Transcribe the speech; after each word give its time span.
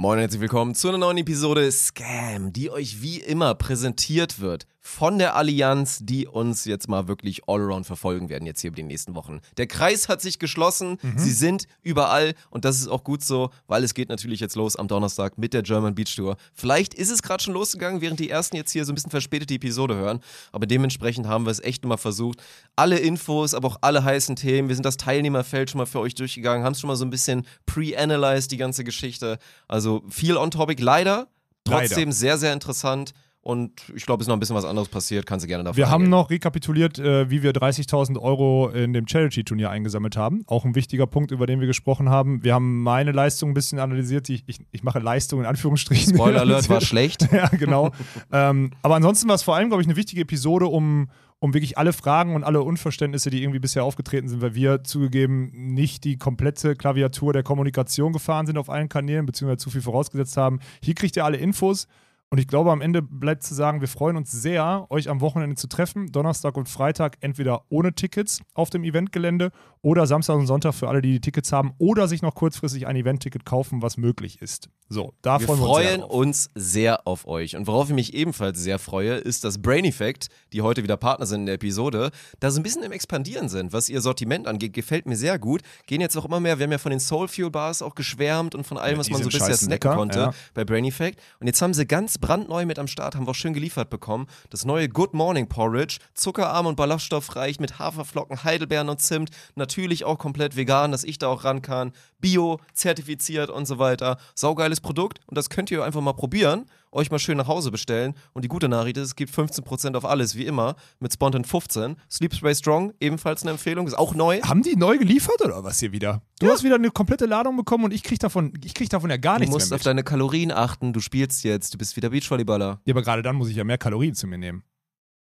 Moin 0.00 0.14
und 0.14 0.20
herzlich 0.20 0.40
willkommen 0.40 0.74
zu 0.74 0.88
einer 0.88 0.96
neuen 0.96 1.18
Episode 1.18 1.70
Scam, 1.70 2.54
die 2.54 2.70
euch 2.70 3.02
wie 3.02 3.18
immer 3.18 3.54
präsentiert 3.54 4.40
wird 4.40 4.66
von 4.82 5.18
der 5.18 5.36
Allianz, 5.36 5.98
die 6.02 6.26
uns 6.26 6.64
jetzt 6.64 6.88
mal 6.88 7.06
wirklich 7.06 7.42
all 7.48 7.60
around 7.60 7.86
verfolgen 7.86 8.30
werden, 8.30 8.46
jetzt 8.46 8.62
hier 8.62 8.68
über 8.68 8.76
die 8.76 8.82
nächsten 8.82 9.14
Wochen. 9.14 9.40
Der 9.58 9.66
Kreis 9.66 10.08
hat 10.08 10.22
sich 10.22 10.38
geschlossen, 10.38 10.96
Mhm. 11.02 11.18
sie 11.18 11.32
sind 11.32 11.66
überall 11.82 12.34
und 12.48 12.64
das 12.64 12.80
ist 12.80 12.88
auch 12.88 13.04
gut 13.04 13.22
so, 13.22 13.50
weil 13.66 13.84
es 13.84 13.92
geht 13.92 14.08
natürlich 14.08 14.40
jetzt 14.40 14.56
los 14.56 14.76
am 14.76 14.88
Donnerstag 14.88 15.36
mit 15.36 15.52
der 15.52 15.62
German 15.62 15.94
Beach 15.94 16.16
Tour. 16.16 16.36
Vielleicht 16.54 16.94
ist 16.94 17.10
es 17.10 17.22
gerade 17.22 17.42
schon 17.42 17.52
losgegangen, 17.52 18.00
während 18.00 18.20
die 18.20 18.30
ersten 18.30 18.56
jetzt 18.56 18.72
hier 18.72 18.86
so 18.86 18.92
ein 18.92 18.94
bisschen 18.94 19.10
verspätet 19.10 19.50
die 19.50 19.56
Episode 19.56 19.96
hören, 19.96 20.20
aber 20.50 20.66
dementsprechend 20.66 21.26
haben 21.26 21.44
wir 21.44 21.50
es 21.50 21.60
echt 21.60 21.84
immer 21.84 21.98
versucht. 21.98 22.42
Alle 22.74 22.98
Infos, 22.98 23.52
aber 23.52 23.68
auch 23.68 23.76
alle 23.82 24.02
heißen 24.02 24.34
Themen, 24.36 24.68
wir 24.68 24.76
sind 24.76 24.86
das 24.86 24.96
Teilnehmerfeld 24.96 25.70
schon 25.70 25.78
mal 25.78 25.86
für 25.86 26.00
euch 26.00 26.14
durchgegangen, 26.14 26.64
haben 26.64 26.72
es 26.72 26.80
schon 26.80 26.88
mal 26.88 26.96
so 26.96 27.04
ein 27.04 27.10
bisschen 27.10 27.46
pre-analyzed, 27.66 28.50
die 28.50 28.56
ganze 28.56 28.84
Geschichte. 28.84 29.38
Also 29.68 30.02
viel 30.08 30.36
on 30.36 30.50
topic, 30.50 30.82
leider, 30.82 31.28
trotzdem 31.64 31.98
Leider. 32.08 32.12
sehr, 32.12 32.38
sehr 32.38 32.52
interessant. 32.52 33.12
Und 33.42 33.72
ich 33.96 34.04
glaube, 34.04 34.20
es 34.20 34.24
ist 34.24 34.28
noch 34.28 34.36
ein 34.36 34.40
bisschen 34.40 34.56
was 34.56 34.66
anderes 34.66 34.88
passiert. 34.88 35.24
Kannst 35.24 35.44
du 35.44 35.48
gerne 35.48 35.64
davon 35.64 35.78
Wir 35.78 35.88
haben 35.88 36.02
eingehen. 36.02 36.10
noch 36.10 36.28
rekapituliert, 36.28 36.98
äh, 36.98 37.30
wie 37.30 37.42
wir 37.42 37.52
30.000 37.52 38.20
Euro 38.20 38.68
in 38.68 38.92
dem 38.92 39.08
Charity-Turnier 39.08 39.70
eingesammelt 39.70 40.18
haben. 40.18 40.44
Auch 40.46 40.66
ein 40.66 40.74
wichtiger 40.74 41.06
Punkt, 41.06 41.30
über 41.30 41.46
den 41.46 41.58
wir 41.58 41.66
gesprochen 41.66 42.10
haben. 42.10 42.44
Wir 42.44 42.52
haben 42.52 42.82
meine 42.82 43.12
Leistung 43.12 43.50
ein 43.50 43.54
bisschen 43.54 43.78
analysiert. 43.78 44.28
Ich, 44.28 44.44
ich, 44.46 44.58
ich 44.72 44.82
mache 44.82 44.98
Leistung 44.98 45.40
in 45.40 45.46
Anführungsstrichen. 45.46 46.14
Spoiler 46.14 46.40
Alert 46.40 46.68
war 46.68 46.82
schlecht. 46.82 47.32
ja, 47.32 47.48
genau. 47.48 47.92
ähm, 48.30 48.72
aber 48.82 48.96
ansonsten 48.96 49.26
war 49.28 49.36
es 49.36 49.42
vor 49.42 49.56
allem, 49.56 49.68
glaube 49.68 49.82
ich, 49.82 49.88
eine 49.88 49.96
wichtige 49.96 50.20
Episode, 50.20 50.66
um, 50.66 51.08
um 51.38 51.54
wirklich 51.54 51.78
alle 51.78 51.94
Fragen 51.94 52.34
und 52.34 52.44
alle 52.44 52.60
Unverständnisse, 52.60 53.30
die 53.30 53.42
irgendwie 53.42 53.58
bisher 53.58 53.84
aufgetreten 53.84 54.28
sind, 54.28 54.42
weil 54.42 54.54
wir 54.54 54.84
zugegeben 54.84 55.50
nicht 55.54 56.04
die 56.04 56.18
komplette 56.18 56.76
Klaviatur 56.76 57.32
der 57.32 57.42
Kommunikation 57.42 58.12
gefahren 58.12 58.44
sind 58.44 58.58
auf 58.58 58.68
allen 58.68 58.90
Kanälen, 58.90 59.24
beziehungsweise 59.24 59.56
zu 59.64 59.70
viel 59.70 59.80
vorausgesetzt 59.80 60.36
haben. 60.36 60.60
Hier 60.82 60.94
kriegt 60.94 61.16
ihr 61.16 61.24
alle 61.24 61.38
Infos. 61.38 61.88
Und 62.32 62.38
ich 62.38 62.46
glaube, 62.46 62.70
am 62.70 62.80
Ende 62.80 63.02
bleibt 63.02 63.42
zu 63.42 63.54
sagen, 63.54 63.80
wir 63.80 63.88
freuen 63.88 64.16
uns 64.16 64.30
sehr, 64.30 64.86
euch 64.88 65.08
am 65.08 65.20
Wochenende 65.20 65.56
zu 65.56 65.66
treffen. 65.66 66.12
Donnerstag 66.12 66.56
und 66.56 66.68
Freitag 66.68 67.16
entweder 67.22 67.64
ohne 67.70 67.92
Tickets 67.92 68.40
auf 68.54 68.70
dem 68.70 68.84
Eventgelände 68.84 69.50
oder 69.82 70.06
Samstag 70.06 70.36
und 70.36 70.46
Sonntag 70.46 70.74
für 70.74 70.88
alle, 70.88 71.02
die 71.02 71.10
die 71.10 71.20
Tickets 71.20 71.50
haben 71.50 71.72
oder 71.78 72.06
sich 72.06 72.22
noch 72.22 72.36
kurzfristig 72.36 72.86
ein 72.86 72.94
Eventticket 72.94 73.44
kaufen, 73.44 73.82
was 73.82 73.96
möglich 73.96 74.40
ist. 74.40 74.68
So, 74.88 75.14
da 75.22 75.40
Wir 75.40 75.46
freuen 75.48 75.58
wir 75.60 75.64
uns 75.64 75.72
sehr 75.72 75.98
freuen 75.98 76.02
uns 76.02 76.50
sehr 76.54 77.06
auf 77.08 77.26
euch. 77.26 77.56
Und 77.56 77.66
worauf 77.66 77.88
ich 77.88 77.94
mich 77.94 78.14
ebenfalls 78.14 78.60
sehr 78.60 78.78
freue, 78.78 79.14
ist, 79.14 79.42
dass 79.42 79.60
Brain 79.60 79.84
Effect, 79.84 80.28
die 80.52 80.62
heute 80.62 80.84
wieder 80.84 80.96
Partner 80.96 81.26
sind 81.26 81.40
in 81.40 81.46
der 81.46 81.54
Episode, 81.56 82.10
da 82.38 82.52
so 82.52 82.60
ein 82.60 82.62
bisschen 82.62 82.84
im 82.84 82.92
Expandieren 82.92 83.48
sind. 83.48 83.72
Was 83.72 83.88
ihr 83.88 84.00
Sortiment 84.00 84.46
angeht, 84.46 84.72
gefällt 84.72 85.06
mir 85.06 85.16
sehr 85.16 85.38
gut. 85.40 85.62
Gehen 85.86 86.00
jetzt 86.00 86.16
auch 86.16 86.26
immer 86.26 86.38
mehr, 86.38 86.58
wir 86.58 86.64
haben 86.64 86.72
ja 86.72 86.78
von 86.78 86.90
den 86.90 87.00
Soul 87.00 87.26
Fuel 87.26 87.50
Bars 87.50 87.82
auch 87.82 87.96
geschwärmt 87.96 88.54
und 88.54 88.64
von 88.64 88.78
allem, 88.78 88.94
Ja, 88.94 88.98
was 88.98 89.10
man 89.10 89.22
so 89.22 89.30
bisher 89.30 89.56
snacken 89.56 89.70
lecker, 89.70 89.96
konnte 89.96 90.18
ja. 90.18 90.34
bei 90.54 90.64
Brain 90.64 90.84
Effect. 90.84 91.20
Und 91.40 91.48
jetzt 91.48 91.60
haben 91.60 91.74
sie 91.74 91.86
ganz 91.86 92.19
brandneu 92.20 92.66
mit 92.66 92.78
am 92.78 92.86
Start, 92.86 93.14
haben 93.14 93.26
wir 93.26 93.30
auch 93.30 93.34
schön 93.34 93.54
geliefert 93.54 93.90
bekommen. 93.90 94.26
Das 94.50 94.64
neue 94.64 94.88
Good 94.88 95.14
Morning 95.14 95.48
Porridge, 95.48 95.98
zuckerarm 96.14 96.66
und 96.66 96.76
ballaststoffreich 96.76 97.60
mit 97.60 97.78
Haferflocken, 97.78 98.44
Heidelbeeren 98.44 98.88
und 98.88 99.00
Zimt. 99.00 99.30
Natürlich 99.54 100.04
auch 100.04 100.18
komplett 100.18 100.56
vegan, 100.56 100.92
dass 100.92 101.04
ich 101.04 101.18
da 101.18 101.28
auch 101.28 101.44
ran 101.44 101.62
kann. 101.62 101.92
Bio, 102.20 102.60
zertifiziert 102.74 103.50
und 103.50 103.66
so 103.66 103.78
weiter. 103.78 104.18
Saugeiles 104.34 104.80
Produkt 104.80 105.20
und 105.26 105.36
das 105.36 105.50
könnt 105.50 105.70
ihr 105.70 105.84
einfach 105.84 106.00
mal 106.00 106.12
probieren. 106.12 106.66
Euch 106.92 107.10
mal 107.10 107.18
schön 107.20 107.36
nach 107.36 107.46
Hause 107.46 107.70
bestellen. 107.70 108.14
Und 108.32 108.44
die 108.44 108.48
gute 108.48 108.68
Nachricht 108.68 108.96
ist, 108.96 109.06
es 109.08 109.16
gibt 109.16 109.32
15% 109.32 109.94
auf 109.96 110.04
alles, 110.04 110.34
wie 110.34 110.44
immer, 110.46 110.74
mit 110.98 111.12
Spontan 111.12 111.44
15. 111.44 111.96
Sleep 112.10 112.34
Spray 112.34 112.54
Strong, 112.54 112.92
ebenfalls 112.98 113.42
eine 113.42 113.52
Empfehlung, 113.52 113.86
ist 113.86 113.98
auch 113.98 114.14
neu. 114.14 114.40
Haben 114.42 114.62
die 114.62 114.76
neu 114.76 114.98
geliefert 114.98 115.40
oder 115.44 115.62
was 115.62 115.78
hier 115.78 115.92
wieder? 115.92 116.22
Du 116.40 116.48
hast 116.48 116.64
wieder 116.64 116.74
eine 116.74 116.90
komplette 116.90 117.26
Ladung 117.26 117.56
bekommen 117.56 117.84
und 117.84 117.92
ich 117.92 118.02
krieg 118.02 118.18
davon, 118.18 118.52
ich 118.64 118.74
krieg 118.74 118.88
davon 118.88 119.10
ja 119.10 119.18
gar 119.18 119.36
Du 119.36 119.40
nichts 119.40 119.54
musst 119.54 119.70
mehr 119.70 119.76
auf 119.76 119.82
deine 119.82 120.02
Kalorien 120.02 120.50
achten, 120.50 120.92
du 120.92 121.00
spielst 121.00 121.44
jetzt, 121.44 121.74
du 121.74 121.78
bist 121.78 121.96
wieder 121.96 122.10
Beachvolleyballer. 122.10 122.80
Ja, 122.84 122.94
aber 122.94 123.02
gerade 123.02 123.22
dann 123.22 123.36
muss 123.36 123.48
ich 123.48 123.56
ja 123.56 123.64
mehr 123.64 123.78
Kalorien 123.78 124.14
zu 124.14 124.26
mir 124.26 124.38
nehmen. 124.38 124.64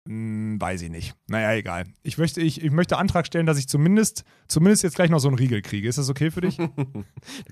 Hm, 0.07 0.59
weiß 0.59 0.81
ich 0.83 0.89
nicht. 0.89 1.13
Naja, 1.27 1.51
egal. 1.53 1.85
Ich 2.01 2.17
möchte, 2.17 2.41
ich, 2.41 2.63
ich 2.63 2.71
möchte 2.71 2.97
Antrag 2.97 3.27
stellen, 3.27 3.45
dass 3.45 3.57
ich 3.57 3.67
zumindest, 3.67 4.23
zumindest 4.47 4.83
jetzt 4.83 4.95
gleich 4.95 5.09
noch 5.09 5.19
so 5.19 5.27
einen 5.27 5.37
Riegel 5.37 5.61
kriege. 5.61 5.87
Ist 5.89 5.97
das 5.97 6.09
okay 6.09 6.31
für 6.31 6.41
dich? 6.41 6.57
Du 6.57 7.03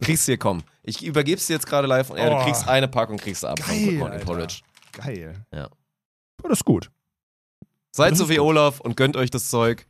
kriegst 0.01 0.25
hier, 0.25 0.37
komm. 0.37 0.63
Ich 0.83 1.05
übergebe 1.05 1.37
es 1.37 1.47
dir 1.47 1.53
jetzt 1.53 1.67
gerade 1.67 1.87
live 1.87 2.09
und 2.09 2.17
ja, 2.17 2.29
du 2.29 2.35
Oh. 2.37 2.43
kriegst 2.43 2.67
eine 2.67 2.87
Packung, 2.87 3.17
kriegst 3.17 3.43
du 3.43 3.47
ab. 3.47 3.59
Geil. 3.65 4.21
Porridge. 4.25 4.61
Geil. 4.93 5.45
Ja. 5.53 5.69
Oh, 6.43 6.47
das 6.47 6.59
ist 6.59 6.65
gut. 6.65 6.91
Seid 7.91 8.15
so 8.17 8.29
wie. 8.29 8.39
Olaf 8.39 8.79
und 8.79 8.95
gönnt 8.97 9.15
euch 9.17 9.29
das 9.31 9.49
Zeug. 9.49 9.85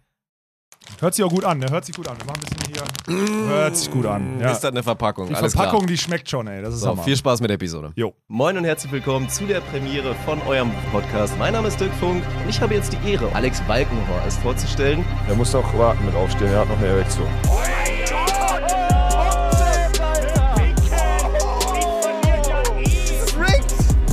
Hört 0.99 1.13
sich 1.15 1.25
auch 1.25 1.29
gut 1.29 1.43
an, 1.43 1.59
ne? 1.59 1.67
Hört 1.69 1.85
sich 1.85 1.95
gut 1.95 2.07
an. 2.07 2.17
Wir 2.17 2.25
machen 2.25 2.39
ein 2.41 2.49
bisschen 2.49 3.25
hier. 3.27 3.47
Hört 3.49 3.75
sich 3.75 3.91
gut 3.91 4.05
an. 4.05 4.39
Ja. 4.39 4.51
Ist 4.51 4.61
das 4.61 4.71
eine 4.71 4.83
Verpackung? 4.83 5.27
Die 5.27 5.35
Alles 5.35 5.53
Verpackung, 5.53 5.79
klar. 5.81 5.87
die 5.87 5.97
schmeckt 5.97 6.29
schon, 6.29 6.47
ey. 6.47 6.61
Das 6.61 6.73
ist 6.73 6.81
So, 6.81 6.89
Hammer. 6.89 7.03
viel 7.03 7.17
Spaß 7.17 7.41
mit 7.41 7.49
der 7.49 7.55
Episode. 7.55 7.91
Jo. 7.95 8.13
Moin 8.27 8.57
und 8.57 8.63
herzlich 8.65 8.91
willkommen 8.91 9.27
zu 9.29 9.45
der 9.45 9.59
Premiere 9.61 10.15
von 10.25 10.41
eurem 10.43 10.71
Podcast. 10.91 11.37
Mein 11.37 11.53
Name 11.53 11.67
ist 11.67 11.79
Dirk 11.79 11.93
Funk 11.99 12.23
und 12.43 12.49
ich 12.49 12.61
habe 12.61 12.73
jetzt 12.75 12.93
die 12.93 13.11
Ehre, 13.11 13.29
Alex 13.33 13.61
Balkenhorst 13.61 14.39
vorzustellen. 14.41 15.03
Er 15.27 15.35
muss 15.35 15.51
doch 15.51 15.77
warten 15.77 16.05
mit 16.05 16.15
aufstehen, 16.15 16.51
er 16.51 16.61
hat 16.61 16.69
noch 16.69 16.77
eine 16.77 16.87
Erektion. 16.87 17.27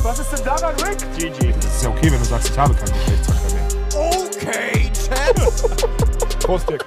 Was 0.02 0.18
ist 0.18 0.32
denn 0.32 0.44
daran, 0.44 0.74
Rick? 0.80 0.98
GG. 1.16 1.52
Das 1.60 1.76
ist 1.76 1.82
ja 1.84 1.88
okay, 1.90 2.10
wenn 2.10 2.18
du 2.18 2.24
sagst, 2.24 2.50
ich 2.50 2.58
habe 2.58 2.74
keinen 2.74 2.92
Geschlechtsverkehr 2.92 3.54
mehr. 3.54 3.68
Okay, 3.94 4.90
Champ. 4.92 6.08
Prost, 6.42 6.68
Dick. 6.68 6.84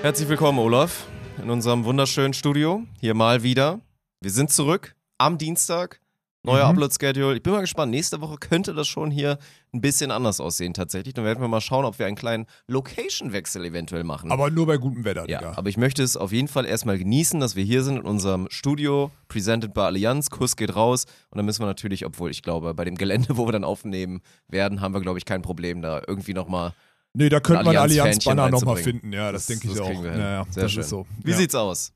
Herzlich 0.00 0.28
willkommen, 0.28 0.58
Olaf, 0.58 1.06
in 1.40 1.50
unserem 1.50 1.84
wunderschönen 1.84 2.34
Studio. 2.34 2.82
Hier 3.00 3.14
mal 3.14 3.44
wieder. 3.44 3.80
Wir 4.20 4.32
sind 4.32 4.50
zurück 4.50 4.96
am 5.18 5.38
Dienstag. 5.38 6.01
Neuer 6.44 6.64
Mhm. 6.64 6.70
Upload-Schedule. 6.78 7.36
Ich 7.36 7.42
bin 7.42 7.52
mal 7.52 7.60
gespannt. 7.60 7.92
Nächste 7.92 8.20
Woche 8.20 8.36
könnte 8.36 8.74
das 8.74 8.88
schon 8.88 9.12
hier 9.12 9.38
ein 9.72 9.80
bisschen 9.80 10.10
anders 10.10 10.40
aussehen, 10.40 10.74
tatsächlich. 10.74 11.14
Dann 11.14 11.24
werden 11.24 11.40
wir 11.40 11.46
mal 11.46 11.60
schauen, 11.60 11.84
ob 11.84 12.00
wir 12.00 12.06
einen 12.06 12.16
kleinen 12.16 12.46
Location-Wechsel 12.66 13.64
eventuell 13.64 14.02
machen. 14.02 14.32
Aber 14.32 14.50
nur 14.50 14.66
bei 14.66 14.76
gutem 14.76 15.04
Wetter, 15.04 15.28
Ja, 15.28 15.38
Digga. 15.38 15.52
aber 15.56 15.68
ich 15.68 15.76
möchte 15.76 16.02
es 16.02 16.16
auf 16.16 16.32
jeden 16.32 16.48
Fall 16.48 16.66
erstmal 16.66 16.98
genießen, 16.98 17.38
dass 17.38 17.54
wir 17.54 17.62
hier 17.62 17.84
sind 17.84 17.98
in 17.98 18.02
unserem 18.02 18.48
Studio, 18.50 19.12
presented 19.28 19.72
by 19.72 19.82
Allianz. 19.82 20.30
Kuss 20.30 20.56
geht 20.56 20.74
raus. 20.74 21.04
Und 21.30 21.36
dann 21.38 21.46
müssen 21.46 21.62
wir 21.62 21.66
natürlich, 21.66 22.04
obwohl 22.04 22.30
ich 22.32 22.42
glaube, 22.42 22.74
bei 22.74 22.84
dem 22.84 22.96
Gelände, 22.96 23.28
wo 23.36 23.46
wir 23.46 23.52
dann 23.52 23.64
aufnehmen 23.64 24.20
werden, 24.48 24.80
haben 24.80 24.94
wir, 24.94 25.00
glaube 25.00 25.18
ich, 25.18 25.24
kein 25.24 25.42
Problem, 25.42 25.80
da 25.80 26.02
irgendwie 26.06 26.34
nochmal. 26.34 26.72
Nee, 27.14 27.28
da 27.28 27.38
könnte 27.40 27.64
man 27.64 27.76
Allianz-Banner 27.76 28.48
nochmal 28.50 28.78
finden. 28.78 29.12
Ja, 29.12 29.30
das, 29.30 29.46
denke 29.46 29.68
ich 29.68 29.74
das 29.74 29.80
auch. 29.82 29.86
kriegen 29.88 30.02
wir 30.02 30.10
hin. 30.12 30.20
Ja, 30.20 30.30
ja, 30.32 30.46
Sehr 30.50 30.62
das 30.64 30.72
schön. 30.72 30.80
ist 30.80 30.88
so. 30.88 31.06
Wie 31.22 31.30
ja. 31.30 31.36
sieht's 31.36 31.54
aus? 31.54 31.92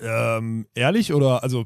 Ähm, 0.00 0.66
ehrlich 0.74 1.12
oder, 1.12 1.42
also, 1.42 1.64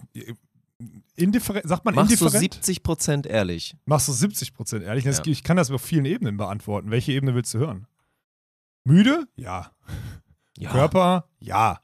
indifferent, 1.17 1.69
sagt 1.69 1.85
man 1.85 1.95
Machst 1.95 2.21
du 2.21 2.27
indifferent? 2.27 2.55
70% 2.65 3.27
ehrlich? 3.27 3.77
Machst 3.85 4.09
du 4.09 4.13
70% 4.13 4.83
ehrlich? 4.83 5.05
Das, 5.05 5.19
Ja. 5.19 5.25
Ich 5.27 5.43
kann 5.43 5.57
das 5.57 5.71
auf 5.71 5.83
vielen 5.83 6.05
Ebenen 6.05 6.37
beantworten. 6.37 6.91
Welche 6.91 7.13
Ebene 7.13 7.35
willst 7.35 7.53
du 7.55 7.59
hören? 7.59 7.87
Müde? 8.85 9.27
Ja. 9.37 9.73
Ja. 10.59 10.71
Körper? 10.71 11.29
Ja. 11.41 11.81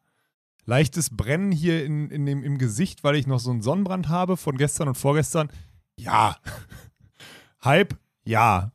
Leichtes 0.65 1.11
Brennen 1.17 1.51
hier 1.51 1.85
in, 1.85 2.11
in 2.11 2.27
dem, 2.27 2.45
im 2.45 2.59
Gesicht, 2.59 3.03
weil 3.03 3.17
ich 3.17 3.27
noch 3.27 3.41
so 3.41 3.51
einen 3.51 3.63
Sonnenbrand 3.63 4.09
habe 4.09 4.37
von 4.37 4.57
gestern 4.57 4.89
und 4.89 4.95
vorgestern? 4.95 5.51
Ja. 5.97 6.37
Hype? 7.65 7.99
Ja. 8.25 8.73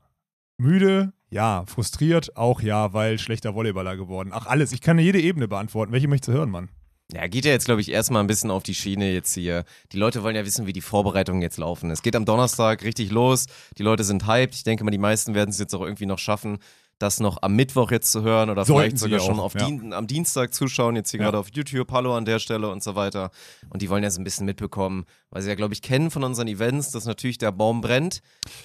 Müde? 0.57 1.13
Ja. 1.29 1.65
Frustriert? 1.67 2.35
Auch 2.35 2.61
ja, 2.61 2.93
weil 2.93 3.19
schlechter 3.19 3.53
Volleyballer 3.53 3.95
geworden. 3.95 4.31
Ach, 4.33 4.47
alles. 4.47 4.71
Ich 4.71 4.81
kann 4.81 4.99
jede 4.99 5.21
Ebene 5.21 5.47
beantworten. 5.47 5.91
Welche 5.91 6.07
möchtest 6.07 6.29
du 6.29 6.33
hören, 6.33 6.49
Mann? 6.49 6.69
Ja, 7.13 7.27
geht 7.27 7.45
ja 7.45 7.51
jetzt, 7.51 7.65
glaube 7.65 7.81
ich, 7.81 7.91
erstmal 7.91 8.23
ein 8.23 8.27
bisschen 8.27 8.49
auf 8.49 8.63
die 8.63 8.73
Schiene 8.73 9.13
jetzt 9.13 9.33
hier. 9.35 9.63
Die 9.91 9.97
Leute 9.97 10.23
wollen 10.23 10.35
ja 10.35 10.43
wissen, 10.43 10.65
wie 10.65 10.73
die 10.73 10.81
Vorbereitungen 10.81 11.41
jetzt 11.41 11.57
laufen. 11.57 11.91
Es 11.91 12.01
geht 12.01 12.15
am 12.15 12.25
Donnerstag 12.25 12.83
richtig 12.83 13.11
los. 13.11 13.45
Die 13.77 13.83
Leute 13.83 14.03
sind 14.03 14.25
hyped. 14.25 14.55
Ich 14.55 14.63
denke 14.63 14.83
mal, 14.83 14.91
die 14.91 14.97
meisten 14.97 15.35
werden 15.35 15.51
es 15.51 15.59
jetzt 15.59 15.75
auch 15.75 15.81
irgendwie 15.81 16.07
noch 16.07 16.17
schaffen, 16.17 16.57
das 16.97 17.19
noch 17.19 17.39
am 17.41 17.55
Mittwoch 17.55 17.91
jetzt 17.91 18.11
zu 18.11 18.21
hören 18.23 18.49
oder 18.49 18.63
Sollten 18.63 18.97
vielleicht 18.97 18.99
sogar 18.99 19.19
auch, 19.21 19.25
schon 19.25 19.39
auf 19.39 19.53
ja. 19.53 19.65
Dien 19.67 19.91
am 19.91 20.07
Dienstag 20.07 20.53
zuschauen, 20.53 20.95
jetzt 20.95 21.11
hier 21.11 21.19
Ja. 21.19 21.25
gerade 21.25 21.39
auf 21.39 21.47
YouTube, 21.53 21.91
Hallo 21.91 22.15
an 22.15 22.23
der 22.23 22.39
Stelle 22.39 22.69
und 22.69 22.81
so 22.83 22.95
weiter. 22.95 23.31
Und 23.69 23.81
die 23.81 23.89
wollen 23.89 24.03
ja 24.03 24.09
so 24.09 24.21
ein 24.21 24.23
bisschen 24.23 24.45
mitbekommen, 24.45 25.05
weil 25.29 25.41
sie 25.41 25.49
ja, 25.49 25.55
glaube 25.55 25.73
ich, 25.73 25.81
kennen 25.81 26.09
von 26.09 26.23
unseren 26.23 26.47
Events, 26.47 26.91
dass 26.91 27.05
natürlich 27.05 27.37
der 27.37 27.51
Baum 27.51 27.81
brennt. 27.81 28.21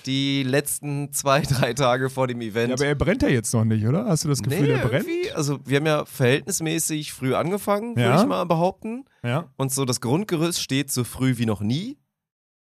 Die 0.06 0.44
letzten 0.44 1.12
zwei, 1.12 1.40
drei 1.42 1.74
Tage 1.74 2.08
vor 2.08 2.28
dem 2.28 2.40
Event. 2.40 2.68
Ja, 2.70 2.74
aber 2.76 2.86
er 2.86 2.94
brennt 2.94 3.22
ja 3.22 3.28
jetzt 3.28 3.52
noch 3.52 3.64
nicht, 3.64 3.84
oder? 3.86 4.06
Hast 4.06 4.24
du 4.24 4.28
das 4.28 4.42
Gefühl, 4.42 4.62
nee, 4.62 4.70
er 4.74 4.86
brennt? 4.86 5.08
irgendwie, 5.08 5.32
also 5.32 5.58
wir 5.64 5.78
haben 5.78 5.86
ja 5.86 6.04
verhältnismäßig 6.04 7.12
früh 7.12 7.34
angefangen, 7.34 7.96
würde 7.96 8.10
Ja. 8.10 8.20
ich 8.22 8.28
mal 8.28 8.44
behaupten. 8.44 9.04
Ja. 9.24 9.50
Und 9.56 9.72
so 9.72 9.84
das 9.84 10.00
Grundgerüst 10.00 10.62
steht 10.62 10.90
so 10.92 11.04
früh 11.04 11.36
wie 11.38 11.46
noch 11.46 11.60
nie. 11.60 11.98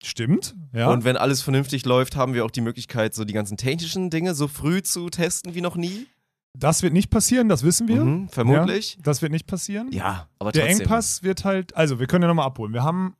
Stimmt. 0.04 0.56
Ja. 0.74 0.90
Und 0.90 1.04
wenn 1.04 1.16
alles 1.18 1.42
vernünftig 1.42 1.86
läuft, 1.86 2.16
haben 2.16 2.34
wir 2.34 2.44
auch 2.46 2.52
die 2.52 2.62
Möglichkeit, 2.62 3.14
so 3.14 3.24
die 3.24 3.34
ganzen 3.34 3.58
technischen 3.58 4.10
Dinge 4.10 4.34
so 4.34 4.48
früh 4.48 4.82
zu 4.82 5.10
testen 5.10 5.54
wie 5.54 5.62
noch 5.62 5.76
nie. 5.76 6.08
das 6.54 6.82
wird 6.84 6.94
nicht 6.94 7.10
passieren, 7.10 7.48
das 7.50 7.64
wissen 7.64 7.88
wir. 7.88 8.04
Mhm, 8.04 8.30
vermutlich. 8.30 8.96
Ja, 8.96 9.02
das 9.04 9.22
wird 9.22 9.32
nicht 9.32 9.48
passieren. 9.48 9.92
Ja, 9.92 10.28
aber 10.40 10.52
Der 10.52 10.64
trotzdem. 10.66 10.82
Engpass 10.82 11.24
wird 11.24 11.46
halt, 11.46 11.76
also 11.76 12.00
wir 12.00 12.08
können 12.08 12.24
ja 12.24 12.28
nochmal 12.28 12.48
abholen. 12.48 12.74
Wir 12.74 12.84
haben 12.84 13.16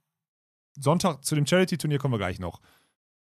Sonntag, 0.78 1.24
zu 1.24 1.36
dem 1.36 1.46
Charity-Turnier 1.46 2.00
kommen 2.00 2.14
wir 2.14 2.18
gleich 2.18 2.40
noch. 2.40 2.62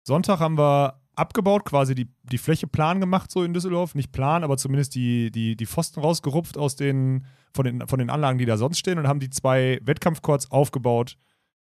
Sonntag 0.04 0.40
haben 0.40 0.58
wir 0.58 1.02
abgebaut, 1.16 1.66
quasi 1.66 1.96
die, 1.96 2.08
die 2.24 2.38
Fläche 2.38 2.68
plan 2.68 3.02
gemacht, 3.02 3.32
so 3.32 3.44
in 3.44 3.54
Düsseldorf. 3.54 3.96
Nicht 3.96 4.12
plan, 4.12 4.44
aber 4.44 4.58
zumindest 4.58 4.94
die, 4.96 5.32
die, 5.32 5.56
die 5.56 5.66
Pfosten 5.66 6.00
rausgerupft 6.00 6.58
aus 6.58 6.76
den, 6.76 7.26
von, 7.54 7.66
den, 7.66 7.88
von 7.88 7.98
den 8.00 8.10
Anlagen, 8.12 8.38
die 8.38 8.46
da 8.46 8.56
sonst 8.56 8.78
stehen 8.78 9.00
und 9.00 9.08
haben 9.08 9.20
die 9.20 9.30
zwei 9.32 9.80
Wettkampfcourts 9.84 10.52
aufgebaut, 10.52 11.18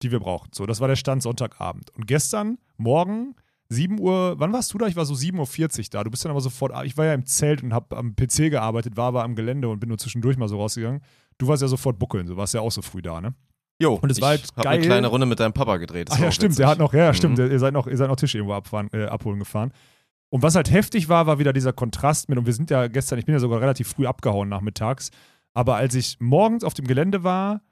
die 0.03 0.11
wir 0.11 0.21
brauchen. 0.21 0.51
So, 0.53 0.67
das 0.67 0.81
war 0.81 0.89
der 0.89 0.97
Stand 0.97 1.23
Sonntagabend. 1.23 1.91
Und 1.97 2.07
gestern 2.07 2.59
Morgen 2.77 3.35
7 3.69 3.99
Uhr, 4.01 4.35
wann 4.39 4.53
warst 4.53 4.73
du 4.75 4.79
da? 4.79 4.87
Ich 4.87 4.97
war 4.97 5.05
so 5.07 5.15
7.40 5.15 5.79
Uhr 5.79 5.85
da. 5.93 6.05
Du 6.05 6.11
bist 6.11 6.25
dann 6.25 6.31
aber 6.31 6.41
sofort, 6.43 6.73
ich 6.85 6.97
war 6.99 7.07
ja 7.07 7.15
im 7.15 7.25
Zelt 7.25 7.63
und 7.63 7.73
habe 7.73 7.97
am 7.97 8.15
PC 8.15 8.51
gearbeitet, 8.51 8.97
war 8.97 9.07
aber 9.07 9.25
am 9.25 9.35
Gelände 9.35 9.69
und 9.69 9.81
bin 9.81 9.89
nur 9.89 9.99
zwischendurch 9.99 10.37
mal 10.37 10.49
so 10.49 10.59
rausgegangen. 10.59 11.01
Du 11.39 11.49
warst 11.49 11.63
ja 11.63 11.69
sofort 11.69 11.99
buckeln, 11.99 12.27
du 12.27 12.37
warst 12.37 12.53
ja 12.55 12.61
auch 12.61 12.71
so 12.73 12.83
früh 12.83 13.01
da, 13.01 13.21
ne? 13.21 13.35
Jo, 13.81 13.95
Und 13.95 14.13
es 14.13 14.21
war 14.21 14.29
halt 14.31 14.55
geil. 14.57 14.67
eine 14.67 14.83
kleine 14.83 15.07
Runde 15.09 15.27
mit 15.27 15.41
deinem 15.41 15.55
Papa 15.55 15.79
gedreht. 15.79 16.09
Ach 16.13 16.19
war 16.19 16.27
ja, 16.27 16.33
stimmt, 16.33 16.59
der 16.59 16.69
hat 16.69 16.79
noch, 16.79 16.93
ja, 16.93 17.05
ja, 17.07 17.15
stimmt, 17.15 17.39
Mhm. 17.39 17.51
ihr 17.51 17.59
seid 17.59 17.73
noch, 17.73 17.87
ihr 17.87 17.97
seid 17.97 18.09
noch 18.09 18.17
Tisch 18.17 18.35
irgendwo 18.35 18.53
abfahren, 18.55 18.91
äh, 18.93 19.07
abholen 19.07 19.39
gefahren. 19.39 19.73
Und 20.29 20.43
was 20.43 20.55
halt 20.55 20.71
heftig 20.71 21.09
war, 21.09 21.27
war 21.27 21.39
wieder 21.39 21.53
dieser 21.53 21.73
Kontrast 21.73 22.29
mit, 22.29 22.39
und 22.39 22.47
wir 22.47 22.53
sind 22.53 22.71
ja 22.71 22.87
gestern, 22.89 23.19
ich 23.19 23.25
bin 23.25 23.33
ja 23.35 23.39
sogar 23.39 23.61
relativ 23.61 23.89
früh 23.89 24.07
abgehauen 24.07 24.49
nachmittags, 24.51 25.11
aber 25.55 25.77
als 25.77 25.95
ich 25.95 26.19
morgens 26.21 26.63
auf 26.65 26.75
dem 26.75 26.87
Gelände 26.87 27.25
war, 27.25 27.63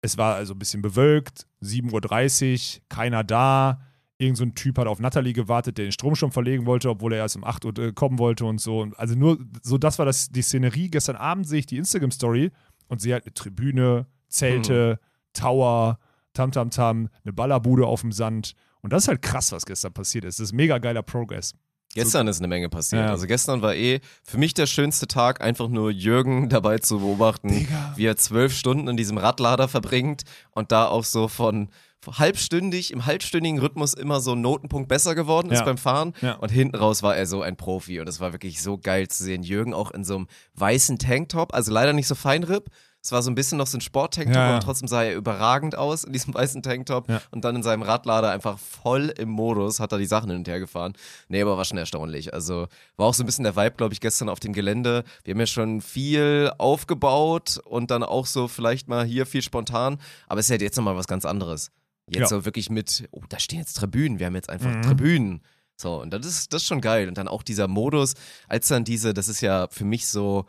es 0.00 0.18
war 0.18 0.36
also 0.36 0.54
ein 0.54 0.58
bisschen 0.58 0.82
bewölkt, 0.82 1.46
7.30 1.62 2.78
Uhr, 2.78 2.82
keiner 2.88 3.24
da, 3.24 3.80
irgend 4.18 4.36
so 4.36 4.44
ein 4.44 4.54
Typ 4.54 4.78
hat 4.78 4.86
auf 4.86 5.00
Natalie 5.00 5.32
gewartet, 5.32 5.78
der 5.78 5.86
den 5.86 5.92
Strom 5.92 6.14
schon 6.14 6.32
verlegen 6.32 6.66
wollte, 6.66 6.90
obwohl 6.90 7.12
er 7.12 7.20
erst 7.20 7.36
um 7.36 7.44
8 7.44 7.64
Uhr 7.64 7.78
äh, 7.78 7.92
kommen 7.92 8.18
wollte 8.18 8.44
und 8.44 8.60
so. 8.60 8.88
Also 8.96 9.14
nur, 9.14 9.38
so 9.62 9.78
das 9.78 9.98
war 9.98 10.06
das, 10.06 10.28
die 10.28 10.42
Szenerie. 10.42 10.90
Gestern 10.90 11.16
Abend 11.16 11.46
sehe 11.46 11.60
ich 11.60 11.66
die 11.66 11.76
Instagram-Story 11.76 12.50
und 12.88 13.00
sehe 13.00 13.14
halt 13.14 13.24
eine 13.24 13.34
Tribüne, 13.34 14.06
Zelte, 14.28 14.98
Tower, 15.32 15.98
Tamtamtam, 16.32 17.08
eine 17.24 17.32
Ballerbude 17.32 17.86
auf 17.86 18.00
dem 18.00 18.12
Sand. 18.12 18.54
Und 18.80 18.92
das 18.92 19.04
ist 19.04 19.08
halt 19.08 19.22
krass, 19.22 19.52
was 19.52 19.66
gestern 19.66 19.92
passiert 19.92 20.24
ist. 20.24 20.38
Das 20.38 20.44
ist 20.44 20.52
mega 20.52 20.78
geiler 20.78 21.02
Progress. 21.02 21.54
Gestern 21.94 22.28
ist 22.28 22.38
eine 22.38 22.48
Menge 22.48 22.68
passiert. 22.68 23.02
Ja. 23.06 23.10
Also 23.10 23.26
gestern 23.26 23.62
war 23.62 23.74
eh 23.74 24.00
für 24.22 24.38
mich 24.38 24.54
der 24.54 24.66
schönste 24.66 25.08
Tag, 25.08 25.40
einfach 25.40 25.68
nur 25.68 25.90
Jürgen 25.90 26.48
dabei 26.50 26.78
zu 26.78 27.00
beobachten, 27.00 27.48
Digga. 27.48 27.94
wie 27.96 28.04
er 28.06 28.16
zwölf 28.16 28.52
Stunden 28.54 28.88
in 28.88 28.96
diesem 28.96 29.18
Radlader 29.18 29.68
verbringt 29.68 30.22
und 30.50 30.70
da 30.70 30.86
auch 30.86 31.04
so 31.04 31.28
von 31.28 31.70
halbstündig, 32.06 32.92
im 32.92 33.06
halbstündigen 33.06 33.58
Rhythmus 33.58 33.92
immer 33.94 34.20
so 34.20 34.32
ein 34.32 34.40
Notenpunkt 34.40 34.88
besser 34.88 35.14
geworden 35.14 35.50
ist 35.50 35.58
Ja. 35.58 35.64
beim 35.64 35.78
Fahren. 35.78 36.14
Ja. 36.22 36.34
Und 36.34 36.50
hinten 36.50 36.76
raus 36.76 37.02
war 37.02 37.16
er 37.16 37.26
so 37.26 37.42
ein 37.42 37.56
Profi. 37.56 38.00
Und 38.00 38.08
es 38.08 38.20
war 38.20 38.32
wirklich 38.32 38.62
so 38.62 38.78
geil 38.78 39.08
zu 39.08 39.24
sehen. 39.24 39.42
Jürgen 39.42 39.74
auch 39.74 39.90
in 39.90 40.04
so 40.04 40.16
einem 40.16 40.28
weißen 40.54 40.98
Tanktop, 40.98 41.52
also 41.54 41.72
leider 41.72 41.92
nicht 41.92 42.06
so 42.06 42.14
Feinripp. 42.14 42.70
Es 43.08 43.12
war 43.12 43.22
so 43.22 43.30
ein 43.30 43.34
bisschen 43.34 43.56
noch 43.56 43.66
so 43.66 43.78
ein 43.78 43.80
Sporttanktop, 43.80 44.34
Ja, 44.36 44.42
ja. 44.48 44.50
aber 44.56 44.60
trotzdem 44.62 44.86
sah 44.86 45.02
er 45.02 45.14
überragend 45.14 45.76
aus 45.78 46.04
in 46.04 46.12
diesem 46.12 46.34
weißen 46.34 46.62
Tanktop. 46.62 47.08
Ja. 47.08 47.22
Und 47.30 47.42
dann 47.42 47.56
in 47.56 47.62
seinem 47.62 47.80
Radlader 47.80 48.30
einfach 48.30 48.58
voll 48.58 49.14
im 49.16 49.30
Modus, 49.30 49.80
hat 49.80 49.92
er 49.92 49.98
die 49.98 50.04
Sachen 50.04 50.28
hin 50.28 50.40
und 50.40 50.46
her 50.46 50.60
gefahren. 50.60 50.92
Nee, 51.28 51.40
aber 51.40 51.56
war 51.56 51.64
schon 51.64 51.78
erstaunlich. 51.78 52.34
Also 52.34 52.66
war 52.98 53.06
auch 53.06 53.14
so 53.14 53.22
ein 53.22 53.26
bisschen 53.26 53.44
der 53.44 53.56
Vibe, 53.56 53.76
glaube 53.78 53.94
ich, 53.94 54.00
gestern 54.02 54.28
auf 54.28 54.40
dem 54.40 54.52
Gelände. 54.52 55.04
Wir 55.24 55.32
haben 55.32 55.40
ja 55.40 55.46
schon 55.46 55.80
viel 55.80 56.50
aufgebaut 56.58 57.60
und 57.64 57.90
dann 57.90 58.02
auch 58.02 58.26
so 58.26 58.46
vielleicht 58.46 58.88
mal 58.88 59.04
hier 59.04 59.24
viel 59.26 59.40
spontan. 59.42 59.98
Aber 60.26 60.40
es 60.40 60.50
ist 60.50 60.50
ja 60.60 60.62
jetzt 60.62 60.76
nochmal 60.76 60.96
was 60.96 61.06
ganz 61.06 61.24
anderes. 61.24 61.70
Jetzt 62.10 62.20
Ja. 62.20 62.26
so 62.26 62.44
wirklich 62.44 62.68
mit, 62.70 63.08
oh, 63.10 63.22
da 63.28 63.38
stehen 63.38 63.58
jetzt 63.60 63.74
Tribünen. 63.74 64.18
Wir 64.18 64.26
haben 64.26 64.34
jetzt 64.34 64.50
einfach 64.50 64.70
Mhm. 64.70 64.82
Tribünen. 64.82 65.42
So, 65.76 66.00
und 66.02 66.10
das 66.12 66.26
ist, 66.26 66.52
das 66.52 66.62
ist 66.62 66.68
schon 66.68 66.80
geil. 66.80 67.08
Und 67.08 67.16
dann 67.18 67.28
auch 67.28 67.42
dieser 67.42 67.68
Modus, 67.68 68.14
als 68.48 68.68
dann 68.68 68.84
diese, 68.84 69.14
das 69.14 69.28
ist 69.28 69.40
ja 69.40 69.66
für 69.70 69.84
mich 69.84 70.06
so, 70.08 70.44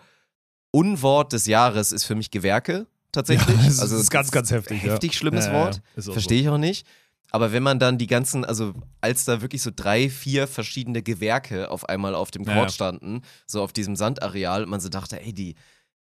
Unwort 0.71 1.33
des 1.33 1.45
Jahres 1.47 1.91
ist 1.91 2.03
für 2.03 2.15
mich 2.15 2.31
Gewerke, 2.31 2.87
tatsächlich. 3.11 3.57
Ja, 3.57 3.65
das 3.65 3.79
also 3.79 3.97
ist 3.97 4.11
ganz, 4.11 4.31
ganz 4.31 4.51
heftig, 4.51 4.83
ja. 4.83 4.93
Heftig 4.93 5.15
schlimmes 5.15 5.45
Ja, 5.45 5.53
ja, 5.53 5.59
Wort. 5.59 5.81
Verstehe 5.97 6.41
ich 6.41 6.49
auch 6.49 6.57
nicht. 6.57 6.85
Aber 7.31 7.51
wenn 7.51 7.61
man 7.61 7.77
dann 7.79 7.97
die 7.97 8.07
ganzen, 8.07 8.43
also 8.43 8.73
als 9.01 9.25
da 9.25 9.41
wirklich 9.41 9.61
so 9.61 9.71
drei, 9.75 10.09
vier 10.09 10.47
verschiedene 10.47 11.03
Gewerke 11.03 11.69
auf 11.69 11.87
einmal 11.87 12.15
auf 12.15 12.31
dem 12.31 12.43
Ja, 12.43 12.53
Court 12.53 12.69
ja. 12.69 12.73
standen, 12.73 13.21
so 13.45 13.61
auf 13.61 13.71
diesem 13.71 13.95
Sandareal, 13.95 14.63
und 14.63 14.69
man 14.69 14.79
so 14.79 14.89
dachte, 14.89 15.21
ey, 15.21 15.31
die, 15.31 15.55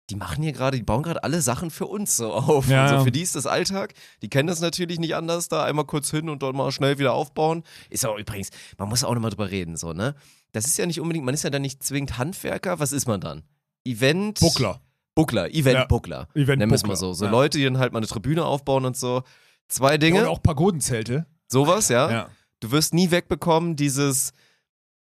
die 0.09 0.17
machen 0.17 0.43
hier 0.43 0.53
gerade, 0.53 0.79
die 0.79 0.83
bauen 0.83 1.03
gerade 1.03 1.23
alle 1.23 1.43
Sachen 1.43 1.71
für 1.71 1.87
uns 1.87 2.17
so 2.17 2.33
auf. 2.33 2.69
Ja, 2.69 2.89
so 2.89 2.95
ja. 2.95 3.05
für 3.05 3.13
die 3.13 3.21
ist 3.21 3.37
das 3.37 3.47
Alltag. 3.47 3.93
Die 4.23 4.31
kennen 4.31 4.47
das 4.47 4.61
natürlich 4.61 4.99
nicht 4.99 5.15
anders, 5.15 5.49
da 5.49 5.65
einmal 5.65 5.85
kurz 5.85 6.11
hin 6.11 6.31
und 6.31 6.43
dann 6.43 6.57
mal 6.57 6.73
schnell 6.73 6.99
wieder 6.99 7.13
aufbauen. 7.13 7.63
Ist 7.91 8.07
auch 8.07 8.17
übrigens, 8.19 8.49
man 8.79 8.89
muss 8.89 9.05
auch 9.05 9.13
nochmal 9.13 9.31
drüber 9.31 9.51
reden, 9.51 9.77
so, 9.77 9.93
ne? 9.93 10.15
Das 10.53 10.65
ist 10.65 10.79
ja 10.79 10.87
nicht 10.87 10.99
unbedingt, 10.99 11.27
man 11.27 11.35
ist 11.35 11.45
ja 11.45 11.51
dann 11.51 11.61
nicht 11.61 11.83
zwingend 11.83 12.17
Handwerker. 12.17 12.81
Was 12.81 12.93
ist 12.93 13.07
man 13.07 13.21
dann? 13.21 13.43
Event. 13.91 14.41
Buckler. 14.41 14.81
Buckler, 15.15 15.53
Event-Buckler. 15.53 16.29
Event 16.35 16.61
Nennen 16.61 16.71
wir 16.71 16.77
es 16.77 16.87
mal 16.87 16.95
so. 16.95 17.13
So 17.13 17.25
ja. 17.25 17.31
Leute, 17.33 17.59
die 17.59 17.65
dann 17.65 17.79
halt 17.79 17.93
mal 17.93 17.99
eine 17.99 18.07
Tribüne 18.07 18.45
aufbauen 18.45 18.85
und 18.85 18.97
so. 18.97 19.23
Zwei 19.67 19.99
Dinge. 19.99 20.21
Und 20.23 20.29
auch 20.29 20.41
Pagodenzelte. 20.43 21.27
Sowas, 21.49 21.89
ja? 21.89 22.11
Ja. 22.11 22.29
Du 22.61 22.71
wirst 22.71 22.95
nie 22.95 23.11
wegbekommen, 23.11 23.75
dieses, 23.75 24.33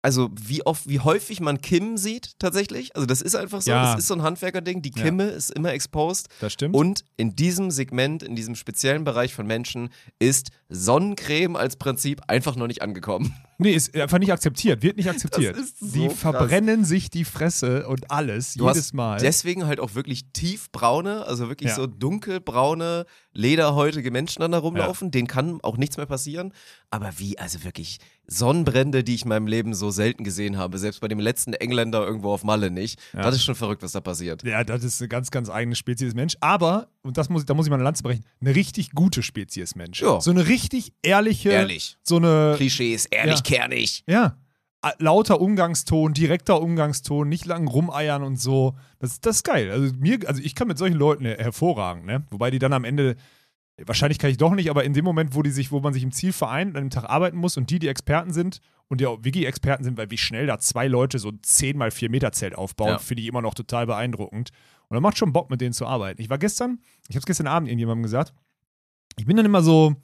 also 0.02 0.30
wie 0.40 0.66
oft, 0.66 0.88
wie 0.88 1.00
häufig 1.02 1.42
man 1.42 1.60
Kim 1.60 1.98
sieht 1.98 2.40
tatsächlich. 2.40 2.96
Also 2.96 3.06
das 3.06 3.22
ist 3.22 3.36
einfach 3.36 3.62
so, 3.62 3.72
Ja. 3.72 3.92
das 3.92 4.00
ist 4.04 4.08
so 4.08 4.14
ein 4.14 4.22
Handwerkerding. 4.24 4.82
Die 4.82 4.94
Ja. 4.96 5.04
Kimme 5.04 5.24
ist 5.26 5.52
immer 5.52 5.74
exposed. 5.74 6.30
Das 6.40 6.54
stimmt. 6.54 6.76
Und 6.76 7.04
in 7.18 7.36
diesem 7.36 7.70
Segment, 7.72 8.24
in 8.24 8.36
diesem 8.38 8.56
speziellen 8.56 9.04
Bereich 9.04 9.34
von 9.34 9.46
Menschen 9.46 9.90
ist 10.20 10.50
Sonnencreme 10.70 11.58
als 11.58 11.76
Prinzip 11.76 12.22
einfach 12.28 12.56
noch 12.56 12.68
nicht 12.68 12.82
angekommen. 12.82 13.36
Nee, 13.58 13.72
ist 13.74 13.96
einfach 13.96 14.20
nicht 14.20 14.32
akzeptiert, 14.34 14.84
wird 14.84 14.98
nicht 14.98 15.10
akzeptiert. 15.10 15.56
Das 15.56 15.66
ist 15.66 15.80
so 15.80 15.86
die 16.00 16.08
krass. 16.08 16.18
verbrennen 16.20 16.84
sich 16.84 17.10
die 17.10 17.24
Fresse 17.24 17.88
und 17.88 18.12
alles, 18.12 18.56
Du 18.56 18.66
jedes 18.68 18.78
hast 18.86 18.94
Mal. 18.94 19.20
Deswegen 19.20 19.66
halt 19.66 19.80
auch 19.80 19.96
wirklich 19.96 20.26
tiefbraune, 20.34 21.26
also 21.26 21.48
wirklich 21.48 21.70
Ja. 21.70 21.76
so 21.76 21.88
dunkelbraune, 21.88 23.06
lederhäutige 23.34 24.12
Menschen 24.12 24.42
dann 24.42 24.52
da 24.52 24.58
rumlaufen. 24.60 25.12
Denen 25.12 25.28
kann 25.28 25.60
auch 25.62 25.78
nichts 25.78 25.98
mehr 25.98 26.06
passieren. 26.06 26.54
Aber 26.90 27.12
wie, 27.18 27.38
also 27.38 27.64
wirklich 27.64 28.00
Sonnenbrände, 28.28 29.04
die 29.04 29.16
ich 29.16 29.24
in 29.24 29.30
meinem 29.30 29.48
Leben 29.48 29.74
so 29.74 29.92
selten 29.92 30.24
gesehen 30.24 30.58
habe, 30.58 30.78
selbst 30.78 31.02
bei 31.02 31.08
dem 31.08 31.20
letzten 31.20 31.54
Engländer 31.54 32.06
irgendwo 32.06 32.32
auf 32.32 32.44
Malle 32.44 32.72
nicht. 32.72 33.00
Ja. 33.14 33.22
Das 33.22 33.36
ist 33.36 33.44
schon 33.44 33.56
verrückt, 33.56 33.84
was 33.84 33.92
da 33.92 34.02
passiert. 34.02 34.44
Ja, 34.44 34.64
das 34.64 34.84
ist 34.84 35.02
eine 35.02 35.10
ganz, 35.10 35.32
ganz 35.32 35.50
eigene 35.50 35.76
Spezies 35.76 36.14
Mensch. 36.14 36.36
Aber, 36.40 36.88
und 37.06 37.18
das 37.18 37.30
muss, 37.30 37.44
ich- 37.44 37.46
da 37.46 37.54
muss 37.54 37.66
ich 37.66 37.70
mal 37.70 37.76
eine 37.76 37.84
Lanze 37.84 38.04
brechen, 38.04 38.24
eine 38.42 38.56
richtig 38.56 38.92
gute 38.92 39.24
Spezies 39.24 39.76
Mensch. 39.76 40.02
Ja. 40.02 40.20
So 40.20 40.32
eine 40.32 40.48
richtig 40.48 40.94
ehrliche. 41.02 41.50
Ehrlich. 41.50 41.98
So 42.04 42.18
eine. 42.18 42.54
Klischees, 42.58 43.06
ehrlich, 43.06 43.36
Ja. 43.38 43.42
kernig. 43.42 44.04
Ja. 44.08 44.38
Lauter 45.00 45.42
Umgangston, 45.42 46.14
direkter 46.14 46.62
Umgangston, 46.62 47.28
nicht 47.28 47.46
lang 47.48 47.68
rumeiern 47.68 48.22
und 48.22 48.40
so. 48.40 48.76
Das, 49.00 49.20
das 49.20 49.38
ist 49.38 49.44
geil. 49.44 49.72
Also, 49.72 49.92
mir, 49.98 50.20
also 50.28 50.42
ich 50.44 50.54
kann 50.54 50.68
mit 50.68 50.78
solchen 50.78 50.98
Leuten 50.98 51.26
her- 51.26 51.38
hervorragend, 51.40 52.06
ne? 52.06 52.24
Wobei 52.30 52.52
die 52.52 52.60
dann 52.60 52.72
am 52.72 52.84
Ende, 52.84 53.16
wahrscheinlich 53.84 54.20
kann 54.20 54.30
ich 54.30 54.38
doch 54.38 54.54
nicht, 54.54 54.70
aber 54.70 54.84
in 54.84 54.94
dem 54.94 55.04
Moment, 55.04 55.34
wo 55.34 55.42
die 55.42 55.50
sich, 55.50 55.72
wo 55.72 55.80
man 55.80 55.92
sich 55.94 56.04
im 56.04 56.12
Ziel 56.12 56.34
vereint 56.34 56.72
und 56.72 56.78
an 56.78 56.84
dem 56.86 56.90
Tag 56.92 57.06
arbeiten 57.10 57.38
muss 57.38 57.58
und 57.58 57.72
die, 57.72 57.80
die 57.80 57.88
Experten 57.88 58.32
sind 58.32 58.60
und 58.88 59.02
die 59.02 59.08
auch 59.08 59.18
Wiki-Experten 59.24 59.84
sind, 59.84 59.98
weil 59.98 60.12
wie 60.12 60.20
schnell 60.20 60.46
da 60.46 60.60
zwei 60.60 60.88
Leute 60.88 61.18
so 61.18 61.30
ein 61.30 61.40
10 61.42 61.78
mal 61.80 61.90
4 61.90 62.12
Meter 62.12 62.32
Zelt 62.32 62.54
aufbauen, 62.56 62.90
Ja. 62.90 62.98
finde 63.00 63.24
ich 63.24 63.28
immer 63.28 63.42
noch 63.42 63.56
total 63.56 63.88
beeindruckend. 63.88 64.52
Und 64.88 64.96
dann 64.96 65.04
macht 65.04 65.18
schon 65.18 65.34
Bock, 65.34 65.50
mit 65.50 65.62
denen 65.62 65.74
zu 65.74 65.86
arbeiten. 65.86 66.22
Ich 66.22 66.30
war 66.30 66.38
gestern, 66.38 66.80
ich 67.08 67.16
habe 67.16 67.20
es 67.20 67.26
gestern 67.26 67.48
Abend 67.48 67.70
irgendjemandem 67.70 68.04
gesagt, 68.04 68.34
ich 69.18 69.26
bin 69.26 69.38
dann 69.38 69.46
immer 69.46 69.62
so, 69.62 69.96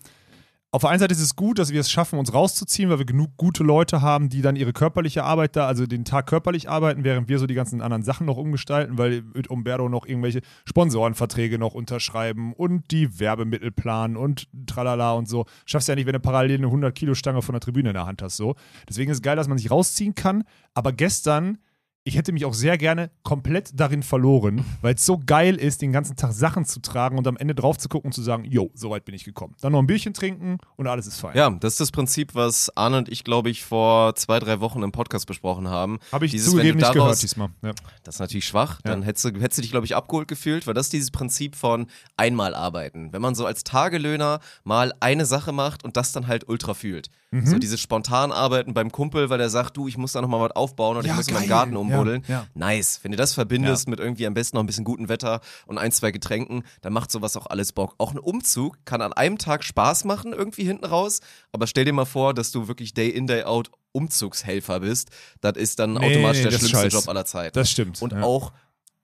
auf 0.73 0.83
der 0.83 0.91
einen 0.91 0.99
Seite 0.99 1.11
ist 1.13 1.19
es 1.19 1.35
gut, 1.35 1.59
dass 1.59 1.73
wir 1.73 1.81
es 1.81 1.91
schaffen, 1.91 2.17
uns 2.17 2.33
rauszuziehen, 2.33 2.89
weil 2.89 2.97
wir 2.97 3.05
genug 3.05 3.35
gute 3.35 3.61
Leute 3.61 4.01
haben, 4.01 4.29
die 4.29 4.41
dann 4.41 4.55
ihre 4.55 4.71
körperliche 4.71 5.25
Arbeit 5.25 5.57
da, 5.57 5.67
also 5.67 5.85
den 5.85 6.05
Tag 6.05 6.27
körperlich 6.27 6.69
arbeiten, 6.69 7.03
während 7.03 7.27
wir 7.27 7.39
so 7.39 7.45
die 7.45 7.55
ganzen 7.55 7.81
anderen 7.81 8.03
Sachen 8.03 8.25
noch 8.25 8.37
umgestalten, 8.37 8.97
weil 8.97 9.21
mit 9.33 9.49
Umberto 9.49 9.89
noch 9.89 10.05
irgendwelche 10.05 10.39
Sponsorenverträge 10.63 11.59
noch 11.59 11.73
unterschreiben 11.73 12.53
und 12.53 12.89
die 12.91 13.19
Werbemittel 13.19 13.71
planen 13.71 14.15
und 14.15 14.47
tralala 14.65 15.11
und 15.11 15.27
so. 15.27 15.45
Schaffst 15.65 15.89
ja 15.89 15.95
nicht, 15.95 16.05
wenn 16.05 16.13
du 16.13 16.21
parallel 16.21 16.59
eine 16.59 16.67
100-Kilo-Stange 16.67 17.41
von 17.41 17.51
der 17.51 17.59
Tribüne 17.59 17.89
in 17.89 17.95
der 17.95 18.05
Hand 18.05 18.21
hast, 18.21 18.37
so. 18.37 18.55
Deswegen 18.87 19.11
ist 19.11 19.17
es 19.17 19.21
geil, 19.21 19.35
dass 19.35 19.49
man 19.49 19.57
sich 19.57 19.69
rausziehen 19.69 20.15
kann, 20.15 20.45
aber 20.73 20.93
gestern 20.93 21.57
ich 22.03 22.17
hätte 22.17 22.31
mich 22.31 22.45
auch 22.45 22.53
sehr 22.53 22.77
gerne 22.77 23.11
komplett 23.23 23.79
darin 23.79 24.01
verloren, 24.01 24.65
weil 24.81 24.95
es 24.95 25.05
so 25.05 25.19
geil 25.23 25.55
ist, 25.55 25.81
den 25.81 25.91
ganzen 25.91 26.15
Tag 26.15 26.33
Sachen 26.33 26.65
zu 26.65 26.81
tragen 26.81 27.17
und 27.17 27.27
am 27.27 27.37
Ende 27.37 27.53
drauf 27.53 27.77
zu 27.77 27.89
gucken 27.89 28.09
und 28.09 28.13
zu 28.13 28.23
sagen, 28.23 28.43
jo, 28.45 28.71
so 28.73 28.89
weit 28.89 29.05
bin 29.05 29.13
ich 29.13 29.23
gekommen. 29.23 29.55
Dann 29.61 29.73
noch 29.73 29.79
ein 29.79 29.87
Bierchen 29.87 30.13
trinken 30.13 30.57
und 30.77 30.87
alles 30.87 31.05
ist 31.05 31.19
fein. 31.19 31.35
Ja, 31.35 31.49
das 31.49 31.73
ist 31.73 31.79
das 31.79 31.91
Prinzip, 31.91 32.33
was 32.33 32.75
Arne 32.75 32.97
und 32.97 33.09
ich, 33.09 33.23
glaube 33.23 33.49
ich, 33.49 33.63
vor 33.63 34.15
zwei, 34.15 34.39
drei 34.39 34.59
Wochen 34.61 34.81
im 34.81 34.91
Podcast 34.91 35.27
besprochen 35.27 35.67
haben. 35.67 35.99
Habe 36.11 36.25
ich 36.25 36.31
Dieses, 36.31 36.49
zugegeben 36.49 36.79
nicht 36.79 36.93
gehört 36.93 37.21
diesmal. 37.21 37.49
Ja. 37.61 37.71
Das 38.03 38.15
ist 38.15 38.19
natürlich 38.19 38.45
schwach. 38.45 38.79
Ja. 38.83 38.91
Dann 38.91 39.03
hättest 39.03 39.25
du, 39.25 39.29
hättest 39.39 39.59
du 39.59 39.61
dich, 39.61 39.71
glaube 39.71 39.85
ich, 39.85 39.95
abgeholt 39.95 40.27
gefühlt, 40.27 40.65
weil 40.65 40.73
das 40.73 40.87
ist 40.87 40.93
dieses 40.93 41.11
Prinzip 41.11 41.55
von 41.55 41.87
einmal 42.17 42.55
arbeiten. 42.55 43.13
Wenn 43.13 43.21
man 43.21 43.35
so 43.35 43.45
als 43.45 43.63
Tagelöhner 43.63 44.39
mal 44.63 44.93
eine 44.99 45.25
Sache 45.25 45.51
macht 45.51 45.83
und 45.83 45.97
das 45.97 46.11
dann 46.11 46.27
halt 46.27 46.49
ultra 46.49 46.73
fühlt. 46.73 47.09
Mhm. 47.33 47.45
So 47.45 47.57
dieses 47.57 47.79
spontan 47.79 48.31
Arbeiten 48.33 48.73
beim 48.73 48.91
Kumpel, 48.91 49.29
weil 49.29 49.39
er 49.39 49.49
sagt, 49.49 49.77
du, 49.77 49.87
ich 49.87 49.97
muss 49.97 50.11
da 50.11 50.21
nochmal 50.21 50.41
was 50.41 50.51
aufbauen 50.55 50.97
oder 50.97 51.07
Ja, 51.07 51.13
ich 51.13 51.17
muss 51.17 51.27
geil. 51.27 51.47
Garten 51.47 51.77
umbuddeln. 51.77 52.23
Ja, 52.27 52.33
ja. 52.41 52.47
Nice. 52.55 52.99
Wenn 53.03 53.11
du 53.11 53.17
das 53.17 53.33
verbindest 53.33 53.87
mit 53.87 53.99
irgendwie 54.01 54.27
am 54.27 54.33
besten 54.33 54.57
noch 54.57 54.63
ein 54.63 54.67
bisschen 54.67 54.83
gutem 54.83 55.07
Wetter 55.07 55.39
und 55.65 55.77
ein, 55.77 55.93
zwei 55.93 56.11
Getränken, 56.11 56.63
dann 56.81 56.91
macht 56.91 57.09
sowas 57.09 57.37
auch 57.37 57.45
alles 57.47 57.71
Bock. 57.71 57.95
Auch 57.99 58.11
ein 58.11 58.19
Umzug 58.19 58.77
kann 58.85 59.01
an 59.01 59.13
einem 59.13 59.37
Tag 59.37 59.63
Spaß 59.63 60.03
machen, 60.03 60.33
irgendwie 60.33 60.65
hinten 60.65 60.83
raus. 60.85 61.21
Aber 61.53 61.67
stell 61.67 61.85
dir 61.85 61.93
mal 61.93 62.05
vor, 62.05 62.33
dass 62.33 62.51
du 62.51 62.67
wirklich 62.67 62.93
Day 62.93 63.09
in, 63.09 63.27
Day 63.27 63.43
out 63.43 63.71
Umzugshelfer 63.93 64.81
bist. 64.81 65.09
Das 65.41 65.53
ist 65.55 65.79
dann 65.79 65.93
Nee, 65.93 65.99
automatisch 65.99 66.43
nee, 66.43 66.49
der 66.49 66.57
schlimmste. 66.59 66.87
Job 66.87 67.07
aller 67.07 67.25
Zeiten. 67.25 67.53
Das 67.53 67.69
stimmt. 67.69 68.01
Und 68.01 68.13
auch 68.15 68.51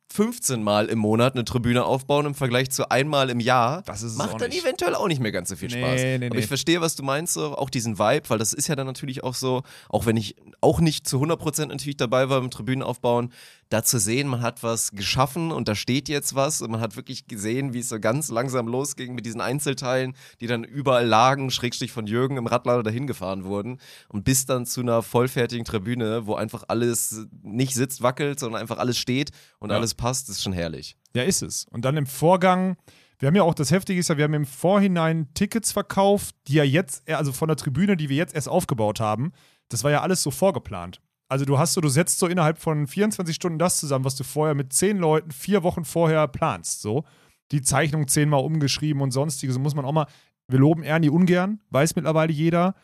15 0.10 0.64
Mal 0.64 0.86
im 0.88 1.00
Monat 1.00 1.36
eine 1.36 1.44
Tribüne 1.44 1.84
aufbauen 1.84 2.26
im 2.26 2.34
Vergleich 2.34 2.72
zu 2.72 2.90
einmal 2.90 3.30
im 3.30 3.40
Jahr, 3.40 3.82
Das 3.84 4.02
ist 4.04 4.18
macht 4.18 4.40
dann 4.42 4.50
nicht. 4.50 4.64
eventuell 4.64 4.96
auch 4.96 5.08
nicht 5.08 5.22
mehr 5.22 5.32
ganz 5.34 5.50
so 5.50 5.56
viel 5.56 5.70
Nee, 5.70 5.80
Spaß. 5.82 6.02
nee, 6.02 6.16
Aber 6.16 6.36
nee. 6.36 6.40
ich 6.42 6.48
verstehe, 6.48 6.80
was 6.82 6.96
du 6.96 7.04
meinst, 7.04 7.34
so, 7.34 7.58
auch 7.58 7.70
diesen 7.70 8.00
Vibe, 8.00 8.30
weil 8.30 8.38
das 8.38 8.54
ist 8.54 8.68
ja 8.68 8.76
dann 8.76 8.88
natürlich 8.88 9.24
auch 9.24 9.34
so, 9.36 9.64
auch 9.90 10.06
wenn 10.06 10.16
ich 10.18 10.36
auch 10.62 10.80
nicht 10.80 11.08
zu 11.08 11.22
100% 11.22 11.66
natürlich 11.68 11.98
dabei 11.98 12.30
war 12.30 12.40
beim 12.42 12.50
Tribünenaufbauen, 12.52 13.32
da 13.70 13.84
zu 13.84 14.00
sehen, 14.00 14.28
man 14.28 14.42
hat 14.42 14.64
was 14.64 14.92
geschaffen 14.92 15.52
und 15.52 15.68
da 15.68 15.76
steht 15.76 16.08
jetzt 16.10 16.36
was 16.36 16.62
und 16.62 16.72
man 16.72 16.80
hat 16.80 16.96
wirklich 16.96 17.28
gesehen, 17.28 17.74
wie 17.74 17.80
es 17.80 17.90
so 17.90 18.00
ganz 18.00 18.30
langsam 18.30 18.68
losging 18.68 19.14
mit 19.14 19.26
diesen 19.26 19.42
Einzelteilen, 19.42 20.16
die 20.40 20.48
dann 20.48 20.64
überall 20.64 21.06
lagen, 21.06 21.52
schrägstrich 21.52 21.92
von 21.92 22.08
Jürgen 22.08 22.38
im 22.38 22.48
Radlader 22.48 22.84
dahin 22.84 23.08
gefahren 23.08 23.44
wurden 23.44 23.80
und 24.08 24.24
bis 24.24 24.46
dann 24.46 24.66
zu 24.66 24.82
einer 24.82 25.02
vollfertigen 25.02 25.66
Tribüne, 25.66 26.26
wo 26.28 26.36
einfach 26.36 26.64
alles 26.68 27.28
nicht 27.42 27.74
sitzt, 27.74 28.02
wackelt, 28.02 28.40
sondern 28.40 28.62
einfach 28.62 28.78
alles 28.78 28.98
steht 28.98 29.32
und 29.60 29.70
Ja. 29.70 29.76
alles 29.76 29.94
passt, 29.96 30.30
ist 30.30 30.42
schon 30.44 30.54
herrlich. 30.54 30.96
Ja, 31.14 31.24
ist 31.24 31.42
es. 31.42 31.66
Und 31.72 31.84
dann 31.84 31.98
im 31.98 32.06
Vorgang, 32.06 32.78
wir 33.20 33.28
haben 33.28 33.36
ja 33.36 33.44
auch 33.44 33.56
das 33.56 33.72
Heftige 33.72 34.00
ist 34.00 34.08
ja, 34.10 34.18
wir 34.18 34.26
haben 34.26 34.34
im 34.34 34.46
Vorhinein 34.46 35.28
Tickets 35.34 35.72
verkauft, 35.72 36.36
die 36.48 36.54
ja 36.54 36.64
jetzt, 36.64 37.10
also 37.10 37.34
von 37.34 37.48
der 37.48 37.58
Tribüne, 37.58 37.98
die 37.98 38.08
wir 38.10 38.16
jetzt 38.16 38.36
erst 38.36 38.48
aufgebaut 38.48 39.00
haben, 39.00 39.34
das 39.70 39.84
war 39.84 39.92
ja 39.92 40.02
alles 40.02 40.24
so 40.24 40.32
vorgeplant. 40.32 41.02
Also 41.30 41.46
du 41.46 41.58
hast 41.58 41.74
so, 41.74 41.82
du 41.82 41.90
setzt 41.90 42.20
so 42.20 42.28
innerhalb 42.28 42.58
von 42.58 42.88
24 42.88 43.36
Stunden 43.36 43.60
das 43.60 43.80
zusammen, 43.80 44.06
was 44.06 44.16
du 44.16 44.24
vorher 44.24 44.56
mit 44.56 44.72
zehn 44.72 44.98
Leuten 44.98 45.32
vier 45.32 45.64
Wochen 45.64 45.84
vorher 45.84 46.28
planst. 46.28 46.82
So. 46.82 47.04
Die 47.52 47.62
Zeichnung 47.62 48.08
zehnmal 48.08 48.44
umgeschrieben 48.44 49.02
und 49.02 49.12
sonstiges. 49.12 49.56
So 49.56 49.60
muss 49.60 49.76
man 49.76 49.86
auch 49.86 49.92
mal, 49.92 50.08
wir 50.48 50.60
loben 50.60 50.84
Ernie 50.84 51.10
ungern, 51.10 51.60
weiß 51.70 51.96
mittlerweile 51.96 52.32
jeder. 52.32 52.76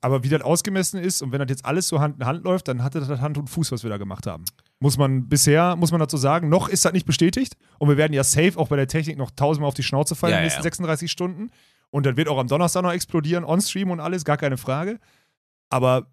Aber 0.00 0.24
wie 0.24 0.28
das 0.28 0.42
ausgemessen 0.42 0.98
ist 0.98 1.22
und 1.22 1.30
wenn 1.30 1.38
das 1.38 1.48
jetzt 1.48 1.64
alles 1.64 1.86
so 1.86 2.00
Hand 2.00 2.16
in 2.18 2.26
Hand 2.26 2.42
läuft, 2.42 2.66
dann 2.66 2.82
hatte 2.82 2.98
das 2.98 3.20
Hand 3.20 3.38
und 3.38 3.48
Fuß, 3.48 3.70
was 3.70 3.84
wir 3.84 3.90
da 3.90 3.98
gemacht 3.98 4.26
haben. 4.26 4.44
Muss 4.80 4.98
man 4.98 5.28
bisher, 5.28 5.76
muss 5.76 5.92
man 5.92 6.00
dazu 6.00 6.16
sagen, 6.16 6.48
noch 6.48 6.68
ist 6.68 6.84
das 6.84 6.92
nicht 6.92 7.06
bestätigt. 7.06 7.56
Und 7.78 7.88
wir 7.88 7.96
werden 7.96 8.12
ja 8.12 8.24
safe 8.24 8.58
auch 8.58 8.66
bei 8.66 8.74
der 8.74 8.88
Technik 8.88 9.16
noch 9.16 9.30
tausendmal 9.30 9.68
auf 9.68 9.74
die 9.74 9.84
Schnauze 9.84 10.16
fallen 10.16 10.32
Ja, 10.32 10.38
in 10.38 10.42
den 10.42 10.46
nächsten 10.46 10.58
ja. 10.58 10.64
36 10.64 11.08
Stunden. 11.08 11.50
Und 11.90 12.04
dann 12.04 12.16
wird 12.16 12.26
auch 12.26 12.38
am 12.38 12.48
Donnerstag 12.48 12.82
noch 12.82 12.92
explodieren, 12.92 13.44
on-stream 13.44 13.92
und 13.92 14.00
alles, 14.00 14.24
gar 14.24 14.38
keine 14.38 14.56
Frage. 14.56 14.98
Aber 15.70 16.08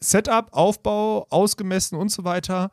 Setup, 0.00 0.48
Aufbau, 0.52 1.26
ausgemessen 1.30 1.98
und 1.98 2.10
so 2.10 2.24
weiter, 2.24 2.70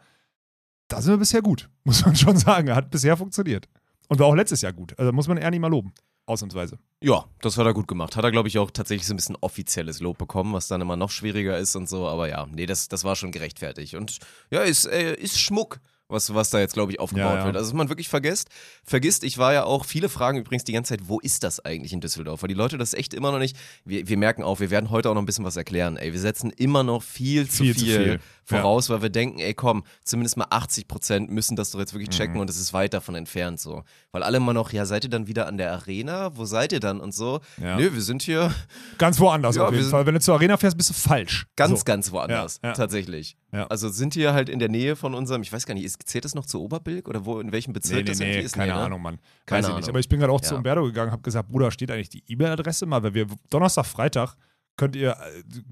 da 0.87 1.01
sind 1.01 1.13
wir 1.13 1.17
bisher 1.17 1.41
gut, 1.41 1.69
muss 1.83 2.05
man 2.05 2.15
schon 2.15 2.37
sagen. 2.37 2.73
Hat 2.73 2.91
bisher 2.91 3.17
funktioniert. 3.17 3.67
Und 4.07 4.19
war 4.19 4.27
auch 4.27 4.35
letztes 4.35 4.61
Jahr 4.61 4.73
gut. 4.73 4.97
Also 4.99 5.11
muss 5.13 5.27
man 5.27 5.37
eher 5.37 5.51
nicht 5.51 5.61
mal 5.61 5.69
loben. 5.69 5.93
Ausnahmsweise. 6.25 6.77
Ja, 7.01 7.25
das 7.41 7.57
hat 7.57 7.65
er 7.65 7.73
gut 7.73 7.87
gemacht. 7.87 8.15
Hat 8.15 8.23
er, 8.23 8.31
glaube 8.31 8.47
ich, 8.47 8.59
auch 8.59 8.71
tatsächlich 8.71 9.07
so 9.07 9.13
ein 9.13 9.17
bisschen 9.17 9.37
offizielles 9.41 9.99
Lob 10.01 10.17
bekommen, 10.17 10.53
was 10.53 10.67
dann 10.67 10.81
immer 10.81 10.95
noch 10.95 11.09
schwieriger 11.09 11.57
ist 11.57 11.75
und 11.75 11.89
so. 11.89 12.07
Aber 12.07 12.29
ja, 12.29 12.45
nee, 12.51 12.65
das, 12.65 12.87
das 12.87 13.03
war 13.03 13.15
schon 13.15 13.31
gerechtfertigt. 13.31 13.95
Und 13.95 14.19
ja, 14.49 14.61
ist, 14.61 14.85
äh, 14.85 15.15
ist 15.15 15.39
Schmuck. 15.39 15.79
Was, 16.11 16.33
was 16.33 16.49
da 16.49 16.59
jetzt, 16.59 16.73
glaube 16.73 16.91
ich, 16.91 16.99
aufgebaut 16.99 17.23
Ja, 17.33 17.39
ja. 17.39 17.45
wird. 17.45 17.55
Also, 17.57 17.69
was 17.69 17.73
man 17.77 17.89
wirklich 17.89 18.09
vergisst, 18.09 18.49
vergisst, 18.83 19.23
ich 19.23 19.37
war 19.37 19.53
ja 19.53 19.63
auch, 19.63 19.85
viele 19.85 20.09
fragen 20.09 20.37
übrigens 20.37 20.63
die 20.63 20.73
ganze 20.73 20.89
Zeit, 20.97 21.07
wo 21.07 21.19
ist 21.19 21.43
das 21.43 21.59
eigentlich 21.63 21.93
in 21.93 22.01
Düsseldorf? 22.01 22.41
Weil 22.43 22.49
die 22.49 22.53
Leute 22.55 22.77
das 22.77 22.93
echt 22.93 23.13
immer 23.13 23.31
noch 23.31 23.39
nicht, 23.39 23.55
wir, 23.85 24.07
wir 24.07 24.17
merken 24.17 24.43
auch, 24.43 24.59
wir 24.59 24.69
werden 24.69 24.89
heute 24.89 25.09
auch 25.09 25.13
noch 25.15 25.21
ein 25.21 25.25
bisschen 25.25 25.45
was 25.45 25.55
erklären, 25.55 25.97
ey. 25.97 26.11
Wir 26.13 26.19
setzen 26.19 26.51
immer 26.51 26.83
noch 26.83 27.01
viel, 27.03 27.45
Viel 27.45 27.73
zu 27.73 27.79
zu 27.79 27.85
viel, 27.85 27.95
viel. 28.03 28.19
voraus, 28.43 28.89
weil 28.89 29.01
wir 29.01 29.09
denken, 29.09 29.39
ey, 29.39 29.53
komm, 29.53 29.83
zumindest 30.03 30.37
mal 30.37 30.47
80 30.49 30.87
Prozent 30.87 31.31
müssen 31.31 31.55
das 31.55 31.71
doch 31.71 31.79
jetzt 31.79 31.93
wirklich 31.93 32.09
checken 32.09 32.35
Mhm. 32.35 32.41
und 32.41 32.49
es 32.49 32.57
ist 32.59 32.73
weit 32.73 32.93
davon 32.93 33.15
entfernt, 33.15 33.59
so. 33.59 33.83
Weil 34.11 34.23
alle 34.23 34.37
immer 34.37 34.53
noch, 34.53 34.73
ja, 34.73 34.85
seid 34.85 35.05
ihr 35.05 35.09
dann 35.09 35.27
wieder 35.27 35.47
an 35.47 35.57
der 35.57 35.71
Arena? 35.71 36.35
Wo 36.35 36.43
seid 36.45 36.73
ihr 36.73 36.79
dann? 36.81 36.99
Und 36.99 37.13
so. 37.15 37.39
Ja. 37.61 37.77
Nö, 37.77 37.93
wir 37.93 38.01
sind 38.01 38.21
hier 38.21 38.53
Ganz 38.97 39.19
woanders 39.19 39.55
Ja, 39.55 39.67
auf 39.67 39.73
jeden 39.73 39.89
Fall. 39.89 40.05
Wenn 40.05 40.15
du 40.15 40.19
zur 40.19 40.35
Arena 40.35 40.57
fährst, 40.57 40.75
bist 40.75 40.89
du 40.89 40.93
falsch. 40.93 41.45
ganz, 41.55 41.79
so. 41.79 41.85
ganz 41.85 42.11
woanders, 42.11 42.59
Ja, 42.61 42.69
ja. 42.69 42.75
tatsächlich. 42.75 43.37
Ja. 43.53 43.67
Also 43.67 43.89
sind 43.89 44.13
hier 44.13 44.33
halt 44.33 44.47
in 44.49 44.59
der 44.59 44.69
Nähe 44.69 44.95
von 44.95 45.13
unserem, 45.13 45.41
ich 45.41 45.51
weiß 45.51 45.65
gar 45.65 45.73
nicht, 45.73 45.83
ist, 45.83 46.00
zählt 46.05 46.25
das 46.25 46.35
noch 46.35 46.45
zu 46.45 46.61
Oberbilk 46.61 47.07
oder 47.07 47.25
wo, 47.25 47.39
in 47.39 47.51
welchem 47.51 47.73
Bezirk 47.73 47.97
Nee, 47.97 48.03
nee, 48.03 48.09
das 48.09 48.19
nee, 48.19 48.25
irgendwie 48.25 48.45
ist? 48.45 48.53
keine 48.55 48.71
Nee, 48.73 48.77
ne? 48.79 48.85
Ahnung, 48.85 49.01
Mann. 49.01 49.19
Keine 49.45 49.59
Weiß 49.59 49.65
ich 49.65 49.69
Ahnung. 49.69 49.79
nicht. 49.81 49.89
Aber 49.89 49.99
ich 49.99 50.09
bin 50.09 50.19
gerade 50.19 50.33
auch 50.33 50.41
zu 50.41 50.53
Ja. 50.53 50.57
Umberto 50.57 50.83
gegangen, 50.83 51.11
habe 51.11 51.21
gesagt, 51.21 51.49
Bruder, 51.49 51.71
steht 51.71 51.91
eigentlich 51.91 52.09
die 52.09 52.23
E-Mail-Adresse 52.27 52.85
mal, 52.85 53.01
weil 53.03 53.13
wir 53.13 53.27
Donnerstag, 53.49 53.85
Freitag 53.85 54.35
könnt 54.77 54.95
ihr, 54.95 55.11
äh, 55.11 55.15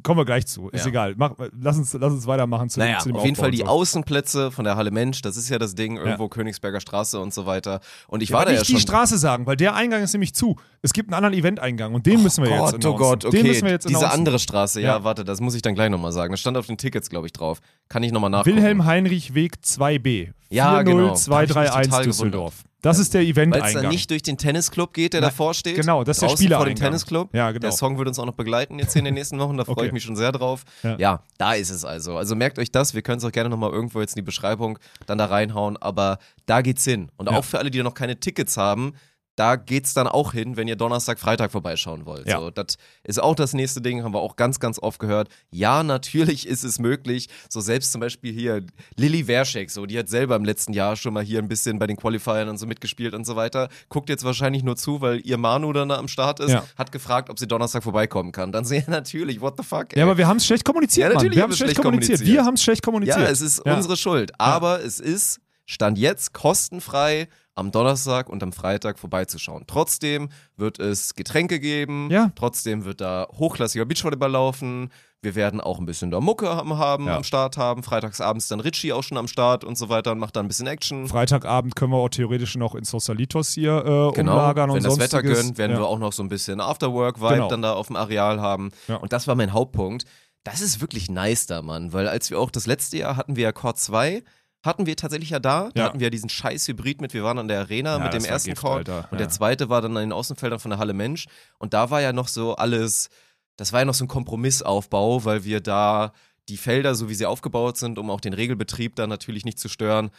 kommen 0.03 0.19
wir 0.19 0.25
gleich 0.25 0.45
zu, 0.45 0.69
ist 0.69 0.83
Ja. 0.83 0.89
egal. 0.89 1.15
Mach, 1.17 1.31
lass, 1.59 1.77
uns, 1.77 1.93
lass 1.93 2.11
uns 2.13 2.27
weitermachen 2.27 2.69
zu, 2.69 2.79
Naja, 2.79 2.97
dem- 2.97 3.01
zu 3.01 3.09
dem 3.09 3.15
auf 3.15 3.23
jeden 3.25 3.35
Fall 3.37 3.49
die 3.49 3.59
so. 3.59 3.65
Außenplätze 3.65 4.51
von 4.51 4.65
der 4.65 4.75
Halle 4.75 4.91
Mensch, 4.91 5.21
das 5.23 5.35
ist 5.37 5.49
ja 5.49 5.57
das 5.57 5.73
Ding, 5.73 5.97
irgendwo 5.97 6.27
Königsberger 6.27 6.79
Straße 6.79 7.19
und 7.19 7.33
so 7.33 7.45
weiter. 7.47 7.79
Und 8.07 8.21
ich 8.21 8.29
Ja, 8.29 8.37
war 8.37 8.45
da 8.45 8.51
ja 8.51 8.59
nicht 8.59 8.67
schon. 8.67 8.75
die 8.75 8.81
Straße 8.81 9.17
sagen, 9.17 9.47
weil 9.47 9.55
der 9.55 9.73
Eingang 9.73 10.03
ist 10.03 10.13
nämlich 10.13 10.35
zu. 10.35 10.57
Es 10.83 10.93
gibt 10.93 11.09
einen 11.09 11.15
anderen 11.15 11.33
Event-Eingang 11.33 11.95
und 11.95 12.05
den 12.05 12.21
müssen 12.21 12.43
wir 12.43 12.51
jetzt 12.51 12.59
Gott, 12.59 12.73
oh 12.73 12.75
announcen. 12.75 12.97
Gott, 12.97 13.25
okay. 13.25 13.37
Den 13.37 13.47
müssen 13.47 13.65
wir 13.65 13.71
jetzt 13.71 13.87
Diese 13.87 13.97
announcen. 13.99 14.19
andere 14.19 14.37
Straße, 14.39 14.81
ja, 14.81 14.97
Ja. 14.97 15.03
warte, 15.03 15.23
das 15.25 15.39
muss 15.41 15.55
ich 15.55 15.61
dann 15.63 15.73
gleich 15.75 15.89
nochmal 15.89 16.11
sagen. 16.11 16.31
Das 16.31 16.41
stand 16.41 16.57
auf 16.57 16.67
den 16.67 16.77
Tickets, 16.77 17.09
glaube 17.09 17.25
ich, 17.25 17.33
drauf. 17.33 17.61
Kann 17.89 18.03
ich 18.03 18.11
nochmal 18.11 18.29
nachgucken. 18.29 18.55
Wilhelm 18.57 18.85
Heinrich 18.85 19.33
Weg 19.33 19.55
2b. 19.63 20.31
Ja, 20.49 20.81
genau. 20.83 20.97
Da 20.97 21.09
hab 21.09 21.15
ich 21.15 21.19
mich 21.19 21.23
40231 21.25 21.89
total 21.91 22.03
Düsseldorf. 22.05 22.53
Das 22.81 22.97
ist 22.97 23.13
der 23.13 23.19
Weil 23.21 23.27
es 23.27 23.31
Event-Eingang. 23.35 23.73
dann 23.83 23.91
nicht 23.91 24.09
durch 24.09 24.21
den 24.21 24.37
Tennisclub 24.37 24.93
geht, 24.93 25.11
der 25.13 25.19
Na, 25.19 25.27
davor 25.27 25.53
steht. 25.53 25.75
genau, 25.75 26.03
das 26.05 26.15
ist 26.17 26.21
der 26.21 26.29
Draußen 26.29 26.47
vor 26.49 26.65
dem. 26.65 26.75
Tennisclub. 26.75 27.35
Ja, 27.35 27.49
genau. 27.51 27.59
Der 27.59 27.71
Song 27.73 27.97
wird 27.97 28.07
uns 28.07 28.17
auch 28.19 28.25
noch 28.25 28.35
begleiten 28.35 28.79
jetzt 28.79 28.95
in 28.95 29.03
den 29.03 29.15
nächsten 29.15 29.37
Wochen, 29.37 29.57
da 29.57 29.65
freue 29.65 29.73
Okay. 29.75 29.87
ich 29.87 29.91
mich 29.91 30.03
schon 30.03 30.15
sehr 30.15 30.31
drauf. 30.31 30.63
Ja. 30.83 30.95
Ja. 30.97 31.23
da 31.37 31.53
ist 31.55 31.71
es 31.71 31.83
also. 31.83 32.15
Also 32.15 32.35
merkt 32.35 32.57
euch 32.57 32.71
das, 32.71 32.93
wir 32.93 33.01
können 33.01 33.17
es 33.17 33.25
auch 33.25 33.33
gerne 33.33 33.49
nochmal 33.49 33.71
irgendwo 33.71 33.99
jetzt 33.99 34.13
in 34.15 34.21
die 34.21 34.25
Beschreibung 34.25 34.79
dann 35.07 35.17
da 35.17 35.25
reinhauen, 35.25 35.75
aber 35.75 36.19
da 36.45 36.61
geht's 36.61 36.85
hin. 36.85 37.09
Und 37.17 37.29
Ja. 37.29 37.37
auch 37.37 37.43
für 37.43 37.59
alle, 37.59 37.69
die 37.69 37.83
noch 37.83 37.93
keine 37.95 38.17
Tickets 38.17 38.55
haben, 38.55 38.93
da 39.39 39.55
geht's 39.55 39.93
dann 39.93 40.05
auch 40.07 40.33
hin, 40.33 40.57
wenn 40.57 40.67
ihr 40.67 40.75
Donnerstag, 40.75 41.17
Freitag 41.17 41.51
vorbeischauen 41.53 42.05
wollt. 42.05 42.27
Ja. 42.27 42.39
So, 42.39 42.49
das 42.51 42.75
ist 43.05 43.21
auch 43.23 43.35
das 43.35 43.53
nächste 43.53 43.79
Ding, 43.81 44.03
haben 44.03 44.13
wir 44.13 44.19
auch 44.19 44.35
ganz, 44.35 44.59
ganz 44.59 44.79
oft 44.79 44.99
gehört. 44.99 45.29
Ja, 45.49 45.81
natürlich 45.81 46.45
ist 46.45 46.63
es 46.65 46.77
möglich. 46.77 47.27
So 47.47 47.61
selbst 47.61 47.93
zum 47.93 48.01
Beispiel 48.01 48.33
hier 48.33 48.65
Lilly 48.97 49.27
Werschek, 49.27 49.71
so, 49.71 49.85
die 49.85 49.97
hat 49.97 50.09
selber 50.09 50.35
im 50.35 50.43
letzten 50.43 50.73
Jahr 50.73 50.97
schon 50.97 51.13
mal 51.13 51.23
hier 51.23 51.39
ein 51.39 51.47
bisschen 51.47 51.79
bei 51.79 51.87
den 51.87 51.95
Qualifiern 51.95 52.49
und 52.49 52.57
so 52.57 52.65
mitgespielt 52.67 53.13
und 53.13 53.25
so 53.25 53.37
weiter. 53.37 53.69
Guckt 53.87 54.09
jetzt 54.09 54.25
wahrscheinlich 54.25 54.63
nur 54.63 54.75
zu, 54.75 54.99
weil 54.99 55.21
ihr 55.25 55.37
Manu 55.37 55.71
dann 55.71 55.87
da 55.87 55.97
am 55.97 56.09
Start 56.09 56.41
ist, 56.41 56.51
Ja. 56.51 56.65
hat 56.77 56.91
gefragt, 56.91 57.29
ob 57.29 57.39
sie 57.39 57.47
Donnerstag 57.47 57.83
vorbeikommen 57.83 58.33
kann. 58.33 58.51
Dann 58.51 58.65
sehe 58.65 58.83
natürlich, 58.87 59.39
what 59.39 59.53
the 59.57 59.63
fuck. 59.63 59.93
Ey. 59.93 59.99
Ja, 59.99 60.05
aber 60.05 60.17
wir 60.17 60.27
haben 60.27 60.37
es 60.37 60.45
schlecht 60.45 60.65
kommuniziert, 60.65 61.03
Ja, 61.03 61.07
Mann. 61.09 61.15
natürlich 61.15 61.35
Wir 61.37 61.43
haben 61.43 61.51
es 61.51 61.57
schlecht 61.57 61.75
kommuniziert. 61.81 62.17
kommuniziert. 62.19 62.35
Wir 62.37 62.45
haben 62.45 62.53
es 62.55 62.63
schlecht 62.63 62.83
kommuniziert. 62.83 63.19
Ja, 63.19 63.25
es 63.29 63.39
ist 63.41 63.61
Ja. 63.65 63.75
unsere 63.75 63.95
Schuld. 63.95 64.31
Aber 64.37 64.83
es 64.83 64.99
ist, 64.99 65.39
Stand 65.65 65.97
jetzt, 65.99 66.33
kostenfrei 66.33 67.27
am 67.55 67.71
Donnerstag 67.71 68.29
und 68.29 68.41
am 68.41 68.53
Freitag 68.53 68.99
vorbeizuschauen. 68.99 69.65
Trotzdem 69.67 70.29
wird 70.55 70.79
es 70.79 71.13
Getränke 71.15 71.59
geben. 71.59 72.09
Ja. 72.09 72.31
Trotzdem 72.35 72.85
wird 72.85 73.01
da 73.01 73.27
hochklassiger 73.37 73.85
Beachvolleyball 73.85 74.31
laufen. 74.31 74.91
Wir 75.21 75.35
werden 75.35 75.59
auch 75.59 75.79
ein 75.79 75.85
bisschen 75.85 76.11
da 76.11 76.21
Mucke 76.21 76.47
haben, 76.47 76.77
haben 76.77 77.07
Ja. 77.07 77.17
am 77.17 77.25
Start 77.25 77.57
haben. 77.57 77.83
Freitagsabends 77.83 78.47
dann 78.47 78.61
Richie 78.61 78.93
auch 78.93 79.03
schon 79.03 79.17
am 79.17 79.27
Start 79.27 79.65
und 79.65 79.77
so 79.77 79.89
weiter 79.89 80.13
und 80.13 80.19
macht 80.19 80.37
da 80.37 80.39
ein 80.39 80.47
bisschen 80.47 80.67
Action. 80.67 81.07
Freitagabend 81.09 81.75
können 81.75 81.91
wir 81.91 81.97
auch 81.97 82.07
theoretisch 82.07 82.55
noch 82.55 82.73
in 82.75 82.85
Sausalitos 82.85 83.49
hier 83.51 83.79
äh, 83.79 84.15
Genau, 84.15 84.31
umlagern 84.31 84.69
wenn 84.69 84.77
und 84.77 84.85
das 84.85 84.97
Wetter 84.97 85.21
gönnt, 85.21 85.57
werden 85.57 85.73
ja. 85.73 85.79
wir 85.79 85.87
auch 85.87 85.99
noch 85.99 86.13
so 86.13 86.23
ein 86.23 86.29
bisschen 86.29 86.61
Afterwork-Vibe 86.61 87.33
Genau. 87.33 87.49
dann 87.49 87.61
da 87.61 87.73
auf 87.73 87.87
dem 87.87 87.97
Areal 87.97 88.39
haben. 88.39 88.71
Ja. 88.87 88.95
Und 88.95 89.11
das 89.11 89.27
war 89.27 89.35
mein 89.35 89.51
Hauptpunkt. 89.51 90.05
Das 90.45 90.61
ist 90.61 90.79
wirklich 90.79 91.11
nice 91.11 91.47
da, 91.47 91.61
Mann, 91.61 91.91
weil 91.91 92.07
als 92.07 92.29
wir 92.29 92.39
auch 92.39 92.49
das 92.49 92.65
letzte 92.65 92.97
Jahr 92.97 93.17
hatten 93.17 93.35
wir 93.35 93.43
ja 93.43 93.51
Chord 93.51 93.77
2, 93.77 94.23
hatten 94.63 94.85
wir 94.85 94.95
tatsächlich 94.95 95.29
ja 95.29 95.39
da, 95.39 95.69
da 95.73 95.81
Ja. 95.81 95.85
hatten 95.87 95.99
wir 95.99 96.09
diesen 96.09 96.29
scheiß 96.29 96.67
Hybrid 96.67 97.01
mit, 97.01 97.13
wir 97.13 97.23
waren 97.23 97.37
an 97.39 97.47
der 97.47 97.59
Arena 97.61 97.97
Ja, 97.97 98.03
mit 98.03 98.13
dem 98.13 98.25
ersten 98.25 98.49
Gift, 98.49 98.61
Chord 98.61 98.89
Alter. 98.89 99.05
und 99.11 99.13
Ja. 99.13 99.17
der 99.19 99.29
zweite 99.29 99.69
war 99.69 99.81
dann 99.81 99.95
an 99.95 100.03
den 100.03 100.11
Außenfeldern 100.13 100.59
von 100.59 100.71
der 100.71 100.79
Halle 100.79 100.93
Mensch 100.93 101.27
und 101.57 101.73
da 101.73 101.89
war 101.89 102.01
ja 102.01 102.11
noch 102.13 102.27
so 102.27 102.55
alles, 102.55 103.09
das 103.55 103.71
war 103.73 103.79
ja 103.81 103.85
noch 103.85 103.93
so 103.93 104.03
ein 104.05 104.09
Kompromissaufbau, 104.09 105.23
weil 105.25 105.43
wir 105.43 105.61
da 105.61 106.11
die 106.49 106.57
Felder, 106.57 106.95
so 106.95 107.09
wie 107.09 107.15
sie 107.15 107.25
aufgebaut 107.25 107.77
sind, 107.77 107.99
um 107.99 108.09
auch 108.09 108.21
den 108.21 108.33
Regelbetrieb 108.33 108.95
da 108.95 109.07
natürlich 109.07 109.45
nicht 109.45 109.59
zu 109.59 109.69
stören, 109.69 110.09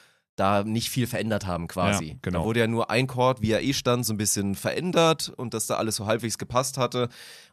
da 0.41 0.65
nicht 0.65 0.91
viel 0.91 1.07
verändert 1.07 1.47
haben 1.47 1.69
quasi. 1.69 2.05
Ja, 2.07 2.15
genau. 2.23 2.39
Da 2.41 2.45
wurde 2.45 2.61
ja 2.61 2.67
nur 2.67 2.91
ein 2.91 3.07
Chord, 3.07 3.43
wie 3.43 3.53
er 3.53 3.63
eh 3.63 3.73
stand, 3.75 4.05
so 4.05 4.13
ein 4.13 4.17
bisschen 4.17 4.55
verändert 4.57 5.33
und 5.37 5.55
dass 5.55 5.67
da 5.67 5.77
alles 5.77 5.97
so 5.97 6.07
halbwegs 6.07 6.39
gepasst 6.39 6.79
hatte. 6.79 7.09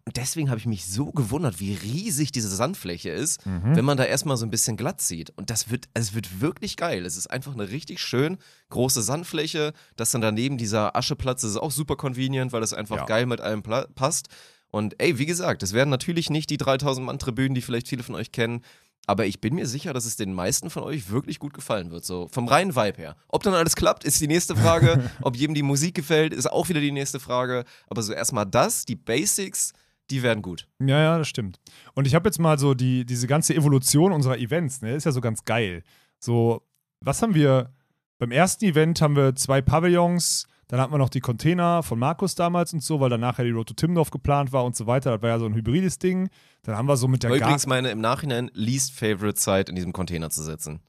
Und 0.06 0.16
deswegen 0.18 0.50
habe 0.50 0.58
ich 0.60 0.66
mich 0.66 0.86
so 0.88 1.12
gewundert, 1.12 1.60
wie 1.60 1.74
riesig 1.76 2.32
diese 2.32 2.48
Sandfläche 2.48 3.10
ist, 3.10 3.46
Mhm. 3.46 3.76
wenn 3.76 3.86
man 3.86 3.98
da 3.98 4.06
erstmal 4.06 4.38
so 4.38 4.46
ein 4.46 4.50
bisschen 4.50 4.78
glatt 4.78 5.02
sieht. 5.02 5.32
Und 5.36 5.50
das 5.50 5.70
wird, 5.70 5.90
es 5.94 6.14
wird 6.16 6.40
wirklich 6.42 6.78
geil. 6.78 7.06
Es 7.06 7.18
ist 7.18 7.28
einfach 7.28 7.54
eine 7.54 7.70
richtig 7.70 8.00
schön 8.00 8.38
große 8.70 9.02
Sandfläche. 9.02 9.74
Das 9.98 10.12
dann 10.12 10.22
daneben 10.22 10.58
dieser 10.58 10.96
Ascheplatz, 10.96 11.42
das 11.42 11.52
ist 11.52 11.58
auch 11.58 11.72
super 11.72 11.98
convenient, 11.98 12.54
weil 12.54 12.62
das 12.62 12.72
einfach 12.74 12.96
Ja. 12.96 13.06
geil 13.06 13.26
mit 13.26 13.42
allem 13.42 13.62
passt. 13.64 14.30
Und 14.70 14.96
ey, 15.02 15.18
wie 15.18 15.26
gesagt, 15.26 15.64
es 15.64 15.74
werden 15.74 15.90
natürlich 15.90 16.30
nicht 16.30 16.50
die 16.50 16.58
3000 16.58 17.06
Mann 17.06 17.20
Tribünen, 17.20 17.56
die 17.56 17.62
vielleicht 17.62 17.88
viele 17.88 18.04
von 18.04 18.16
euch 18.16 18.32
kennen. 18.32 18.62
Aber 19.08 19.26
ich 19.26 19.40
bin 19.40 19.56
mir 19.56 19.66
sicher, 19.66 19.94
dass 19.94 20.06
es 20.06 20.18
den 20.18 20.34
meisten 20.34 20.70
von 20.70 20.84
euch 20.84 21.10
wirklich 21.10 21.40
gut 21.40 21.54
gefallen 21.54 21.92
wird. 21.92 22.04
So 22.04 22.28
vom 22.28 22.48
reinen 22.48 22.76
Vibe 22.76 22.98
her. 22.98 23.16
Ob 23.30 23.42
dann 23.42 23.54
alles 23.54 23.78
klappt, 23.78 24.04
ist 24.04 24.20
die 24.20 24.28
nächste 24.28 24.56
Frage. 24.56 25.10
Ob 25.22 25.38
jedem 25.38 25.56
die 25.56 25.64
Musik 25.64 25.96
gefällt, 25.96 26.34
ist 26.34 26.52
auch 26.52 26.68
wieder 26.68 26.82
die 26.82 26.92
nächste 26.92 27.22
Frage. 27.22 27.64
Aber 27.88 28.04
so 28.04 28.12
erstmal 28.12 28.46
das, 28.46 28.86
die 28.86 28.98
Basics, 28.98 29.72
die 30.10 30.24
werden 30.24 30.42
gut. 30.42 30.68
Ja, 30.80 31.00
ja, 31.02 31.18
das 31.18 31.30
stimmt. 31.30 31.58
Und 31.94 32.06
ich 32.06 32.16
habe 32.16 32.28
jetzt 32.28 32.38
mal 32.38 32.60
so 32.60 32.74
die, 32.74 33.06
diese 33.06 33.28
ganze 33.28 33.56
Evolution 33.56 34.12
unserer 34.12 34.38
Events, 34.38 34.82
ne, 34.82 34.96
ist 34.96 35.06
ja 35.06 35.14
so 35.14 35.22
ganz 35.22 35.46
geil. 35.46 35.84
So, 36.20 36.62
was 37.00 37.22
haben 37.22 37.34
wir? 37.34 37.74
Beim 38.20 38.32
ersten 38.32 38.66
Event 38.66 39.00
haben 39.00 39.16
wir 39.16 39.36
zwei 39.36 39.62
Pavillons, 39.62 40.48
dann 40.68 40.80
hatten 40.82 40.92
wir 40.94 40.98
noch 40.98 41.10
die 41.10 41.22
Container 41.22 41.82
von 41.82 41.98
Markus 41.98 42.36
damals 42.36 42.74
und 42.74 42.84
so, 42.84 43.00
weil 43.00 43.10
dann 43.10 43.22
nachher 43.22 43.46
die 43.46 43.52
Road 43.52 43.68
to 43.68 43.74
Timdorf 43.74 44.10
geplant 44.12 44.52
war 44.52 44.66
und 44.66 44.76
so 44.76 44.86
weiter. 44.86 45.12
Das 45.12 45.22
war 45.22 45.30
ja 45.30 45.40
so 45.40 45.46
ein 45.46 45.56
hybrides 45.56 46.00
Ding. 46.00 46.30
Dann 46.64 46.76
haben 46.76 46.88
wir 46.88 46.98
so 46.98 47.08
mit 47.08 47.24
der 47.24 47.30
War 47.30 47.38
übrigens 47.38 47.66
meine 47.68 47.90
im 47.90 48.02
Nachhinein 48.02 48.52
least 48.54 48.92
favorite 48.92 49.36
Zeit 49.36 49.70
in 49.70 49.76
diesem 49.76 49.94
Container 49.94 50.30
zu 50.30 50.44
sitzen. 50.44 50.82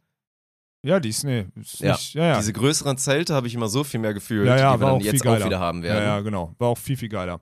Ja, 0.83 1.01
die 1.01 1.09
ist, 1.09 1.25
nee, 1.25 1.47
ist 1.57 1.81
Ja. 1.81 1.93
nicht, 1.93 2.15
ja, 2.15 2.25
ja. 2.25 2.37
Diese 2.39 2.53
größeren 2.53 2.99
Zelte 2.99 3.35
habe 3.35 3.47
ich 3.47 3.55
immer 3.55 3.69
so 3.69 3.83
viel 3.85 4.01
mehr 4.01 4.15
gefühlt, 4.15 4.47
ja, 4.47 4.57
ja, 4.57 4.75
die 4.75 4.81
wir 4.81 4.87
dann 4.87 4.97
auch 4.97 5.01
jetzt 5.03 5.27
auch 5.27 5.45
wieder 5.45 5.59
haben 5.59 5.83
werden. 5.83 6.03
Ja, 6.03 6.17
ja, 6.17 6.21
genau. 6.21 6.55
War 6.59 6.69
auch 6.69 6.79
viel, 6.79 6.97
viel 6.97 7.09
geiler. 7.09 7.41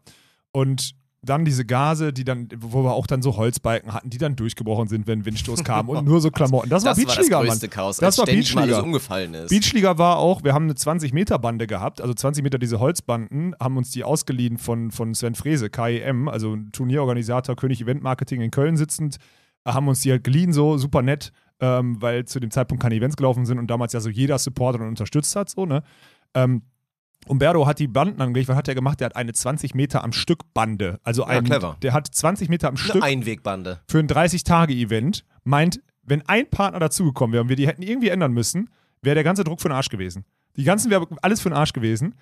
Und 0.53 0.95
dann 1.23 1.45
diese 1.45 1.65
Gase, 1.65 2.13
die 2.13 2.23
dann, 2.25 2.49
wo 2.57 2.85
wir 2.85 2.93
auch 2.93 3.07
dann 3.07 3.21
so 3.21 3.37
Holzbalken 3.37 3.93
hatten, 3.93 4.11
die 4.11 4.19
dann 4.19 4.37
durchgebrochen 4.37 4.87
sind, 4.87 5.07
wenn 5.09 5.25
Windstoß 5.25 5.65
kam 5.65 5.89
und 5.89 6.05
nur 6.05 6.21
so 6.21 6.31
Klamotten. 6.31 6.69
Das, 6.69 6.85
Das 6.85 6.97
war 6.99 7.05
war 7.05 7.05
das 7.07 7.15
Beachliga, 7.17 7.39
Mann. 7.39 7.47
größte 7.49 7.69
Chaos, 7.69 7.97
Das 7.97 8.19
war 8.19 8.29
alles 8.29 8.53
Beachliga. 8.53 8.81
umgefallen 8.81 9.35
ist. 9.35 9.49
Beachliga 9.51 9.99
war 9.99 10.19
auch, 10.19 10.45
wir 10.45 10.53
haben 10.55 10.65
eine 10.65 10.75
20-Meter-Bande 10.75 11.67
gehabt, 11.67 12.01
also 12.01 12.15
20 12.15 12.45
Meter 12.45 12.59
diese 12.59 12.79
Holzbanden, 12.79 13.57
haben 13.61 13.77
uns 13.77 13.91
die 13.91 14.05
ausgeliehen 14.05 14.57
von, 14.59 14.93
von 14.93 15.15
Sven 15.15 15.35
Frese, 15.35 15.69
KEM, 15.69 16.29
also 16.29 16.55
ein 16.55 16.71
Turnierorganisator, 16.73 17.57
König 17.57 17.81
Event 17.81 18.03
Marketing 18.03 18.41
in 18.41 18.51
Köln 18.53 18.77
sitzend, 18.77 19.17
haben 19.67 19.89
uns 19.89 20.01
die 20.03 20.13
halt 20.13 20.23
geliehen, 20.23 20.53
so 20.53 20.79
super 20.79 21.03
nett, 21.03 21.33
ähm, 21.59 22.01
weil 22.01 22.25
zu 22.27 22.39
dem 22.39 22.53
Zeitpunkt 22.53 22.81
keine 22.83 22.95
Events 22.95 23.17
gelaufen 23.17 23.47
sind 23.47 23.59
und 23.59 23.69
damals 23.69 23.93
ja 23.95 24.01
so 24.01 24.11
jeder 24.11 24.39
supportet 24.39 24.81
und 24.83 24.89
unterstützt 24.89 25.35
hat, 25.35 25.51
so, 25.51 25.67
ne? 25.67 25.83
Ähm, 26.35 26.63
Umberto 27.29 27.67
hat 27.67 27.79
die 27.79 27.89
Banden 27.89 28.21
angelegt, 28.21 28.49
was 28.49 28.57
hat 28.57 28.69
er 28.69 28.75
gemacht? 28.75 29.01
Der 29.01 29.07
hat 29.07 29.17
eine 29.17 29.33
20 29.33 29.75
Meter 29.75 30.05
am 30.05 30.13
Stück 30.13 30.53
Bande. 30.55 31.01
Also 31.03 31.23
Ja, 31.23 31.29
ein, 31.29 31.45
clever. 31.45 31.77
der 31.83 31.93
hat 31.93 32.07
20 32.13 32.49
Meter 32.49 32.69
am 32.69 32.77
Stück 32.77 32.97
Eine 32.97 33.05
Einwegbande. 33.05 33.81
für 33.89 33.99
ein 33.99 34.09
30-Tage-Event 34.09 35.25
meint, 35.45 35.81
wenn 36.03 36.23
ein 36.29 36.49
Partner 36.49 36.79
dazugekommen 36.81 37.33
wäre 37.33 37.43
und 37.43 37.49
wir 37.49 37.57
die 37.57 37.67
hätten 37.67 37.83
irgendwie 37.83 38.09
ändern 38.09 38.33
müssen, 38.33 38.71
wäre 39.03 39.15
der 39.15 39.25
ganze 39.25 39.45
Druck 39.45 39.61
für 39.61 39.69
den 39.69 39.75
Arsch 39.77 39.89
gewesen. 39.89 40.25
Die 40.57 40.65
ganzen 40.65 40.91
wäre 40.91 41.07
alles 41.23 41.41
für 41.41 41.49
den 41.51 41.57
Arsch 41.57 41.73
gewesen. 41.73 42.15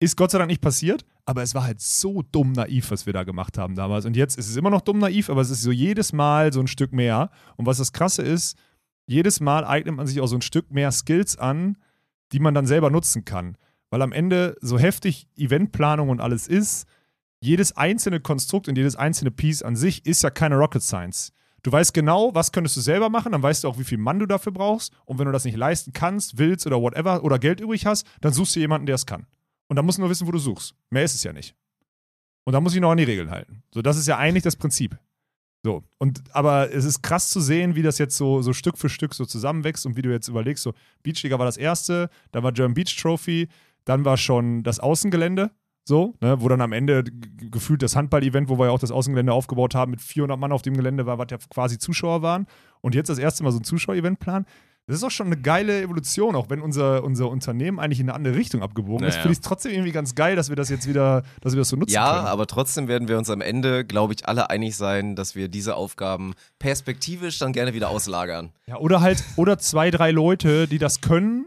Ist 0.00 0.16
Gott 0.16 0.30
sei 0.30 0.38
Dank 0.38 0.48
nicht 0.48 0.60
passiert, 0.60 1.04
aber 1.24 1.42
es 1.42 1.54
war 1.54 1.64
halt 1.64 1.80
so 1.80 2.22
dumm 2.22 2.52
naiv, 2.52 2.90
was 2.90 3.06
wir 3.06 3.12
da 3.12 3.24
gemacht 3.24 3.58
haben 3.58 3.74
damals. 3.74 4.04
Und 4.06 4.16
jetzt 4.16 4.38
ist 4.38 4.48
es 4.48 4.56
immer 4.56 4.70
noch 4.70 4.80
dumm 4.82 4.98
naiv, 4.98 5.30
aber 5.30 5.40
es 5.40 5.50
ist 5.50 5.62
so 5.62 5.72
jedes 5.72 6.12
Mal 6.12 6.52
so 6.52 6.60
ein 6.60 6.68
Stück 6.68 6.92
mehr. 6.92 7.30
Und 7.56 7.66
was 7.66 7.78
das 7.78 7.92
Krasse 7.92 8.22
ist, 8.22 8.56
jedes 9.06 9.40
Mal 9.40 9.64
eignet 9.64 9.96
man 9.96 10.06
sich 10.06 10.20
auch 10.20 10.26
so 10.26 10.36
ein 10.36 10.42
Stück 10.42 10.70
mehr 10.70 10.92
Skills 10.92 11.36
an, 11.38 11.78
die 12.32 12.38
man 12.38 12.54
dann 12.54 12.66
selber 12.66 12.90
nutzen 12.90 13.24
kann. 13.24 13.56
Weil 13.90 14.02
am 14.02 14.12
Ende 14.12 14.56
so 14.60 14.78
heftig 14.78 15.28
Eventplanung 15.36 16.08
und 16.10 16.20
alles 16.20 16.46
ist, 16.46 16.86
jedes 17.40 17.76
einzelne 17.76 18.20
Konstrukt 18.20 18.68
und 18.68 18.76
jedes 18.76 18.96
einzelne 18.96 19.30
Piece 19.30 19.62
an 19.62 19.76
sich 19.76 20.04
ist 20.04 20.22
ja 20.22 20.30
keine 20.30 20.56
Rocket 20.56 20.82
Science. 20.82 21.32
Du 21.62 21.72
weißt 21.72 21.92
genau, 21.92 22.34
was 22.34 22.52
könntest 22.52 22.76
du 22.76 22.80
selber 22.80 23.08
machen, 23.08 23.32
dann 23.32 23.42
weißt 23.42 23.64
du 23.64 23.68
auch, 23.68 23.78
wie 23.78 23.84
viel 23.84 23.98
Mann 23.98 24.18
du 24.18 24.26
dafür 24.26 24.52
brauchst. 24.52 24.92
Und 25.04 25.18
wenn 25.18 25.26
du 25.26 25.32
das 25.32 25.44
nicht 25.44 25.56
leisten 25.56 25.92
kannst, 25.92 26.38
willst 26.38 26.66
oder 26.66 26.80
whatever 26.80 27.24
oder 27.24 27.38
Geld 27.38 27.60
übrig 27.60 27.86
hast, 27.86 28.06
dann 28.20 28.32
suchst 28.32 28.56
du 28.56 28.60
jemanden, 28.60 28.86
der 28.86 28.94
es 28.94 29.06
kann. 29.06 29.26
Und 29.68 29.76
dann 29.76 29.84
musst 29.84 29.98
du 29.98 30.02
nur 30.02 30.10
wissen, 30.10 30.26
wo 30.26 30.30
du 30.30 30.38
suchst. 30.38 30.74
Mehr 30.90 31.04
ist 31.04 31.14
es 31.14 31.24
ja 31.24 31.32
nicht. 31.32 31.54
Und 32.44 32.52
dann 32.52 32.62
muss 32.62 32.74
ich 32.74 32.80
noch 32.80 32.90
an 32.90 32.96
die 32.96 33.04
Regeln 33.04 33.30
halten. 33.30 33.62
So, 33.72 33.82
das 33.82 33.98
ist 33.98 34.06
ja 34.06 34.16
eigentlich 34.16 34.44
das 34.44 34.56
Prinzip. 34.56 34.96
So, 35.64 35.82
und 35.98 36.22
aber 36.34 36.72
es 36.72 36.84
ist 36.84 37.02
krass 37.02 37.30
zu 37.30 37.40
sehen, 37.40 37.74
wie 37.74 37.82
das 37.82 37.98
jetzt 37.98 38.16
so, 38.16 38.42
so 38.42 38.52
Stück 38.52 38.78
für 38.78 38.88
Stück 38.88 39.12
so 39.12 39.26
zusammenwächst 39.26 39.84
und 39.84 39.96
wie 39.96 40.02
du 40.02 40.10
jetzt 40.10 40.28
überlegst, 40.28 40.62
so 40.62 40.72
Beachliga 41.02 41.38
war 41.38 41.46
das 41.46 41.56
erste, 41.56 42.08
dann 42.30 42.44
war 42.44 42.52
German 42.52 42.74
Beach 42.74 42.96
Trophy, 42.96 43.48
dann 43.88 44.04
war 44.04 44.16
schon 44.16 44.62
das 44.62 44.80
Außengelände, 44.80 45.50
so, 45.84 46.14
ne, 46.20 46.40
wo 46.40 46.48
dann 46.48 46.60
am 46.60 46.72
Ende 46.72 47.02
gefühlt 47.02 47.82
das 47.82 47.96
Handball-Event, 47.96 48.50
wo 48.50 48.58
wir 48.58 48.66
ja 48.66 48.72
auch 48.72 48.78
das 48.78 48.90
Außengelände 48.90 49.32
aufgebaut 49.32 49.74
haben, 49.74 49.92
mit 49.92 50.02
400 50.02 50.38
Mann 50.38 50.52
auf 50.52 50.60
dem 50.60 50.76
Gelände 50.76 51.06
war, 51.06 51.18
was 51.18 51.28
ja 51.30 51.38
quasi 51.50 51.78
Zuschauer 51.78 52.20
waren. 52.20 52.46
Und 52.82 52.94
jetzt 52.94 53.08
das 53.08 53.18
erste 53.18 53.42
Mal 53.42 53.52
so 53.52 53.58
ein 53.58 53.64
Zuschauer-Event 53.64 54.18
planen. 54.18 54.44
Das 54.86 54.96
ist 54.96 55.04
auch 55.04 55.10
schon 55.10 55.26
eine 55.26 55.36
geile 55.36 55.82
Evolution, 55.82 56.34
auch 56.34 56.48
wenn 56.48 56.62
unser, 56.62 57.04
unser 57.04 57.28
Unternehmen 57.28 57.78
eigentlich 57.78 58.00
in 58.00 58.08
eine 58.08 58.14
andere 58.16 58.36
Richtung 58.36 58.62
abgebogen 58.62 59.06
ist. 59.06 59.14
Naja. 59.14 59.22
Finde 59.22 59.32
ich 59.32 59.38
es 59.38 59.42
trotzdem 59.42 59.72
irgendwie 59.72 59.92
ganz 59.92 60.14
geil, 60.14 60.34
dass 60.34 60.48
wir 60.48 60.56
das 60.56 60.70
jetzt 60.70 60.88
wieder, 60.88 61.24
dass 61.42 61.52
wir 61.52 61.58
das 61.58 61.68
so 61.68 61.76
nutzen 61.76 61.92
Ja, 61.92 62.14
können. 62.14 62.26
aber 62.26 62.46
trotzdem 62.46 62.88
werden 62.88 63.06
wir 63.06 63.18
uns 63.18 63.28
am 63.28 63.42
Ende, 63.42 63.84
glaube 63.84 64.14
ich, 64.14 64.26
alle 64.26 64.48
einig 64.48 64.76
sein, 64.76 65.14
dass 65.14 65.34
wir 65.34 65.48
diese 65.48 65.76
Aufgaben 65.76 66.32
perspektivisch 66.58 67.38
dann 67.38 67.52
gerne 67.52 67.74
wieder 67.74 67.90
auslagern. 67.90 68.50
Ja, 68.66 68.76
oder 68.78 69.02
halt, 69.02 69.22
oder 69.36 69.58
zwei, 69.58 69.90
drei 69.90 70.10
Leute, 70.10 70.68
die 70.68 70.78
das 70.78 71.02
können 71.02 71.46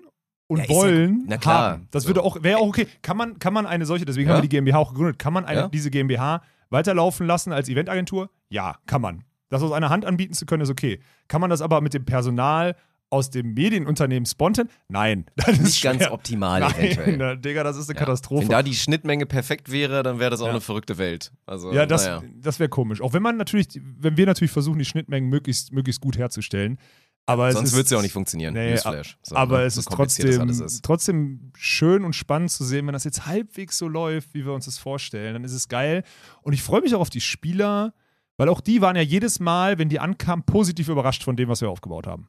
und 0.51 0.59
Ja, 0.59 0.65
ja 0.65 0.69
wollen. 0.75 1.27
klar. 1.39 1.71
Haben. 1.71 1.87
Das 1.91 2.03
So. 2.03 2.09
würde 2.09 2.23
auch, 2.23 2.43
wäre 2.43 2.59
auch 2.59 2.67
okay. 2.67 2.87
Kann 3.01 3.17
man, 3.17 3.39
kann 3.39 3.53
man 3.53 3.65
eine 3.65 3.85
solche, 3.85 4.05
deswegen 4.05 4.27
Ja. 4.29 4.35
haben 4.35 4.43
wir 4.43 4.49
die 4.49 4.55
GmbH 4.55 4.77
auch 4.77 4.89
gegründet, 4.91 5.17
kann 5.19 5.33
man 5.33 5.45
eine, 5.45 5.61
Ja. 5.61 5.67
diese 5.69 5.89
GmbH 5.89 6.41
weiterlaufen 6.69 7.25
lassen 7.27 7.51
als 7.53 7.69
Eventagentur? 7.69 8.29
Ja, 8.49 8.75
kann 8.85 9.01
man. 9.01 9.23
Das 9.49 9.61
aus 9.63 9.71
einer 9.71 9.89
Hand 9.89 10.05
anbieten 10.05 10.33
zu 10.33 10.45
können, 10.45 10.63
ist 10.63 10.69
okay. 10.69 10.99
Kann 11.27 11.41
man 11.41 11.49
das 11.49 11.61
aber 11.61 11.81
mit 11.81 11.93
dem 11.93 12.05
Personal 12.05 12.75
aus 13.09 13.29
dem 13.29 13.53
Medienunternehmen 13.53 14.25
spontan? 14.25 14.69
Nein. 14.87 15.25
Das 15.35 15.49
ist 15.49 15.61
Nicht 15.63 15.83
ganz 15.83 15.97
schwer. 15.97 16.13
optimal 16.13 16.61
Nein, 16.61 16.73
eventuell. 16.79 17.17
na, 17.17 17.35
Digga, 17.35 17.61
das 17.63 17.75
ist 17.75 17.89
eine 17.89 17.95
Ja. 17.99 18.05
Katastrophe. 18.05 18.43
Wenn 18.43 18.49
da 18.51 18.63
die 18.63 18.73
Schnittmenge 18.73 19.25
perfekt 19.25 19.69
wäre, 19.69 20.01
dann 20.03 20.19
wäre 20.19 20.29
das 20.31 20.39
auch 20.39 20.45
Ja. 20.45 20.51
eine 20.51 20.61
verrückte 20.61 20.97
Welt. 20.97 21.33
Also, 21.45 21.73
Ja, 21.73 21.85
das, 21.85 22.05
naja. 22.05 22.23
das 22.41 22.59
wäre 22.59 22.69
komisch. 22.69 23.01
Auch 23.01 23.11
wenn 23.11 23.21
man 23.21 23.35
natürlich, 23.35 23.67
wenn 23.99 24.15
wir 24.15 24.25
natürlich 24.25 24.51
versuchen, 24.51 24.79
die 24.79 24.85
Schnittmengen 24.85 25.29
möglichst, 25.29 25.73
möglichst 25.73 25.99
gut 25.99 26.17
herzustellen. 26.17 26.77
Aber 27.25 27.51
Sonst 27.51 27.73
wird 27.73 27.85
es 27.85 27.91
ja 27.91 27.97
auch 27.97 28.01
nicht 28.01 28.11
funktionieren. 28.13 28.53
Nee, 28.53 28.71
Newsflash. 28.71 29.17
So, 29.21 29.35
aber 29.35 29.59
ne? 29.59 29.65
es 29.65 29.75
So 29.75 29.81
ist 29.81 29.89
trotzdem, 29.89 30.49
ist. 30.49 30.83
trotzdem 30.83 31.51
schön 31.55 32.03
und 32.03 32.13
spannend 32.13 32.51
zu 32.51 32.65
sehen, 32.65 32.87
wenn 32.87 32.93
das 32.93 33.03
jetzt 33.03 33.25
halbwegs 33.25 33.77
so 33.77 33.87
läuft, 33.87 34.33
wie 34.33 34.45
wir 34.45 34.53
uns 34.53 34.65
das 34.65 34.77
vorstellen. 34.77 35.33
Dann 35.33 35.43
ist 35.43 35.53
es 35.53 35.67
geil. 35.69 36.03
Und 36.41 36.53
ich 36.53 36.63
freue 36.63 36.81
mich 36.81 36.95
auch 36.95 36.99
auf 36.99 37.09
die 37.09 37.21
Spieler, 37.21 37.93
weil 38.37 38.49
auch 38.49 38.59
die 38.59 38.81
waren 38.81 38.95
ja 38.95 39.01
jedes 39.01 39.39
Mal, 39.39 39.77
wenn 39.77 39.87
die 39.87 39.99
ankamen, 39.99 40.45
positiv 40.45 40.89
überrascht 40.89 41.23
von 41.23 41.35
dem, 41.35 41.47
was 41.47 41.61
wir 41.61 41.69
aufgebaut 41.69 42.07
haben. 42.07 42.27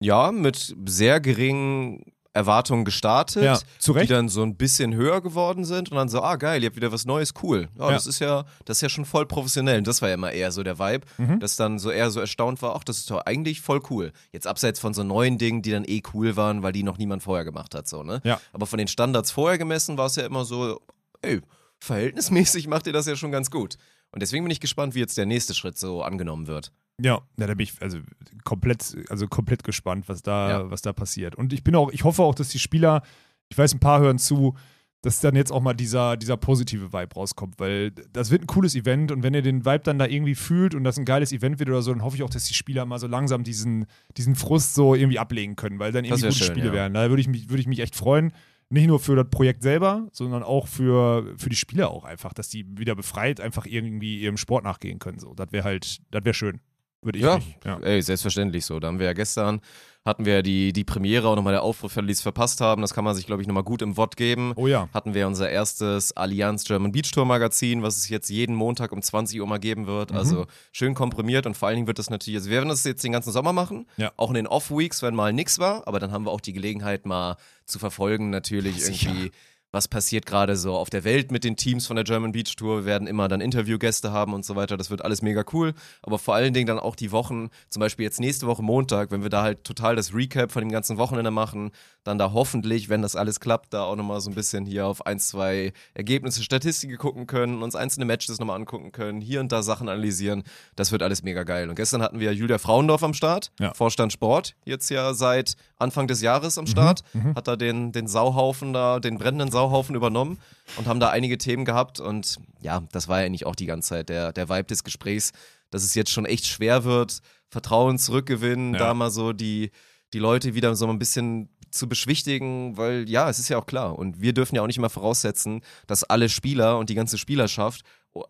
Ja, 0.00 0.32
mit 0.32 0.74
sehr 0.86 1.20
geringen 1.20 2.12
Erwartungen 2.34 2.84
gestartet. 2.84 3.42
Ja, 3.44 3.58
die 4.02 4.06
dann 4.06 4.28
so 4.28 4.42
ein 4.42 4.56
bisschen 4.56 4.92
höher 4.94 5.20
geworden 5.22 5.64
sind 5.64 5.90
und 5.90 5.96
dann 5.96 6.08
so, 6.08 6.20
ah 6.20 6.36
geil, 6.36 6.62
ihr 6.62 6.66
habt 6.66 6.76
wieder 6.76 6.92
was 6.92 7.06
Neues, 7.06 7.32
cool. 7.42 7.68
Ja, 7.78 7.86
Ja. 7.86 7.92
das 7.92 8.06
ist 8.06 8.18
ja, 8.18 8.44
das 8.64 8.78
ist 8.78 8.80
ja 8.82 8.88
schon 8.88 9.04
voll 9.04 9.24
professionell. 9.24 9.78
Und 9.78 9.86
das 9.86 10.02
war 10.02 10.08
ja 10.08 10.14
immer 10.16 10.32
eher 10.32 10.50
so 10.52 10.62
der 10.62 10.78
Vibe, 10.78 11.06
Mhm. 11.16 11.40
dass 11.40 11.56
dann 11.56 11.78
so 11.78 11.90
eher 11.90 12.10
so 12.10 12.20
erstaunt 12.20 12.60
war, 12.60 12.74
ach, 12.76 12.84
das 12.84 12.98
ist 12.98 13.10
doch 13.10 13.20
eigentlich 13.24 13.60
voll 13.60 13.80
cool. 13.88 14.12
Jetzt 14.32 14.46
abseits 14.46 14.80
von 14.80 14.92
so 14.94 15.02
neuen 15.04 15.38
Dingen, 15.38 15.62
die 15.62 15.70
dann 15.70 15.84
eh 15.86 16.02
cool 16.12 16.36
waren, 16.36 16.62
weil 16.62 16.72
die 16.72 16.82
noch 16.82 16.98
niemand 16.98 17.22
vorher 17.22 17.44
gemacht 17.44 17.74
hat, 17.74 17.86
so, 17.88 18.02
ne? 18.02 18.20
Ja. 18.24 18.40
Aber 18.52 18.66
von 18.66 18.78
den 18.78 18.88
Standards 18.88 19.30
vorher 19.30 19.56
gemessen 19.56 19.96
war 19.96 20.06
es 20.06 20.16
ja 20.16 20.26
immer 20.26 20.44
so, 20.44 20.80
ey, 21.22 21.40
verhältnismäßig 21.78 22.66
macht 22.68 22.86
ihr 22.86 22.92
das 22.92 23.06
ja 23.06 23.14
schon 23.16 23.30
ganz 23.32 23.50
gut. 23.50 23.76
Und 24.10 24.22
deswegen 24.22 24.44
bin 24.44 24.50
ich 24.50 24.60
gespannt, 24.60 24.94
wie 24.94 25.00
jetzt 25.00 25.16
der 25.18 25.26
nächste 25.26 25.54
Schritt 25.54 25.78
so 25.78 26.02
angenommen 26.02 26.46
wird. 26.46 26.72
Ja, 27.00 27.20
ja, 27.38 27.46
da 27.46 27.54
bin 27.54 27.64
ich 27.64 27.80
also 27.82 27.98
komplett, 28.44 28.96
also 29.08 29.26
komplett 29.26 29.64
gespannt, 29.64 30.08
was 30.08 30.22
da, 30.22 30.50
Ja. 30.50 30.70
was 30.70 30.82
da 30.82 30.92
passiert. 30.92 31.34
Und 31.34 31.52
ich 31.52 31.64
bin 31.64 31.74
auch, 31.74 31.90
ich 31.90 32.04
hoffe 32.04 32.22
auch, 32.22 32.34
dass 32.34 32.50
die 32.50 32.58
Spieler, 32.58 33.02
ich 33.48 33.58
weiß, 33.58 33.74
ein 33.74 33.80
paar 33.80 34.00
hören 34.00 34.18
zu, 34.18 34.54
dass 35.02 35.20
dann 35.20 35.36
jetzt 35.36 35.52
auch 35.52 35.60
mal 35.60 35.74
dieser, 35.74 36.16
dieser 36.16 36.36
positive 36.38 36.92
Vibe 36.92 37.14
rauskommt, 37.14 37.58
weil 37.58 37.90
das 37.90 38.30
wird 38.30 38.42
ein 38.42 38.46
cooles 38.46 38.74
Event 38.74 39.12
und 39.12 39.22
wenn 39.22 39.34
ihr 39.34 39.42
den 39.42 39.66
Vibe 39.66 39.80
dann 39.80 39.98
da 39.98 40.06
irgendwie 40.06 40.34
fühlt 40.34 40.74
und 40.74 40.82
das 40.82 40.96
ein 40.96 41.04
geiles 41.04 41.30
Event 41.32 41.58
wird 41.58 41.68
oder 41.68 41.82
so, 41.82 41.92
dann 41.92 42.02
hoffe 42.02 42.16
ich 42.16 42.22
auch, 42.22 42.30
dass 42.30 42.46
die 42.46 42.54
Spieler 42.54 42.86
mal 42.86 42.98
so 42.98 43.06
langsam 43.06 43.44
diesen, 43.44 43.86
diesen 44.16 44.34
Frust 44.34 44.74
so 44.74 44.94
irgendwie 44.94 45.18
ablegen 45.18 45.56
können, 45.56 45.78
weil 45.78 45.92
dann 45.92 46.04
irgendwie 46.04 46.22
gute 46.22 46.32
schön, 46.34 46.46
Spiele 46.46 46.68
ja. 46.68 46.72
werden. 46.72 46.94
Da 46.94 47.10
würde 47.10 47.20
ich, 47.20 47.28
mich, 47.28 47.50
würde 47.50 47.60
ich 47.60 47.66
mich 47.66 47.80
echt 47.80 47.96
freuen. 47.96 48.32
Nicht 48.70 48.86
nur 48.86 48.98
für 48.98 49.14
das 49.14 49.28
Projekt 49.28 49.62
selber, 49.62 50.08
sondern 50.10 50.42
auch 50.42 50.68
für, 50.68 51.34
für 51.36 51.50
die 51.50 51.56
Spieler 51.56 51.90
auch 51.90 52.04
einfach, 52.04 52.32
dass 52.32 52.48
die 52.48 52.64
wieder 52.78 52.94
befreit 52.94 53.40
einfach 53.40 53.66
irgendwie 53.66 54.20
ihrem 54.20 54.38
Sport 54.38 54.64
nachgehen 54.64 54.98
können. 55.00 55.18
So, 55.18 55.34
das 55.34 55.52
wäre 55.52 55.64
halt, 55.64 55.98
das 56.12 56.24
wäre 56.24 56.34
schön. 56.34 56.60
Würde 57.04 57.18
ich 57.18 57.24
Ja, 57.24 57.36
mich- 57.36 57.56
ja. 57.64 57.78
ey, 57.80 58.00
selbstverständlich 58.02 58.64
so. 58.64 58.80
Da 58.80 58.88
haben 58.88 58.98
wir 58.98 59.06
ja 59.06 59.12
gestern, 59.12 59.60
hatten 60.04 60.24
wir 60.26 60.34
ja 60.34 60.42
die, 60.42 60.72
die 60.72 60.84
Premiere 60.84 61.28
auch 61.28 61.36
nochmal 61.36 61.52
der 61.54 61.62
Aufruf, 61.62 61.92
für 61.92 62.02
die 62.02 62.12
es 62.12 62.20
verpasst 62.20 62.60
haben. 62.60 62.82
Das 62.82 62.92
kann 62.92 63.04
man 63.04 63.14
sich, 63.14 63.24
glaube 63.26 63.40
ich, 63.40 63.48
nochmal 63.48 63.62
gut 63.62 63.80
im 63.82 63.96
Wort 63.96 64.16
geben. 64.16 64.52
Oh 64.56 64.66
ja. 64.66 64.88
Hatten 64.92 65.14
wir 65.14 65.26
unser 65.26 65.48
erstes 65.48 66.14
Allianz 66.16 66.64
German 66.64 66.92
Beach 66.92 67.10
Tour 67.10 67.24
Magazin, 67.24 67.82
was 67.82 67.96
es 67.96 68.08
jetzt 68.10 68.28
jeden 68.28 68.54
Montag 68.54 68.92
um 68.92 69.00
20 69.00 69.40
Uhr 69.40 69.46
mal 69.46 69.58
geben 69.58 69.86
wird. 69.86 70.10
Mhm. 70.10 70.16
Also 70.18 70.46
schön 70.72 70.94
komprimiert 70.94 71.46
und 71.46 71.56
vor 71.56 71.68
allen 71.68 71.76
Dingen 71.76 71.86
wird 71.86 71.98
das 71.98 72.10
natürlich, 72.10 72.36
also 72.38 72.50
wir 72.50 72.56
werden 72.58 72.68
das 72.68 72.84
jetzt 72.84 73.02
den 73.04 73.12
ganzen 73.12 73.32
Sommer 73.32 73.52
machen. 73.54 73.86
Ja. 73.96 74.12
Auch 74.16 74.28
in 74.28 74.34
den 74.34 74.46
Off-Weeks, 74.46 75.02
wenn 75.02 75.14
mal 75.14 75.32
nix 75.32 75.58
war. 75.58 75.86
Aber 75.88 76.00
dann 76.00 76.12
haben 76.12 76.24
wir 76.26 76.32
auch 76.32 76.40
die 76.42 76.52
Gelegenheit 76.52 77.06
mal 77.06 77.36
zu 77.64 77.78
verfolgen, 77.78 78.28
natürlich 78.30 78.84
Sicher. 78.84 79.08
irgendwie 79.10 79.30
was 79.74 79.88
passiert 79.88 80.24
gerade 80.24 80.56
so 80.56 80.74
auf 80.76 80.88
der 80.88 81.04
Welt 81.04 81.30
mit 81.32 81.44
den 81.44 81.56
Teams 81.56 81.86
von 81.86 81.96
der 81.96 82.04
German 82.04 82.32
Beach 82.32 82.54
Tour. 82.56 82.78
Wir 82.78 82.84
werden 82.86 83.06
immer 83.08 83.28
dann 83.28 83.40
Interviewgäste 83.40 84.12
haben 84.12 84.32
und 84.32 84.44
so 84.44 84.56
weiter. 84.56 84.76
Das 84.76 84.88
wird 84.88 85.04
alles 85.04 85.20
mega 85.20 85.44
cool. 85.52 85.74
Aber 86.02 86.18
vor 86.18 86.34
allen 86.34 86.54
Dingen 86.54 86.66
dann 86.66 86.78
auch 86.78 86.96
die 86.96 87.10
Wochen, 87.12 87.50
zum 87.68 87.80
Beispiel 87.80 88.04
jetzt 88.04 88.20
nächste 88.20 88.46
Woche 88.46 88.62
Montag, 88.62 89.10
wenn 89.10 89.22
wir 89.22 89.30
da 89.30 89.42
halt 89.42 89.64
total 89.64 89.96
das 89.96 90.14
Recap 90.14 90.52
von 90.52 90.62
dem 90.62 90.70
ganzen 90.70 90.96
Wochenende 90.96 91.30
machen, 91.32 91.72
dann 92.04 92.18
da 92.18 92.32
hoffentlich, 92.32 92.88
wenn 92.88 93.02
das 93.02 93.16
alles 93.16 93.40
klappt, 93.40 93.72
da 93.74 93.84
auch 93.84 93.96
nochmal 93.96 94.20
so 94.20 94.30
ein 94.30 94.34
bisschen 94.34 94.64
hier 94.64 94.86
auf 94.86 95.06
ein, 95.06 95.18
zwei 95.18 95.72
Ergebnisse, 95.94 96.42
Statistiken 96.42 96.96
gucken 96.96 97.26
können, 97.26 97.62
uns 97.62 97.74
einzelne 97.74 98.04
Matches 98.04 98.38
nochmal 98.38 98.56
angucken 98.56 98.92
können, 98.92 99.20
hier 99.20 99.40
und 99.40 99.50
da 99.50 99.62
Sachen 99.62 99.88
analysieren. 99.88 100.44
Das 100.76 100.92
wird 100.92 101.02
alles 101.02 101.22
mega 101.22 101.42
geil. 101.42 101.68
Und 101.68 101.74
gestern 101.74 102.02
hatten 102.02 102.20
wir 102.20 102.32
Julia 102.32 102.58
Frauendorf 102.58 103.02
am 103.02 103.14
Start, 103.14 103.50
Ja. 103.58 103.74
Vorstand 103.74 104.12
Sport, 104.12 104.54
jetzt 104.64 104.88
ja 104.90 105.14
seit 105.14 105.56
Anfang 105.78 106.06
des 106.06 106.20
Jahres 106.22 106.58
am 106.58 106.66
Start, 106.66 107.02
hat 107.34 107.48
da 107.48 107.56
den, 107.56 107.90
den 107.92 108.06
Sauhaufen 108.06 108.72
da, 108.72 109.00
den 109.00 109.18
brennenden 109.18 109.50
Sauhaufen 109.50 109.63
übernommen 109.94 110.38
und 110.76 110.86
haben 110.86 111.00
da 111.00 111.10
einige 111.10 111.38
Themen 111.38 111.64
gehabt. 111.64 112.00
Und 112.00 112.36
ja, 112.60 112.82
das 112.92 113.08
war 113.08 113.20
ja 113.20 113.26
eigentlich 113.26 113.46
auch 113.46 113.54
die 113.56 113.66
ganze 113.66 113.90
Zeit 113.90 114.08
der, 114.08 114.32
der 114.32 114.48
Vibe 114.48 114.64
des 114.64 114.84
Gesprächs, 114.84 115.32
dass 115.70 115.82
es 115.84 115.94
jetzt 115.94 116.10
schon 116.10 116.26
echt 116.26 116.46
schwer 116.46 116.84
wird, 116.84 117.20
Vertrauen 117.48 117.98
zurückgewinnen, 117.98 118.74
Ja. 118.74 118.80
da 118.80 118.94
mal 118.94 119.10
so 119.10 119.32
die, 119.32 119.70
die 120.12 120.18
Leute 120.18 120.54
wieder 120.54 120.74
so 120.76 120.86
ein 120.88 120.98
bisschen 120.98 121.48
zu 121.70 121.88
beschwichtigen, 121.88 122.76
weil 122.76 123.08
ja, 123.08 123.28
es 123.28 123.38
ist 123.40 123.48
ja 123.48 123.58
auch 123.58 123.66
klar. 123.66 123.98
Und 123.98 124.20
wir 124.20 124.32
dürfen 124.32 124.54
ja 124.54 124.62
auch 124.62 124.66
nicht 124.68 124.78
immer 124.78 124.90
voraussetzen, 124.90 125.60
dass 125.88 126.04
alle 126.04 126.28
Spieler 126.28 126.78
und 126.78 126.88
die 126.90 126.94
ganze 126.94 127.18
Spielerschaft 127.18 127.82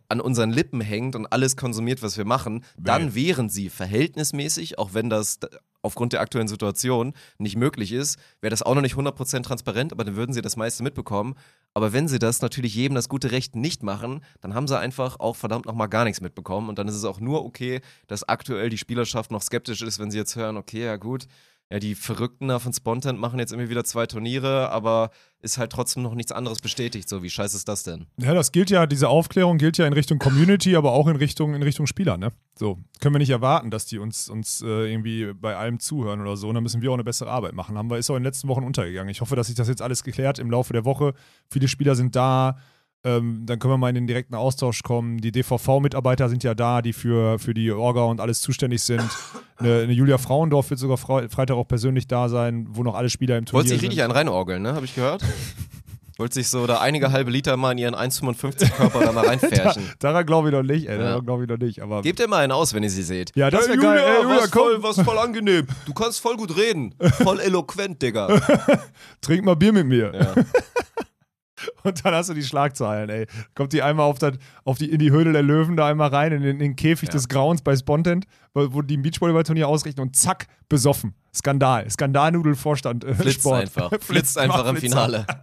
an 0.08 0.20
unseren 0.20 0.50
Lippen 0.50 0.80
hängt 0.80 1.14
und 1.16 1.26
alles 1.26 1.56
konsumiert, 1.56 2.02
was 2.02 2.16
wir 2.16 2.24
machen. 2.24 2.64
Dann 2.78 3.14
wären 3.14 3.48
sie 3.48 3.68
verhältnismäßig, 3.68 4.78
auch 4.78 4.94
wenn 4.94 5.10
das 5.10 5.38
aufgrund 5.82 6.14
der 6.14 6.20
aktuellen 6.20 6.48
Situation 6.48 7.12
nicht 7.38 7.56
möglich 7.56 7.92
ist, 7.92 8.18
wäre 8.40 8.50
das 8.50 8.62
auch 8.62 8.74
noch 8.74 8.80
nicht 8.80 8.96
100% 8.96 9.42
transparent, 9.42 9.92
aber 9.92 10.04
dann 10.04 10.16
würden 10.16 10.32
sie 10.32 10.40
das 10.40 10.56
meiste 10.56 10.82
mitbekommen. 10.82 11.34
Aber 11.74 11.92
wenn 11.92 12.08
sie 12.08 12.18
das 12.18 12.40
natürlich 12.40 12.74
jedem 12.74 12.94
das 12.94 13.08
gute 13.08 13.32
Recht 13.32 13.54
nicht 13.54 13.82
machen, 13.82 14.24
dann 14.40 14.54
haben 14.54 14.66
sie 14.66 14.78
einfach 14.78 15.20
auch 15.20 15.36
verdammt 15.36 15.66
nochmal 15.66 15.88
gar 15.88 16.04
nichts 16.04 16.22
mitbekommen. 16.22 16.70
Und 16.70 16.78
dann 16.78 16.88
ist 16.88 16.94
es 16.94 17.04
auch 17.04 17.20
nur 17.20 17.44
okay, 17.44 17.82
dass 18.06 18.26
aktuell 18.26 18.70
die 18.70 18.78
Spielerschaft 18.78 19.30
noch 19.30 19.42
skeptisch 19.42 19.82
ist, 19.82 19.98
wenn 19.98 20.10
sie 20.10 20.18
jetzt 20.18 20.36
hören, 20.36 20.56
okay, 20.56 20.84
ja 20.84 20.96
gut, 20.96 21.26
ja, 21.70 21.78
die 21.78 21.94
Verrückten 21.94 22.48
da 22.48 22.58
von 22.58 22.72
Spontan 22.72 23.16
machen 23.16 23.38
jetzt 23.38 23.50
irgendwie 23.50 23.70
wieder 23.70 23.84
zwei 23.84 24.06
Turniere, 24.06 24.70
aber 24.70 25.10
ist 25.40 25.58
halt 25.58 25.72
trotzdem 25.72 26.02
noch 26.02 26.14
nichts 26.14 26.30
anderes 26.30 26.60
bestätigt. 26.60 27.08
So, 27.08 27.22
wie 27.22 27.30
scheiße 27.30 27.56
ist 27.56 27.68
das 27.68 27.82
denn? 27.82 28.06
Ja, 28.18 28.34
das 28.34 28.52
gilt 28.52 28.70
ja, 28.70 28.86
diese 28.86 29.08
Aufklärung 29.08 29.58
gilt 29.58 29.78
ja 29.78 29.86
in 29.86 29.92
Richtung 29.92 30.18
Community, 30.18 30.76
aber 30.76 30.92
auch 30.92 31.06
in 31.06 31.16
Richtung, 31.16 31.54
in 31.54 31.62
Richtung 31.62 31.86
Spieler, 31.86 32.16
ne? 32.16 32.32
So, 32.58 32.78
können 33.00 33.14
wir 33.14 33.18
nicht 33.18 33.30
erwarten, 33.30 33.70
dass 33.70 33.86
die 33.86 33.98
uns, 33.98 34.28
uns 34.28 34.62
äh, 34.62 34.66
irgendwie 34.66 35.32
bei 35.32 35.56
allem 35.56 35.80
zuhören 35.80 36.20
oder 36.20 36.36
so. 36.36 36.48
Und 36.48 36.54
dann 36.54 36.62
müssen 36.62 36.82
wir 36.82 36.90
auch 36.90 36.94
eine 36.94 37.04
bessere 37.04 37.30
Arbeit 37.30 37.54
machen. 37.54 37.76
Haben 37.76 37.90
wir, 37.90 37.98
ist 37.98 38.10
auch 38.10 38.16
in 38.16 38.22
den 38.22 38.28
letzten 38.28 38.48
Wochen 38.48 38.62
untergegangen. 38.62 39.10
Ich 39.10 39.20
hoffe, 39.20 39.34
dass 39.34 39.48
sich 39.48 39.56
das 39.56 39.68
jetzt 39.68 39.82
alles 39.82 40.04
geklärt 40.04 40.38
im 40.38 40.50
Laufe 40.50 40.72
der 40.72 40.84
Woche. 40.84 41.14
Viele 41.50 41.68
Spieler 41.68 41.94
sind 41.94 42.14
da. 42.14 42.58
Ähm, 43.04 43.42
dann 43.44 43.58
können 43.58 43.74
wir 43.74 43.78
mal 43.78 43.90
in 43.90 43.94
den 43.96 44.06
direkten 44.06 44.34
Austausch 44.34 44.82
kommen. 44.82 45.18
Die 45.18 45.30
DVV-Mitarbeiter 45.30 46.28
sind 46.30 46.42
ja 46.42 46.54
da, 46.54 46.80
die 46.80 46.94
für, 46.94 47.38
für 47.38 47.52
die 47.52 47.70
Orga 47.70 48.04
und 48.04 48.20
alles 48.20 48.40
zuständig 48.40 48.82
sind. 48.82 49.02
Eine, 49.58 49.82
eine 49.82 49.92
Julia 49.92 50.16
Frauendorf 50.18 50.70
wird 50.70 50.80
sogar 50.80 50.96
Fre 50.96 51.28
Freitag 51.28 51.56
auch 51.56 51.68
persönlich 51.68 52.06
da 52.06 52.28
sein, 52.30 52.66
wo 52.70 52.82
noch 52.82 52.94
alle 52.94 53.10
Spieler 53.10 53.36
im 53.36 53.44
Turnier 53.44 53.58
Wollte 53.64 53.68
sich 53.74 53.82
richtig 53.82 54.02
einen 54.02 54.12
reinorgeln, 54.12 54.62
ne? 54.62 54.74
Habe 54.74 54.86
ich 54.86 54.94
gehört. 54.94 55.22
Wollte 56.16 56.34
sich 56.34 56.48
so 56.48 56.64
da 56.68 56.78
einige 56.78 57.10
halbe 57.10 57.32
Liter 57.32 57.56
mal 57.56 57.72
in 57.72 57.78
ihren 57.78 57.94
1,55 57.96 58.70
Körper 58.70 59.00
da 59.00 59.10
mal 59.12 59.26
reinfärchen. 59.26 59.82
Daran 59.98 60.24
glaube 60.24 60.48
ich 60.48 60.54
noch 60.54 60.62
nicht, 60.62 60.86
ey. 60.88 60.96
Ja. 60.96 61.02
Daran 61.02 61.24
glaube 61.26 61.42
ich 61.42 61.48
noch 61.50 61.58
nicht. 61.58 61.82
Aber 61.82 62.02
Gebt 62.02 62.20
ihr 62.20 62.28
mal 62.28 62.38
einen 62.38 62.52
aus, 62.52 62.72
wenn 62.72 62.84
ihr 62.84 62.90
sie 62.90 63.02
seht. 63.02 63.32
Ja, 63.34 63.50
das 63.50 63.62
Hey, 63.68 63.70
wär 63.70 63.82
geil. 63.82 63.98
Ey, 63.98 64.22
Julia, 64.22 64.36
was, 64.42 64.50
komm. 64.52 64.62
voll, 64.62 64.82
was 64.82 65.00
voll 65.00 65.18
angenehm. 65.18 65.66
Du 65.86 65.92
kannst 65.92 66.20
voll 66.20 66.36
gut 66.36 66.56
reden. 66.56 66.94
Voll 67.22 67.40
eloquent, 67.44 68.00
Digga. 68.00 68.40
trink 69.20 69.44
mal 69.44 69.56
Bier 69.56 69.72
mit 69.72 69.86
mir. 69.88 70.12
Ja. 70.14 70.34
Und 71.82 72.04
dann 72.04 72.14
hast 72.14 72.30
du 72.30 72.34
die 72.34 72.42
Schlagzeilen, 72.42 73.10
ey. 73.10 73.26
Kommt 73.54 73.72
die 73.72 73.82
einmal 73.82 74.06
auf, 74.06 74.18
das, 74.18 74.36
auf 74.64 74.78
die, 74.78 74.90
in 74.90 74.98
die 74.98 75.10
Höhle 75.10 75.32
der 75.32 75.42
Löwen 75.42 75.76
da 75.76 75.88
einmal 75.88 76.08
rein, 76.08 76.32
in 76.32 76.42
den, 76.42 76.52
in 76.52 76.58
den 76.58 76.76
Käfig 76.76 77.08
des 77.08 77.28
Grauens 77.28 77.62
bei 77.62 77.76
Spontent, 77.76 78.26
wo, 78.54 78.82
die 78.82 78.96
ein 78.96 79.02
Beachvolleyball-Turnier 79.02 79.68
ausrichten 79.68 80.00
und 80.00 80.16
zack, 80.16 80.46
besoffen. 80.68 81.14
Skandal. 81.34 81.88
Skandalnudelvorstand. 81.90 83.04
Äh, 83.04 83.14
Flitzt 83.14 83.40
Sport. 83.40 83.62
einfach. 83.62 83.90
Flitzt 84.00 84.38
einfach 84.38 84.66
im 84.66 84.76
Flitzer. 84.76 85.04
Finale. 85.04 85.26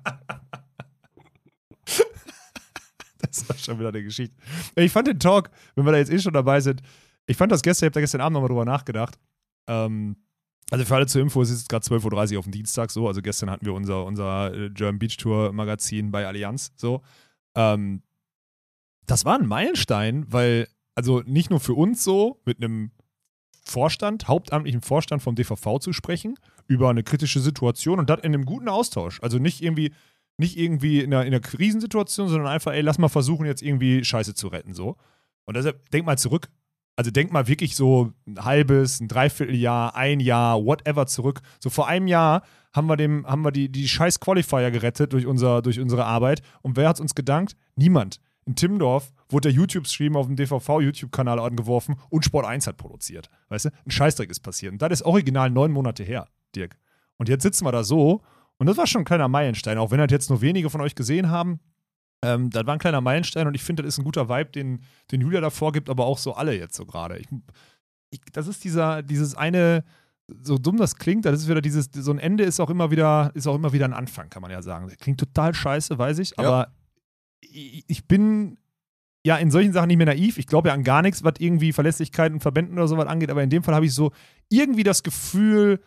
Das 3.21 3.47
war 3.47 3.55
schon 3.55 3.79
wieder 3.79 3.89
eine 3.89 4.03
Geschichte. 4.03 4.36
Ich 4.75 4.91
fand 4.91 5.07
den 5.07 5.19
Talk, 5.19 5.51
wenn 5.75 5.86
wir 5.86 5.91
da 5.91 5.99
jetzt 5.99 6.12
eh 6.12 6.19
schon 6.19 6.34
dabei 6.34 6.60
sind, 6.60 6.81
ich 7.27 7.38
fand 7.38 7.51
das 7.51 7.62
gestern, 7.62 7.86
ich 7.86 7.88
habe 7.88 7.93
da 7.93 7.99
gestern 8.01 8.21
Abend 8.21 8.34
nochmal 8.34 8.49
drüber 8.49 8.65
nachgedacht. 8.65 9.17
Ähm, 9.67 10.17
also 10.71 10.86
für 10.86 10.95
alle 10.95 11.05
zur 11.05 11.21
Info, 11.21 11.41
es 11.41 11.49
ist 11.49 11.60
jetzt 11.60 11.69
gerade 11.69 11.86
12.30 11.86 12.34
Uhr 12.34 12.39
auf 12.39 12.45
dem 12.45 12.53
Dienstag 12.53 12.91
so. 12.91 13.07
Also 13.07 13.21
gestern 13.21 13.49
hatten 13.49 13.65
wir 13.65 13.73
unser, 13.73 14.05
unser 14.05 14.53
äh, 14.53 14.69
German 14.69 14.99
Beach 14.99 15.17
Tour 15.17 15.51
Magazin 15.51 16.12
bei 16.12 16.25
Allianz 16.25 16.71
so. 16.77 17.01
Ähm, 17.55 18.01
das 19.05 19.25
war 19.25 19.38
ein 19.38 19.47
Meilenstein, 19.47 20.25
weil, 20.31 20.69
also 20.95 21.21
nicht 21.25 21.49
nur 21.49 21.60
für 21.60 21.73
uns 21.73 22.03
so, 22.05 22.41
mit 22.45 22.57
einem 22.57 22.91
Vorstand, 23.65 24.29
hauptamtlichen 24.29 24.81
Vorstand 24.81 25.21
vom 25.21 25.36
DVV 25.36 25.79
zu 25.79 25.91
sprechen, 25.91 26.36
über 26.67 26.89
eine 26.89 27.03
kritische 27.03 27.41
Situation 27.41 27.99
und 27.99 28.10
das 28.10 28.19
in 28.19 28.34
einem 28.34 28.45
guten 28.45 28.69
Austausch. 28.69 29.21
Also 29.21 29.39
nicht 29.39 29.62
irgendwie, 29.62 29.93
nicht 30.38 30.57
irgendwie 30.57 31.01
in 31.01 31.13
einer, 31.13 31.25
in 31.25 31.34
einer 31.34 31.41
Krisensituation, 31.41 32.29
sondern 32.29 32.47
einfach, 32.47 32.71
ey, 32.71 32.81
lass 32.81 32.97
mal 32.97 33.10
versuchen, 33.10 33.45
jetzt 33.45 33.62
irgendwie 33.62 34.05
Scheiße 34.05 34.36
zu 34.36 34.47
retten. 34.47 34.73
So. 34.73 34.95
Und 35.43 35.57
deshalb, 35.57 35.89
denk 35.89 36.05
mal 36.05 36.17
zurück. 36.17 36.49
Also 36.95 37.10
denk 37.10 37.32
mal 37.32 37.47
wirklich 37.47 37.75
so 37.75 38.12
ein 38.27 38.43
halbes, 38.43 38.99
ein 38.99 39.08
Dreivierteljahr, 39.08 39.95
ein 39.95 40.19
Jahr, 40.19 40.63
whatever 40.63 41.08
zurück. 41.08 41.41
So 41.60 41.69
vor 41.69 41.88
einem 41.88 42.08
Jahr 42.08 42.43
haben 42.73 42.88
wir, 42.88 42.97
dem, 42.97 43.25
haben 43.25 43.43
wir 43.43 43.51
die, 43.51 43.69
die 43.69 43.88
scheiß 43.88 44.19
Qualifier 44.19 44.71
gerettet 44.71 45.13
durch, 45.13 45.25
unser, 45.25 45.62
durch 45.62 45.80
unsere 45.80 46.06
Arbeit. 46.06 46.41
Und 46.62 46.77
wer 46.77 46.89
hat 46.89 46.99
uns 46.99 47.15
gedankt? 47.15 47.56
Niemand. 47.75 48.19
In 48.45 48.56
Timmendorf 48.56 49.12
wurde 49.30 49.49
der 49.49 49.56
YouTube-Stream 49.56 50.15
auf 50.15 50.25
dem 50.25 50.36
DVV-YouTube-Kanal 50.36 51.39
angeworfen 51.39 51.95
und 52.10 52.25
Sport 52.25 52.45
1 52.45 52.67
hat 52.67 52.77
produziert. 52.77 53.30
Weißt 53.49 53.65
du? 53.65 53.69
Ein 53.86 53.91
Scheißdreck 53.91 54.30
ist 54.30 54.39
passiert. 54.39 54.73
Und 54.73 54.82
das 54.82 54.91
ist 54.91 55.04
original 55.04 55.49
neun 55.49 55.71
Monate 55.71 56.04
her, 56.04 56.27
Dirk. 56.56 56.77
Und 57.17 57.30
jetzt 57.30 57.43
sitzen 57.43 57.65
wir 57.65 57.71
da 57.71 57.84
so 57.84 58.21
und 58.62 58.67
das 58.67 58.77
war 58.77 58.86
schon 58.86 59.01
ein 59.01 59.06
kleiner 59.06 59.27
Meilenstein, 59.27 59.80
auch 59.80 59.89
wenn 59.89 59.97
das 59.97 60.12
jetzt 60.12 60.30
nur 60.30 60.41
wenige 60.41 60.69
von 60.69 60.82
euch 60.82 60.93
gesehen 60.93 61.32
haben. 61.32 61.60
Ähm, 62.23 62.49
das 62.49 62.65
war 62.65 62.73
ein 62.73 62.79
kleiner 62.79 63.01
Meilenstein 63.01 63.47
und 63.47 63.55
ich 63.55 63.63
finde, 63.63 63.84
das 63.84 63.95
ist 63.95 63.99
ein 63.99 64.03
guter 64.03 64.29
Vibe, 64.29 64.51
den, 64.51 64.84
den 65.12 65.21
Julia 65.21 65.41
da 65.41 65.49
vorgibt, 65.49 65.89
aber 65.89 66.05
auch 66.05 66.17
so 66.17 66.34
alle 66.34 66.55
jetzt 66.57 66.75
so 66.75 66.86
gerade. 66.86 67.21
Das 68.34 68.47
ist 68.47 68.63
dieser, 68.63 69.01
dieses 69.01 69.36
eine, 69.36 69.84
so 70.27 70.57
dumm 70.57 70.77
das 70.77 70.95
klingt, 70.95 71.25
das 71.25 71.41
ist 71.41 71.49
wieder 71.49 71.62
dieses, 71.62 71.89
so 71.91 72.12
ein 72.12 72.19
Ende 72.19 72.43
ist 72.43 72.60
auch 72.60 72.69
immer 72.69 72.91
wieder, 72.91 73.31
ist 73.34 73.47
auch 73.47 73.55
immer 73.55 73.73
wieder 73.73 73.86
ein 73.86 73.93
Anfang, 73.93 74.29
kann 74.29 74.41
man 74.41 74.51
ja 74.51 74.62
sagen. 74.62 74.88
Das 74.88 74.97
klingt 74.97 75.19
total 75.19 75.53
scheiße, 75.53 75.97
weiß 75.97 76.19
ich, 76.19 76.38
aber 76.38 76.71
ich, 77.41 77.84
ich 77.88 78.07
bin 78.07 78.57
ja 79.25 79.38
in 79.38 79.51
solchen 79.51 79.73
Sachen 79.73 79.88
nicht 79.88 79.97
mehr 79.97 80.05
naiv. 80.05 80.38
Ich 80.38 80.47
glaube 80.47 80.69
ja 80.69 80.73
an 80.73 80.84
gar 80.84 81.01
nichts, 81.01 81.23
was 81.23 81.34
irgendwie 81.39 81.73
Verlässlichkeit 81.73 82.31
und 82.31 82.41
Verbänden 82.41 82.77
oder 82.77 82.88
sowas 82.88 83.07
angeht, 83.07 83.31
aber 83.31 83.43
in 83.43 83.49
dem 83.49 83.63
Fall 83.63 83.75
habe 83.75 83.86
ich 83.86 83.93
so 83.93 84.12
irgendwie 84.49 84.84
das 84.84 85.03
Gefühl, 85.03 85.79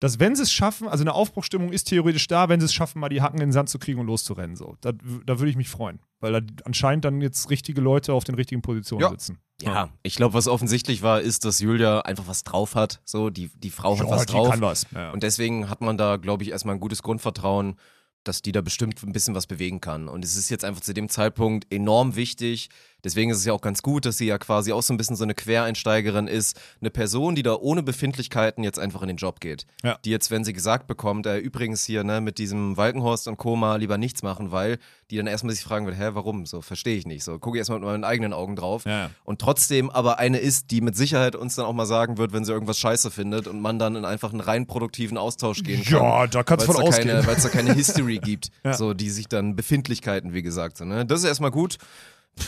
dass 0.00 0.18
wenn 0.20 0.36
sie 0.36 0.42
es 0.42 0.52
schaffen, 0.52 0.86
also 0.88 1.02
eine 1.02 1.12
Aufbruchstimmung 1.14 1.72
ist 1.72 1.84
theoretisch 1.84 2.26
da, 2.28 2.48
wenn 2.48 2.60
sie 2.60 2.66
es 2.66 2.74
schaffen, 2.74 3.00
mal 3.00 3.08
die 3.08 3.20
Hacken 3.20 3.40
in 3.40 3.48
den 3.48 3.52
Sand 3.52 3.68
zu 3.68 3.78
kriegen 3.78 3.98
und 4.00 4.06
loszurennen. 4.06 4.54
So. 4.56 4.76
Da, 4.80 4.92
da 4.92 5.38
würde 5.38 5.50
ich 5.50 5.56
mich 5.56 5.68
freuen, 5.68 6.00
weil 6.20 6.32
da 6.32 6.40
anscheinend 6.64 7.04
dann 7.04 7.20
jetzt 7.20 7.50
richtige 7.50 7.80
Leute 7.80 8.12
auf 8.12 8.24
den 8.24 8.34
richtigen 8.36 8.62
Positionen 8.62 9.02
Ja. 9.02 9.10
sitzen. 9.10 9.38
Ja, 9.60 9.88
ich 10.04 10.14
glaube, 10.14 10.34
was 10.34 10.46
offensichtlich 10.46 11.02
war, 11.02 11.20
ist, 11.20 11.44
dass 11.44 11.58
Julia 11.58 12.00
einfach 12.02 12.28
was 12.28 12.44
drauf 12.44 12.76
hat. 12.76 13.00
So, 13.04 13.28
die, 13.28 13.50
die 13.56 13.70
Frau 13.70 13.98
hat 13.98 14.04
Ja, 14.06 14.10
was 14.10 14.26
die 14.26 14.32
drauf. 14.32 14.50
kann 14.50 14.60
was. 14.60 14.86
Ja. 14.94 15.10
Und 15.10 15.24
deswegen 15.24 15.68
hat 15.68 15.80
man 15.80 15.98
da, 15.98 16.16
glaube 16.16 16.44
ich, 16.44 16.50
erstmal 16.50 16.76
ein 16.76 16.80
gutes 16.80 17.02
Grundvertrauen, 17.02 17.74
dass 18.22 18.40
die 18.40 18.52
da 18.52 18.60
bestimmt 18.60 19.02
ein 19.02 19.12
bisschen 19.12 19.34
was 19.34 19.48
bewegen 19.48 19.80
kann. 19.80 20.06
Und 20.08 20.24
es 20.24 20.36
ist 20.36 20.48
jetzt 20.48 20.64
einfach 20.64 20.80
zu 20.82 20.94
dem 20.94 21.08
Zeitpunkt 21.08 21.72
enorm 21.72 22.14
wichtig. 22.14 22.68
Deswegen 23.04 23.30
ist 23.30 23.38
es 23.38 23.44
ja 23.44 23.52
auch 23.52 23.60
ganz 23.60 23.82
gut, 23.82 24.04
dass 24.06 24.18
sie 24.18 24.26
ja 24.26 24.38
quasi 24.38 24.72
auch 24.72 24.82
so 24.82 24.92
ein 24.92 24.96
bisschen 24.96 25.14
so 25.14 25.22
eine 25.24 25.34
Quereinsteigerin 25.34 26.26
ist. 26.26 26.60
Eine 26.80 26.90
Person, 26.90 27.34
die 27.36 27.42
da 27.44 27.54
ohne 27.54 27.82
Befindlichkeiten 27.82 28.64
jetzt 28.64 28.78
einfach 28.78 29.02
in 29.02 29.08
den 29.08 29.16
Job 29.16 29.38
geht. 29.40 29.66
Ja. 29.84 29.98
Die 30.04 30.10
jetzt, 30.10 30.30
wenn 30.32 30.44
sie 30.44 30.52
gesagt 30.52 30.86
bekommt, 30.88 31.26
äh, 31.26 31.38
übrigens 31.38 31.84
hier 31.84 32.02
ne, 32.02 32.20
mit 32.20 32.38
diesem 32.38 32.76
Walkenhorst 32.76 33.28
und 33.28 33.36
Koma 33.36 33.76
lieber 33.76 33.98
nichts 33.98 34.22
machen, 34.22 34.50
weil 34.50 34.78
die 35.10 35.16
dann 35.16 35.26
erstmal 35.26 35.54
sich 35.54 35.62
fragen 35.64 35.86
wird, 35.86 35.96
hä, 35.98 36.10
warum? 36.12 36.44
So, 36.44 36.60
verstehe 36.60 36.96
ich 36.96 37.06
nicht. 37.06 37.24
So, 37.24 37.38
gucke 37.38 37.56
ich 37.56 37.60
erstmal 37.60 37.78
mit 37.78 37.88
meinen 37.88 38.04
eigenen 38.04 38.32
Augen 38.32 38.56
drauf. 38.56 38.84
Ja. 38.84 39.10
Und 39.24 39.40
trotzdem 39.40 39.90
aber 39.90 40.18
eine 40.18 40.38
ist, 40.38 40.70
die 40.70 40.80
mit 40.80 40.96
Sicherheit 40.96 41.36
uns 41.36 41.54
dann 41.54 41.66
auch 41.66 41.72
mal 41.72 41.86
sagen 41.86 42.18
wird, 42.18 42.32
wenn 42.32 42.44
sie 42.44 42.52
irgendwas 42.52 42.78
scheiße 42.78 43.10
findet 43.10 43.46
und 43.46 43.60
man 43.60 43.78
dann 43.78 43.94
in 43.96 44.04
einfach 44.04 44.32
einen 44.32 44.40
rein 44.40 44.66
produktiven 44.66 45.16
Austausch 45.18 45.62
gehen 45.62 45.84
kann. 45.84 46.02
Ja, 46.02 46.26
da 46.26 46.42
kannst 46.42 46.66
du 46.66 46.72
von 46.72 46.82
da 46.82 46.88
ausgehen. 46.88 47.26
Weil 47.26 47.36
es 47.36 47.42
da 47.44 47.48
keine 47.48 47.72
History 47.74 48.18
gibt, 48.22 48.50
Ja. 48.64 48.74
so 48.74 48.92
die 48.92 49.10
sich 49.10 49.28
dann 49.28 49.54
Befindlichkeiten, 49.56 50.34
wie 50.34 50.42
gesagt, 50.42 50.76
so, 50.78 50.84
ne? 50.84 51.06
Das 51.06 51.20
ist 51.20 51.26
erstmal 51.26 51.50
gut. 51.52 51.78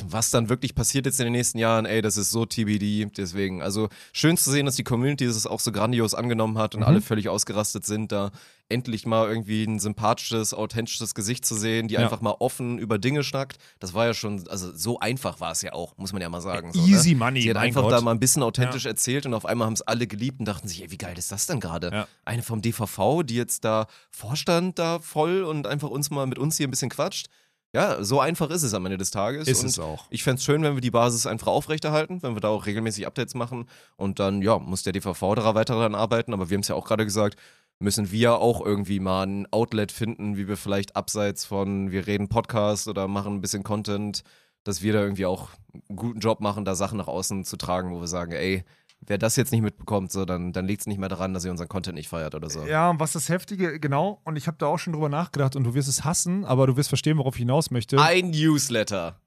Was 0.09 0.31
dann 0.31 0.49
wirklich 0.49 0.75
passiert 0.75 1.07
jetzt 1.07 1.21
in 1.21 1.25
den 1.25 1.33
nächsten 1.33 1.59
Jahren, 1.59 1.87
ey, 1.87 2.03
das 2.03 2.17
ist 2.17 2.31
so 2.31 2.47
TBD. 2.47 3.07
Deswegen, 3.17 3.63
also 3.63 3.89
schön 4.13 4.37
zu 4.37 4.51
sehen, 4.51 4.67
dass 4.67 4.77
die 4.77 4.85
Community 4.85 5.27
das 5.27 5.47
auch 5.47 5.61
so 5.61 5.73
grandios 5.73 6.15
angenommen 6.15 6.59
hat 6.59 6.75
Mhm. 6.75 6.81
und 6.81 6.87
alle 6.87 7.01
völlig 7.01 7.29
ausgerastet 7.29 7.85
sind, 7.87 8.13
da 8.13 8.31
endlich 8.69 9.05
mal 9.05 9.29
irgendwie 9.29 9.65
ein 9.65 9.81
sympathisches, 9.81 10.55
authentisches 10.55 11.15
Gesicht 11.15 11.45
zu 11.45 11.57
sehen, 11.57 11.89
die 11.89 11.95
Ja. 11.95 12.01
einfach 12.01 12.21
mal 12.21 12.37
offen 12.39 12.79
über 12.79 12.99
Dinge 12.99 13.25
schnackt. 13.25 13.59
Das 13.81 13.95
war 13.95 14.07
ja 14.07 14.15
schon, 14.15 14.47
also 14.49 14.73
so 14.77 15.01
einfach 15.01 15.41
war 15.41 15.51
es 15.51 15.63
ja 15.63 15.73
auch, 15.73 15.97
muss 15.99 16.13
man 16.13 16.23
ja 16.23 16.29
mal 16.29 16.41
sagen. 16.41 16.73
So, 16.73 16.87
Easy 16.87 17.11
ne? 17.11 17.17
money, 17.17 17.43
Sie 17.43 17.51
hat 17.51 17.57
einfach 17.57 17.83
Gott. 17.83 17.93
da 17.93 18.01
mal 18.01 18.13
ein 18.13 18.21
bisschen 18.21 18.45
authentisch 18.45 18.87
erzählt 18.87 19.27
und 19.27 19.35
auf 19.35 19.45
einmal 19.45 19.67
haben 19.67 19.73
es 19.75 19.83
alle 19.83 20.07
geliebt 20.07 20.39
und 20.39 20.47
dachten 20.47 20.69
sich, 20.69 20.83
ey, 20.83 20.91
wie 20.93 20.99
geil 20.99 21.19
ist 21.19 21.33
das 21.33 21.47
denn 21.47 21.59
gerade? 21.59 21.91
Ja. 21.93 22.07
Eine 22.25 22.43
vom 22.43 22.63
DVV, 22.63 23.23
die 23.25 23.35
jetzt 23.35 23.65
da 23.65 23.87
Vorstand 24.11 24.79
da 24.79 25.01
voll 25.01 25.43
und 25.43 25.67
einfach 25.67 25.91
uns 25.91 26.11
mal 26.11 26.27
mit 26.27 26.39
uns 26.39 26.57
hier 26.57 26.69
ein 26.69 26.71
bisschen 26.71 26.91
quatscht. 26.91 27.27
Ja, 27.73 28.03
so 28.03 28.19
einfach 28.19 28.51
ist 28.51 28.65
es 28.65 28.75
am 28.75 28.85
Ende 28.87 28.99
des 28.99 29.13
Tages. 29.13 29.47
Ist 29.47 29.63
und 29.63 29.69
es 29.69 29.79
auch. 29.79 30.07
Ich 30.11 30.25
fände 30.25 30.39
es 30.39 30.45
schön, 30.45 30.63
wenn 30.63 30.75
wir 30.75 30.81
die 30.81 30.91
Basis 30.91 31.27
einfach 31.27 31.47
aufrechterhalten, 31.47 32.23
wenn 32.23 32.35
wir 32.35 32.41
da 32.41 32.49
auch 32.49 32.67
regelmäßig 32.67 33.07
Updates 33.07 33.35
machen. 33.35 33.67
Und 33.97 34.19
dann, 34.19 34.43
ja, 34.43 34.59
muss 34.59 34.83
der 34.83 34.93
DVV 34.93 35.37
daran 35.37 35.55
weiter 35.55 35.75
daran 35.75 35.95
arbeiten. 35.95 36.33
Aber 36.33 36.51
wir 36.51 36.57
haben 36.57 36.63
es 36.63 36.69
ja 36.69 36.75
auch 36.75 36.87
gerade 36.87 37.05
gesagt, 37.05 37.37
müssen 37.79 38.11
wir 38.11 38.39
auch 38.39 38.65
irgendwie 38.65 38.99
mal 38.99 39.27
ein 39.27 39.53
Outlet 39.53 39.93
finden, 39.93 40.37
wie 40.37 40.49
wir 40.49 40.57
vielleicht 40.57 40.97
abseits 40.97 41.45
von, 41.45 41.93
wir 41.93 42.07
reden 42.07 42.29
Podcast 42.29 42.89
oder 42.89 43.07
machen 43.07 43.35
ein 43.35 43.41
bisschen 43.41 43.63
Content, 43.63 44.25
dass 44.65 44.83
wir 44.83 44.93
da 44.93 45.01
irgendwie 45.01 45.27
auch 45.27 45.51
einen 45.73 45.97
guten 45.97 46.21
Job 46.21 46.41
machen, 46.41 46.65
da 46.65 46.75
Sachen 46.75 46.99
nach 46.99 47.09
außen 47.09 47.45
zu 47.45 47.57
tragen, 47.57 47.93
wo 47.93 48.01
wir 48.01 48.09
sagen, 48.09 48.33
ey, 48.33 48.65
wer 49.01 49.19
das 49.19 49.37
jetzt 49.37 49.51
nicht 49.53 49.63
mitbekommt, 49.63 50.13
so, 50.13 50.25
dann, 50.25 50.53
dann 50.53 50.67
liegt 50.67 50.83
es 50.83 50.87
nicht 50.87 50.99
mehr 50.99 51.09
daran, 51.09 51.33
dass 51.35 51.45
ihr 51.45 51.51
unseren 51.51 51.69
Content 51.69 51.95
nicht 51.97 52.09
feiert 52.09 52.35
oder 52.35 52.51
so. 52.51 52.65
Ja, 52.67 52.91
und 52.91 53.01
was 53.01 53.13
das 53.13 53.29
Heftige, 53.29 53.81
genau, 53.81 54.21
und 54.25 54.37
ich 54.37 54.47
habe 54.47 54.59
da 54.59 54.67
auch 54.67 54.79
schon 54.79 54.93
drüber 54.93 55.09
nachgedacht 55.09 55.57
und 55.57 55.65
du 55.65 55.75
wirst 55.75 55.89
es 55.89 56.05
hassen, 56.05 56.45
aber 56.45 56.67
du 56.67 56.77
wirst 56.77 56.89
verstehen, 56.91 57.19
worauf 57.19 57.35
ich 57.35 57.41
hinaus 57.41 57.71
möchte. 57.71 58.01
Ein 58.01 58.31
Newsletter. 58.31 59.21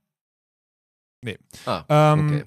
Nee. 1.24 1.38
Ah, 1.66 1.84
Ähm, 1.90 2.28
okay. 2.28 2.44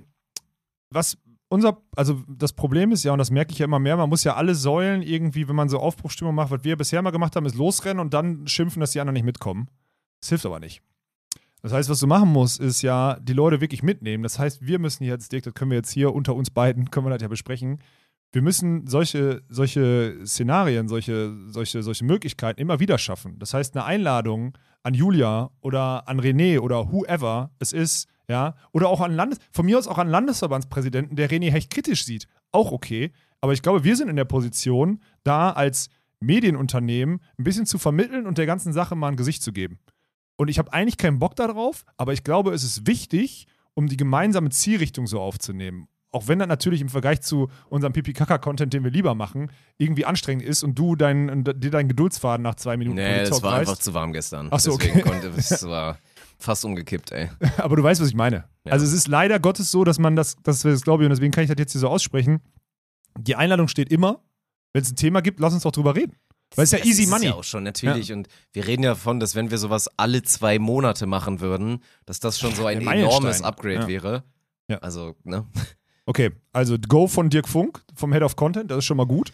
was, 0.90 1.18
unser, 1.48 1.82
also 1.96 2.22
das 2.28 2.52
Problem 2.52 2.92
ist 2.92 3.04
ja, 3.04 3.12
und 3.12 3.18
das 3.18 3.30
merke 3.30 3.52
ich 3.52 3.58
ja 3.58 3.64
immer 3.64 3.78
mehr, 3.78 3.96
man 3.96 4.08
muss 4.08 4.24
ja 4.24 4.34
alle 4.34 4.54
Säulen 4.54 5.02
irgendwie, 5.02 5.48
wenn 5.48 5.56
man 5.56 5.68
so 5.68 5.78
Aufbruchstimmung 5.78 6.34
macht, 6.34 6.50
was 6.50 6.64
wir 6.64 6.76
bisher 6.76 7.02
mal 7.02 7.10
gemacht 7.10 7.36
haben, 7.36 7.46
ist 7.46 7.54
losrennen 7.56 8.00
und 8.00 8.14
dann 8.14 8.46
schimpfen, 8.46 8.80
dass 8.80 8.92
die 8.92 9.00
anderen 9.00 9.14
nicht 9.14 9.24
mitkommen. 9.24 9.68
Das 10.20 10.28
hilft 10.28 10.46
aber 10.46 10.60
nicht. 10.60 10.82
Das 11.66 11.72
heißt, 11.72 11.90
was 11.90 11.98
du 11.98 12.06
machen 12.06 12.28
musst, 12.28 12.60
ist 12.60 12.82
ja 12.82 13.18
die 13.20 13.32
Leute 13.32 13.60
wirklich 13.60 13.82
mitnehmen. 13.82 14.22
Das 14.22 14.38
heißt, 14.38 14.64
wir 14.64 14.78
müssen 14.78 15.02
jetzt, 15.02 15.32
Dirk, 15.32 15.42
das 15.42 15.54
können 15.54 15.72
wir 15.72 15.78
jetzt 15.78 15.90
hier 15.90 16.14
unter 16.14 16.36
uns 16.36 16.48
beiden, 16.48 16.92
können 16.92 17.06
wir 17.06 17.10
das 17.10 17.22
ja 17.22 17.26
besprechen. 17.26 17.80
Wir 18.30 18.40
müssen 18.40 18.86
solche, 18.86 19.42
solche 19.48 20.16
Szenarien, 20.24 20.86
solche, 20.86 21.34
solche, 21.48 21.82
solche 21.82 22.04
Möglichkeiten 22.04 22.60
immer 22.60 22.78
wieder 22.78 22.98
schaffen. 22.98 23.40
Das 23.40 23.52
heißt, 23.52 23.74
eine 23.74 23.84
Einladung 23.84 24.56
an 24.84 24.94
Julia 24.94 25.50
oder 25.60 26.06
an 26.06 26.20
René 26.20 26.60
oder 26.60 26.92
whoever 26.92 27.50
es 27.58 27.72
ist, 27.72 28.06
ja, 28.28 28.54
oder 28.70 28.88
auch 28.88 29.00
an 29.00 29.16
Landes, 29.16 29.40
von 29.50 29.66
mir 29.66 29.76
aus 29.76 29.88
auch 29.88 29.98
an 29.98 30.06
Landesverbandspräsidenten, 30.06 31.16
der 31.16 31.28
René 31.28 31.50
Hecht 31.50 31.74
kritisch 31.74 32.04
sieht, 32.04 32.28
auch 32.52 32.70
okay. 32.70 33.10
Aber 33.40 33.54
ich 33.54 33.62
glaube, 33.62 33.82
wir 33.82 33.96
sind 33.96 34.08
in 34.08 34.14
der 34.14 34.24
Position, 34.24 35.00
da 35.24 35.50
als 35.50 35.88
Medienunternehmen 36.20 37.18
ein 37.36 37.44
bisschen 37.44 37.66
zu 37.66 37.78
vermitteln 37.78 38.28
und 38.28 38.38
der 38.38 38.46
ganzen 38.46 38.72
Sache 38.72 38.94
mal 38.94 39.08
ein 39.08 39.16
Gesicht 39.16 39.42
zu 39.42 39.52
geben. 39.52 39.80
Und 40.36 40.48
ich 40.48 40.58
habe 40.58 40.72
eigentlich 40.72 40.98
keinen 40.98 41.18
Bock 41.18 41.34
darauf, 41.36 41.84
aber 41.96 42.12
ich 42.12 42.24
glaube, 42.24 42.52
es 42.52 42.62
ist 42.62 42.86
wichtig, 42.86 43.46
um 43.74 43.88
die 43.88 43.96
gemeinsame 43.96 44.50
Zielrichtung 44.50 45.06
so 45.06 45.20
aufzunehmen. 45.20 45.88
Auch 46.12 46.28
wenn 46.28 46.38
das 46.38 46.48
natürlich 46.48 46.80
im 46.80 46.88
Vergleich 46.88 47.20
zu 47.20 47.50
unserem 47.68 47.92
Pipi-Kaka-Content, 47.92 48.72
den 48.72 48.84
wir 48.84 48.90
lieber 48.90 49.14
machen, 49.14 49.50
irgendwie 49.76 50.06
anstrengend 50.06 50.44
ist 50.44 50.62
und 50.62 50.78
du 50.78 50.96
dein, 50.96 51.44
dir 51.44 51.70
deinen 51.70 51.88
Geduldsfaden 51.88 52.42
nach 52.42 52.54
zwei 52.54 52.76
Minuten 52.76 52.96
Nee, 52.96 53.20
es 53.20 53.42
war 53.42 53.52
reißt. 53.52 53.68
einfach 53.68 53.82
zu 53.82 53.92
warm 53.92 54.12
gestern. 54.12 54.48
Ach 54.50 54.60
so, 54.60 54.72
okay. 54.72 55.02
Konnte 55.02 55.28
es 55.36 55.62
war 55.66 55.98
fast 56.38 56.64
umgekippt, 56.64 57.12
ey. 57.12 57.28
Aber 57.58 57.76
du 57.76 57.82
weißt, 57.82 58.00
was 58.00 58.08
ich 58.08 58.14
meine. 58.14 58.44
Ja. 58.64 58.72
Also 58.72 58.86
es 58.86 58.92
ist 58.92 59.08
leider 59.08 59.38
Gottes 59.40 59.70
so, 59.70 59.84
dass 59.84 59.98
man 59.98 60.16
das, 60.16 60.36
dass 60.42 60.64
wir 60.64 60.72
das 60.72 60.82
glaube 60.82 61.02
ich, 61.02 61.06
und 61.06 61.10
deswegen 61.10 61.32
kann 61.32 61.44
ich 61.44 61.50
das 61.50 61.58
jetzt 61.58 61.72
hier 61.72 61.80
so 61.80 61.88
aussprechen. 61.88 62.40
Die 63.18 63.36
Einladung 63.36 63.68
steht 63.68 63.90
immer. 63.90 64.20
Wenn 64.72 64.82
es 64.82 64.92
ein 64.92 64.96
Thema 64.96 65.22
gibt, 65.22 65.40
lass 65.40 65.54
uns 65.54 65.64
doch 65.64 65.72
drüber 65.72 65.96
reden. 65.96 66.14
Weil 66.54 66.64
es 66.64 66.70
ja 66.70 66.78
Das 66.78 66.86
easy 66.86 67.02
ist 67.04 67.10
money. 67.10 67.26
ja 67.26 67.34
auch 67.34 67.44
schon, 67.44 67.64
natürlich. 67.64 68.12
Und 68.12 68.28
wir 68.52 68.66
reden 68.66 68.82
ja 68.84 68.90
davon, 68.90 69.18
dass 69.20 69.34
wenn 69.34 69.50
wir 69.50 69.58
sowas 69.58 69.88
alle 69.96 70.22
zwei 70.22 70.58
Monate 70.58 71.06
machen 71.06 71.40
würden, 71.40 71.82
dass 72.06 72.20
das 72.20 72.38
schon 72.38 72.54
so 72.54 72.66
ein 72.66 72.78
Der 72.78 72.84
Meilenstein. 72.86 73.10
enormes 73.18 73.42
Upgrade 73.42 73.74
Ja. 73.80 73.88
wäre. 73.88 74.24
Ja. 74.68 74.78
Also, 74.78 75.16
ne? 75.24 75.46
Okay, 76.06 76.30
also 76.52 76.76
Go 76.78 77.08
von 77.08 77.30
Dirk 77.30 77.48
Funk, 77.48 77.82
vom 77.94 78.12
Head 78.12 78.22
of 78.22 78.36
Content, 78.36 78.70
das 78.70 78.78
ist 78.78 78.84
schon 78.84 78.96
mal 78.96 79.06
gut. 79.06 79.32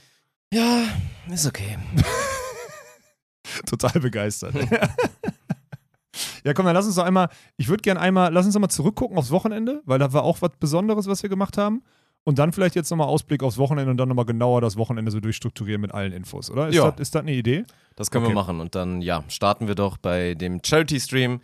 Ja, 0.53 0.85
ist 1.31 1.47
okay. 1.47 1.79
Total 3.67 4.01
begeistert. 4.01 4.55
ja, 6.45 6.55
komm, 6.55 6.65
dann 6.67 6.75
lass 6.75 6.87
uns 6.87 6.95
doch 6.95 7.05
einmal, 7.05 7.29
ich 7.57 7.69
würde 7.69 7.83
gerne 7.83 8.01
einmal, 8.01 8.33
lass 8.33 8.47
uns 8.47 8.55
doch 8.55 8.61
mal 8.61 8.69
zurückgucken 8.69 9.17
aufs 9.19 9.31
Wochenende, 9.31 9.83
weil 9.85 9.99
da 9.99 10.13
war 10.13 10.23
auch 10.23 10.41
was 10.43 10.51
Besonderes, 10.59 11.07
was 11.07 11.23
wir 11.23 11.31
gemacht 11.31 11.59
haben. 11.59 11.83
Und 12.25 12.39
dann 12.39 12.53
vielleicht 12.53 12.77
jetzt 12.77 12.91
nochmal 12.91 13.09
Ausblick 13.09 13.43
aufs 13.43 13.59
Wochenende 13.59 13.91
und 13.91 13.97
dann 13.97 14.09
nochmal 14.09 14.25
genauer 14.25 14.61
das 14.61 14.77
Wochenende 14.77 15.11
so 15.11 15.19
durchstrukturieren 15.21 15.81
mit 15.81 15.93
allen 15.93 16.13
Infos, 16.13 16.51
oder? 16.51 16.69
Ist, 16.69 16.77
Ja. 16.77 16.91
das, 16.93 17.01
ist 17.01 17.15
das 17.15 17.23
eine 17.23 17.33
Idee? 17.33 17.65
Das 17.97 18.11
können 18.11 18.25
Okay. 18.25 18.33
wir 18.35 18.41
machen. 18.41 18.61
Und 18.61 18.75
dann, 18.75 19.03
ja, 19.03 19.25
starten 19.29 19.67
wir 19.67 19.75
doch 19.75 19.97
bei 19.99 20.35
dem 20.35 20.61
Charity-Stream, 20.65 21.41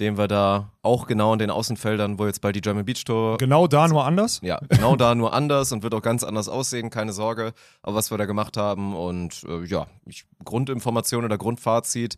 den 0.00 0.16
wir 0.16 0.26
da 0.28 0.72
auch 0.80 1.06
genau 1.06 1.34
in 1.34 1.38
den 1.38 1.50
Außenfeldern, 1.50 2.18
wo 2.18 2.24
jetzt 2.26 2.40
bald 2.40 2.56
die 2.56 2.62
German 2.62 2.84
Beach 2.86 3.04
Tour 3.04 3.36
Genau 3.36 3.66
da, 3.66 3.86
nur 3.88 4.04
anders? 4.06 4.40
Ja, 4.42 4.58
genau 4.70 4.96
da 4.96 5.14
nur 5.14 5.34
anders 5.34 5.70
und 5.70 5.82
wird 5.82 5.94
auch 5.94 6.00
ganz 6.02 6.24
anders 6.24 6.48
aussehen, 6.48 6.88
keine 6.88 7.12
Sorge. 7.12 7.52
Aber 7.82 7.96
was 7.96 8.10
wir 8.10 8.16
da 8.16 8.24
gemacht 8.24 8.56
haben 8.56 8.96
und 8.96 9.44
äh, 9.46 9.64
ja, 9.66 9.86
ich, 10.06 10.24
Grundinformation 10.44 11.26
oder 11.26 11.36
Grundfazit 11.36 12.16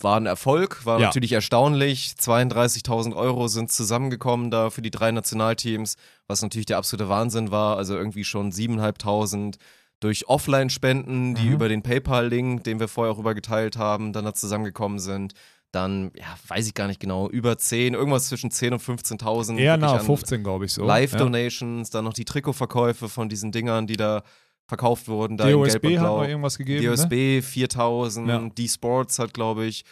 war 0.00 0.16
ein 0.16 0.26
Erfolg, 0.26 0.86
war 0.86 1.00
Ja. 1.00 1.06
natürlich 1.06 1.32
erstaunlich. 1.32 2.14
32.000 2.18 3.14
Euro 3.16 3.48
sind 3.48 3.72
zusammengekommen 3.72 4.50
da 4.50 4.70
für 4.70 4.82
die 4.82 4.90
drei 4.92 5.10
Nationalteams, 5.10 5.96
was 6.26 6.42
natürlich 6.42 6.66
der 6.66 6.78
absolute 6.78 7.08
Wahnsinn 7.08 7.50
war. 7.50 7.76
Also 7.76 7.96
irgendwie 7.96 8.24
schon 8.24 8.52
7.500 8.52 9.58
durch 10.00 10.28
Offline-Spenden, 10.28 11.34
die 11.34 11.46
Mhm. 11.46 11.52
über 11.52 11.68
den 11.68 11.82
PayPal-Link, 11.82 12.62
den 12.64 12.78
wir 12.78 12.86
vorher 12.88 13.12
auch 13.12 13.18
übergeteilt 13.18 13.76
haben, 13.76 14.12
dann 14.12 14.24
da 14.24 14.32
zusammengekommen 14.34 15.00
sind. 15.00 15.32
Dann, 15.72 16.12
ja, 16.14 16.24
weiß 16.46 16.66
ich 16.68 16.74
gar 16.74 16.86
nicht 16.86 17.00
genau, 17.00 17.28
über 17.28 17.58
10, 17.58 17.92
irgendwas 17.94 18.28
zwischen 18.28 18.50
10 18.50 18.72
und 18.72 18.78
15.000. 18.80 19.58
Eher 19.58 19.74
an- 19.74 20.00
15, 20.00 20.42
glaube 20.42 20.64
ich 20.64 20.72
so. 20.72 20.84
Live-Donations, 20.84 21.90
dann 21.90 22.04
noch 22.04 22.14
die 22.14 22.24
Trikotverkäufe 22.24 23.08
von 23.08 23.28
diesen 23.28 23.52
Dingern, 23.52 23.86
die 23.86 23.96
da 23.96 24.22
verkauft 24.68 25.08
wurden. 25.08 25.36
Da 25.36 25.48
ja. 25.48 25.56
in 25.56 25.62
Gelb 25.64 25.82
DOSB 25.82 25.86
und 25.86 25.98
hat 25.98 26.04
Blau. 26.06 26.20
noch 26.22 26.28
irgendwas 26.28 26.58
gegeben. 26.58 26.84
Ne? 26.84 26.88
DOSB 26.90 27.42
4000, 27.42 28.28
Ja. 28.28 28.48
die 28.56 28.68
Sports 28.68 29.18
hat, 29.18 29.34
glaube 29.34 29.64
ich, 29.66 29.84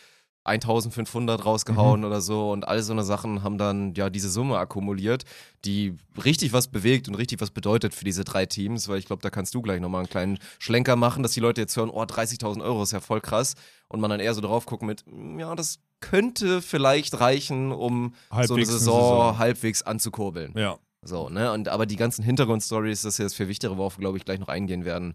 1500 0.44 1.44
rausgehauen 1.44 2.00
Mhm. 2.00 2.06
oder 2.06 2.20
so 2.20 2.52
und 2.52 2.68
all 2.68 2.80
so 2.82 2.92
eine 2.92 3.02
Sachen 3.02 3.42
haben 3.42 3.58
dann 3.58 3.94
ja 3.94 4.10
diese 4.10 4.30
Summe 4.30 4.58
akkumuliert, 4.58 5.24
die 5.64 5.96
richtig 6.24 6.52
was 6.52 6.68
bewegt 6.68 7.08
und 7.08 7.16
richtig 7.16 7.40
was 7.40 7.50
bedeutet 7.50 7.94
für 7.94 8.04
diese 8.04 8.22
drei 8.22 8.46
Teams, 8.46 8.88
weil 8.88 8.98
ich 9.00 9.06
glaube, 9.06 9.22
da 9.22 9.30
kannst 9.30 9.54
du 9.56 9.62
gleich 9.62 9.80
nochmal 9.80 10.02
einen 10.02 10.08
kleinen 10.10 10.38
Schlenker 10.60 10.94
machen, 10.94 11.24
dass 11.24 11.32
die 11.32 11.40
Leute 11.40 11.60
jetzt 11.62 11.76
hören, 11.76 11.90
oh, 11.90 12.04
30.000 12.04 12.62
Euro 12.62 12.82
ist 12.84 12.92
ja 12.92 13.00
voll 13.00 13.20
krass 13.20 13.54
und 13.88 13.98
man 14.00 14.08
dann 14.10 14.20
eher 14.20 14.34
so 14.34 14.40
drauf 14.40 14.66
gucken 14.66 14.86
mit, 14.86 15.02
"Mm, 15.10 15.40
ja, 15.40 15.52
das 15.56 15.80
könnte 16.00 16.62
vielleicht 16.62 17.18
reichen, 17.18 17.72
um 17.72 18.12
so 18.30 18.36
eine 18.36 18.40
Halbwegs 18.42 18.68
eine 18.68 18.78
Saison, 18.78 19.00
Saison. 19.00 19.38
halbweis 19.38 19.82
anzukurbeln. 19.82 20.52
Ja. 20.56 20.78
So, 21.06 21.28
ne? 21.28 21.52
Und 21.52 21.68
aber 21.68 21.86
die 21.86 21.96
ganzen 21.96 22.22
Hintergrundstories, 22.24 23.02
das 23.02 23.14
ist 23.14 23.18
ja 23.18 23.24
das 23.24 23.34
viel 23.34 23.48
Wichtigere, 23.48 23.76
worauf 23.78 23.96
wir, 23.96 24.00
glaube 24.00 24.18
ich, 24.18 24.24
gleich 24.24 24.38
noch 24.40 24.48
eingehen 24.48 24.84
werden. 24.84 25.14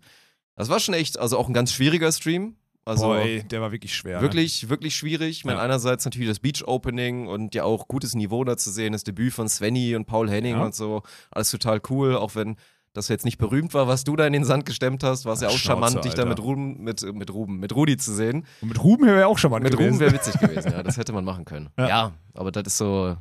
Das 0.56 0.70
war 0.70 0.80
schon 0.80 0.94
echt, 0.94 1.20
also 1.20 1.38
auch 1.38 1.48
ein 1.48 1.54
ganz 1.54 1.72
schwieriger 1.74 2.12
Stream. 2.12 2.56
Also 2.84 3.06
Boah, 3.08 3.20
ey, 3.20 3.44
der 3.44 3.62
war 3.62 3.72
wirklich 3.72 3.96
schwer. 3.96 4.18
ne? 4.18 4.22
wirklich, 4.24 4.68
wirklich 4.70 4.96
schwierig. 4.96 5.38
Ich 5.38 5.46
meine, 5.46 5.60
Ja. 5.60 5.64
einerseits 5.64 6.04
natürlich 6.06 6.28
das 6.30 6.40
Beach 6.40 6.64
Opening 6.66 7.28
und 7.28 7.54
ja 7.54 7.64
auch 7.64 7.88
gutes 7.88 8.16
Niveau 8.16 8.44
da 8.44 8.58
zu 8.58 8.72
sehen, 8.72 8.94
das 8.94 9.04
Debüt 9.04 9.34
von 9.34 9.48
Svenny 9.48 9.96
und 9.96 10.06
Paul 10.06 10.30
Henning 10.32 10.56
Ja. 10.56 10.64
und 10.66 10.74
so. 10.74 11.04
Alles 11.30 11.52
total 11.52 11.80
cool, 11.92 12.16
auch 12.16 12.34
wenn 12.36 12.56
das 12.94 13.08
jetzt 13.08 13.24
nicht 13.24 13.38
berühmt 13.38 13.74
war, 13.74 13.88
was 13.88 14.04
du 14.04 14.16
da 14.16 14.26
in 14.28 14.34
den 14.34 14.44
Sand 14.44 14.66
gestemmt 14.66 15.04
hast, 15.04 15.26
war 15.26 15.34
es 15.34 15.42
ja 15.42 15.48
auch 15.48 15.52
Schnauze, 15.58 15.82
charmant, 15.92 16.04
dich 16.06 16.14
da 16.16 16.26
mit 16.26 16.40
Ruben, 16.42 16.82
mit, 16.84 17.02
mit 17.14 17.32
Ruben, 17.34 17.60
mit 17.60 17.74
Rudi 17.76 17.96
zu 17.98 18.14
sehen. 18.14 18.46
Und 18.62 18.68
mit 18.70 18.84
Ruben 18.84 19.06
wäre 19.06 19.28
auch 19.28 19.38
schon 19.38 19.52
mal 19.52 19.62
Mit 19.62 19.72
gewesen. 19.74 19.88
Ruben 19.94 20.00
wäre 20.00 20.14
witzig 20.14 20.40
gewesen, 20.40 20.72
ja, 20.74 20.82
das 20.84 20.98
hätte 20.98 21.14
man 21.14 21.24
machen 21.24 21.46
können. 21.46 21.70
Ja. 21.78 21.88
Ja. 21.88 22.12
aber 22.34 22.52
das 22.52 22.64
ist 22.66 22.78
so 22.78 23.16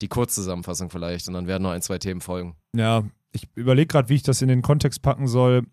die 0.00 0.08
Kurzzusammenfassung 0.08 0.90
vielleicht 0.90 1.28
und 1.28 1.34
dann 1.34 1.46
werden 1.46 1.62
noch 1.62 1.70
ein, 1.70 1.82
zwei 1.82 1.98
Themen 1.98 2.20
folgen. 2.20 2.56
Ja, 2.74 3.04
ich 3.32 3.48
überlege 3.54 3.86
gerade, 3.86 4.08
wie 4.08 4.14
ich 4.14 4.22
das 4.22 4.42
in 4.42 4.48
den 4.48 4.62
Kontext 4.62 5.02
packen 5.02 5.26
soll. 5.26 5.64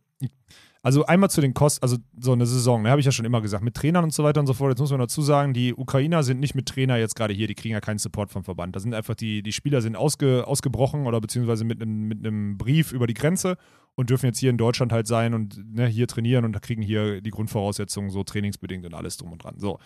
Also 0.85 1.03
einmal 1.07 1.31
zu 1.31 1.41
den 1.41 1.55
Kosten, 1.55 1.81
also 1.81 1.97
so 2.19 2.33
eine 2.33 2.45
Saison, 2.45 2.83
ne, 2.83 2.91
habe 2.91 2.99
ich 2.99 3.07
ja 3.07 3.11
schon 3.11 3.25
immer 3.25 3.41
gesagt, 3.41 3.63
mit 3.63 3.73
Trainern 3.73 4.03
und 4.03 4.13
so 4.13 4.23
weiter 4.23 4.39
und 4.39 4.45
so 4.45 4.53
fort. 4.53 4.69
Jetzt 4.69 4.81
muss 4.81 4.91
man 4.91 4.99
dazu 4.99 5.23
sagen, 5.23 5.51
die 5.51 5.73
Ukrainer 5.73 6.21
sind 6.21 6.39
nicht 6.39 6.53
mit 6.53 6.67
Trainer 6.67 6.97
jetzt 6.97 7.15
gerade 7.15 7.33
hier, 7.33 7.47
die 7.47 7.55
kriegen 7.55 7.73
ja 7.73 7.81
keinen 7.81 7.97
Support 7.97 8.29
vom 8.29 8.43
Verband. 8.43 8.75
Da 8.75 8.79
sind 8.79 8.93
einfach 8.93 9.15
die, 9.15 9.41
die 9.41 9.51
Spieler 9.51 9.81
sind 9.81 9.95
ausge, 9.95 10.45
ausgebrochen 10.45 11.07
oder 11.07 11.19
beziehungsweise 11.19 11.65
mit 11.65 11.81
einem 11.81 12.07
mit 12.07 12.19
einem 12.19 12.59
Brief 12.59 12.91
über 12.91 13.07
die 13.07 13.15
Grenze 13.15 13.57
und 13.95 14.11
dürfen 14.11 14.27
jetzt 14.27 14.37
hier 14.37 14.51
in 14.51 14.59
Deutschland 14.59 14.91
halt 14.91 15.07
sein 15.07 15.33
und 15.33 15.57
ne, 15.73 15.87
hier 15.87 16.07
trainieren 16.07 16.45
und 16.45 16.61
kriegen 16.61 16.83
hier 16.83 17.19
die 17.19 17.31
Grundvoraussetzungen 17.31 18.11
so 18.11 18.23
trainingsbedingt 18.23 18.85
und 18.85 18.93
alles 18.93 19.17
drum 19.17 19.31
und 19.31 19.43
dran. 19.43 19.55
So. 19.57 19.79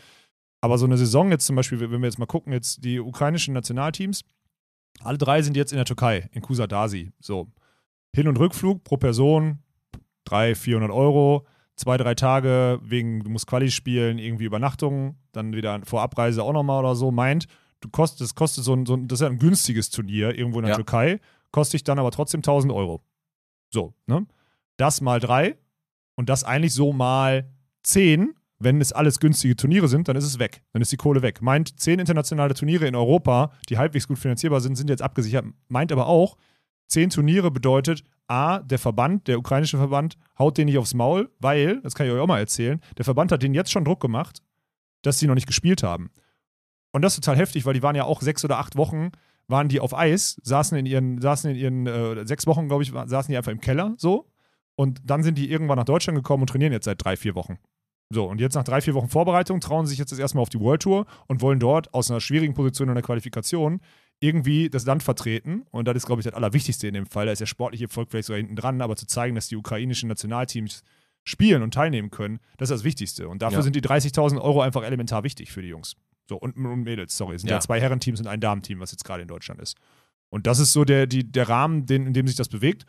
Aber 0.62 0.78
so 0.78 0.86
eine 0.86 0.98
Saison 0.98 1.32
jetzt 1.32 1.45
zum 1.45 1.56
Beispiel, 1.56 1.80
wenn 1.80 1.91
wir 2.02 2.08
jetzt 2.08 2.19
mal 2.19 2.26
gucken, 2.26 2.52
jetzt 2.54 2.84
die 2.84 3.00
ukrainischen 3.00 3.54
Nationalteams, 3.54 4.24
alle 5.02 5.17
drei 5.17 5.41
sind 5.41 5.56
jetzt 5.56 5.72
in 5.72 5.78
der 5.78 5.86
Türkei, 5.86 6.30
in 6.34 6.41
Kusadasi. 6.41 7.12
So. 7.19 7.48
Hin- 8.13 8.28
und 8.28 8.38
Rückflug 8.38 8.84
pro 8.84 8.98
Person 8.98 9.60
300, 10.26 10.58
400 10.58 10.91
Euro. 10.91 11.45
Zwei, 11.76 11.95
drei 11.95 12.13
Tage 12.13 12.80
wegen, 12.84 13.24
du 13.24 13.30
musst 13.30 13.48
Quali 13.48 13.72
spielen, 13.72 14.17
irgendwie 14.17 14.43
Übernachtung, 14.43 15.15
dann 15.32 15.54
wieder 15.54 15.80
vor 15.86 16.02
Abreise 16.02 16.43
auch 16.43 16.52
nochmal 16.52 16.80
oder 16.84 16.95
so. 16.95 17.10
Meint, 17.10 17.45
du 17.80 17.88
kostet, 17.88 18.19
das 18.22 18.36
kostet 18.36 18.65
so 18.65 18.74
ein, 18.74 18.86
so 18.86 18.95
ein, 18.95 19.08
das 19.08 19.19
ist 19.19 19.24
ja 19.24 19.30
ein 19.30 19.39
günstiges 19.39 19.89
Turnier 19.89 20.38
irgendwo 20.38 20.60
in 20.60 20.65
der 20.65 20.72
Ja. 20.72 20.76
Türkei, 20.76 21.22
kostet 21.52 21.76
dich 21.76 21.84
dann 21.86 21.98
aber 22.00 22.12
trotzdem 22.12 22.39
1000 22.39 22.74
Euro. 22.74 23.02
So, 23.69 23.93
ne? 24.08 24.28
Das 24.76 25.00
mal 25.00 25.22
drei 25.22 25.56
und 26.15 26.28
das 26.28 26.43
eigentlich 26.43 26.74
so 26.74 26.91
mal 26.91 27.50
zehn. 27.84 28.34
Wenn 28.60 28.82
es 28.82 28.91
alles 28.91 29.19
günstige 29.19 29.56
Turniere 29.56 29.88
sind, 29.88 30.10
dann 30.10 30.17
ist 30.17 30.26
es 30.26 30.38
weg. 30.38 30.62
Dann 30.74 30.82
ist 30.82 30.91
die 30.91 30.98
Kohle 30.98 31.22
weg. 31.22 31.41
Meint, 31.41 31.80
zehn 31.80 32.00
internationale 32.00 32.54
Turniere 32.54 32.88
in 32.88 32.95
Europa, 32.95 33.54
die 33.69 33.78
halbwegs 33.78 34.08
gut 34.08 34.19
finanzierbar 34.19 34.60
sind, 34.60 34.76
sind 34.76 34.89
jetzt 34.89 35.02
abgesichert. 35.02 35.45
Meint 35.69 35.93
aber 35.93 36.08
auch, 36.08 36.36
zehn 36.88 37.10
Turniere 37.10 37.52
bedeutet, 37.52 38.04
A, 38.28 38.60
der 38.60 38.78
Verband, 38.78 39.28
der 39.28 39.39
ukrainische 39.39 39.78
Verband, 39.78 40.17
haut 40.38 40.58
den 40.58 40.65
nicht 40.65 40.78
aufs 40.78 40.93
Maul, 40.93 41.32
weil, 41.39 41.82
das 41.82 41.95
kann 41.95 42.06
ich 42.06 42.13
euch 42.13 42.19
auch 42.19 42.28
mal 42.28 42.39
erzählen, 42.39 42.82
der 42.98 43.06
Verband 43.06 43.32
hat 43.32 43.41
denen 43.41 43.56
jetzt 43.56 43.72
schon 43.72 43.86
Druck 43.86 44.02
gemacht, 44.02 44.43
dass 45.02 45.19
sie 45.19 45.28
noch 45.28 45.36
nicht 45.36 45.48
gespielt 45.48 45.82
haben. 45.82 46.12
Und 46.91 47.02
das 47.02 47.13
ist 47.13 47.24
total 47.24 47.38
heftig, 47.38 47.65
weil 47.65 47.74
die 47.74 47.84
waren 47.84 47.95
ja 47.95 48.04
auch 48.04 48.22
sechs 48.22 48.43
oder 48.43 48.60
acht 48.60 48.76
Wochen, 48.76 49.12
waren 49.48 49.69
die 49.69 49.80
auf 49.80 49.98
Eis, 49.98 50.39
saßen 50.43 50.78
in 50.78 50.86
ihren, 50.86 51.22
saßen 51.22 51.52
in 51.52 51.56
ihren, 51.56 51.88
äh, 51.88 52.28
sechs 52.28 52.45
Wochen, 52.45 52.67
glaube 52.67 52.84
ich, 52.84 52.91
saßen 52.91 53.32
die 53.32 53.38
einfach 53.38 53.52
im 53.52 53.62
Keller, 53.62 53.95
so. 53.98 54.30
Und 54.76 55.02
dann 55.06 55.24
sind 55.24 55.38
die 55.38 55.50
irgendwann 55.50 55.78
nach 55.78 55.86
Deutschland 55.86 56.17
gekommen 56.17 56.43
und 56.43 56.48
trainieren 56.48 56.72
jetzt 56.72 56.86
seit 56.86 57.04
drei, 57.04 57.17
vier 57.17 57.36
Wochen. 57.36 57.58
So, 58.12 58.26
und 58.26 58.41
jetzt 58.41 58.56
nach 58.56 58.63
drei, 58.63 58.82
vier 58.82 58.95
Wochen 58.95 59.08
Vorbereitung 59.08 59.60
trauen 59.60 59.86
sie 59.86 59.91
sich 59.91 60.00
jetzt 60.00 60.12
das 60.12 60.17
erste 60.17 60.36
Mal 60.38 60.41
auf 60.41 60.50
die 60.50 60.60
World 60.60 60.82
Tour 60.82 61.06
und 61.28 61.41
wollen 61.41 61.60
dort 61.60 61.93
aus 61.93 62.10
einer 62.10 62.19
schwierigen 62.19 62.56
Position 62.56 62.88
in 62.89 62.95
der 62.95 63.04
Qualifikation 63.04 63.82
irgendwie 64.19 64.69
das 64.69 64.86
Land 64.86 65.04
vertreten. 65.04 65.63
Und 65.69 65.88
das 65.88 65.95
ist, 65.95 66.08
glaube 66.08 66.19
ich, 66.22 66.26
das 66.26 66.34
Allerwichtigste 66.34 66.88
in 66.88 66.95
dem 66.95 67.06
Fall. 67.06 67.28
Da 67.28 67.32
ist 67.32 67.39
der 67.39 67.45
sportliche 67.45 67.86
Erfolg 67.86 68.10
vielleicht 68.10 68.26
sogar 68.28 68.39
hinten 68.39 68.56
dran, 68.56 68.82
aber 68.82 68.95
zu 68.95 69.06
zeigen, 69.06 69.36
dass 69.36 69.48
die 69.48 69.56
ukrainischen 69.56 70.10
Nationalteams 70.10 70.82
spielen 71.24 71.62
und 71.62 71.74
teilnehmen 71.74 72.10
können, 72.10 72.39
das 72.58 72.72
ist 72.72 72.78
das 72.80 72.84
Wichtigste. 72.84 73.30
Und 73.30 73.43
dafür 73.43 73.60
Ja. 73.60 73.63
sind 73.63 73.76
die 73.76 73.82
30.000 73.82 74.41
Euro 74.41 74.62
einfach 74.62 74.82
elementar 74.84 75.24
wichtig 75.24 75.52
für 75.52 75.62
die 75.62 75.67
Jungs. 75.67 75.95
So, 76.28 76.38
und, 76.38 76.56
und 76.58 76.84
Mädels, 76.84 77.15
sorry. 77.15 77.36
Es 77.36 77.41
sind 77.41 77.50
ja, 77.50 77.58
Ja. 77.58 77.62
zwei 77.62 77.80
Herrenteams 77.80 78.19
und 78.19 78.28
ein 78.28 78.39
Damenteam, 78.41 78.80
was 78.80 78.91
jetzt 78.91 79.04
gerade 79.06 79.22
in 79.22 79.28
Deutschland 79.28 79.62
ist. 79.62 79.78
Und 80.30 80.48
das 80.48 80.58
ist 80.58 80.74
so 80.74 80.84
der, 80.84 81.06
die, 81.06 81.32
der 81.32 81.48
Rahmen, 81.48 81.86
den, 81.86 82.08
in 82.08 82.13
dem 82.13 82.26
sich 82.28 82.36
das 82.36 82.50
bewegt. 82.50 82.86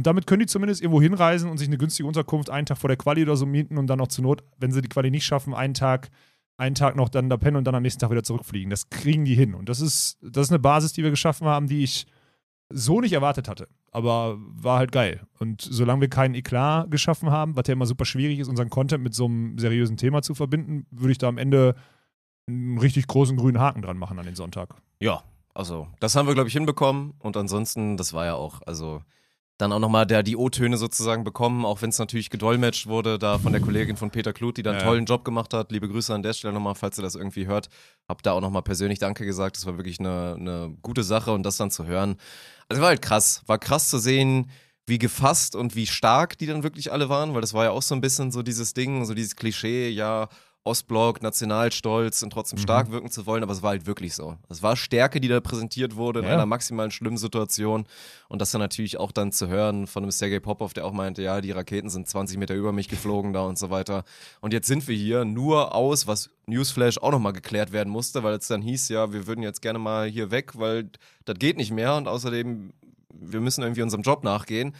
Und 0.00 0.06
damit 0.06 0.26
können 0.26 0.40
die 0.40 0.46
zumindest 0.46 0.80
irgendwo 0.80 1.02
hinreisen 1.02 1.50
und 1.50 1.58
sich 1.58 1.68
eine 1.68 1.76
günstige 1.76 2.06
Unterkunft 2.06 2.48
einen 2.48 2.64
Tag 2.64 2.78
vor 2.78 2.88
der 2.88 2.96
Quali 2.96 3.22
oder 3.22 3.36
so 3.36 3.44
mieten 3.44 3.76
und 3.76 3.86
dann 3.86 4.00
auch 4.00 4.08
zur 4.08 4.22
Not, 4.22 4.42
wenn 4.56 4.72
sie 4.72 4.80
die 4.80 4.88
Quali 4.88 5.10
nicht 5.10 5.26
schaffen, 5.26 5.52
einen 5.52 5.74
Tag, 5.74 6.08
einen 6.56 6.74
Tag 6.74 6.96
noch 6.96 7.10
dann 7.10 7.28
da 7.28 7.36
pennen 7.36 7.58
und 7.58 7.64
dann 7.64 7.74
am 7.74 7.82
nächsten 7.82 8.00
Tag 8.00 8.10
wieder 8.10 8.22
zurückfliegen. 8.22 8.70
Das 8.70 8.88
kriegen 8.88 9.26
die 9.26 9.34
hin. 9.34 9.52
Und 9.54 9.68
das 9.68 9.82
ist, 9.82 10.16
das 10.22 10.46
ist 10.46 10.52
eine 10.52 10.58
Basis, 10.58 10.94
die 10.94 11.02
wir 11.02 11.10
geschaffen 11.10 11.46
haben, 11.46 11.66
die 11.66 11.84
ich 11.84 12.06
so 12.70 13.02
nicht 13.02 13.12
erwartet 13.12 13.46
hatte. 13.46 13.68
Aber 13.90 14.38
war 14.38 14.78
halt 14.78 14.90
geil. 14.90 15.20
Und 15.38 15.60
solange 15.60 16.00
wir 16.00 16.08
keinen 16.08 16.34
Eklat 16.34 16.90
geschaffen 16.90 17.30
haben, 17.30 17.54
was 17.54 17.66
ja 17.66 17.74
immer 17.74 17.84
super 17.84 18.06
schwierig 18.06 18.38
ist, 18.38 18.48
unseren 18.48 18.70
Content 18.70 19.04
mit 19.04 19.12
so 19.12 19.26
einem 19.26 19.58
seriösen 19.58 19.98
Thema 19.98 20.22
zu 20.22 20.34
verbinden, 20.34 20.86
würde 20.90 21.12
ich 21.12 21.18
da 21.18 21.28
am 21.28 21.36
Ende 21.36 21.74
einen 22.48 22.78
richtig 22.78 23.06
großen 23.06 23.36
grünen 23.36 23.60
Haken 23.60 23.82
dran 23.82 23.98
machen 23.98 24.18
an 24.18 24.24
den 24.24 24.34
Sonntag. 24.34 24.76
Ja, 24.98 25.24
also 25.52 25.88
das 26.00 26.16
haben 26.16 26.26
wir, 26.26 26.32
glaube 26.32 26.48
ich, 26.48 26.54
hinbekommen. 26.54 27.12
Und 27.18 27.36
ansonsten, 27.36 27.98
das 27.98 28.14
war 28.14 28.24
ja 28.24 28.34
auch, 28.36 28.62
also 28.64 29.02
dann 29.60 29.72
auch 29.72 29.78
nochmal 29.78 30.06
der 30.06 30.22
die 30.22 30.36
O-Töne 30.36 30.76
sozusagen 30.76 31.24
bekommen, 31.24 31.64
auch 31.64 31.82
wenn 31.82 31.90
es 31.90 31.98
natürlich 31.98 32.30
gedolmetscht 32.30 32.86
wurde, 32.86 33.18
da 33.18 33.38
von 33.38 33.52
der 33.52 33.60
Kollegin 33.60 33.96
von 33.96 34.10
Peter 34.10 34.32
Kluth, 34.32 34.56
die 34.56 34.62
da 34.62 34.70
einen 34.70 34.80
Ja. 34.80 34.86
tollen 34.86 35.04
Job 35.04 35.24
gemacht 35.24 35.52
hat. 35.54 35.70
Liebe 35.72 35.88
Grüße 35.88 36.14
an 36.14 36.22
der 36.22 36.32
Stelle 36.32 36.54
nochmal, 36.54 36.74
falls 36.74 36.98
ihr 36.98 37.02
das 37.02 37.14
irgendwie 37.14 37.46
hört. 37.46 37.68
Hab 38.08 38.22
da 38.22 38.32
auch 38.32 38.40
nochmal 38.40 38.62
persönlich 38.62 38.98
Danke 38.98 39.24
gesagt. 39.24 39.56
Das 39.56 39.66
war 39.66 39.76
wirklich 39.76 40.00
eine, 40.00 40.36
eine 40.38 40.76
gute 40.82 41.02
Sache 41.02 41.32
und 41.32 41.42
das 41.42 41.56
dann 41.56 41.70
zu 41.70 41.86
hören. 41.86 42.16
Also 42.68 42.80
war 42.82 42.88
halt 42.88 43.02
krass. 43.02 43.42
War 43.46 43.58
krass 43.58 43.88
zu 43.88 43.98
sehen, 43.98 44.50
wie 44.86 44.98
gefasst 44.98 45.54
und 45.54 45.76
wie 45.76 45.86
stark 45.86 46.38
die 46.38 46.46
dann 46.46 46.62
wirklich 46.62 46.90
alle 46.92 47.08
waren, 47.08 47.34
weil 47.34 47.40
das 47.40 47.54
war 47.54 47.64
ja 47.64 47.70
auch 47.70 47.82
so 47.82 47.94
ein 47.94 48.00
bisschen 48.00 48.32
so 48.32 48.42
dieses 48.42 48.74
Ding, 48.74 49.04
so 49.04 49.14
dieses 49.14 49.36
Klischee, 49.36 49.88
ja, 49.90 50.28
Ostblock, 50.62 51.22
Nationalstolz 51.22 52.22
und 52.22 52.30
trotzdem 52.32 52.58
stark 52.58 52.90
wirken 52.90 53.10
zu 53.10 53.24
wollen, 53.24 53.42
aber 53.42 53.52
es 53.52 53.62
war 53.62 53.70
halt 53.70 53.86
wirklich 53.86 54.14
so. 54.14 54.36
Es 54.50 54.62
war 54.62 54.76
Stärke, 54.76 55.18
die 55.18 55.28
da 55.28 55.40
präsentiert 55.40 55.96
wurde 55.96 56.20
in 56.20 56.26
Ja. 56.26 56.34
einer 56.34 56.44
maximalen 56.44 56.90
schlimmen 56.90 57.16
Situation 57.16 57.86
und 58.28 58.40
das 58.42 58.50
dann 58.50 58.60
natürlich 58.60 58.98
auch 58.98 59.10
dann 59.10 59.32
zu 59.32 59.48
hören 59.48 59.86
von 59.86 60.02
einem 60.02 60.10
Sergei 60.10 60.38
Popov, 60.38 60.74
der 60.74 60.84
auch 60.84 60.92
meinte, 60.92 61.22
ja, 61.22 61.40
die 61.40 61.50
Raketen 61.50 61.88
sind 61.88 62.08
20 62.08 62.36
Meter 62.36 62.54
über 62.54 62.72
mich 62.72 62.88
geflogen 62.88 63.32
da 63.32 63.40
und 63.42 63.58
so 63.58 63.70
weiter. 63.70 64.04
Und 64.42 64.52
jetzt 64.52 64.66
sind 64.66 64.86
wir 64.86 64.94
hier 64.94 65.24
nur 65.24 65.74
aus, 65.74 66.06
was 66.06 66.28
Newsflash 66.46 66.98
auch 66.98 67.10
nochmal 67.12 67.32
geklärt 67.32 67.72
werden 67.72 67.88
musste, 67.90 68.22
weil 68.22 68.34
es 68.34 68.46
dann 68.46 68.60
hieß, 68.60 68.90
ja, 68.90 69.12
wir 69.14 69.26
würden 69.26 69.42
jetzt 69.42 69.62
gerne 69.62 69.78
mal 69.78 70.08
hier 70.08 70.30
weg, 70.30 70.52
weil 70.58 70.90
das 71.24 71.38
geht 71.38 71.56
nicht 71.56 71.70
mehr 71.70 71.94
und 71.96 72.06
außerdem, 72.06 72.72
wir 73.12 73.40
müssen 73.40 73.62
irgendwie 73.62 73.82
unserem 73.82 74.02
Job 74.02 74.24
nachgehen. 74.24 74.74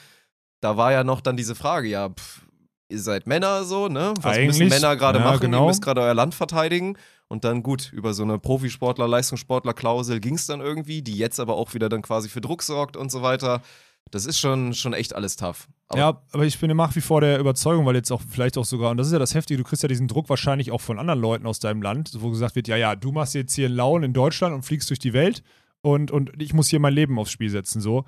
Da 0.60 0.76
war 0.76 0.92
ja 0.92 1.04
noch 1.04 1.22
dann 1.22 1.38
diese 1.38 1.54
Frage, 1.54 1.88
ja, 1.88 2.10
pff, 2.10 2.42
ihr 2.90 3.00
seid 3.00 3.26
Männer 3.26 3.64
so, 3.64 3.88
ne? 3.88 4.14
Was 4.20 4.36
müssen 4.38 4.62
Eigentlich, 4.62 4.70
Männer 4.70 4.96
gerade 4.96 5.18
ja, 5.18 5.24
machen? 5.24 5.40
genau. 5.40 5.64
Ihr 5.64 5.68
müsst 5.68 5.82
gerade 5.82 6.00
euer 6.00 6.14
Land 6.14 6.34
verteidigen. 6.34 6.96
Und 7.28 7.44
dann 7.44 7.62
gut, 7.62 7.92
über 7.92 8.12
so 8.12 8.24
eine 8.24 8.38
Profisportler, 8.38 9.06
Leistungssportler-Klausel 9.06 10.18
ging 10.18 10.34
es 10.34 10.46
dann 10.46 10.60
irgendwie, 10.60 11.00
die 11.00 11.16
jetzt 11.16 11.38
aber 11.38 11.54
auch 11.54 11.74
wieder 11.74 11.88
dann 11.88 12.02
quasi 12.02 12.28
für 12.28 12.40
Druck 12.40 12.62
sorgt 12.62 12.96
und 12.96 13.12
so 13.12 13.22
weiter. 13.22 13.62
Das 14.10 14.26
ist 14.26 14.38
schon, 14.38 14.74
schon 14.74 14.92
echt 14.92 15.14
alles 15.14 15.36
tough. 15.36 15.68
Aber 15.88 15.98
ja, 15.98 16.22
aber 16.32 16.44
ich 16.44 16.58
bin 16.58 16.74
nach 16.76 16.96
wie 16.96 17.00
vor 17.00 17.20
der 17.20 17.38
Überzeugung, 17.38 17.86
weil 17.86 17.94
jetzt 17.94 18.10
auch 18.10 18.22
vielleicht 18.28 18.58
auch 18.58 18.64
sogar, 18.64 18.90
und 18.90 18.96
das 18.96 19.06
ist 19.06 19.12
ja 19.12 19.18
das 19.20 19.34
Heftige, 19.34 19.58
du 19.58 19.64
kriegst 19.64 19.82
ja 19.82 19.88
diesen 19.88 20.08
Druck 20.08 20.28
wahrscheinlich 20.28 20.72
auch 20.72 20.80
von 20.80 20.98
anderen 20.98 21.20
Leuten 21.20 21.46
aus 21.46 21.60
deinem 21.60 21.82
Land, 21.82 22.10
wo 22.18 22.30
gesagt 22.30 22.56
wird, 22.56 22.66
ja, 22.66 22.76
ja, 22.76 22.96
du 22.96 23.12
machst 23.12 23.34
jetzt 23.34 23.54
hier 23.54 23.66
einen 23.66 23.76
Lauen 23.76 24.02
in 24.02 24.12
Deutschland 24.12 24.54
und 24.54 24.62
fliegst 24.62 24.90
durch 24.90 24.98
die 24.98 25.12
Welt 25.12 25.42
und, 25.82 26.10
und 26.10 26.32
ich 26.40 26.52
muss 26.52 26.68
hier 26.68 26.80
mein 26.80 26.94
Leben 26.94 27.18
aufs 27.18 27.30
Spiel 27.30 27.50
setzen, 27.50 27.80
so. 27.80 28.04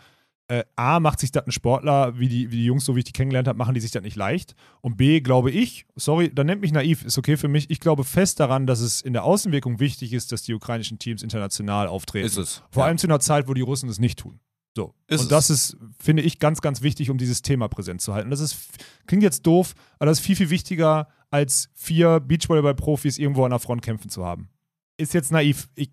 Äh, 0.49 0.65
A, 0.77 1.01
macht 1.01 1.21
sich 1.21 1.33
das 1.33 1.47
ein 1.47 1.53
Sportler, 1.53 2.19
wie 2.19 2.29
die, 2.29 2.51
wie 2.51 2.57
die 2.57 2.65
Jungs, 2.65 2.85
so 2.85 2.95
wie 2.95 3.01
ich 3.01 3.05
die 3.05 3.13
kennengelernt 3.13 3.49
habe, 3.49 3.57
machen 3.57 3.75
die 3.75 3.81
sich 3.81 3.91
das 3.91 4.03
nicht 4.03 4.17
leicht. 4.17 4.55
Und 4.81 4.97
B, 4.97 5.21
glaube 5.21 5.51
ich, 5.51 5.87
sorry, 5.95 6.33
dann 6.35 6.47
nennt 6.47 6.61
mich 6.61 6.73
naiv, 6.73 7.05
ist 7.05 7.17
okay 7.17 7.37
für 7.37 7.49
mich, 7.49 7.71
ich 7.71 7.81
glaube 7.81 8.05
fest 8.05 8.41
daran, 8.41 8.67
dass 8.67 8.81
es 8.81 9.01
in 9.01 9.13
der 9.13 9.25
Außenwirkung 9.25 9.81
wichtig 9.81 10.13
ist, 10.13 10.33
dass 10.33 10.43
die 10.43 10.55
ukrainischen 10.55 10.99
Teams 10.99 11.23
international 11.23 11.87
auftreten. 11.87 12.27
ist 12.27 12.37
es. 12.37 12.63
Vor 12.71 12.83
ja. 12.83 12.89
allem 12.89 12.99
zu 12.99 13.07
einer 13.07 13.21
Zeit, 13.21 13.49
wo 13.49 13.55
die 13.55 13.61
Russen 13.61 13.89
es 13.89 13.99
nicht 13.99 14.19
tun. 14.19 14.41
So. 14.77 14.95
Ist 15.07 15.23
und 15.23 15.33
das 15.33 15.51
ist, 15.51 15.77
finde 15.99 16.23
ich, 16.23 16.39
ganz, 16.39 16.61
ganz 16.61 16.83
wichtig, 16.83 17.11
um 17.11 17.19
dieses 17.19 17.43
Thema 17.43 17.69
präsent 17.69 18.01
zu 18.01 18.15
halten. 18.15 18.31
Das 18.31 18.41
ist, 18.41 18.57
klingt 19.07 19.23
jetzt 19.23 19.47
doof, 19.47 19.75
aber 19.99 20.07
das 20.07 20.19
ist 20.19 20.25
viel, 20.25 20.37
viel 20.37 20.51
wichtiger, 20.51 21.09
als 21.31 21.71
vier 21.75 22.21
Beachvolleyball-Profis 22.21 23.19
irgendwo 23.19 23.45
an 23.45 23.51
der 23.51 23.59
Front 23.59 23.83
kämpfen 23.83 24.11
zu 24.11 24.25
haben. 24.25 24.49
Ist 24.97 25.15
jetzt 25.15 25.33
naiv. 25.33 25.69
Ich, 25.75 25.91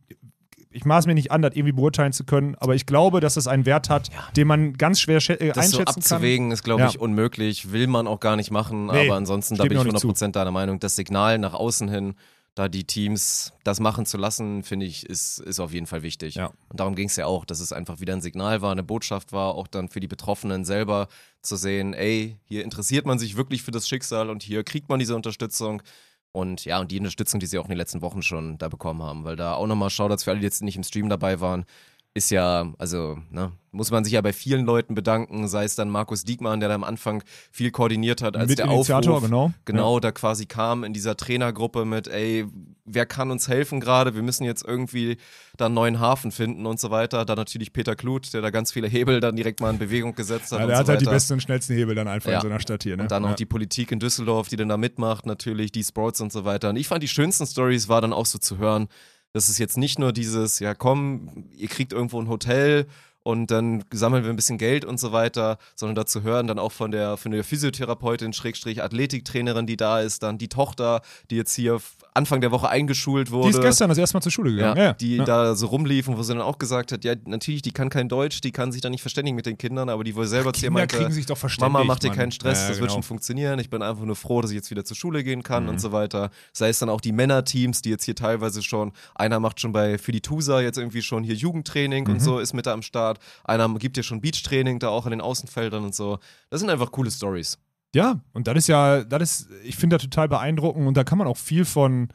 ich 0.71 0.86
maß 0.86 1.08
mir 1.08 1.15
nicht 1.15 1.32
an, 1.32 1.41
das 1.41 1.55
irgendwie 1.55 1.71
beurteilen 1.73 2.13
zu 2.13 2.23
können, 2.23 2.55
aber 2.60 2.75
ich 2.75 2.86
glaube, 2.86 3.19
dass 3.21 3.34
das 3.34 3.47
einen 3.47 3.65
Wert 3.65 3.89
hat, 3.89 4.10
den 4.36 4.47
man 4.47 4.73
ganz 4.73 4.99
schwer 4.99 5.17
äh, 5.17 5.51
Das 5.51 5.71
so 5.71 5.79
einschätzen 5.79 5.86
kann. 5.86 5.95
abzuwägen 6.17 6.51
ist, 6.51 6.63
glaube 6.63 6.82
Ja. 6.84 6.89
ich, 6.89 6.99
unmöglich. 6.99 7.71
Will 7.71 7.88
man 7.88 8.08
auch 8.08 8.19
gar 8.19 8.36
nicht 8.36 8.51
machen. 8.51 8.88
Nee, 8.88 9.08
aber 9.08 9.15
ansonsten, 9.17 9.55
da 9.55 9.63
bin 9.63 9.73
ich 9.73 9.77
auch 9.79 9.84
nicht 9.84 9.99
zu. 9.99 10.08
100% 10.08 10.32
deiner 10.34 10.51
Meinung. 10.51 10.79
Das 10.79 10.95
Signal 10.95 11.38
nach 11.39 11.53
außen 11.53 11.89
hin, 11.89 12.15
da 12.55 12.67
die 12.67 12.84
Teams 12.84 13.53
das 13.63 13.79
machen 13.79 14.05
zu 14.05 14.17
lassen, 14.17 14.63
finde 14.63 14.86
ich, 14.86 15.05
ist, 15.05 15.39
ist 15.39 15.60
auf 15.60 15.71
jeden 15.73 15.86
Fall 15.88 16.03
wichtig. 16.03 16.36
Ja. 16.36 16.47
Und 16.67 16.79
darum 16.79 16.93
ging 16.95 17.08
es 17.08 17.15
ja 17.15 17.25
auch, 17.25 17.45
dass 17.45 17.60
es 17.62 17.71
einfach 17.71 17.99
wieder 17.99 18.13
ein 18.13 18.21
Signal 18.21 18.62
war, 18.62 18.71
eine 18.71 18.84
Botschaft 18.84 19.32
war, 19.32 19.55
auch 19.55 19.67
dann 19.67 19.88
für 19.89 19.99
die 19.99 20.08
Betroffenen 20.08 20.65
selber 20.65 21.08
zu 21.41 21.55
sehen, 21.55 21.93
ey, 21.93 22.38
hier 22.45 22.63
interessiert 22.63 23.05
man 23.05 23.17
sich 23.17 23.38
wirklich 23.38 23.63
für 23.63 23.71
das 23.71 23.88
Schicksal 23.88 24.29
und 24.29 24.43
hier 24.43 24.63
kriegt 24.63 24.89
man 24.89 24.99
diese 24.99 25.15
Unterstützung. 25.15 25.82
Und 26.31 26.65
ja, 26.65 26.79
und 26.79 26.91
die 26.91 26.99
Unterstützung, 26.99 27.39
die 27.39 27.47
sie 27.47 27.57
auch 27.57 27.65
in 27.65 27.69
den 27.69 27.77
letzten 27.77 28.01
Wochen 28.01 28.21
schon 28.21 28.57
da 28.57 28.69
bekommen 28.69 29.01
haben, 29.01 29.23
weil 29.25 29.35
da 29.35 29.53
auch 29.55 29.65
nochmal 29.67 29.89
Shoutouts 29.89 30.23
für 30.23 30.31
alle, 30.31 30.39
die 30.39 30.45
jetzt 30.45 30.61
nicht 30.61 30.77
im 30.77 30.83
Stream 30.83 31.09
dabei 31.09 31.39
waren, 31.39 31.65
ist 32.13 32.31
ja, 32.31 32.73
also, 32.77 33.19
ne, 33.29 33.51
muss 33.71 33.91
man 33.91 34.03
sich 34.03 34.13
ja 34.13 34.21
bei 34.21 34.33
vielen 34.33 34.65
Leuten 34.65 34.95
bedanken, 34.95 35.47
sei 35.47 35.63
es 35.63 35.75
dann 35.75 35.89
Markus 35.89 36.23
Diekmann, 36.23 36.59
der 36.59 36.69
da 36.69 36.75
am 36.75 36.83
Anfang 36.83 37.23
viel 37.51 37.69
koordiniert 37.71 38.21
hat, 38.21 38.35
als 38.35 38.53
der 38.55 38.65
Mitinitiator, 38.65 39.17
Aufruf, 39.17 39.29
genau. 39.29 39.51
genau, 39.65 39.99
da 39.99 40.11
quasi 40.11 40.47
kam 40.47 40.83
in 40.83 40.93
dieser 40.93 41.15
Trainergruppe 41.15 41.85
mit, 41.85 42.07
ey, 42.07 42.47
wer 42.85 43.05
kann 43.05 43.29
uns 43.29 43.47
helfen 43.47 43.79
gerade? 43.79 44.15
Wir 44.15 44.23
müssen 44.23 44.43
jetzt 44.43 44.65
irgendwie 44.65 45.17
da 45.57 45.67
einen 45.67 45.75
neuen 45.75 45.99
Hafen 45.99 46.31
finden 46.31 46.65
und 46.65 46.79
so 46.79 46.89
weiter. 46.89 47.25
Dann 47.25 47.37
natürlich 47.37 47.71
Peter 47.71 47.95
Kluth, 47.95 48.33
der 48.33 48.41
da 48.41 48.49
ganz 48.49 48.71
viele 48.71 48.87
Hebel 48.87 49.19
dann 49.19 49.35
direkt 49.35 49.61
mal 49.61 49.69
in 49.69 49.77
Bewegung 49.77 50.15
gesetzt 50.15 50.51
hat. 50.51 50.61
Ja, 50.61 50.65
der 50.65 50.75
so 50.77 50.79
hat 50.79 50.89
halt 50.89 51.01
die 51.01 51.05
besten 51.05 51.33
und 51.33 51.41
schnellsten 51.41 51.75
Hebel 51.75 51.93
dann 51.93 52.07
einfach 52.07 52.31
Ja. 52.31 52.37
in 52.37 52.41
so 52.41 52.47
einer 52.47 52.59
Stadt 52.59 52.83
hier. 52.83 52.97
Ne? 52.97 53.03
Und 53.03 53.11
dann 53.11 53.23
ja. 53.23 53.31
auch 53.31 53.35
die 53.35 53.45
Politik 53.45 53.91
in 53.91 53.99
Düsseldorf, 53.99 54.47
die 54.47 54.55
dann 54.55 54.69
da 54.69 54.77
mitmacht, 54.77 55.27
natürlich, 55.27 55.71
die 55.71 55.83
Sports 55.83 56.19
und 56.21 56.31
so 56.31 56.45
weiter. 56.45 56.69
Und 56.69 56.77
ich 56.77 56.87
fand 56.87 57.03
die 57.03 57.07
schönsten 57.07 57.45
Stories 57.45 57.87
war 57.87 58.01
dann 58.01 58.13
auch 58.13 58.25
so 58.25 58.39
zu 58.39 58.57
hören, 58.57 58.87
dass 59.33 59.49
es 59.49 59.57
jetzt 59.57 59.77
nicht 59.77 59.99
nur 59.99 60.11
dieses, 60.11 60.59
ja 60.59 60.73
komm, 60.73 61.45
ihr 61.55 61.67
kriegt 61.67 61.93
irgendwo 61.93 62.21
ein 62.21 62.29
Hotel 62.29 62.87
und 63.23 63.51
dann 63.51 63.83
sammeln 63.91 64.23
wir 64.23 64.29
ein 64.31 64.35
bisschen 64.35 64.57
Geld 64.57 64.85
und 64.85 64.99
so 64.99 65.11
weiter, 65.11 65.57
sondern 65.75 65.95
dazu 65.95 66.23
hören 66.23 66.47
dann 66.47 66.57
auch 66.57 66.71
von 66.71 66.91
der, 66.91 67.17
von 67.17 67.31
der 67.31 67.43
Physiotherapeutin, 67.43 68.33
Schrägstrich 68.33 68.81
Athletiktrainerin, 68.81 69.67
die 69.67 69.77
da 69.77 69.99
ist, 69.99 70.23
dann 70.23 70.37
die 70.37 70.49
Tochter, 70.49 71.01
die 71.29 71.35
jetzt 71.35 71.53
hier 71.53 71.79
Anfang 72.13 72.41
der 72.41 72.51
Woche 72.51 72.67
eingeschult 72.69 73.31
wurde. 73.31 73.49
Die 73.49 73.57
ist 73.57 73.61
gestern 73.61 73.89
das 73.89 73.97
erste 73.97 74.17
Mal 74.17 74.21
zur 74.21 74.31
Schule 74.31 74.51
gegangen. 74.51 74.77
Ja, 74.77 74.83
Ja, 74.85 74.93
die 74.93 75.17
ja. 75.17 75.23
da 75.25 75.55
so 75.55 75.67
rumliefen, 75.67 76.17
wo 76.17 76.23
sie 76.23 76.33
dann 76.33 76.41
auch 76.41 76.57
gesagt 76.57 76.91
hat, 76.91 77.03
ja, 77.03 77.15
natürlich, 77.25 77.61
die 77.61 77.71
kann 77.71 77.89
kein 77.89 78.09
Deutsch, 78.09 78.41
die 78.41 78.51
kann 78.51 78.71
sich 78.71 78.81
dann 78.81 78.91
nicht 78.91 79.01
verständigen 79.01 79.35
mit 79.35 79.45
den 79.45 79.57
Kindern, 79.57 79.89
aber 79.89 80.03
die 80.03 80.15
wohl 80.15 80.27
selber 80.27 80.51
zu 80.53 80.65
ihr 80.65 80.71
meinte, 80.71 80.97
kriegen 80.97 81.11
sich 81.11 81.25
doch 81.25 81.37
verständigt. 81.37 81.71
Mama, 81.73 81.85
mach 81.85 81.99
dir 81.99 82.11
keinen 82.11 82.31
Stress, 82.31 82.59
das 82.67 82.77
wird 82.77 82.79
genau. 82.79 82.93
schon 82.93 83.03
funktionieren. 83.03 83.59
Ich 83.59 83.69
bin 83.69 83.81
einfach 83.81 84.03
nur 84.03 84.15
froh, 84.15 84.41
dass 84.41 84.51
ich 84.51 84.55
jetzt 84.55 84.71
wieder 84.71 84.83
zur 84.83 84.97
Schule 84.97 85.23
gehen 85.23 85.43
kann 85.43 85.63
Mhm. 85.63 85.69
und 85.69 85.81
so 85.81 85.91
weiter. 85.91 86.29
Sei 86.51 86.69
es 86.69 86.79
dann 86.79 86.89
auch 86.89 87.01
die 87.01 87.11
Männerteams, 87.11 87.81
die 87.81 87.89
jetzt 87.91 88.05
hier 88.05 88.15
teilweise 88.15 88.61
schon, 88.63 88.91
einer 89.15 89.39
macht 89.39 89.59
schon 89.59 89.71
bei 89.71 89.97
für 89.97 90.11
die 90.11 90.21
Tusa 90.21 90.61
jetzt 90.61 90.77
irgendwie 90.77 91.01
schon 91.01 91.23
hier 91.23 91.35
Jugendtraining 91.35 92.05
Mhm. 92.05 92.13
und 92.13 92.19
so, 92.21 92.39
ist 92.39 92.53
mit 92.53 92.65
da 92.65 92.73
am 92.73 92.81
Start. 92.81 93.19
Einer 93.43 93.69
gibt 93.75 93.97
ja 93.97 94.03
schon 94.03 94.19
Beachtraining 94.21 94.79
da 94.79 94.89
auch 94.89 95.05
in 95.05 95.11
den 95.11 95.21
Außenfeldern 95.21 95.83
und 95.83 95.95
so. 95.95 96.19
Das 96.49 96.59
sind 96.59 96.69
einfach 96.69 96.91
coole 96.91 97.11
Stories. 97.11 97.57
Ja, 97.95 98.21
und 98.34 98.47
das 98.47 98.58
ist 98.58 98.67
ja, 98.67 99.04
das 99.04 99.23
ist, 99.23 99.49
ich 99.63 99.75
finde 99.75 99.95
das 99.95 100.04
total 100.04 100.28
beeindruckend 100.28 100.88
und 100.88 100.95
da 100.95 101.04
kann 101.04 101.17
man 101.17 101.28
auch 101.28 101.38
viel 101.38 101.65
von, 101.65 102.10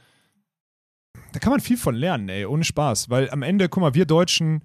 da 1.32 1.40
kann 1.40 1.50
man 1.50 1.60
viel 1.60 1.76
von 1.76 1.94
lernen, 1.94 2.28
ey, 2.28 2.46
ohne 2.46 2.64
Spaß. 2.64 3.10
Weil 3.10 3.28
am 3.30 3.42
Ende, 3.42 3.68
guck 3.68 3.80
mal, 3.80 3.94
wir 3.94 4.06
Deutschen, 4.06 4.62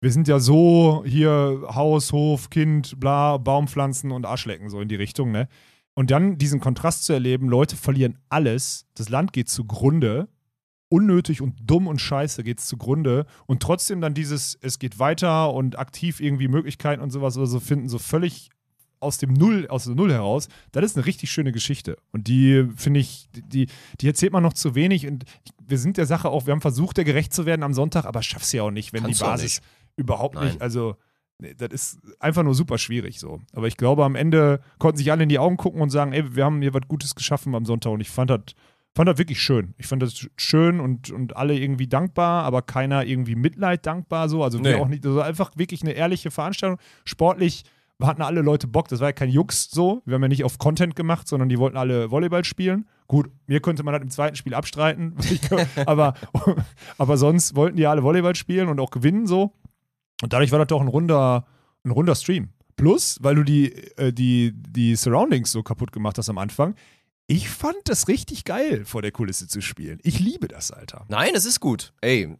wir 0.00 0.10
sind 0.10 0.26
ja 0.26 0.40
so 0.40 1.04
hier 1.06 1.62
Haus, 1.74 2.12
Hof, 2.12 2.50
Kind, 2.50 2.98
bla, 2.98 3.36
Baumpflanzen 3.36 4.10
und 4.10 4.26
Arschlecken, 4.26 4.68
so 4.68 4.80
in 4.80 4.88
die 4.88 4.96
Richtung, 4.96 5.30
ne? 5.30 5.48
Und 5.94 6.12
dann 6.12 6.38
diesen 6.38 6.60
Kontrast 6.60 7.04
zu 7.04 7.12
erleben, 7.12 7.48
Leute 7.48 7.76
verlieren 7.76 8.18
alles, 8.28 8.86
das 8.94 9.08
Land 9.08 9.32
geht 9.32 9.48
zugrunde, 9.48 10.28
unnötig 10.88 11.40
und 11.40 11.56
dumm 11.64 11.88
und 11.88 12.00
scheiße 12.00 12.44
geht 12.44 12.60
es 12.60 12.66
zugrunde 12.66 13.26
und 13.46 13.62
trotzdem 13.62 14.00
dann 14.00 14.14
dieses, 14.14 14.56
es 14.60 14.78
geht 14.78 15.00
weiter 15.00 15.52
und 15.52 15.78
aktiv 15.78 16.20
irgendwie 16.20 16.46
Möglichkeiten 16.48 17.02
und 17.02 17.10
sowas 17.10 17.36
oder 17.36 17.46
so 17.46 17.58
finden, 17.58 17.88
so 17.88 17.98
völlig 17.98 18.50
aus 19.00 19.18
dem 19.18 19.32
Null, 19.32 19.66
aus 19.68 19.84
dem 19.84 19.94
Null 19.94 20.12
heraus, 20.12 20.48
das 20.72 20.84
ist 20.84 20.96
eine 20.96 21.06
richtig 21.06 21.30
schöne 21.30 21.52
Geschichte. 21.52 21.96
Und 22.12 22.28
die, 22.28 22.66
finde 22.76 23.00
ich, 23.00 23.28
die, 23.32 23.68
die 24.00 24.06
erzählt 24.06 24.32
man 24.32 24.42
noch 24.42 24.52
zu 24.52 24.74
wenig. 24.74 25.06
Und 25.06 25.24
wir 25.66 25.78
sind 25.78 25.96
der 25.96 26.06
Sache 26.06 26.28
auch, 26.28 26.46
wir 26.46 26.52
haben 26.52 26.60
versucht, 26.60 26.96
der 26.96 27.04
gerecht 27.04 27.32
zu 27.32 27.46
werden 27.46 27.62
am 27.62 27.74
Sonntag, 27.74 28.04
aber 28.04 28.22
schaffst 28.22 28.52
ja 28.52 28.62
auch 28.62 28.70
nicht, 28.70 28.92
wenn 28.92 29.02
Kannst 29.02 29.20
die 29.20 29.24
Basis 29.24 29.60
überhaupt 29.96 30.36
Nein. 30.36 30.46
nicht, 30.46 30.62
also 30.62 30.96
nee, 31.38 31.54
das 31.54 31.70
ist 31.72 31.98
einfach 32.20 32.42
nur 32.42 32.54
super 32.54 32.78
schwierig 32.78 33.18
so. 33.18 33.40
Aber 33.52 33.66
ich 33.66 33.76
glaube, 33.76 34.04
am 34.04 34.14
Ende 34.14 34.60
konnten 34.78 34.98
sich 34.98 35.10
alle 35.10 35.22
in 35.24 35.28
die 35.28 35.38
Augen 35.38 35.56
gucken 35.56 35.80
und 35.80 35.90
sagen, 35.90 36.12
ey, 36.12 36.34
wir 36.36 36.44
haben 36.44 36.62
hier 36.62 36.74
was 36.74 36.82
Gutes 36.88 37.14
geschaffen 37.14 37.54
am 37.54 37.64
Sonntag 37.64 37.90
und 37.90 38.00
ich 38.00 38.10
fand 38.10 38.30
das 38.30 38.40
fand 38.94 39.08
das 39.08 39.18
wirklich 39.18 39.40
schön. 39.40 39.74
Ich 39.78 39.86
fand 39.86 40.02
das 40.02 40.26
schön 40.36 40.80
und, 40.80 41.10
und 41.10 41.36
alle 41.36 41.56
irgendwie 41.56 41.86
dankbar, 41.86 42.42
aber 42.42 42.62
keiner 42.62 43.04
irgendwie 43.04 43.36
Mitleid 43.36 43.86
dankbar 43.86 44.28
so. 44.28 44.42
Also 44.42 44.58
Nee. 44.58 44.74
auch 44.74 44.88
nicht, 44.88 45.06
also 45.06 45.20
einfach 45.20 45.52
wirklich 45.54 45.82
eine 45.82 45.92
ehrliche 45.92 46.32
Veranstaltung. 46.32 46.78
Sportlich 47.04 47.62
hatten 48.06 48.22
alle 48.22 48.42
Leute 48.42 48.66
Bock. 48.66 48.88
Das 48.88 49.00
war 49.00 49.08
ja 49.08 49.12
kein 49.12 49.30
Jux 49.30 49.70
so. 49.70 50.02
Wir 50.04 50.14
haben 50.14 50.22
ja 50.22 50.28
nicht 50.28 50.44
auf 50.44 50.58
Content 50.58 50.94
gemacht, 50.94 51.26
sondern 51.26 51.48
die 51.48 51.58
wollten 51.58 51.76
alle 51.76 52.10
Volleyball 52.10 52.44
spielen. 52.44 52.88
Gut, 53.06 53.30
mir 53.46 53.60
könnte 53.60 53.82
man 53.82 53.94
das 53.94 54.02
im 54.02 54.10
zweiten 54.10 54.36
Spiel 54.36 54.54
abstreiten, 54.54 55.16
aber, 55.86 56.14
aber 56.98 57.16
sonst 57.16 57.56
wollten 57.56 57.76
die 57.76 57.86
alle 57.86 58.02
Volleyball 58.02 58.36
spielen 58.36 58.68
und 58.68 58.78
auch 58.80 58.90
gewinnen 58.90 59.26
so. 59.26 59.54
Und 60.22 60.32
dadurch 60.32 60.52
war 60.52 60.58
das 60.58 60.68
doch 60.68 60.80
ein 60.80 60.88
runder, 60.88 61.46
ein 61.84 61.90
runder 61.90 62.14
Stream. 62.14 62.50
Plus, 62.76 63.18
weil 63.22 63.34
du 63.34 63.42
die, 63.42 63.72
äh, 63.96 64.12
die, 64.12 64.52
die 64.54 64.94
Surroundings 64.94 65.50
so 65.50 65.62
kaputt 65.62 65.90
gemacht 65.90 66.16
hast 66.18 66.28
am 66.28 66.38
Anfang, 66.38 66.76
ich 67.30 67.50
fand 67.50 67.76
das 67.84 68.08
richtig 68.08 68.44
geil, 68.44 68.84
vor 68.86 69.02
der 69.02 69.12
Kulisse 69.12 69.46
zu 69.46 69.60
spielen. 69.60 70.00
Ich 70.02 70.18
liebe 70.18 70.48
das, 70.48 70.70
Alter. 70.70 71.04
Nein, 71.08 71.32
es 71.34 71.44
ist 71.44 71.60
gut. 71.60 71.92
Ey, 72.00 72.36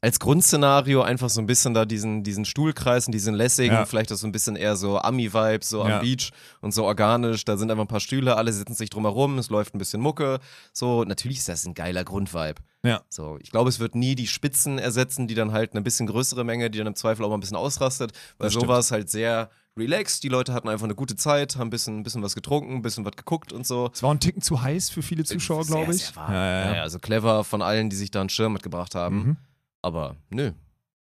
als 0.00 0.20
Grundszenario 0.20 1.02
einfach 1.02 1.28
so 1.30 1.40
ein 1.40 1.46
bisschen 1.46 1.74
da 1.74 1.84
diesen, 1.84 2.22
diesen 2.22 2.44
Stuhlkreis 2.44 3.06
und 3.06 3.12
diesen 3.12 3.34
lässigen, 3.34 3.72
Ja. 3.74 3.86
vielleicht 3.86 4.12
auch 4.12 4.16
so 4.16 4.26
ein 4.28 4.32
bisschen 4.32 4.54
eher 4.54 4.76
so 4.76 4.98
Ami-Vibes, 4.98 5.68
so 5.68 5.84
Ja. 5.84 5.96
am 5.96 6.00
Beach 6.02 6.30
und 6.60 6.72
so 6.72 6.84
organisch. 6.84 7.44
Da 7.44 7.56
sind 7.56 7.72
einfach 7.72 7.84
ein 7.84 7.88
paar 7.88 7.98
Stühle, 7.98 8.36
alle 8.36 8.52
sitzen 8.52 8.74
sich 8.74 8.88
drumherum, 8.88 9.36
es 9.38 9.50
läuft 9.50 9.74
ein 9.74 9.78
bisschen 9.78 10.00
Mucke. 10.00 10.38
So, 10.72 11.02
natürlich 11.02 11.38
ist 11.38 11.48
das 11.48 11.66
ein 11.66 11.74
geiler 11.74 12.04
Grundvibe. 12.04 12.62
Ja. 12.84 13.02
So, 13.08 13.38
ich 13.42 13.50
glaube, 13.50 13.68
es 13.68 13.80
wird 13.80 13.96
nie 13.96 14.14
die 14.14 14.28
Spitzen 14.28 14.78
ersetzen, 14.78 15.26
die 15.26 15.34
dann 15.34 15.50
halt 15.50 15.72
eine 15.72 15.82
bisschen 15.82 16.06
größere 16.06 16.44
Menge, 16.44 16.70
die 16.70 16.78
dann 16.78 16.86
im 16.86 16.94
Zweifel 16.94 17.24
auch 17.24 17.30
mal 17.30 17.36
ein 17.38 17.40
bisschen 17.40 17.56
ausrastet, 17.56 18.12
weil 18.38 18.50
so 18.50 18.68
war 18.68 18.78
es 18.78 18.92
halt 18.92 19.10
sehr 19.10 19.50
relaxed. 19.76 20.22
Die 20.22 20.28
Leute 20.28 20.52
hatten 20.52 20.68
einfach 20.68 20.84
eine 20.84 20.94
gute 20.94 21.16
Zeit, 21.16 21.56
haben 21.56 21.68
ein 21.68 21.70
bisschen, 21.70 21.98
ein 21.98 22.02
bisschen 22.02 22.22
was 22.22 22.34
getrunken, 22.34 22.76
ein 22.76 22.82
bisschen 22.82 23.04
was 23.04 23.16
geguckt 23.16 23.52
und 23.52 23.66
so. 23.66 23.90
Es 23.92 24.02
war 24.02 24.12
ein 24.12 24.20
Ticken 24.20 24.42
zu 24.42 24.62
heiß 24.62 24.90
für 24.90 25.02
viele 25.02 25.24
Zuschauer, 25.24 25.64
Sehr, 25.64 25.76
glaube 25.76 25.94
ich. 25.94 26.04
Sehr 26.06 26.16
warm. 26.16 26.32
Ja, 26.32 26.44
ja, 26.46 26.64
ja. 26.66 26.74
Ja, 26.76 26.82
also 26.82 26.98
clever 26.98 27.44
von 27.44 27.62
allen, 27.62 27.90
die 27.90 27.96
sich 27.96 28.10
da 28.10 28.20
einen 28.20 28.28
Schirm 28.28 28.52
mitgebracht 28.52 28.94
haben. 28.94 29.16
Mhm. 29.16 29.36
Aber 29.82 30.16
nö, 30.30 30.52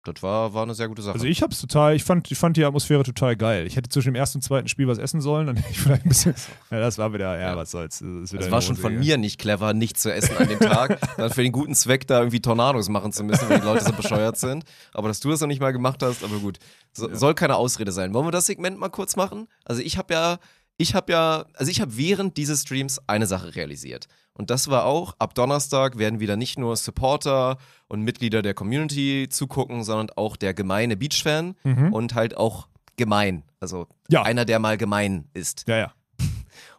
das 0.04 0.22
war, 0.22 0.52
war 0.52 0.64
eine 0.64 0.74
sehr 0.74 0.88
gute 0.88 1.00
Sache. 1.02 1.14
Also 1.14 1.26
ich 1.26 1.42
hab's 1.42 1.60
total, 1.60 1.94
ich 1.94 2.02
fand, 2.02 2.30
ich 2.30 2.36
fand 2.38 2.56
die 2.56 2.64
Atmosphäre 2.64 3.02
total 3.04 3.36
geil. 3.36 3.66
Ich 3.66 3.76
hätte 3.76 3.88
zwischen 3.88 4.08
dem 4.08 4.14
ersten 4.16 4.38
und 4.38 4.42
zweiten 4.42 4.66
Spiel 4.68 4.88
was 4.88 4.98
essen 4.98 5.20
sollen, 5.20 5.46
dann 5.46 5.56
hätte 5.58 5.70
ich 5.70 5.78
vielleicht 5.78 6.04
ein 6.04 6.08
bisschen. 6.08 6.34
Ja, 6.70 6.80
das 6.80 6.98
war 6.98 7.12
wieder, 7.12 7.38
ja, 7.38 7.50
Ja. 7.50 7.56
was 7.56 7.70
soll's. 7.70 7.98
Das 7.98 8.32
eine 8.34 8.50
war 8.50 8.62
schon 8.62 8.76
von 8.76 8.98
mir 8.98 9.16
nicht 9.16 9.38
clever, 9.38 9.74
nicht 9.74 9.98
zu 9.98 10.12
essen 10.12 10.36
an 10.36 10.48
dem 10.48 10.58
Tag, 10.58 10.98
dann 11.16 11.30
für 11.30 11.42
den 11.42 11.52
guten 11.52 11.74
Zweck 11.74 12.06
da 12.06 12.18
irgendwie 12.18 12.40
Tornados 12.40 12.88
machen 12.88 13.12
zu 13.12 13.22
müssen, 13.24 13.48
weil 13.48 13.60
die 13.60 13.66
Leute 13.66 13.84
so 13.84 13.92
bescheuert 13.92 14.36
sind. 14.38 14.64
Aber 14.92 15.08
dass 15.08 15.20
du 15.20 15.30
das 15.30 15.40
noch 15.40 15.48
nicht 15.48 15.60
mal 15.60 15.72
gemacht 15.72 16.02
hast, 16.02 16.24
aber 16.24 16.38
gut, 16.38 16.58
so, 16.92 17.08
soll 17.14 17.34
keine 17.34 17.56
Ausrede 17.56 17.92
sein. 17.92 18.12
Wollen 18.14 18.26
wir 18.26 18.32
das 18.32 18.46
Segment 18.46 18.78
mal 18.78 18.88
kurz 18.90 19.16
machen? 19.16 19.46
Also 19.64 19.82
ich 19.82 19.98
habe 19.98 20.12
ja, 20.14 20.38
ich 20.78 20.94
habe 20.94 21.12
ja, 21.12 21.44
also 21.54 21.70
ich 21.70 21.80
habe 21.80 21.96
während 21.96 22.36
dieses 22.36 22.62
Streams 22.62 23.00
eine 23.06 23.26
Sache 23.26 23.54
realisiert. 23.54 24.08
Und 24.34 24.48
das 24.50 24.68
war 24.68 24.84
auch, 24.86 25.14
ab 25.18 25.34
Donnerstag 25.34 25.98
werden 25.98 26.18
wieder 26.18 26.36
nicht 26.36 26.58
nur 26.58 26.76
Supporter 26.76 27.58
und 27.88 28.00
Mitglieder 28.02 28.40
der 28.42 28.54
Community 28.54 29.28
zugucken, 29.30 29.84
sondern 29.84 30.10
auch 30.16 30.36
der 30.36 30.54
gemeine 30.54 30.96
Beach-Fan 30.96 31.54
Mhm. 31.64 31.92
und 31.92 32.14
halt 32.14 32.36
auch 32.36 32.68
gemein. 32.96 33.42
Also 33.60 33.86
Ja. 34.08 34.22
einer, 34.22 34.44
der 34.44 34.58
mal 34.58 34.78
gemein 34.78 35.28
ist. 35.34 35.64
Ja, 35.68 35.76
ja. 35.76 35.92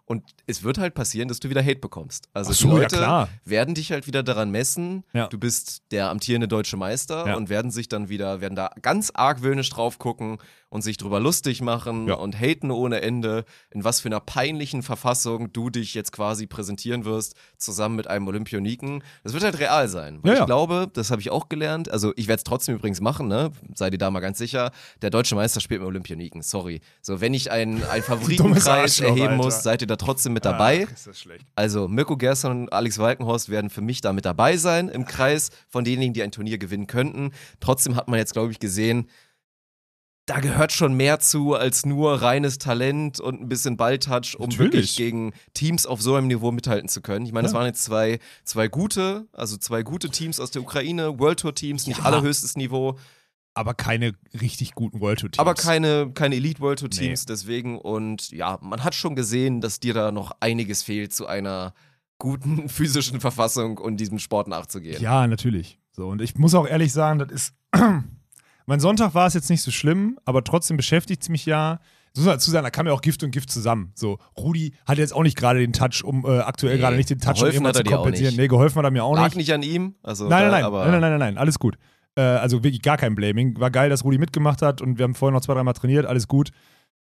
Und 0.06 0.24
es 0.48 0.64
wird 0.64 0.80
halt 0.80 0.96
passieren, 0.96 1.30
dass 1.30 1.40
du 1.40 1.50
wieder 1.50 1.64
Hate 1.64 1.78
bekommst. 1.80 2.28
Also 2.34 2.52
so, 2.52 2.68
die 2.68 2.74
ja, 2.74 2.80
Leute 2.82 2.98
klar. 2.98 3.30
werden 3.46 3.74
dich 3.74 3.92
halt 3.94 4.06
wieder 4.06 4.22
daran 4.22 4.52
messen, 4.52 5.06
Ja. 5.14 5.28
du 5.28 5.38
bist 5.40 5.82
der 5.92 6.10
amtierende 6.10 6.50
deutsche 6.50 6.76
Meister 6.76 7.26
Ja. 7.28 7.36
und 7.36 7.48
werden 7.50 7.72
sich 7.72 7.88
dann 7.88 8.10
wieder, 8.10 8.42
werden 8.42 8.56
da 8.56 8.70
ganz 8.82 9.12
argwöhnisch 9.14 9.70
drauf 9.70 10.00
gucken 10.00 10.40
und 10.74 10.82
sich 10.82 10.98
drüber 10.98 11.20
lustig 11.20 11.62
machen 11.62 12.08
Ja. 12.08 12.16
und 12.16 12.36
haten 12.40 12.72
ohne 12.72 13.02
Ende, 13.04 13.46
in 13.70 13.84
was 13.84 14.02
für 14.02 14.10
einer 14.10 14.20
peinlichen 14.20 14.82
Verfassung 14.82 15.54
du 15.54 15.70
dich 15.70 15.94
jetzt 15.94 16.12
quasi 16.12 16.48
präsentieren 16.48 17.06
wirst, 17.06 17.36
zusammen 17.58 17.96
mit 17.96 18.08
einem 18.08 18.28
Olympioniken. 18.28 19.04
Das 19.24 19.34
wird 19.34 19.44
halt 19.44 19.60
real 19.60 19.88
sein. 19.88 20.18
Weil 20.24 20.34
Ja, 20.34 20.40
ich 20.40 20.46
glaube, 20.48 20.90
das 20.92 21.12
habe 21.12 21.22
ich 21.22 21.30
auch 21.30 21.48
gelernt, 21.48 21.92
also 21.92 22.12
ich 22.16 22.28
werde 22.28 22.40
es 22.40 22.44
trotzdem 22.44 22.74
übrigens 22.74 23.02
machen, 23.02 23.28
ne? 23.28 23.52
Sei 23.76 23.92
dir 23.92 24.00
da 24.00 24.10
mal 24.10 24.20
ganz 24.20 24.40
sicher, 24.40 24.72
der 25.04 25.12
deutsche 25.12 25.36
Meister 25.36 25.62
spielt 25.62 25.80
mit 25.82 25.88
Olympioniken, 25.88 26.42
sorry. 26.42 26.82
So, 27.04 27.22
wenn 27.22 27.36
ich 27.36 27.52
einen, 27.52 27.84
einen 27.84 28.02
Favoritenkreis 28.04 29.00
erheben 29.00 29.36
muss, 29.38 29.62
seid 29.62 29.82
ihr 29.82 29.88
da 29.88 29.96
trotzdem 29.96 30.34
mit 30.34 30.44
dabei. 30.44 30.88
Ach, 30.90 30.92
ist 30.94 31.06
das 31.06 31.20
schlecht. 31.20 31.46
Also 31.54 31.88
Mirko 31.88 32.18
Gerson 32.18 32.64
und 32.64 32.74
Alex 32.74 32.98
Walkenhorst 32.98 33.50
werden 33.50 33.70
für 33.70 33.82
mich 33.82 34.02
da 34.02 34.12
mit 34.12 34.26
dabei 34.26 34.58
sein 34.58 34.90
im 34.90 35.06
Kreis 35.06 35.52
von 35.70 35.84
denjenigen, 35.84 36.14
die 36.16 36.24
ein 36.24 36.32
Turnier 36.32 36.58
gewinnen 36.58 36.88
könnten. 36.88 37.32
Trotzdem 37.60 37.96
hat 37.96 38.08
man 38.08 38.18
jetzt, 38.18 38.34
glaube 38.34 38.52
ich, 38.52 38.58
gesehen, 38.60 39.08
da 40.26 40.40
gehört 40.40 40.72
schon 40.72 40.94
mehr 40.94 41.20
zu 41.20 41.54
als 41.54 41.86
nur 41.86 42.22
reines 42.22 42.58
Talent 42.58 43.20
und 43.20 43.42
ein 43.42 43.50
bisschen 43.50 43.76
Balltouch, 43.76 44.36
um 44.38 44.50
Natürlich. 44.50 44.60
wirklich 44.60 44.96
gegen 44.96 45.34
Teams 45.54 45.86
auf 45.86 46.02
so 46.02 46.16
einem 46.16 46.28
Niveau 46.28 46.52
mithalten 46.52 46.88
zu 46.88 47.02
können. 47.02 47.26
Ich 47.26 47.34
meine, 47.34 47.46
es 47.48 47.52
Ja. 47.54 47.60
waren 47.60 47.68
jetzt 47.68 47.84
zwei, 47.84 48.20
zwei 48.46 48.68
gute, 48.70 49.28
also 49.34 49.58
zwei 49.58 49.84
gute 49.84 50.10
Teams 50.10 50.40
aus 50.40 50.52
der 50.52 50.62
Ukraine, 50.62 51.20
World 51.20 51.42
Tour 51.42 51.54
Teams, 51.54 51.88
nicht 51.88 52.00
Ja. 52.00 52.06
allerhöchstes 52.06 52.56
Niveau, 52.56 52.98
Aber 53.56 53.74
keine 53.76 54.14
richtig 54.40 54.74
guten 54.76 55.00
World 55.02 55.20
Tour 55.20 55.30
Teams. 55.30 55.40
aber 55.40 55.54
keine, 55.56 56.12
keine 56.14 56.36
Elite 56.36 56.60
World 56.62 56.80
Tour 56.80 56.90
Teams, 56.90 57.26
deswegen 57.26 57.78
und 57.78 58.32
ja, 58.32 58.58
man 58.62 58.84
hat 58.84 58.96
schon 58.96 59.16
gesehen, 59.16 59.60
dass 59.62 59.80
dir 59.80 59.94
da 59.94 60.12
noch 60.12 60.32
einiges 60.40 60.82
fehlt 60.84 61.14
zu 61.14 61.28
einer 61.28 61.74
guten 62.18 62.68
physischen 62.70 63.20
Verfassung 63.20 63.78
und 63.78 63.98
diesem 63.98 64.18
Sport 64.20 64.48
nachzugehen. 64.48 65.02
Ja, 65.02 65.28
natürlich. 65.28 65.80
So, 65.92 66.08
und 66.08 66.22
ich 66.22 66.36
muss 66.36 66.56
auch 66.56 66.66
ehrlich 66.66 66.94
sagen, 66.94 67.20
das 67.20 67.30
ist. 67.32 67.54
mein 68.66 68.80
Sonntag 68.80 69.14
war 69.14 69.28
es 69.28 69.34
jetzt 69.34 69.50
nicht 69.50 69.62
so 69.62 69.72
schlimm, 69.72 70.20
aber 70.26 70.44
trotzdem 70.44 70.78
beschäftigt 70.78 71.22
es 71.24 71.30
mich 71.30 71.46
ja. 71.46 71.80
So 72.16 72.24
dazu 72.26 72.52
sagen, 72.52 72.64
da 72.64 72.70
kam 72.70 72.86
ja 72.86 72.94
auch 72.94 73.02
Gift 73.02 73.24
und 73.24 73.32
Gift 73.32 73.50
zusammen. 73.50 73.92
So, 73.96 74.20
Rudi 74.38 74.76
hat 74.86 75.00
jetzt 75.00 75.14
auch 75.14 75.24
nicht 75.24 75.36
gerade 75.36 75.60
den 75.60 75.74
Touch, 75.74 76.04
um 76.04 76.24
äh, 76.26 76.40
aktuell 76.42 76.76
Nee, 76.76 76.82
gerade 76.82 76.96
nicht 76.96 77.10
den 77.10 77.20
Touch, 77.20 77.42
um 77.42 77.48
irgendwas 77.48 77.78
zu 77.78 77.84
kompensieren. 77.84 78.36
Nee, 78.36 78.48
geholfen 78.48 78.78
hat 78.78 78.86
er 78.86 78.92
mir 78.92 79.04
auch 79.04 79.16
Lag 79.16 79.30
nicht. 79.30 79.38
nicht 79.38 79.54
an 79.54 79.64
ihm, 79.64 79.96
also 80.04 80.30
Nein, 80.30 80.52
nein, 80.52 80.62
nein, 80.62 80.72
nein, 80.72 80.92
nein, 80.92 81.02
nein, 81.02 81.20
nein, 81.20 81.38
alles 81.40 81.58
gut. 81.58 81.76
Äh, 82.16 82.22
also 82.22 82.64
wirklich 82.64 82.84
gar 82.84 82.98
kein 82.98 83.16
Blaming. 83.16 83.60
War 83.60 83.72
geil, 83.72 83.90
dass 83.90 84.04
Rudi 84.04 84.20
mitgemacht 84.20 84.62
hat 84.62 84.80
und 84.80 85.00
wir 85.00 85.04
haben 85.06 85.16
vorher 85.16 85.34
noch 85.34 85.42
zwei, 85.42 85.56
dreimal 85.56 85.74
trainiert, 85.74 86.06
alles 86.06 86.28
gut. 86.28 86.52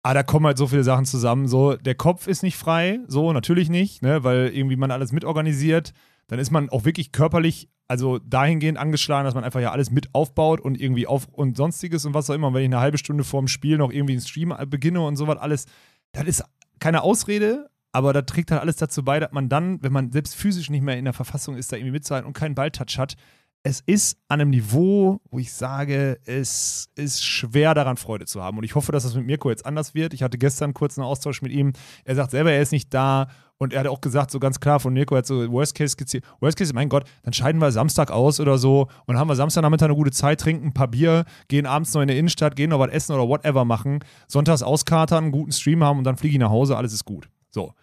Aber 0.04 0.14
da 0.16 0.24
kommen 0.24 0.46
halt 0.46 0.58
so 0.58 0.68
viele 0.68 0.84
Sachen 0.84 1.06
zusammen. 1.06 1.48
So, 1.48 1.76
der 1.76 1.96
Kopf 1.96 2.28
ist 2.28 2.44
nicht 2.44 2.58
frei, 2.58 3.00
so 3.08 3.32
natürlich 3.32 3.70
nicht, 3.70 4.02
ne, 4.02 4.24
weil 4.26 4.50
irgendwie 4.54 4.76
man 4.76 4.92
alles 4.92 5.14
mitorganisiert. 5.14 5.94
Dann 6.30 6.40
ist 6.40 6.52
man 6.52 6.70
auch 6.70 6.86
wirklich 6.86 7.12
körperlich, 7.12 7.70
also 7.88 8.20
dahingehend 8.20 8.78
angeschlagen, 8.78 9.26
dass 9.26 9.34
man 9.34 9.44
einfach 9.44 9.60
ja 9.60 9.72
alles 9.72 9.92
mit 9.92 10.14
aufbaut 10.14 10.62
und 10.62 10.80
irgendwie 10.80 11.08
auf 11.08 11.28
und 11.28 11.58
sonstiges 11.58 12.06
und 12.06 12.14
was 12.14 12.30
auch 12.30 12.36
immer. 12.36 12.48
Und 12.48 12.54
wenn 12.54 12.62
ich 12.62 12.68
eine 12.68 12.80
halbe 12.80 12.98
Stunde 12.98 13.24
vorm 13.24 13.48
Spiel 13.48 13.78
noch 13.78 13.92
irgendwie 13.92 14.14
einen 14.14 14.22
Stream 14.22 14.56
beginne 14.68 15.02
und 15.02 15.18
sowas 15.18 15.38
alles, 15.38 15.66
das 16.12 16.26
ist 16.26 16.44
keine 16.80 17.02
Ausrede, 17.02 17.70
aber 17.92 18.14
da 18.14 18.22
trägt 18.22 18.52
halt 18.52 18.62
alles 18.62 18.76
dazu 18.76 19.04
bei, 19.04 19.20
dass 19.20 19.32
man 19.32 19.50
dann, 19.50 19.82
wenn 19.82 19.92
man 19.92 20.12
selbst 20.12 20.36
physisch 20.36 20.70
nicht 20.70 20.84
mehr 20.84 20.98
in 20.98 21.06
der 21.06 21.14
Verfassung 21.14 21.58
ist, 21.58 21.72
da 21.72 21.78
irgendwie 21.78 21.94
mitzuhalten 21.94 22.28
und 22.28 22.34
keinen 22.34 22.56
Balltouch 22.56 22.98
hat, 23.00 23.16
es 23.64 23.82
ist 23.86 24.18
an 24.30 24.40
einem 24.40 24.52
Niveau, 24.52 25.20
wo 25.30 25.40
ich 25.40 25.52
sage, 25.52 26.20
es 26.26 26.90
ist 26.96 27.24
schwer 27.24 27.74
daran 27.74 27.98
Freude 27.98 28.26
zu 28.26 28.42
haben. 28.42 28.58
Und 28.58 28.64
ich 28.64 28.76
hoffe, 28.76 28.92
dass 28.92 29.04
das 29.04 29.16
mit 29.16 29.26
Mirko 29.26 29.50
jetzt 29.50 29.66
anders 29.66 29.94
wird. 29.94 30.14
Ich 30.14 30.24
hatte 30.24 30.38
gestern 30.38 30.74
kurz 30.74 30.98
einen 30.98 31.06
Austausch 31.06 31.42
mit 31.42 31.52
ihm. 31.52 31.74
Er 32.06 32.16
sagt 32.16 32.32
selber, 32.32 32.52
er 32.52 32.62
ist 32.62 32.72
nicht 32.72 32.94
da. 32.94 33.28
Und 33.58 33.74
er 33.74 33.82
hat 33.82 33.88
auch 33.88 34.00
gesagt, 34.00 34.32
so 34.32 34.40
ganz 34.40 34.62
klar 34.62 34.80
von 34.80 34.94
Mirko, 34.94 35.18
hat 35.18 35.26
so 35.26 35.52
Worst 35.52 35.76
Case 35.76 35.92
skizziert. 35.92 36.24
Worst 36.40 36.58
Case, 36.58 36.74
mein 36.74 36.88
Gott, 36.88 37.04
dann 37.24 37.34
scheiden 37.34 37.60
wir 37.60 37.74
Samstag 37.74 38.10
aus 38.10 38.40
oder 38.40 38.58
so 38.58 38.88
und 39.06 39.18
haben 39.18 39.28
wir 39.28 39.36
Samstagnachmittag 39.36 39.88
eine 39.88 39.96
gute 39.96 40.12
Zeit, 40.12 40.40
trinken 40.40 40.68
ein 40.68 40.74
paar 40.74 40.88
Bier, 40.88 41.26
gehen 41.50 41.66
abends 41.66 41.94
noch 41.94 42.02
in 42.02 42.08
die 42.08 42.18
Innenstadt, 42.18 42.56
gehen 42.56 42.70
noch 42.70 42.80
was 42.80 42.90
essen 42.92 43.14
oder 43.14 43.28
whatever 43.28 43.66
machen, 43.66 44.00
sonntags 44.30 44.64
auskatern, 44.64 45.26
einen 45.26 45.34
guten 45.34 45.52
Stream 45.52 45.84
haben 45.84 45.98
und 45.98 46.06
dann 46.06 46.16
fliege 46.16 46.36
ich 46.36 46.40
nach 46.40 46.50
Hause, 46.50 46.78
alles 46.78 46.94
ist 46.94 47.04
gut. 47.04 47.28
So. 47.52 47.74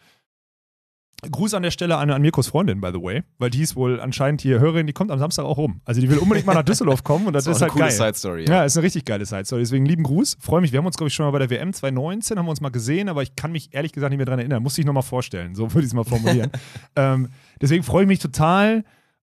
Gruß 1.23 1.55
an 1.55 1.63
der 1.63 1.71
Stelle 1.71 1.97
an, 1.97 2.11
an 2.11 2.21
Mirkos 2.21 2.49
Freundin, 2.49 2.81
by 2.81 2.91
the 2.93 3.03
way, 3.03 3.23
weil 3.39 3.49
die 3.49 3.63
ist 3.63 3.75
wohl 3.75 4.01
anscheinend 4.01 4.43
hier 4.43 4.61
Hörerin, 4.61 4.87
die 4.87 4.93
kommt 4.93 5.11
am 5.11 5.19
Samstag 5.19 5.45
auch 5.45 5.57
rum. 5.57 5.81
Also 5.85 6.01
die 6.01 6.11
will 6.11 6.19
unbedingt 6.19 6.47
mal 6.47 6.55
nach 6.55 6.63
Düsseldorf 6.65 7.05
kommen 7.05 7.27
und 7.27 7.33
das, 7.33 7.45
das 7.45 7.53
ist 7.53 7.57
ist 7.57 7.63
halt 7.63 7.73
coole 7.73 7.85
geil. 7.85 7.93
Side-Story. 7.93 8.45
Ja, 8.47 8.65
ist 8.65 8.77
eine 8.77 8.85
richtig 8.85 9.07
geile 9.07 9.25
Side 9.25 9.47
Story. 9.47 9.63
Deswegen 9.63 9.87
lieben 9.87 10.03
Gruß. 10.03 10.37
Freue 10.41 10.61
mich. 10.61 10.73
Wir 10.73 10.79
haben 10.79 10.87
uns, 10.87 10.97
glaube 10.97 11.09
ich, 11.09 11.15
schon 11.15 11.25
mal 11.25 11.33
bei 11.33 11.39
der 11.39 11.51
WM 11.51 11.73
2019 11.73 12.39
haben 12.39 12.47
wir 12.47 12.51
uns 12.51 12.61
mal 12.61 12.69
gesehen, 12.69 13.09
aber 13.09 13.23
ich 13.23 13.35
kann 13.35 13.51
mich 13.51 13.73
ehrlich 13.73 13.93
gesagt 13.93 14.11
nicht 14.11 14.19
mehr 14.19 14.27
dran 14.27 14.39
erinnern. 14.39 14.63
Muss 14.63 14.77
ich 14.77 14.85
nochmal 14.85 15.03
vorstellen. 15.03 15.55
So 15.55 15.73
würde 15.73 15.81
ich 15.81 15.87
es 15.87 15.95
mal 15.95 16.05
formulieren. 16.05 16.51
ähm, 16.97 17.31
deswegen 17.61 17.83
freue 17.83 18.03
ich 18.03 18.09
mich 18.09 18.19
total. 18.19 18.85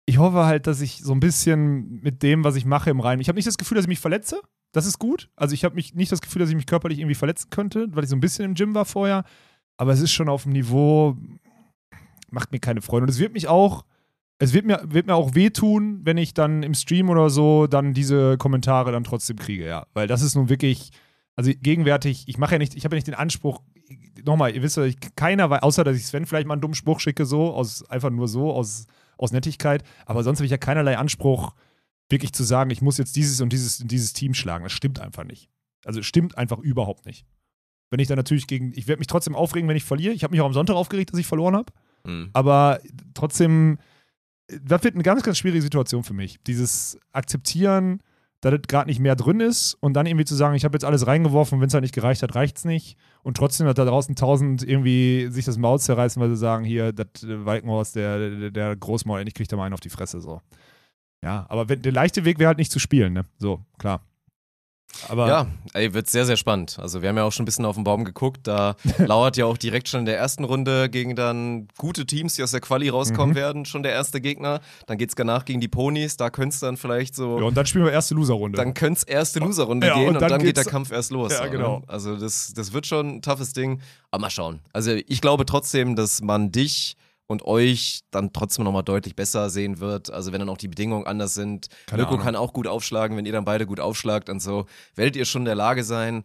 Ich 0.05 0.17
hoffe 0.17 0.45
halt, 0.45 0.67
dass 0.67 0.79
ich 0.79 0.99
so 1.01 1.11
ein 1.13 1.19
bisschen 1.19 1.99
mit 2.01 2.23
dem, 2.23 2.43
was 2.43 2.55
ich 2.55 2.65
mache, 2.65 2.89
im 2.89 3.01
Reinen. 3.01 3.21
Ich 3.21 3.27
habe 3.27 3.35
nicht 3.37 3.47
das 3.47 3.57
Gefühl, 3.57 3.75
dass 3.75 3.85
ich 3.85 3.89
mich 3.89 3.99
verletze. 3.99 4.41
Das 4.71 4.85
ist 4.85 4.99
gut. 4.99 5.29
Also 5.35 5.53
ich 5.53 5.65
habe 5.65 5.75
mich 5.75 5.93
nicht 5.93 6.11
das 6.11 6.21
Gefühl, 6.21 6.39
dass 6.39 6.49
ich 6.49 6.55
mich 6.55 6.65
körperlich 6.65 6.99
irgendwie 6.99 7.15
verletzen 7.15 7.49
könnte, 7.49 7.87
weil 7.91 8.03
ich 8.03 8.09
so 8.09 8.15
ein 8.15 8.21
bisschen 8.21 8.45
im 8.45 8.53
Gym 8.55 8.73
war 8.73 8.85
vorher. 8.85 9.23
Aber 9.77 9.91
es 9.91 10.01
ist 10.01 10.11
schon 10.11 10.29
auf 10.29 10.43
dem 10.43 10.53
Niveau, 10.53 11.17
macht 12.33 12.51
mir 12.51 12.59
keine 12.59 12.81
Freude. 12.81 13.03
Und 13.03 13.09
es 13.09 13.19
wird 13.19 13.33
mich 13.33 13.47
auch, 13.47 13.85
es 14.39 14.53
wird 14.53 14.65
mir, 14.65 14.81
wird 14.85 15.07
mir 15.07 15.15
auch 15.15 15.35
wehtun, 15.35 16.01
wenn 16.03 16.17
ich 16.17 16.33
dann 16.33 16.63
im 16.63 16.73
Stream 16.73 17.09
oder 17.09 17.29
so 17.29 17.67
dann 17.67 17.93
diese 17.93 18.37
Kommentare 18.37 18.91
dann 18.91 19.03
trotzdem 19.03 19.37
kriege, 19.37 19.65
ja. 19.65 19.85
Weil 19.93 20.07
das 20.07 20.21
ist 20.21 20.35
nun 20.35 20.49
wirklich, 20.49 20.91
also 21.35 21.51
gegenwärtig, 21.61 22.25
ich 22.27 22.37
mache 22.37 22.55
ja 22.55 22.59
nicht, 22.59 22.75
ich 22.75 22.85
habe 22.85 22.95
ja 22.95 22.97
nicht 22.97 23.07
den 23.07 23.13
Anspruch, 23.13 23.61
nochmal, 24.25 24.55
ihr 24.55 24.63
wisst 24.63 24.77
ja, 24.77 24.89
keiner 25.15 25.49
weiß, 25.49 25.63
außer 25.63 25.83
dass 25.83 25.97
ich 25.97 26.05
Sven 26.05 26.25
vielleicht 26.25 26.47
mal 26.47 26.55
einen 26.55 26.61
dummen 26.61 26.75
Spruch 26.75 26.99
schicke, 26.99 27.25
so, 27.25 27.53
aus, 27.53 27.89
einfach 27.89 28.09
nur 28.09 28.27
so, 28.27 28.51
aus, 28.51 28.87
aus 29.17 29.31
Nettigkeit, 29.31 29.83
aber 30.05 30.23
sonst 30.23 30.39
habe 30.39 30.45
ich 30.45 30.51
ja 30.51 30.57
keinerlei 30.57 30.97
Anspruch, 30.97 31.53
wirklich 32.09 32.33
zu 32.33 32.43
sagen, 32.43 32.69
ich 32.69 32.81
muss 32.81 32.97
jetzt 32.97 33.15
dieses 33.15 33.41
und 33.41 33.51
dieses, 33.51 33.79
dieses 33.79 34.13
Team 34.13 34.33
schlagen. 34.33 34.63
Das 34.63 34.73
stimmt 34.73 34.99
einfach 34.99 35.23
nicht. 35.23 35.49
Also 35.85 36.01
stimmt 36.01 36.37
einfach 36.37 36.59
überhaupt 36.59 37.05
nicht. 37.05 37.25
Wenn 37.89 37.99
ich 37.99 38.07
dann 38.07 38.17
natürlich 38.17 38.47
gegen, 38.47 38.71
ich 38.75 38.87
werde 38.87 38.99
mich 38.99 39.07
trotzdem 39.07 39.35
aufregen, 39.35 39.67
wenn 39.69 39.77
ich 39.77 39.83
verliere. 39.83 40.13
Ich 40.13 40.23
habe 40.23 40.31
mich 40.31 40.41
auch 40.41 40.45
am 40.45 40.53
Sonntag 40.53 40.75
aufgeregt, 40.75 41.11
dass 41.11 41.19
ich 41.19 41.27
verloren 41.27 41.55
habe. 41.55 41.71
Mhm. 42.05 42.29
Aber 42.33 42.79
trotzdem, 43.13 43.77
das 44.47 44.83
wird 44.83 44.95
eine 44.95 45.03
ganz, 45.03 45.23
ganz 45.23 45.37
schwierige 45.37 45.61
Situation 45.61 46.03
für 46.03 46.13
mich. 46.13 46.41
Dieses 46.43 46.97
Akzeptieren, 47.11 48.01
dass 48.43 48.51
das 48.51 48.61
gerade 48.67 48.89
nicht 48.89 48.99
mehr 48.99 49.15
drin 49.15 49.39
ist 49.39 49.75
und 49.75 49.93
dann 49.93 50.05
irgendwie 50.05 50.25
zu 50.25 50.35
sagen, 50.35 50.55
ich 50.55 50.65
habe 50.65 50.75
jetzt 50.75 50.83
alles 50.83 51.07
reingeworfen, 51.07 51.61
wenn 51.61 51.67
es 51.67 51.73
halt 51.73 51.83
nicht 51.83 51.95
gereicht 51.95 52.23
hat, 52.23 52.35
reicht 52.35 52.57
es 52.57 52.65
nicht. 52.65 52.97
Und 53.23 53.37
trotzdem 53.37 53.67
hat 53.67 53.77
da 53.77 53.85
draußen 53.85 54.15
tausend 54.15 54.67
irgendwie 54.67 55.27
sich 55.29 55.45
das 55.45 55.57
Maul 55.57 55.79
zerreißen, 55.79 56.21
weil 56.21 56.29
sie 56.29 56.35
sagen, 56.35 56.65
hier, 56.65 56.91
das 56.91 57.23
äh, 57.23 57.45
Walkenhorst, 57.45 57.95
der, 57.95 58.51
der, 58.51 58.75
Großmaul, 58.75 59.19
endlich 59.19 59.35
kriegt 59.35 59.51
er 59.53 59.57
mal 59.57 59.65
einen 59.65 59.73
auf 59.73 59.79
die 59.79 59.89
Fresse. 59.89 60.19
So. 60.19 60.41
Ja, 61.23 61.45
aber 61.47 61.69
wenn, 61.69 61.81
der 61.81 61.93
leichte 61.93 62.25
Weg 62.25 62.37
wäre 62.37 62.49
halt 62.49 62.57
nicht 62.57 62.71
zu 62.71 62.79
spielen, 62.79 63.13
ne? 63.13 63.23
So, 63.37 63.61
klar. 63.79 64.01
Aber 65.09 65.27
Ja, 65.27 65.47
ey, 65.73 65.93
wird 65.93 66.09
sehr, 66.09 66.25
sehr 66.25 66.37
spannend. 66.37 66.77
Also 66.79 67.01
wir 67.01 67.09
haben 67.09 67.17
ja 67.17 67.23
auch 67.23 67.31
schon 67.31 67.43
ein 67.43 67.45
bisschen 67.45 67.65
auf 67.65 67.75
den 67.75 67.83
Baum 67.83 68.03
geguckt. 68.05 68.41
Da 68.47 68.75
lauert 68.97 69.37
ja 69.37 69.45
auch 69.45 69.57
direkt 69.57 69.89
schon 69.89 70.01
in 70.01 70.05
der 70.05 70.17
ersten 70.17 70.43
Runde 70.43 70.89
gegen 70.89 71.15
dann 71.15 71.67
gute 71.77 72.05
Teams, 72.05 72.35
die 72.35 72.43
aus 72.43 72.51
der 72.51 72.61
Quali 72.61 72.89
rauskommen 72.89 73.31
Mhm. 73.31 73.35
werden, 73.35 73.65
schon 73.65 73.83
der 73.83 73.91
erste 73.93 74.21
Gegner. 74.21 74.59
Dann 74.87 74.97
geht's 74.97 75.15
danach 75.15 75.45
gegen 75.45 75.59
die 75.61 75.67
Ponys. 75.67 76.17
Da 76.17 76.29
könnte 76.29 76.53
es 76.53 76.59
dann 76.59 76.77
vielleicht 76.77 77.15
so, 77.15 77.39
ja, 77.39 77.45
und 77.45 77.55
dann 77.57 77.65
spielen 77.65 77.85
wir 77.85 77.91
erste 77.91 78.15
Loserrunde. 78.15 78.57
dann 78.57 78.73
könnte 78.73 78.99
es 78.99 79.03
erste 79.03 79.39
Loserrunde 79.39 79.87
Ja, 79.87 79.93
gehen 79.95 80.09
und 80.09 80.15
und 80.15 80.21
dann 80.21 80.29
dann, 80.29 80.41
geht 80.43 80.57
der 80.57 80.65
Kampf 80.65 80.91
erst 80.91 81.11
los. 81.11 81.31
Ja, 81.33 81.43
ne? 81.45 81.49
genau. 81.51 81.81
Also 81.87 82.15
das, 82.17 82.53
das 82.55 82.73
wird 82.73 82.85
schon 82.87 83.17
ein 83.17 83.21
toughes 83.21 83.53
Ding. 83.53 83.81
Aber 84.11 84.21
mal 84.21 84.29
schauen. 84.29 84.59
Also 84.73 84.91
ich 84.91 85.21
glaube 85.21 85.45
trotzdem, 85.45 85.95
dass 85.95 86.21
man 86.21 86.51
dich 86.51 86.95
und 87.27 87.43
euch 87.43 88.01
dann 88.11 88.33
trotzdem 88.33 88.65
nochmal 88.65 88.83
deutlich 88.83 89.15
besser 89.15 89.49
sehen 89.49 89.79
wird. 89.79 90.11
Also 90.11 90.31
wenn 90.31 90.39
dann 90.39 90.49
auch 90.49 90.57
die 90.57 90.67
Bedingungen 90.67 91.07
anders 91.07 91.33
sind. 91.33 91.67
Keine 91.87 92.01
Mirko 92.01 92.15
Ahnung. 92.15 92.25
kann 92.25 92.35
auch 92.35 92.53
gut 92.53 92.67
aufschlagen, 92.67 93.17
wenn 93.17 93.25
ihr 93.25 93.31
dann 93.31 93.45
beide 93.45 93.65
gut 93.65 93.79
aufschlagt 93.79 94.29
und 94.29 94.41
so, 94.41 94.65
werdet 94.95 95.15
ihr 95.15 95.25
schon 95.25 95.43
in 95.43 95.45
der 95.45 95.55
Lage 95.55 95.83
sein, 95.83 96.23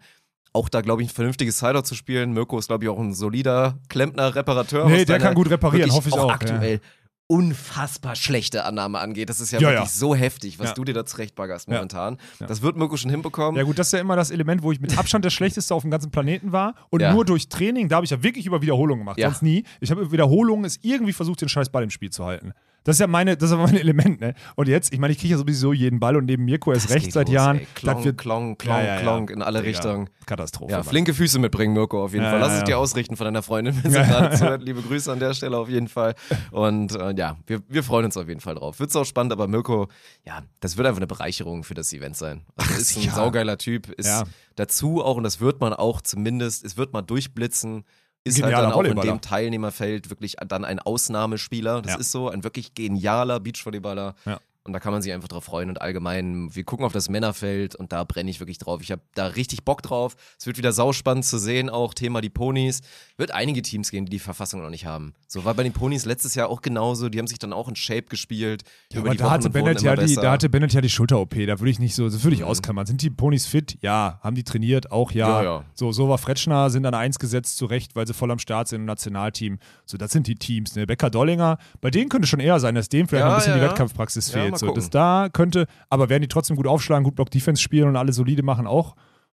auch 0.53 0.69
da, 0.69 0.81
glaube 0.81 1.03
ich, 1.03 1.09
ein 1.09 1.15
vernünftiges 1.15 1.59
Sideout 1.59 1.83
zu 1.83 1.95
spielen. 1.95 2.33
Mirko 2.33 2.59
ist, 2.59 2.69
glaube 2.69 2.85
ich, 2.85 2.91
auch 2.91 2.99
ein 2.99 3.15
solider 3.15 3.79
Klempner, 3.89 4.35
Reparateur. 4.35 4.89
Nee, 4.89 5.05
der 5.05 5.19
kann 5.19 5.35
gut 5.35 5.51
reparieren, 5.51 5.93
hoffe 5.93 6.09
ich 6.09 6.19
auch, 6.19 6.31
aktuell 6.31 6.81
unfassbar 7.29 8.16
schlechte 8.16 8.64
Annahme 8.64 8.99
angeht. 8.99 9.29
Das 9.29 9.39
ist 9.39 9.53
ja, 9.53 9.61
Ja, 9.61 9.68
wirklich 9.68 9.85
ja. 9.91 9.95
so 9.95 10.14
heftig, 10.14 10.59
was 10.59 10.68
Ja. 10.70 10.74
du 10.74 10.85
dir 10.85 10.95
da 10.95 11.05
zurechtbaggerst 11.05 11.68
momentan. 11.68 12.16
Das 12.41 12.62
wird 12.62 12.76
Mirko 12.76 12.97
schon 12.97 13.11
hinbekommen. 13.11 13.57
Ja 13.59 13.64
gut, 13.64 13.79
das 13.79 13.89
ist 13.89 13.93
ja 13.93 14.01
immer 14.01 14.16
das 14.16 14.31
Element, 14.31 14.62
wo 14.62 14.72
ich 14.72 14.81
mit 14.81 14.97
Abstand 14.99 15.24
der 15.24 15.31
Schlechteste 15.31 15.74
auf 15.74 15.83
dem 15.83 15.91
ganzen 15.91 16.11
Planeten 16.11 16.53
war. 16.53 16.74
Und 16.91 17.03
nur 17.03 17.24
durch 17.24 17.49
Training, 17.49 17.89
da 17.89 17.97
habe 17.97 18.05
ich 18.07 18.11
ja 18.11 18.22
wirklich 18.22 18.47
über 18.47 18.62
Wiederholungen 18.62 19.01
gemacht. 19.01 19.20
Sonst 19.20 19.43
nie. 19.43 19.64
Ich 19.81 19.91
habe 19.91 20.01
über 20.01 20.11
Wiederholungen 20.12 20.64
es 20.64 20.79
irgendwie 20.83 21.12
versucht, 21.12 21.41
den 21.43 21.49
scheiß 21.49 21.68
Ball 21.68 21.83
im 21.83 21.91
Spiel 21.91 22.11
zu 22.11 22.24
halten. 22.24 22.53
Das 22.85 22.97
ist 22.97 23.01
ja 23.01 23.07
meine, 23.07 23.37
das 23.37 23.51
ist 23.51 23.57
ja 23.57 23.62
mein 23.62 23.76
Element, 23.81 24.20
ne? 24.20 24.35
Und 24.57 24.68
jetzt, 24.68 24.93
ich 24.93 24.99
meine, 24.99 25.12
ich 25.12 25.18
kriege 25.18 25.33
ja 25.33 25.39
sowieso 25.39 25.72
jeden 25.72 26.01
Ball 26.01 26.16
und 26.16 26.24
neben 26.24 26.45
Mirko 26.45 26.72
Das 26.72 26.89
recht 26.91 27.12
seit 27.12 27.29
los, 27.29 27.35
Jahren. 27.35 27.59
Ey. 27.59 27.66
Klong, 27.74 27.95
das 27.97 28.05
wird 28.05 28.18
klong, 28.18 28.57
klong, 28.57 28.76
Ja, 28.76 28.85
ja, 28.85 29.01
klong 29.01 29.29
in 29.29 29.43
alle 29.43 29.59
Digga, 29.59 29.68
Richtungen. 29.70 30.11
Katastrophe. 30.26 30.72
Ja, 30.72 30.79
Mann. 30.79 30.87
flinke 30.87 31.12
Füße 31.14 31.39
mitbringen, 31.39 31.74
Mirko, 31.74 32.05
auf 32.05 32.12
jeden 32.12 32.24
Fall. 32.24 32.39
Lass 32.41 32.59
es 32.59 32.64
dir 32.64 32.79
ausrichten 32.79 33.16
von 33.16 33.24
deiner 33.26 33.43
Freundin, 33.43 33.79
wenn 33.83 33.91
sie 33.91 33.99
gerade 33.99 34.37
zuhört. 34.37 34.62
Liebe 34.64 34.81
Grüße 34.83 35.12
an 35.12 35.18
der 35.20 35.35
Stelle 35.35 35.59
auf 35.59 35.68
jeden 35.68 35.89
Fall. 35.89 36.14
Und 36.51 36.95
äh, 36.95 37.14
ja, 37.14 37.37
wir, 37.47 37.61
wir 37.68 37.83
freuen 37.83 38.07
uns 38.07 38.16
auf 38.16 38.29
jeden 38.29 38.41
Fall 38.41 38.55
drauf. 38.55 38.81
Wird's 38.81 38.97
auch 38.97 39.05
spannend, 39.05 39.33
aber 39.33 39.49
Mirko, 39.49 39.89
ja, 40.24 40.43
das 40.61 40.76
wird 40.76 40.87
einfach 40.87 40.99
eine 40.99 41.07
Bereicherung 41.07 41.64
für 41.64 41.74
das 41.74 41.93
Event 41.93 42.16
sein. 42.16 42.43
Also 42.57 42.74
ist 42.74 42.97
ein 42.97 43.11
saugeiler 43.11 43.59
Typ, 43.59 43.91
ist 43.91 44.24
dazu 44.57 45.03
auch, 45.05 45.16
und 45.16 45.24
das 45.24 45.41
wird 45.41 45.61
man 45.61 45.72
auch 45.72 46.01
zumindest, 46.01 46.64
es 46.64 46.76
wird 46.76 46.93
mal 46.93 47.03
durchblitzen, 47.03 47.85
ist 48.29 48.43
halt 48.43 48.53
dann 48.55 48.72
auch 48.72 48.83
in 48.85 48.97
dem 49.01 49.20
Teilnehmerfeld 49.20 50.11
wirklich 50.11 50.37
dann 50.47 50.64
ein 50.64 50.79
Ausnahmespieler. 50.79 51.83
Das 51.83 51.93
Ja. 51.95 51.99
ist 51.99 52.12
so, 52.12 52.29
ein 52.29 52.45
wirklich 52.45 52.74
genialer 52.74 53.41
Beachvolleyballer. 53.41 54.14
Ja. 54.24 54.39
Und 54.69 54.75
da 54.75 54.81
kann 54.81 54.93
man 54.93 55.03
sich 55.03 55.12
einfach 55.12 55.29
drauf 55.29 55.45
freuen. 55.45 55.71
Und 55.71 55.81
allgemein, 55.81 56.55
wir 56.55 56.62
gucken 56.62 56.85
auf 56.85 56.93
das 56.93 57.09
Männerfeld 57.09 57.75
und 57.75 57.91
da 57.93 58.05
brenne 58.05 58.31
ich 58.31 58.39
wirklich 58.39 58.59
drauf. 58.59 58.81
Ich 58.83 58.93
habe 58.93 59.01
da 59.14 59.27
richtig 59.29 59.64
Bock 59.64 59.83
drauf. 59.83 60.14
Es 60.39 60.47
wird 60.47 60.59
wieder 60.59 60.73
sauspannend 60.73 61.25
zu 61.25 61.39
sehen, 61.39 61.71
auch 61.71 61.95
Thema 61.95 62.21
die 62.21 62.29
Ponys. 62.29 62.83
Wird 63.16 63.31
einige 63.33 63.62
Teams 63.62 63.91
gehen, 63.91 64.05
die 64.05 64.11
die 64.11 64.19
Verfassung 64.19 64.62
noch 64.62 64.71
nicht 64.71 64.87
haben. 64.87 65.14
So 65.27 65.45
war 65.45 65.55
bei 65.55 65.62
den 65.62 65.73
Ponys 65.73 66.05
letztes 66.05 66.35
Jahr 66.35 66.49
auch 66.51 66.61
genauso. 66.62 67.09
Die 67.09 67.19
haben 67.19 67.27
sich 67.27 67.39
dann 67.39 67.53
auch 67.53 67.69
in 67.69 67.77
Shape 67.77 68.03
gespielt. 68.03 68.62
Ja, 68.93 69.01
aber 69.01 69.11
die 69.11 69.16
da 69.16 69.31
hatte, 69.31 69.51
Bennett 69.51 69.81
ja 69.83 69.97
die, 69.97 70.14
da 70.14 70.33
hatte 70.33 70.49
Bennett 70.49 70.73
ja 70.75 70.81
die 70.83 70.91
Schulter-OP, 70.91 71.35
da 71.47 71.59
würde 71.59 71.71
ich 71.71 71.79
nicht 71.79 71.95
so, 71.95 72.05
das 72.09 72.23
würde 72.23 72.35
ich 72.35 72.43
Mhm. 72.43 72.49
ausklammern. 72.49 72.87
Sind 72.87 73.01
die 73.03 73.11
Ponys 73.11 73.47
fit? 73.47 73.79
Ja. 73.81 74.21
Haben 74.23 74.37
die 74.37 74.45
trainiert? 74.45 74.93
Auch 74.93 75.12
ja. 75.12 75.29
Ja, 75.29 75.43
ja. 75.43 75.64
So, 75.75 75.93
so 75.93 76.09
war 76.11 76.19
Fretschner, 76.19 76.69
sind 76.71 76.85
an 76.85 76.95
eins 76.95 77.19
gesetzt, 77.19 77.57
zu 77.57 77.64
Recht, 77.66 77.97
weil 77.97 78.07
sie 78.07 78.12
voll 78.14 78.31
am 78.31 78.39
Start 78.39 78.69
sind 78.69 78.81
im 78.81 78.87
Nationalteam. 78.87 79.59
So, 79.87 79.97
das 79.97 80.12
sind 80.12 80.27
die 80.27 80.35
Teams. 80.35 80.75
Ne? 80.77 80.87
Becker 80.87 81.09
Dollinger, 81.09 81.57
bei 81.81 81.91
denen 81.91 82.11
könnte 82.11 82.29
schon 82.29 82.41
eher 82.41 82.61
sein, 82.61 82.75
dass 82.75 82.89
dem 82.91 83.09
vielleicht 83.09 83.23
Ja, 83.23 83.29
noch 83.29 83.35
ein 83.37 83.39
bisschen 83.41 83.55
die. 83.55 83.61
Wettkampfpraxis 83.62 84.31
fehlt. 84.31 84.58
Mal 84.63 84.67
so, 84.69 84.75
gucken. 84.75 84.81
das 84.83 84.91
da 84.91 85.29
könnte, 85.33 85.67
aber 85.91 86.09
werden 86.09 86.23
die 86.23 86.29
trotzdem 86.29 86.57
gut 86.57 86.67
aufschlagen, 86.67 87.05
gut 87.05 87.15
Block-Defense 87.15 87.63
spielen 87.63 87.89
und 87.89 87.97
alle 87.97 88.13
solide 88.13 88.43
machen 88.43 88.67
auch. 88.67 88.95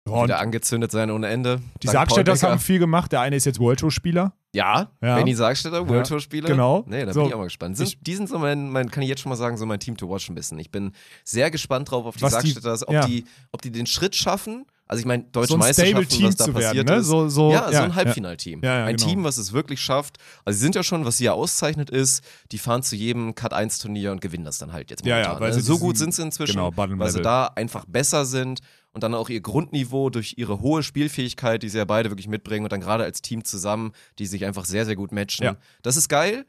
Ja, 0.09 0.15
und 0.15 0.25
wieder 0.25 0.39
angezündet 0.41 0.91
sein 0.91 1.11
ohne 1.11 1.29
Ende. 1.29 1.61
die 1.83 1.87
Sargstädters 1.89 2.43
haben 2.43 2.59
viel 2.59 2.79
gemacht. 2.79 3.13
Der 3.13 3.21
eine 3.21 3.37
ist 3.37 3.45
jetzt 3.45 3.61
World 3.61 3.81
Tour-Spieler. 3.81 4.33
Ja, 4.55 4.91
Ja. 5.03 5.17
Benny 5.17 5.35
Sargstädter, 5.35 5.87
World 5.89 6.09
Tour 6.09 6.19
Spieler. 6.21 6.49
genau. 6.49 6.85
Nee, 6.89 7.05
da 7.05 7.13
So, 7.13 7.21
bin 7.21 7.29
ich 7.29 7.35
auch 7.35 7.39
mal 7.39 7.45
gespannt. 7.45 7.77
Sind, 7.77 7.87
ich- 7.87 7.99
die 8.01 8.15
sind 8.15 8.29
so 8.29 8.39
mein, 8.39 8.71
mein, 8.71 8.91
kann 8.91 9.03
ich 9.03 9.09
jetzt 9.11 9.21
schon 9.21 9.29
mal 9.31 9.37
sagen, 9.37 9.57
so 9.59 9.67
mein 9.67 9.79
Team 9.79 9.97
to 9.99 10.09
watch 10.09 10.29
ein 10.31 10.35
bisschen. 10.35 10.59
Ich 10.59 10.71
bin 10.71 10.93
sehr 11.25 11.51
gespannt 11.51 11.91
drauf 11.91 12.07
auf 12.07 12.17
die- 12.17 12.27
Sargstädters, 12.29 12.89
ob, 12.89 12.95
ja. 12.95 13.07
die, 13.07 13.27
ob 13.53 13.61
die 13.63 13.71
den 13.71 13.87
Schritt 13.87 14.17
schaffen. 14.17 14.65
Also 14.91 15.03
ich 15.03 15.07
meine, 15.07 15.23
deutsche 15.31 15.51
So 15.51 15.55
ein 15.55 15.61
Meisterschaften, 15.61 16.25
was 16.25 16.35
da 16.35 16.45
zu 16.47 16.53
werden, 16.55 16.65
passiert 16.65 16.89
ne? 16.89 16.97
ist. 16.97 17.07
So- 17.07 17.29
so- 17.29 17.53
ja, 17.53 17.67
so 17.69 17.73
ja, 17.75 17.83
ein 17.85 17.91
ja. 17.91 17.95
Halbfinalteam. 17.95 18.61
Ja, 18.65 18.79
ja, 18.81 18.85
ein 18.87 18.97
genau. 18.97 19.09
Team, 19.09 19.23
was 19.23 19.39
es 19.39 19.53
wirklich 19.53 19.81
schafft. 19.81 20.19
Also 20.45 20.57
sie 20.57 20.63
sind 20.65 20.75
ja 20.75 20.83
schon, 20.83 21.05
was 21.05 21.17
sie 21.19 21.27
ja 21.27 21.33
auszeichnet 21.33 21.91
ist, 21.91 22.25
die 22.51 22.59
fahren 22.59 22.83
zu 22.83 22.97
jedem 22.97 23.37
Cut-1-Turnier 23.37 24.11
und 24.11 24.21
gewinnen 24.21 24.45
das 24.45 24.59
dann 24.59 24.73
halt 24.73 24.91
jetzt 24.91 25.07
Ja, 25.07 25.15
momentan. 25.15 25.35
ja, 25.35 25.41
weil 25.41 25.51
ne? 25.51 25.55
sie 25.55 25.61
so 25.61 25.79
gut 25.79 25.97
sind 25.97 26.13
sie 26.13 26.23
inzwischen, 26.23 26.57
genau, 26.57 26.73
weil 26.75 27.11
sie 27.13 27.23
da 27.23 27.47
einfach 27.55 27.85
besser 27.87 28.25
sind 28.25 28.59
und 28.93 29.05
dann 29.05 29.15
auch 29.15 29.29
ihr 29.29 29.41
Grundniveau 29.41 30.11
durch 30.11 30.35
ihre 30.39 30.61
hohe 30.61 30.83
Spielfähigkeit, 30.83 31.63
die 31.63 31.69
sie 31.69 31.79
ja 31.79 31.85
beide 31.85 32.11
wirklich 32.11 32.27
mitbringen 32.27 32.65
und 32.65 32.73
dann 32.73 32.81
gerade 32.81 33.05
als 33.05 33.23
Team 33.23 33.45
zusammen, 33.45 33.93
die 34.19 34.27
sich 34.27 34.45
einfach 34.45 34.65
sehr, 34.65 34.87
sehr 34.87 34.97
gut 34.97 35.13
matchen. 35.13 35.45
Ja. 35.45 35.57
Das 35.83 35.97
ist 35.97 36.09
geil. 36.09 36.47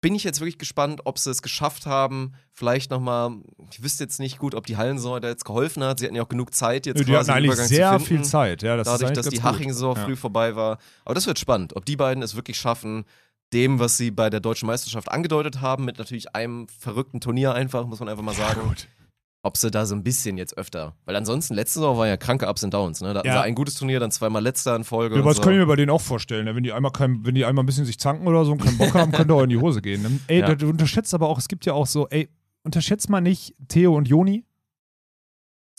Bin 0.00 0.14
ich 0.14 0.22
jetzt 0.22 0.38
wirklich 0.40 0.58
gespannt, 0.58 1.00
ob 1.04 1.18
sie 1.18 1.30
es 1.30 1.42
geschafft 1.42 1.84
haben, 1.84 2.34
vielleicht 2.52 2.90
nochmal, 2.90 3.32
ich 3.72 3.82
wüsste 3.82 4.04
jetzt 4.04 4.20
nicht 4.20 4.38
gut, 4.38 4.54
ob 4.54 4.64
die 4.64 4.76
Hallensaison 4.76 5.20
da 5.20 5.28
jetzt 5.28 5.44
geholfen 5.44 5.82
hat. 5.82 5.98
Sie 5.98 6.04
hatten 6.06 6.14
ja 6.14 6.22
auch 6.22 6.28
genug 6.28 6.54
Zeit 6.54 6.86
jetzt 6.86 7.00
Die 7.00 7.04
quasi 7.04 7.30
hatten 7.30 7.38
eigentlich 7.38 7.52
Übergang 7.52 7.66
sehr 7.68 7.98
viel 8.00 8.22
Zeit. 8.22 8.62
Ja, 8.62 8.76
das 8.76 8.86
dadurch, 8.86 9.12
dass 9.12 9.28
die 9.28 9.36
gut. 9.36 9.44
Haching-Saison 9.44 9.96
Ja. 9.96 10.04
früh 10.04 10.14
vorbei 10.14 10.54
war. 10.54 10.78
Aber 11.04 11.14
das 11.14 11.26
wird 11.26 11.40
spannend, 11.40 11.74
ob 11.74 11.84
die 11.84 11.96
beiden 11.96 12.22
es 12.22 12.36
wirklich 12.36 12.58
schaffen, 12.58 13.04
dem, 13.52 13.80
was 13.80 13.96
sie 13.96 14.10
bei 14.12 14.30
der 14.30 14.40
deutschen 14.40 14.66
Meisterschaft 14.66 15.10
angedeutet 15.10 15.60
haben, 15.60 15.84
mit 15.84 15.98
natürlich 15.98 16.34
einem 16.34 16.68
verrückten 16.68 17.20
Turnier 17.20 17.54
einfach, 17.54 17.84
muss 17.86 17.98
man 17.98 18.08
einfach 18.08 18.22
mal 18.22 18.34
sagen, 18.34 18.60
ob 19.48 19.56
sie 19.56 19.70
da 19.70 19.86
so 19.86 19.94
ein 19.94 20.02
bisschen 20.04 20.36
jetzt 20.38 20.56
öfter, 20.58 20.94
weil 21.06 21.16
ansonsten 21.16 21.54
letzte 21.54 21.80
Saison 21.80 21.96
war 21.96 22.06
ja 22.06 22.16
kranke 22.18 22.46
Ups 22.48 22.62
und 22.62 22.72
Downs, 22.74 23.00
ne? 23.00 23.12
Da 23.14 23.18
hatten 23.20 23.28
Ja. 23.28 23.34
sie 23.34 23.40
ein 23.40 23.54
gutes 23.54 23.74
Turnier, 23.74 23.98
dann 23.98 24.10
zweimal 24.10 24.42
letzter 24.42 24.76
in 24.76 24.84
Folge. 24.84 25.14
Ja, 25.16 25.22
aber 25.22 25.30
das 25.30 25.38
so. 25.38 25.42
kann 25.42 25.54
ich 25.54 25.58
mir 25.58 25.66
bei 25.66 25.76
denen 25.76 25.90
auch 25.90 26.00
vorstellen. 26.02 26.44
Ne? 26.44 26.54
Wenn, 26.54 26.62
die 26.62 26.72
einmal 26.72 26.92
kein, 26.92 27.24
wenn 27.24 27.34
die 27.34 27.44
einmal 27.46 27.62
ein 27.62 27.66
bisschen 27.66 27.86
sich 27.86 27.98
zanken 27.98 28.26
oder 28.28 28.44
so 28.44 28.52
und 28.52 28.58
keinen 28.62 28.76
Bock 28.78 28.92
haben, 28.94 29.10
könnte 29.12 29.32
auch 29.34 29.42
in 29.42 29.48
die 29.50 29.56
Hose 29.58 29.80
gehen. 29.82 30.02
Ne? 30.02 30.20
Ey, 30.28 30.40
Ja. 30.40 30.54
du 30.54 30.68
unterschätzt 30.68 31.14
aber 31.14 31.28
auch, 31.28 31.38
es 31.38 31.48
gibt 31.48 31.64
ja 31.66 31.72
auch 31.72 31.86
so, 31.86 32.06
ey, 32.10 32.28
unterschätzt 32.62 33.08
mal 33.08 33.20
nicht 33.22 33.54
Theo 33.68 33.96
und 33.96 34.06
Joni. 34.08 34.44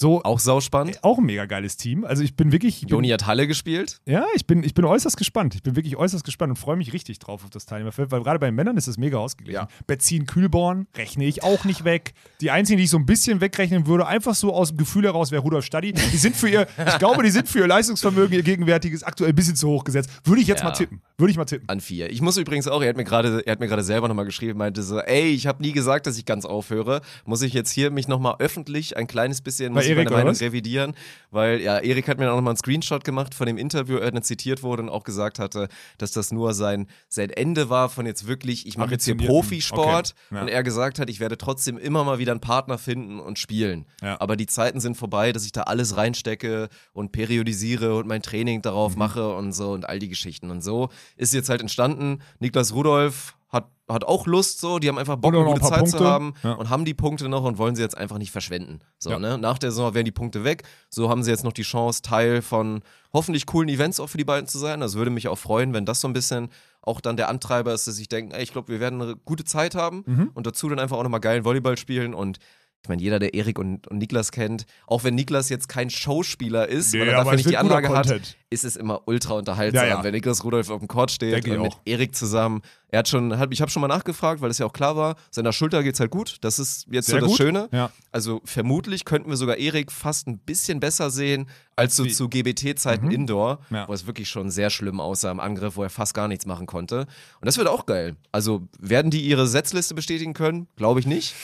So, 0.02 0.24
Auch 0.24 0.40
sauspannend. 0.40 1.04
auch 1.04 1.18
ein 1.18 1.26
mega 1.26 1.46
geiles 1.46 1.76
Team. 1.76 2.06
Also 2.06 2.24
ich 2.24 2.34
bin 2.38 2.54
wirklich. 2.54 2.76
Ich 2.76 2.82
bin, 2.84 2.90
Joni 2.92 3.10
hat 3.10 3.28
Halle 3.28 3.48
gespielt. 3.48 4.00
Ja, 4.06 4.24
ich 4.34 4.46
bin, 4.48 4.64
ich 4.64 4.74
bin 4.74 4.86
äußerst 4.86 5.18
gespannt. 5.18 5.56
Ich 5.56 5.62
bin 5.62 5.76
wirklich 5.76 5.98
äußerst 5.98 6.24
gespannt 6.24 6.52
und 6.52 6.56
freue 6.56 6.78
mich 6.78 6.94
richtig 6.94 7.20
drauf 7.20 7.44
auf 7.44 7.50
das 7.50 7.66
Teilnehmerfeld, 7.66 8.10
weil 8.10 8.24
gerade 8.24 8.40
bei 8.40 8.46
den 8.46 8.56
Männern 8.56 8.78
ist 8.78 8.88
es 8.88 8.98
mega 8.98 9.18
ausgeglichen. 9.18 9.60
Ja. 9.60 9.68
Betzin 9.88 10.26
Kühlborn 10.26 10.88
rechne 10.96 11.26
ich 11.26 11.44
auch 11.44 11.66
nicht 11.66 11.84
weg. 11.84 12.14
Die 12.40 12.50
einzigen, 12.50 12.78
die 12.78 12.86
ich 12.86 12.90
so 12.90 12.98
ein 12.98 13.06
bisschen 13.06 13.42
wegrechnen 13.42 13.88
würde, 13.88 14.08
einfach 14.08 14.36
so 14.36 14.54
aus 14.54 14.70
dem 14.70 14.78
Gefühl 14.78 15.04
heraus, 15.04 15.32
wäre 15.32 15.42
Rudolf 15.42 15.66
Stadi. 15.66 15.92
Die 15.92 16.00
sind 16.18 16.34
für 16.38 16.48
ihr, 16.48 16.66
ich 16.88 16.98
glaube, 16.98 17.22
die 17.24 17.30
sind 17.30 17.50
für 17.50 17.60
ihr 17.60 17.68
Leistungsvermögen, 17.68 18.34
ihr 18.38 18.44
gegenwärtiges, 18.44 19.04
aktuell 19.04 19.32
ein 19.34 19.36
bisschen 19.36 19.58
zu 19.58 19.68
hoch 19.68 19.84
gesetzt. 19.84 20.10
Würde 20.24 20.42
ich 20.42 20.48
jetzt 20.48 20.60
Ja. 20.60 20.66
mal 20.68 20.72
tippen. 20.72 21.02
Würde 21.18 21.32
ich 21.32 21.38
mal 21.38 21.44
tippen. 21.44 21.68
An 21.68 21.82
vier. 21.82 22.10
Ich 22.10 22.22
muss 22.22 22.38
übrigens 22.38 22.70
auch, 22.70 22.82
er 22.82 22.88
hat 22.88 22.96
mir 22.96 23.04
gerade, 23.04 23.44
er 23.46 23.52
hat 23.52 23.60
mir 23.60 23.68
gerade 23.68 23.84
selber 23.84 24.08
nochmal 24.08 24.24
geschrieben, 24.24 24.60
meinte 24.60 24.82
so, 24.82 25.00
ey, 25.00 25.28
ich 25.28 25.46
habe 25.46 25.62
nie 25.62 25.74
gesagt, 25.74 26.08
dass 26.08 26.18
ich 26.18 26.24
ganz 26.24 26.46
aufhöre. 26.46 27.02
Muss 27.26 27.42
ich 27.42 27.52
jetzt 27.52 27.72
hier 27.72 27.92
mich 27.92 28.08
nochmal 28.08 28.36
öffentlich 28.40 28.96
ein 28.96 29.06
kleines 29.08 29.42
bisschen, 29.42 29.74
muss 29.74 29.89
ich 29.92 29.98
Erik, 29.98 30.06
meine 30.10 30.18
Meinung 30.24 30.32
was? 30.34 30.42
revidieren, 30.42 30.96
weil 31.32 31.62
ja, 31.62 31.80
Erik 31.80 32.08
hat 32.08 32.18
mir 32.20 32.32
auch 32.32 32.36
nochmal 32.36 32.52
einen 32.52 32.58
Screenshot 32.58 33.04
gemacht 33.04 33.34
von 33.36 33.46
dem 33.48 33.58
Interview, 33.58 33.98
er 33.98 34.12
dann 34.12 34.24
zitiert 34.24 34.64
wurde 34.64 34.84
und 34.84 34.90
auch 34.90 35.04
gesagt 35.04 35.40
hatte, 35.40 35.68
dass 35.98 36.12
das 36.12 36.32
nur 36.32 36.54
sein, 36.54 36.88
sein 37.08 37.30
Ende 37.30 37.70
war 37.70 37.90
von 37.90 38.06
jetzt 38.06 38.28
wirklich, 38.28 38.66
ich 38.68 38.78
mache 38.78 38.92
jetzt 38.92 39.06
hier. 39.06 39.16
Profisport 39.18 40.14
Okay. 40.30 40.36
Ja. 40.36 40.42
und 40.42 40.48
er 40.48 40.64
gesagt 40.64 41.00
hat, 41.00 41.10
ich 41.10 41.20
werde 41.20 41.38
trotzdem 41.38 41.78
immer 41.78 42.04
mal 42.04 42.20
wieder 42.20 42.32
einen 42.32 42.42
Partner 42.42 42.78
finden 42.78 43.20
und 43.20 43.40
spielen. 43.40 43.86
Ja. 44.02 44.20
Aber 44.20 44.36
die 44.36 44.46
Zeiten 44.48 44.80
sind 44.80 44.96
vorbei, 44.98 45.32
dass 45.32 45.46
ich 45.46 45.52
da 45.52 45.64
alles 45.64 45.98
reinstecke 45.98 46.70
und 46.94 47.12
periodisiere 47.12 47.96
und 47.96 48.08
mein 48.08 48.22
Training 48.22 48.62
darauf 48.62 48.94
Mhm. 48.94 49.00
mache 49.00 49.34
und 49.36 49.54
so 49.54 49.72
und 49.72 49.88
all 49.88 50.00
die 50.00 50.10
Geschichten. 50.10 50.52
Und 50.52 50.62
so 50.64 50.90
ist 51.18 51.34
jetzt 51.34 51.50
halt 51.50 51.62
entstanden. 51.62 52.20
Niklas 52.40 52.74
Rudolf 52.74 53.36
hat, 53.50 53.68
hat 53.90 54.04
auch 54.04 54.28
Lust 54.28 54.60
so, 54.62 54.78
die 54.80 54.88
haben 54.90 54.98
einfach 55.00 55.16
Bock, 55.16 55.34
eine 55.34 55.44
gute 55.44 55.62
ein 55.62 55.68
Zeit 55.68 55.88
zu 55.90 55.98
Punkte. 55.98 56.08
haben 56.12 56.34
Ja. 56.44 56.54
und 56.54 56.70
haben 56.70 56.86
die 56.86 56.94
Punkte 56.94 57.28
noch 57.30 57.44
und 57.44 57.58
wollen 57.58 57.76
sie 57.76 57.82
jetzt 57.82 57.98
einfach 57.98 58.18
nicht 58.20 58.32
verschwenden. 58.32 58.80
So, 59.00 59.10
Ja. 59.10 59.20
ne? 59.20 59.38
Nach 59.38 59.58
der 59.58 59.72
Saison 59.72 59.94
werden 59.96 60.06
die 60.06 60.12
Punkte 60.12 60.44
weg. 60.44 60.64
So 60.90 61.10
haben 61.10 61.24
sie 61.24 61.32
jetzt 61.32 61.44
noch 61.44 61.54
die 61.54 61.64
Chance, 61.64 62.02
Teil 62.04 62.42
von 62.44 62.82
hoffentlich 63.12 63.46
coolen 63.48 63.68
Events 63.70 64.00
auch 64.00 64.08
für 64.08 64.18
die 64.20 64.24
beiden 64.24 64.48
zu 64.48 64.60
sein. 64.60 64.82
Also 64.84 64.98
würde 65.00 65.10
mich 65.12 65.28
auch 65.28 65.38
freuen, 65.38 65.74
wenn 65.74 65.86
das 65.86 66.02
so 66.02 66.08
ein 66.08 66.14
bisschen 66.14 66.50
auch 66.82 67.02
dann 67.02 67.18
der 67.18 67.28
Antreiber 67.30 67.74
ist, 67.74 67.88
dass 67.88 68.00
ich 68.00 68.08
denke, 68.08 68.36
ey, 68.36 68.44
ich 68.44 68.52
glaube, 68.52 68.68
wir 68.70 68.80
werden 68.80 69.02
eine 69.02 69.16
gute 69.16 69.44
Zeit 69.44 69.76
haben 69.76 70.04
Mhm. 70.06 70.32
und 70.34 70.46
dazu 70.48 70.70
dann 70.70 70.80
einfach 70.80 70.98
auch 70.98 71.04
nochmal 71.04 71.20
geilen 71.20 71.44
Volleyball 71.44 71.78
spielen 71.78 72.14
und 72.14 72.38
ich 72.82 72.88
meine, 72.90 73.02
jeder, 73.02 73.20
der 73.20 73.34
Erik 73.34 73.60
und, 73.60 73.88
und 73.88 73.98
Niklas 73.98 74.32
kennt, 74.32 74.66
auch 74.88 75.04
wenn 75.04 75.14
Niklas 75.14 75.50
jetzt 75.50 75.68
kein 75.68 75.90
Schauspieler 75.90 76.68
ist, 76.70 76.94
weil 76.94 77.10
er 77.10 77.18
dafür 77.18 77.34
es 77.34 77.38
nicht 77.40 77.50
die 77.50 77.58
Anlage 77.58 77.90
hat, 77.90 78.38
ist 78.50 78.64
es 78.64 78.78
immer 78.78 79.02
ultra 79.06 79.34
unterhaltsam, 79.36 79.84
Ja, 79.84 79.98
ja. 79.98 80.04
wenn 80.04 80.14
Niklas 80.14 80.44
Rudolf 80.46 80.70
auf 80.70 80.80
dem 80.80 80.88
Court 80.88 81.12
steht 81.12 81.46
und 81.48 81.62
mit. 81.62 81.78
Erik 81.86 82.16
zusammen. 82.16 82.62
Er 82.92 83.00
hat 83.00 83.08
schon, 83.10 83.38
hat, 83.38 83.50
ich 83.52 83.62
habe 83.62 83.70
schon 83.70 83.82
mal 83.82 83.88
nachgefragt, 83.88 84.42
weil 84.42 84.50
es 84.50 84.58
ja 84.58 84.66
auch 84.66 84.74
klar 84.74 84.96
war, 84.96 85.18
seiner 85.30 85.52
Schulter 85.54 85.84
geht's 85.84 86.00
halt 86.00 86.10
gut. 86.10 86.38
Das 86.42 86.58
ist 86.58 86.88
jetzt 86.90 87.08
Sehr 87.08 87.16
so 87.20 87.20
das 87.20 87.28
gut. 87.28 87.38
Schöne. 87.38 87.70
Ja. 87.72 87.92
Also 88.12 88.42
vermutlich 88.46 89.06
könnten 89.06 89.30
wir 89.30 89.38
sogar 89.38 89.58
Erik 89.58 89.92
fast 89.92 90.28
ein 90.28 90.40
bisschen 90.40 90.80
besser 90.80 91.12
sehen 91.12 91.48
als 91.76 91.96
so 91.98 92.06
Wie- 92.06 92.12
zu 92.14 92.28
GBT-Zeiten 92.30 93.06
Mhm. 93.08 93.12
Indoor, 93.12 93.60
Ja. 93.70 93.88
wo 93.88 93.94
es 93.94 94.08
wirklich 94.08 94.30
schon 94.30 94.50
sehr 94.50 94.70
schlimm 94.70 95.00
aussah 95.02 95.30
im 95.32 95.40
Angriff, 95.42 95.76
wo 95.76 95.84
er 95.84 95.90
fast 95.92 96.14
gar 96.14 96.28
nichts 96.30 96.46
machen 96.48 96.66
konnte. 96.66 97.02
Und 97.02 97.46
das 97.46 97.58
wird 97.58 97.68
auch 97.68 97.86
geil. 97.86 98.16
Also 98.32 98.68
werden 98.80 99.12
die 99.12 99.22
ihre 99.22 99.48
Setzliste 99.48 99.94
bestätigen 99.94 100.34
können? 100.34 100.68
Glaube 100.78 101.00
ich 101.02 101.06
nicht. 101.06 101.36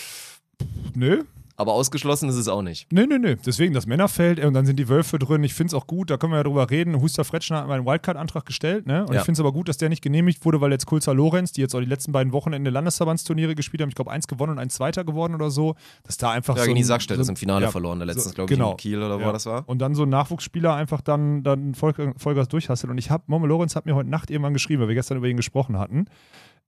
Nö. 0.94 1.24
aber 1.58 1.72
ausgeschlossen 1.72 2.28
ist 2.28 2.36
es 2.36 2.50
auch 2.50 2.62
nicht. 2.62 2.92
Nee, 2.92 3.06
nee, 3.06 3.18
nee. 3.18 3.38
Deswegen 3.46 3.74
das 3.74 3.86
Männerfeld 3.86 4.44
und 4.44 4.54
dann 4.54 4.66
sind 4.66 4.78
die 4.78 4.90
Wölfe 4.90 5.18
drin. 5.20 5.42
Ich 5.46 5.54
finde 5.54 5.70
es 5.70 5.74
auch 5.74 5.88
gut, 5.88 6.10
da 6.10 6.18
können 6.18 6.34
wir 6.34 6.38
ja 6.38 6.44
drüber 6.44 6.70
reden. 6.70 7.00
Huster 7.02 7.24
Fretschner 7.24 7.60
hat 7.62 7.70
einen 7.70 7.86
Wildcard-Antrag 7.86 8.46
gestellt, 8.46 8.86
ne? 8.88 9.06
Und 9.06 9.14
Ja. 9.14 9.20
ich 9.22 9.26
finde 9.26 9.38
es 9.38 9.40
aber 9.40 9.54
gut, 9.54 9.70
dass 9.70 9.78
der 9.78 9.88
nicht 9.88 10.02
genehmigt 10.02 10.44
wurde, 10.44 10.60
weil 10.60 10.72
jetzt 10.72 10.86
Kulzer 10.86 11.14
Lorenz, 11.14 11.54
die 11.54 11.62
jetzt 11.62 11.74
auch 11.74 11.80
die 11.80 11.86
letzten 11.86 12.12
beiden 12.12 12.34
Wochenende 12.34 12.72
Landesverbandsturniere 12.72 13.56
gespielt 13.56 13.82
haben, 13.82 13.88
ich 13.88 13.96
glaube, 13.96 14.12
eins 14.12 14.28
gewonnen 14.28 14.52
und 14.54 14.60
ein 14.60 14.70
zweiter 14.70 15.06
geworden 15.06 15.34
oder 15.34 15.50
so, 15.50 15.76
dass 16.04 16.18
da 16.18 16.32
einfach 16.32 16.56
Ja, 16.58 16.64
so. 16.64 16.68
gegen 16.68 16.76
die 16.78 16.84
Sackstelle 16.84 17.18
so 17.20 17.22
ist 17.22 17.30
im 17.30 17.38
Finale 17.38 17.66
ja, 17.68 17.72
verloren, 17.72 18.00
der 18.00 18.08
letztens, 18.08 18.26
so- 18.26 18.34
glaube 18.34 18.52
ich, 18.52 18.58
genau. 18.60 18.72
in 18.72 18.78
Kiel 18.78 19.02
oder 19.02 19.18
wo 19.20 19.24
Ja. 19.24 19.32
das 19.32 19.46
war. 19.46 19.64
Und 19.68 19.80
dann 19.80 19.96
so 19.96 20.04
ein 20.04 20.10
Nachwuchsspieler 20.10 20.74
einfach 20.76 21.00
dann, 21.00 21.42
dann 21.44 21.74
Voll- 21.74 22.14
Vollgas 22.18 22.50
durchhasselt. 22.50 22.92
Und 22.92 22.98
ich 22.98 23.12
habe, 23.12 23.24
Momo 23.28 23.46
Lorenz 23.46 23.78
hat 23.78 23.86
mir 23.86 23.96
heute 23.96 24.10
Nacht 24.10 24.30
irgendwann 24.30 24.54
geschrieben, 24.54 24.82
weil 24.82 24.90
wir 24.90 24.96
gestern 24.96 25.18
über 25.18 25.28
ihn 25.30 25.38
gesprochen 25.38 25.80
hatten. 25.80 26.06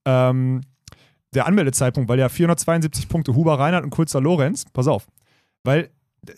Ähm, 0.06 0.62
der 1.34 1.46
Anmeldezeitpunkt, 1.46 2.10
weil 2.10 2.20
ja 2.20 2.30
472 2.30 3.08
Punkte 3.10 3.36
Huber 3.36 3.60
Reinhardt 3.60 3.84
und 3.84 3.90
Kulzer 3.90 4.22
Lorenz, 4.22 4.66
pass 4.72 4.88
auf, 4.88 5.08
weil 5.64 5.90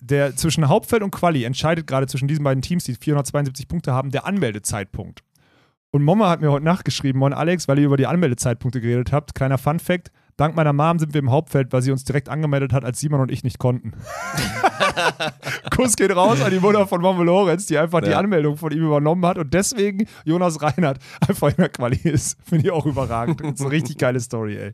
der 0.01 0.35
zwischen 0.35 0.67
Hauptfeld 0.67 1.03
und 1.03 1.11
Quali 1.11 1.43
entscheidet 1.43 1.87
gerade 1.87 2.07
zwischen 2.07 2.27
diesen 2.27 2.43
beiden 2.43 2.61
Teams, 2.61 2.83
die 2.83 2.95
472 2.95 3.67
Punkte 3.67 3.93
haben, 3.93 4.11
der 4.11 4.25
Anmeldezeitpunkt. 4.25 5.23
Und 5.91 6.03
Mama 6.03 6.29
hat 6.29 6.41
mir 6.41 6.51
heute 6.51 6.65
Nacht 6.65 6.85
geschrieben, 6.85 7.19
Moin 7.19 7.33
Alex, 7.33 7.67
weil 7.67 7.79
ihr 7.79 7.85
über 7.85 7.97
die 7.97 8.05
Anmeldezeitpunkte 8.05 8.81
geredet 8.81 9.11
habt. 9.11 9.33
Kleiner 9.33 9.57
Fun 9.57 9.79
Fact: 9.79 10.11
Dank 10.39 10.55
meiner 10.55 10.71
Mom 10.73 10.99
sind 10.99 11.13
wir 11.13 11.19
im 11.19 11.31
Hauptfeld, 11.31 11.73
weil 11.73 11.81
sie 11.81 11.91
uns 11.91 12.05
direkt 12.05 12.29
angemeldet 12.29 12.71
hat, 12.71 12.85
als 12.85 12.99
Simon 12.99 13.19
und 13.19 13.29
ich 13.31 13.43
nicht 13.43 13.59
konnten. 13.59 13.91
Kuss 15.75 15.95
geht 15.95 16.15
raus 16.15 16.41
an 16.41 16.51
die 16.51 16.59
Mutter 16.59 16.87
von 16.87 17.01
Momo 17.01 17.23
Lorenz, 17.23 17.65
die 17.65 17.77
einfach 17.77 18.01
die 18.01 18.09
Ja. 18.11 18.19
Anmeldung 18.19 18.57
von 18.57 18.71
ihm 18.71 18.83
übernommen 18.85 19.25
hat 19.25 19.37
und 19.37 19.53
deswegen 19.53 20.05
Jonas 20.25 20.61
Reinhardt 20.61 20.99
einfach 21.27 21.49
in 21.49 21.55
der 21.57 21.69
Quali 21.69 21.99
ist. 22.03 22.37
Finde 22.45 22.65
ich 22.65 22.71
auch 22.71 22.85
überragend. 22.85 23.41
Das 23.41 23.51
ist 23.55 23.61
eine 23.61 23.71
richtig 23.71 23.97
geile 23.97 24.19
Story, 24.19 24.57
ey. 24.57 24.71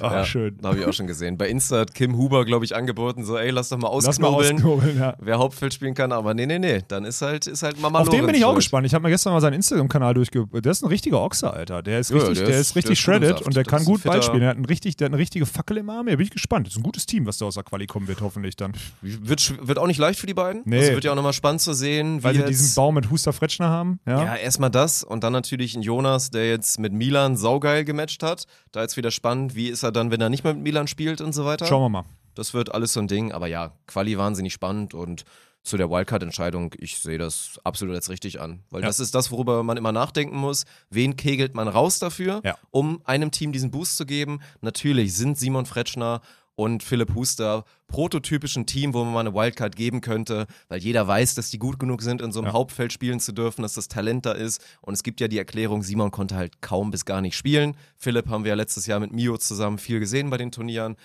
Ach, 0.00 0.12
ja, 0.12 0.24
schön. 0.24 0.56
Habe 0.62 0.78
ich 0.78 0.86
auch 0.86 0.92
schon 0.92 1.06
gesehen. 1.06 1.36
Bei 1.36 1.48
Insta 1.48 1.80
hat 1.80 1.94
Kim 1.94 2.16
Huber, 2.16 2.44
glaube 2.44 2.64
ich, 2.64 2.74
angeboten, 2.76 3.24
so, 3.24 3.36
ey, 3.36 3.50
lass 3.50 3.68
doch 3.70 3.78
mal 3.78 3.90
Lass 4.02 4.18
mal 4.20 4.28
ausknobeln, 4.28 4.56
ausknobeln, 4.56 4.98
ja. 4.98 5.14
wer 5.18 5.38
Hauptfeld 5.38 5.74
spielen 5.74 5.94
kann. 5.94 6.12
Aber 6.12 6.34
nee, 6.34 6.46
nee, 6.46 6.58
nee, 6.58 6.80
dann 6.86 7.04
ist 7.04 7.22
halt, 7.22 7.46
ist 7.46 7.62
halt 7.62 7.80
Mama 7.80 8.00
Auf 8.00 8.08
den 8.08 8.24
bin 8.26 8.34
ich 8.34 8.44
auch 8.44 8.50
schuld. 8.50 8.56
gespannt. 8.58 8.86
Ich 8.86 8.94
habe 8.94 9.02
mir 9.02 9.10
gestern 9.10 9.32
mal 9.32 9.40
seinen 9.40 9.54
Instagram-Kanal 9.54 10.14
durchge... 10.14 10.46
Der 10.52 10.70
ist 10.72 10.82
ein 10.82 10.88
richtiger 10.88 11.20
Ochser, 11.20 11.52
Alter. 11.54 11.82
Der 11.82 11.98
ist 12.00 12.10
Ja, 12.10 12.16
richtig, 12.18 12.38
der 12.38 12.46
der 12.46 12.54
ist- 12.56 12.70
ist, 12.70 12.76
richtig 12.76 12.98
der 12.98 13.02
shredded 13.12 13.42
und 13.42 13.56
der 13.56 13.64
Das 13.64 13.70
kann 13.70 13.84
gut 13.84 14.02
Ball 14.04 14.22
spielen. 14.22 14.40
Der 14.40 14.50
hat, 14.50 14.56
einen 14.56 14.64
richtig, 14.64 14.96
der 14.96 15.07
hat 15.08 15.14
eine 15.14 15.20
richtige 15.20 15.46
Fackel 15.46 15.78
im 15.78 15.90
Arm. 15.90 16.08
Ja, 16.08 16.16
bin 16.16 16.24
ich 16.24 16.30
gespannt. 16.30 16.66
Das 16.66 16.74
ist 16.74 16.78
ein 16.78 16.82
gutes 16.82 17.06
Team, 17.06 17.26
was 17.26 17.38
da 17.38 17.46
aus 17.46 17.54
der 17.54 17.64
Quali 17.64 17.86
kommen 17.86 18.08
wird, 18.08 18.20
hoffentlich 18.20 18.56
dann. 18.56 18.72
Wird, 19.02 19.66
wird 19.66 19.78
auch 19.78 19.86
nicht 19.86 19.98
leicht 19.98 20.20
für 20.20 20.26
die 20.26 20.34
beiden. 20.34 20.62
Nee. 20.64 20.78
Also 20.78 20.92
wird 20.92 21.04
ja 21.04 21.12
auch 21.12 21.16
nochmal 21.16 21.32
spannend 21.32 21.60
zu 21.60 21.72
sehen, 21.72 22.20
wie 22.20 22.24
Weil 22.24 22.34
sie 22.34 22.44
diesen 22.44 22.74
Baum 22.74 22.94
mit 22.94 23.10
Huster 23.10 23.32
Fretschner 23.32 23.68
haben. 23.68 24.00
Ja. 24.06 24.24
Ja, 24.24 24.36
erstmal 24.36 24.70
das 24.70 25.02
und 25.02 25.24
dann 25.24 25.32
natürlich 25.32 25.74
ein 25.74 25.82
Jonas, 25.82 26.30
der 26.30 26.48
jetzt 26.48 26.78
mit 26.78 26.92
Milan 26.92 27.36
saugeil 27.36 27.84
gematcht 27.84 28.22
hat. 28.22 28.44
Da 28.72 28.82
jetzt 28.82 28.96
wieder 28.96 29.10
spannend, 29.10 29.54
wie 29.54 29.68
ist 29.68 29.82
er 29.82 29.92
dann, 29.92 30.10
wenn 30.10 30.20
er 30.20 30.28
nicht 30.28 30.44
mehr 30.44 30.54
mit 30.54 30.62
Milan 30.62 30.86
spielt 30.86 31.20
und 31.20 31.32
so 31.32 31.44
weiter. 31.44 31.66
Schauen 31.66 31.82
wir 31.82 31.88
mal. 31.88 32.04
Das 32.34 32.54
wird 32.54 32.72
alles 32.72 32.92
so 32.92 33.00
ein 33.00 33.08
Ding, 33.08 33.32
aber 33.32 33.48
ja, 33.48 33.72
Quali 33.86 34.16
wahnsinnig 34.16 34.52
spannend 34.52 34.94
und 34.94 35.24
zu 35.68 35.76
der 35.76 35.90
Wildcard-Entscheidung, 35.90 36.74
ich 36.78 36.98
sehe 36.98 37.18
das 37.18 37.58
absolut 37.64 37.94
als 37.94 38.08
richtig 38.10 38.40
an. 38.40 38.60
Weil 38.70 38.80
Ja. 38.82 38.86
das 38.88 39.00
ist 39.00 39.14
das, 39.14 39.30
worüber 39.30 39.62
man 39.62 39.76
immer 39.76 39.92
nachdenken 39.92 40.36
muss. 40.36 40.64
Wen 40.90 41.16
kegelt 41.16 41.54
man 41.54 41.68
raus 41.68 41.98
dafür, 41.98 42.40
Ja. 42.44 42.56
um 42.70 43.00
einem 43.04 43.30
Team 43.30 43.52
diesen 43.52 43.70
Boost 43.70 43.96
zu 43.96 44.06
geben? 44.06 44.40
Natürlich 44.60 45.14
sind 45.14 45.38
Simon 45.38 45.66
Fretschner 45.66 46.20
und 46.56 46.82
Philipp 46.82 47.14
Huster 47.14 47.64
prototypischen 47.86 48.66
Team, 48.66 48.92
wo 48.94 49.04
man 49.04 49.12
mal 49.14 49.20
eine 49.20 49.34
Wildcard 49.34 49.76
geben 49.76 50.00
könnte, 50.00 50.46
weil 50.68 50.80
jeder 50.80 51.06
weiß, 51.06 51.34
dass 51.36 51.50
die 51.50 51.58
gut 51.58 51.78
genug 51.78 52.02
sind, 52.02 52.20
in 52.20 52.32
so 52.32 52.40
einem 52.40 52.48
Ja. 52.48 52.52
Hauptfeld 52.52 52.92
spielen 52.92 53.20
zu 53.20 53.32
dürfen, 53.32 53.62
dass 53.62 53.74
das 53.74 53.88
Talent 53.88 54.26
da 54.26 54.32
ist. 54.32 54.60
Und 54.80 54.94
es 54.94 55.02
gibt 55.02 55.20
ja 55.20 55.28
die 55.28 55.38
Erklärung, 55.38 55.82
Simon 55.82 56.10
konnte 56.10 56.34
halt 56.36 56.60
kaum 56.60 56.90
bis 56.90 57.04
gar 57.04 57.20
nicht 57.20 57.36
spielen. 57.36 57.76
Philipp 57.96 58.28
haben 58.28 58.44
wir 58.44 58.50
ja 58.50 58.54
letztes 58.56 58.86
Jahr 58.86 58.98
mit 59.00 59.12
Mio 59.12 59.36
zusammen 59.38 59.78
viel 59.78 60.00
gesehen 60.00 60.30
bei 60.30 60.36
den 60.36 60.50
Turnieren 60.50 60.96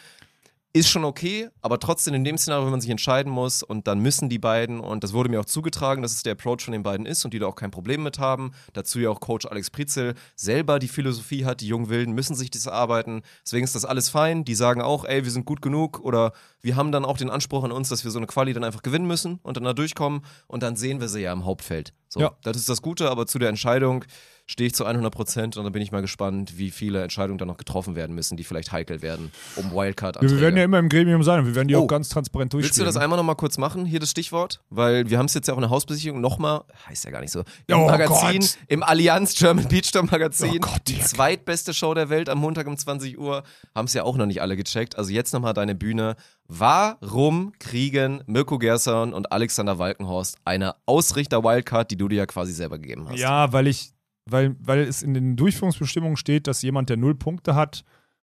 ist 0.76 0.90
schon 0.90 1.06
okay, 1.06 1.50
aber 1.62 1.80
trotzdem 1.80 2.16
in 2.16 2.24
dem 2.24 2.36
Szenario, 2.36 2.66
wenn 2.66 2.72
man 2.72 2.82
sich 2.82 2.90
entscheiden 2.90 3.32
muss 3.32 3.62
und 3.62 3.86
dann 3.88 4.00
müssen 4.00 4.28
die 4.28 4.40
beiden, 4.40 4.80
und 4.80 5.04
das 5.04 5.14
wurde 5.14 5.30
mir 5.30 5.40
auch 5.40 5.46
zugetragen, 5.46 6.02
dass 6.02 6.14
es 6.14 6.24
der 6.24 6.34
Approach 6.34 6.62
von 6.62 6.72
den 6.72 6.82
beiden 6.82 7.06
ist 7.06 7.24
und 7.24 7.34
die 7.34 7.38
da 7.38 7.46
auch 7.46 7.56
kein 7.56 7.70
Problem 7.70 8.02
mit 8.02 8.18
haben. 8.18 8.54
Dazu 8.74 9.00
ja 9.00 9.12
auch 9.12 9.20
Coach 9.20 9.46
Alex 9.46 9.70
Prizel 9.70 10.16
selber 10.36 10.80
die 10.80 10.88
Philosophie 10.88 11.46
hat, 11.46 11.62
die 11.62 11.68
jungen 11.68 11.90
Wilden 11.90 12.14
müssen 12.14 12.36
sich 12.36 12.50
das 12.50 12.66
erarbeiten. 12.66 13.22
Deswegen 13.46 13.64
ist 13.64 13.76
das 13.76 13.86
alles 13.86 14.10
fein. 14.10 14.46
Die 14.46 14.56
sagen 14.56 14.82
auch, 14.82 15.06
ey, 15.06 15.24
wir 15.24 15.32
sind 15.32 15.46
gut 15.46 15.62
genug 15.62 16.00
oder 16.00 16.34
wir 16.62 16.76
haben 16.76 16.92
dann 16.92 17.06
auch 17.06 17.18
den 17.18 17.30
Anspruch 17.30 17.64
an 17.64 17.72
uns, 17.72 17.90
dass 17.90 18.04
wir 18.04 18.10
so 18.10 18.18
eine 18.18 18.28
Quali 18.28 18.52
dann 18.54 18.64
einfach 18.64 18.82
gewinnen 18.82 19.06
müssen 19.06 19.40
und 19.44 19.58
dann 19.58 19.66
da 19.66 19.74
durchkommen 19.74 20.26
und 20.48 20.64
dann 20.64 20.76
sehen 20.76 21.00
wir 21.00 21.08
sie 21.08 21.22
ja 21.22 21.34
im 21.34 21.46
Hauptfeld. 21.46 21.94
So, 22.14 22.20
Ja. 22.20 22.32
das 22.44 22.58
ist 22.58 22.70
das 22.70 22.82
Gute, 22.82 23.10
aber 23.10 23.26
zu 23.26 23.40
der 23.40 23.50
Entscheidung 23.50 24.06
stehe 24.46 24.68
ich 24.68 24.76
zu 24.76 24.86
100 24.86 25.12
Prozent 25.12 25.56
und 25.58 25.64
dann 25.64 25.72
bin 25.72 25.82
ich 25.82 25.92
mal 25.94 26.02
gespannt, 26.02 26.58
wie 26.58 26.70
viele 26.70 27.02
Entscheidungen 27.02 27.38
dann 27.40 27.48
noch 27.48 27.56
getroffen 27.58 27.96
werden 27.96 28.14
müssen, 28.14 28.36
die 28.38 28.44
vielleicht 28.44 28.72
heikel 28.74 29.02
werden, 29.02 29.32
um 29.56 29.72
wildcard 29.72 30.22
Wir 30.22 30.40
werden 30.42 30.58
ja 30.58 30.66
immer 30.66 30.80
im 30.80 30.90
Gremium 30.90 31.24
sein 31.24 31.40
und 31.40 31.46
wir 31.48 31.56
werden 31.56 31.70
die 31.70 31.76
Oh. 31.78 31.84
auch 31.84 31.88
ganz 31.88 32.10
transparent 32.10 32.52
durchspielen. 32.54 32.70
Willst 32.72 32.80
du 32.82 32.84
das 32.86 32.98
einmal 33.02 33.18
nochmal 33.18 33.38
kurz 33.38 33.58
machen, 33.58 33.86
hier 33.86 34.00
das 34.02 34.12
Stichwort? 34.12 34.60
Weil 34.70 35.10
wir 35.10 35.18
haben 35.18 35.28
es 35.28 35.34
jetzt 35.34 35.48
ja 35.48 35.54
auch 35.54 35.58
in 35.58 35.62
der 35.62 35.70
Hausbesichtigung 35.70 36.20
nochmal, 36.22 36.62
heißt 36.88 37.06
ja 37.06 37.12
gar 37.12 37.22
nicht 37.22 37.32
so, 37.32 37.44
im 37.68 37.78
Oh 37.80 37.86
Magazin, 37.88 38.42
Gott. 38.42 38.58
im 38.68 38.84
Allianz 38.84 39.34
German 39.34 39.68
Beach 39.70 39.86
Storm 39.88 40.10
Magazin, 40.12 40.52
Oh 40.56 40.60
Gott, 40.60 40.82
die 40.88 41.00
zweitbeste 41.00 41.74
Show 41.74 41.94
der 41.94 42.10
Welt 42.10 42.28
am 42.30 42.38
Montag 42.40 42.68
um 42.68 42.78
20 42.78 43.18
Uhr, 43.18 43.44
haben 43.74 43.86
es 43.86 43.94
ja 43.94 44.04
auch 44.04 44.18
noch 44.18 44.26
nicht 44.28 44.42
alle 44.42 44.58
gecheckt. 44.58 44.98
Also 44.98 45.12
jetzt 45.12 45.34
nochmal 45.34 45.54
deine 45.54 45.74
Bühne. 45.74 46.16
Warum 46.48 47.54
kriegen 47.60 48.22
Mirko 48.28 48.60
Gerson 48.60 49.14
und 49.14 49.32
Alexander 49.32 49.80
Walkenhorst 49.80 50.38
eine 50.46 50.76
Ausrichter-Wildcard, 50.86 51.90
die 51.90 51.98
du 51.98 52.08
dir 52.08 52.18
ja 52.18 52.26
quasi 52.26 52.52
selber 52.52 52.78
gegeben 52.78 53.08
hast? 53.08 53.20
Ja, 53.20 53.54
weil 53.54 53.68
ich, 53.68 53.94
weil, 54.30 54.56
weil 54.60 54.82
es 54.82 55.02
in 55.02 55.14
den 55.14 55.36
Durchführungsbestimmungen 55.36 56.18
steht, 56.18 56.48
dass 56.48 56.62
jemand, 56.62 56.90
der 56.90 56.98
null 56.98 57.16
Punkte 57.16 57.56
hat, 57.56 57.84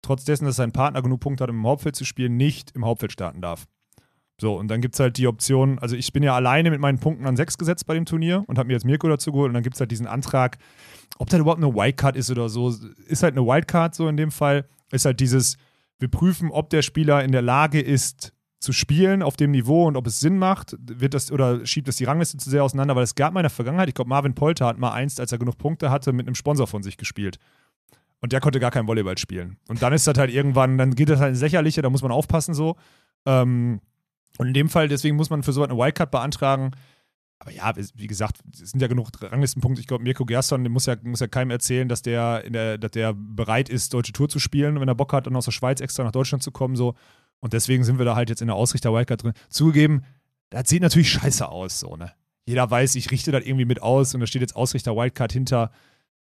trotz 0.02 0.24
dessen, 0.24 0.46
dass 0.46 0.56
sein 0.56 0.72
Partner 0.72 1.02
genug 1.02 1.20
Punkte 1.20 1.44
hat, 1.44 1.50
um 1.50 1.56
im 1.56 1.66
Hauptfeld 1.66 1.96
zu 1.96 2.04
spielen, 2.04 2.36
nicht 2.36 2.70
im 2.74 2.84
Hauptfeld 2.84 3.12
starten 3.12 3.40
darf. 3.40 3.66
So, 4.40 4.56
und 4.56 4.68
dann 4.68 4.80
gibt 4.80 4.94
es 4.94 5.00
halt 5.00 5.16
die 5.16 5.26
Option, 5.26 5.80
also 5.80 5.96
ich 5.96 6.12
bin 6.12 6.22
ja 6.22 6.34
alleine 6.34 6.70
mit 6.70 6.80
meinen 6.80 7.00
Punkten 7.00 7.26
an 7.26 7.36
sechs 7.36 7.58
gesetzt 7.58 7.86
bei 7.86 7.94
dem 7.94 8.06
Turnier 8.06 8.44
und 8.46 8.56
habe 8.56 8.68
mir 8.68 8.74
jetzt 8.74 8.84
Mirko 8.84 9.08
dazu 9.08 9.32
geholt 9.32 9.48
und 9.48 9.54
dann 9.54 9.64
gibt 9.64 9.74
es 9.74 9.80
halt 9.80 9.90
diesen 9.90 10.06
Antrag, 10.06 10.58
ob 11.18 11.28
das 11.28 11.40
überhaupt 11.40 11.62
eine 11.62 11.74
Wildcard 11.74 12.16
ist 12.16 12.30
oder 12.30 12.48
so, 12.48 12.72
ist 13.06 13.24
halt 13.24 13.36
eine 13.36 13.44
Wildcard 13.44 13.96
so 13.96 14.08
in 14.08 14.16
dem 14.16 14.30
Fall, 14.30 14.68
ist 14.92 15.06
halt 15.06 15.18
dieses, 15.18 15.56
wir 15.98 16.08
prüfen, 16.08 16.50
ob 16.50 16.70
der 16.70 16.82
Spieler 16.82 17.24
in 17.24 17.32
der 17.32 17.42
Lage 17.42 17.80
ist, 17.80 18.32
zu 18.60 18.72
spielen 18.72 19.22
auf 19.22 19.36
dem 19.36 19.52
Niveau 19.52 19.86
und 19.86 19.96
ob 19.96 20.06
es 20.06 20.18
Sinn 20.18 20.36
macht, 20.36 20.76
wird 20.80 21.14
das 21.14 21.30
oder 21.30 21.64
schiebt 21.64 21.86
das 21.86 21.96
die 21.96 22.04
Rangliste 22.04 22.38
zu 22.38 22.50
sehr 22.50 22.64
auseinander, 22.64 22.96
weil 22.96 23.04
es 23.04 23.14
gab 23.14 23.32
mal 23.32 23.40
in 23.40 23.44
der 23.44 23.50
Vergangenheit, 23.50 23.88
ich 23.88 23.94
glaube, 23.94 24.08
Marvin 24.08 24.34
Polter 24.34 24.66
hat 24.66 24.78
mal 24.78 24.92
einst, 24.92 25.20
als 25.20 25.30
er 25.30 25.38
genug 25.38 25.58
Punkte 25.58 25.90
hatte, 25.90 26.12
mit 26.12 26.26
einem 26.26 26.34
Sponsor 26.34 26.66
von 26.66 26.82
sich 26.82 26.96
gespielt. 26.96 27.38
Und 28.20 28.32
der 28.32 28.40
konnte 28.40 28.58
gar 28.58 28.72
kein 28.72 28.88
Volleyball 28.88 29.16
spielen. 29.16 29.58
Und 29.68 29.80
dann 29.80 29.92
ist 29.92 30.08
das 30.08 30.18
halt 30.18 30.32
irgendwann, 30.32 30.76
dann 30.76 30.96
geht 30.96 31.08
das 31.08 31.20
halt 31.20 31.30
ins 31.30 31.40
Lächerliche, 31.40 31.82
da 31.82 31.90
muss 31.90 32.02
man 32.02 32.10
aufpassen 32.10 32.52
so. 32.52 32.74
Ähm, 33.26 33.80
und 34.38 34.48
in 34.48 34.54
dem 34.54 34.68
Fall, 34.68 34.88
deswegen 34.88 35.16
muss 35.16 35.30
man 35.30 35.44
für 35.44 35.52
so 35.52 35.62
eine 35.62 35.76
Wildcard 35.76 36.10
beantragen. 36.10 36.72
Aber 37.40 37.52
ja, 37.52 37.72
wie 37.94 38.06
gesagt, 38.08 38.40
es 38.52 38.70
sind 38.70 38.80
ja 38.80 38.88
genug 38.88 39.10
Ranglistenpunkte. 39.20 39.80
Ich 39.80 39.86
glaube, 39.86 40.02
Mirko 40.02 40.24
Gerson, 40.24 40.62
muss 40.64 40.86
ja, 40.86 40.96
muss 41.02 41.20
ja 41.20 41.28
keinem 41.28 41.50
erzählen, 41.50 41.88
dass 41.88 42.02
der, 42.02 42.48
der, 42.50 42.78
dass 42.78 42.90
der 42.90 43.14
bereit 43.14 43.68
ist, 43.68 43.94
deutsche 43.94 44.12
Tour 44.12 44.28
zu 44.28 44.40
spielen, 44.40 44.80
wenn 44.80 44.88
er 44.88 44.96
Bock 44.96 45.12
hat, 45.12 45.26
dann 45.26 45.36
aus 45.36 45.44
der 45.44 45.52
Schweiz 45.52 45.80
extra 45.80 46.02
nach 46.02 46.12
Deutschland 46.12 46.42
zu 46.42 46.50
kommen. 46.50 46.74
So. 46.74 46.94
Und 47.40 47.52
deswegen 47.52 47.84
sind 47.84 47.98
wir 47.98 48.04
da 48.04 48.16
halt 48.16 48.28
jetzt 48.28 48.40
in 48.42 48.48
der 48.48 48.56
Ausrichter-Wildcard 48.56 49.22
drin. 49.22 49.32
Zugegeben, 49.48 50.04
das 50.50 50.68
sieht 50.68 50.82
natürlich 50.82 51.12
scheiße 51.12 51.48
aus, 51.48 51.78
so, 51.78 51.96
ne? 51.96 52.12
Jeder 52.46 52.70
weiß, 52.70 52.94
ich 52.94 53.10
richte 53.10 53.30
das 53.30 53.44
irgendwie 53.44 53.66
mit 53.66 53.82
aus 53.82 54.14
und 54.14 54.20
da 54.20 54.26
steht 54.26 54.40
jetzt 54.40 54.56
Ausrichter-Wildcard 54.56 55.32
hinter. 55.32 55.70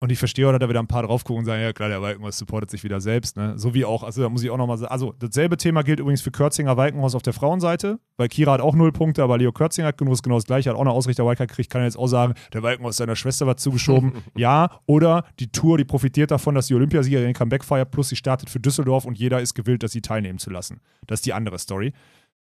Und 0.04 0.12
ich 0.12 0.18
verstehe 0.18 0.48
auch, 0.48 0.52
dass 0.52 0.60
da 0.60 0.68
wieder 0.68 0.80
ein 0.80 0.88
paar 0.88 1.04
drauf 1.04 1.24
gucken 1.24 1.42
und 1.42 1.46
sagen, 1.46 1.62
ja 1.62 1.74
klar, 1.74 1.88
der 1.88 2.02
Walkenhaus 2.02 2.36
supportet 2.36 2.72
sich 2.72 2.84
wieder 2.84 3.00
selbst. 3.00 3.38
Ne? 3.38 3.54
So 3.60 3.76
wie 3.76 3.86
auch, 3.86 4.02
also 4.02 4.24
da 4.24 4.30
muss 4.30 4.42
ich 4.42 4.50
auch 4.50 4.58
nochmal 4.58 4.80
sagen, 4.80 4.92
also 4.92 5.14
dasselbe 5.20 5.58
Thema 5.58 5.84
gilt 5.84 6.00
übrigens 6.00 6.24
für 6.24 6.32
Kürzinger 6.32 6.76
Walkenhaus 6.76 7.14
auf 7.14 7.22
der 7.22 7.34
Frauenseite, 7.34 8.00
weil 8.18 8.28
Kira 8.28 8.54
hat 8.54 8.62
auch 8.62 8.74
null 8.74 8.92
Punkte, 8.92 9.22
aber 9.22 9.38
Leo 9.38 9.52
Kürzinger 9.52 9.90
hat 9.90 10.00
genug, 10.00 10.14
ist 10.14 10.24
genau 10.24 10.38
das 10.38 10.46
gleiche, 10.46 10.72
hat 10.72 10.76
auch 10.76 10.82
eine 10.82 10.90
Ausrichter 10.90 11.24
Wildcard 11.24 11.50
gekriegt, 11.50 11.70
kann 11.70 11.82
er 11.82 11.86
jetzt 11.86 12.00
auch 12.00 12.08
sagen, 12.08 12.34
der 12.52 12.64
Walkenhaus 12.64 12.98
seiner 12.98 13.16
Schwester 13.16 13.46
war 13.46 13.58
zugeschoben. 13.58 14.14
ja, 14.36 14.72
oder 14.88 15.24
die 15.40 15.52
Tour, 15.52 15.78
die 15.78 15.86
profitiert 15.86 16.32
davon, 16.32 16.56
dass 16.56 16.66
die 16.66 16.74
Olympiasiegerin 16.74 17.28
den 17.28 17.36
Comeback 17.36 17.64
feiert, 17.64 17.92
plus 17.92 18.10
sie 18.10 18.16
startet 18.16 18.50
für 18.50 18.60
Düsseldorf 18.60 19.06
und 19.06 19.20
jeder 19.20 19.40
ist 19.40 19.54
gewillt, 19.54 19.84
dass 19.84 19.92
sie 19.92 20.02
teilnehmen 20.02 20.40
zu 20.40 20.50
lassen. 20.50 20.82
Das 21.06 21.20
ist 21.20 21.28
die 21.28 21.34
andere 21.34 21.60
Story. 21.60 21.94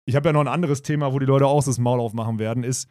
Ich 0.06 0.16
habe 0.16 0.28
ja 0.28 0.34
noch 0.34 0.42
ein 0.42 0.48
anderes 0.48 0.82
Thema, 0.82 1.14
wo 1.14 1.20
die 1.20 1.28
Leute 1.28 1.46
auch 1.46 1.64
das 1.64 1.78
Maul 1.78 2.00
aufmachen 2.00 2.40
werden, 2.40 2.64
ist, 2.64 2.90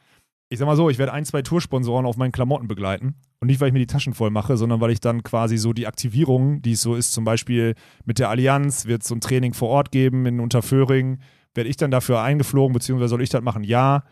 ich 0.53 0.59
sag 0.59 0.67
mal 0.67 0.77
so, 0.77 0.91
ich 0.91 0.99
werde 0.99 1.15
ein, 1.15 1.25
zwei 1.25 1.41
Toursponsoren 1.41 2.05
auf 2.05 2.19
meinen 2.19 2.31
Klamotten 2.31 2.69
begleiten. 2.69 3.15
Und 3.41 3.47
nicht, 3.49 3.59
weil 3.61 3.69
ich 3.69 3.73
mir 3.73 3.79
die 3.79 3.87
Taschen 3.87 4.13
voll 4.13 4.29
mache, 4.29 4.59
sondern 4.59 4.83
weil 4.83 4.91
ich 4.91 5.01
dann 5.01 5.23
quasi 5.23 5.57
so 5.57 5.73
die 5.73 5.87
Aktivierung, 5.87 6.61
die 6.61 6.73
es 6.73 6.83
so 6.83 6.95
ist, 6.95 7.13
zum 7.13 7.25
Beispiel 7.25 7.75
mit 8.05 8.19
der 8.19 8.29
Allianz, 8.29 8.85
wird 8.85 9.01
es 9.01 9.09
so 9.09 9.15
ein 9.15 9.23
Training 9.23 9.55
vor 9.55 9.71
Ort 9.71 9.93
geben 9.93 10.27
in 10.27 10.41
Unterföhring. 10.41 11.21
Werde 11.55 11.71
ich 11.71 11.79
dann 11.79 11.91
dafür 11.91 12.21
eingeflogen, 12.21 12.75
beziehungsweise 12.75 13.09
soll 13.09 13.23
ich 13.23 13.31
das 13.31 13.41
machen? 13.41 13.65
Ja. 13.65 14.05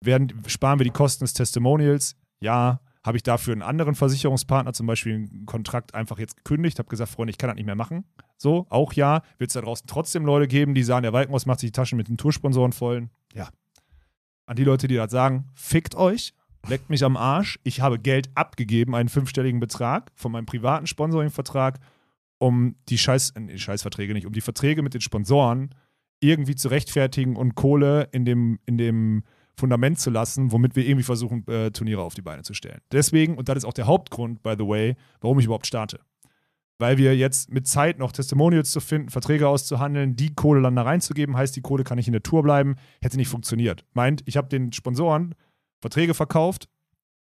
Werden, 0.00 0.32
sparen 0.46 0.80
wir 0.80 0.84
die 0.84 0.90
Kosten 0.90 1.24
des 1.24 1.34
Testimonials? 1.34 2.16
Ja. 2.40 2.80
Habe 3.04 3.18
ich 3.18 3.22
dafür 3.22 3.52
einen 3.52 3.62
anderen 3.62 3.94
Versicherungspartner, 3.94 4.72
zum 4.72 4.86
Beispiel 4.86 5.14
einen 5.14 5.44
Kontrakt, 5.44 5.94
einfach 5.94 6.18
jetzt 6.18 6.36
gekündigt? 6.36 6.78
Habe 6.78 6.88
gesagt, 6.88 7.10
Freunde, 7.10 7.32
ich 7.32 7.38
kann 7.38 7.48
das 7.48 7.56
nicht 7.56 7.66
mehr 7.66 7.74
machen. 7.74 8.04
So, 8.38 8.66
auch 8.70 8.94
ja. 8.94 9.20
Wird 9.36 9.50
es 9.50 9.54
da 9.54 9.60
draußen 9.60 9.86
trotzdem 9.86 10.24
Leute 10.24 10.48
geben, 10.48 10.74
die 10.74 10.84
sagen, 10.84 11.02
der 11.02 11.12
Walkenhaus 11.12 11.44
macht 11.44 11.60
sich 11.60 11.68
die 11.68 11.72
Taschen 11.72 11.98
mit 11.98 12.08
den 12.08 12.16
Toursponsoren 12.16 12.72
voll? 12.72 13.10
Ja. 13.34 13.50
An 14.46 14.56
die 14.56 14.64
Leute, 14.64 14.88
die 14.88 14.96
das 14.96 15.10
sagen, 15.10 15.48
fickt 15.54 15.94
euch, 15.94 16.34
leckt 16.68 16.90
mich 16.90 17.04
am 17.04 17.16
Arsch. 17.16 17.58
Ich 17.62 17.80
habe 17.80 17.98
Geld 17.98 18.30
abgegeben, 18.34 18.94
einen 18.94 19.08
fünfstelligen 19.08 19.60
Betrag 19.60 20.10
von 20.14 20.32
meinem 20.32 20.46
privaten 20.46 20.86
Sponsoring-Vertrag, 20.86 21.78
um 22.38 22.76
die 22.88 22.98
Scheiß, 22.98 23.34
äh, 23.36 23.58
Scheißverträge 23.58 24.14
nicht, 24.14 24.26
um 24.26 24.32
die 24.32 24.40
Verträge 24.40 24.82
mit 24.82 24.94
den 24.94 25.00
Sponsoren 25.00 25.74
irgendwie 26.20 26.54
zu 26.54 26.68
rechtfertigen 26.68 27.36
und 27.36 27.54
Kohle 27.54 28.08
in 28.12 28.24
dem, 28.24 28.58
in 28.66 28.78
dem 28.78 29.24
Fundament 29.56 29.98
zu 29.98 30.10
lassen, 30.10 30.50
womit 30.50 30.76
wir 30.76 30.86
irgendwie 30.86 31.04
versuchen, 31.04 31.46
äh, 31.48 31.70
Turniere 31.70 32.02
auf 32.02 32.14
die 32.14 32.22
Beine 32.22 32.42
zu 32.42 32.54
stellen. 32.54 32.80
Deswegen, 32.90 33.36
und 33.36 33.48
das 33.48 33.58
ist 33.58 33.64
auch 33.64 33.72
der 33.72 33.86
Hauptgrund, 33.86 34.42
by 34.42 34.54
the 34.58 34.66
way, 34.66 34.96
warum 35.20 35.38
ich 35.38 35.44
überhaupt 35.44 35.66
starte. 35.66 36.00
Weil 36.82 36.98
wir 36.98 37.16
jetzt 37.16 37.52
mit 37.52 37.68
Zeit 37.68 38.00
noch 38.00 38.10
Testimonials 38.10 38.72
zu 38.72 38.80
finden, 38.80 39.08
Verträge 39.08 39.46
auszuhandeln, 39.46 40.16
die 40.16 40.34
Kohle 40.34 40.62
dann 40.62 40.74
da 40.74 40.82
reinzugeben, 40.82 41.36
heißt, 41.36 41.54
die 41.54 41.60
Kohle 41.60 41.84
kann 41.84 41.96
nicht 41.96 42.08
in 42.08 42.12
der 42.12 42.24
Tour 42.24 42.42
bleiben, 42.42 42.74
hätte 43.00 43.18
nicht 43.18 43.28
funktioniert. 43.28 43.84
Meint, 43.92 44.24
ich 44.26 44.36
habe 44.36 44.48
den 44.48 44.72
Sponsoren 44.72 45.36
Verträge 45.80 46.12
verkauft, 46.12 46.68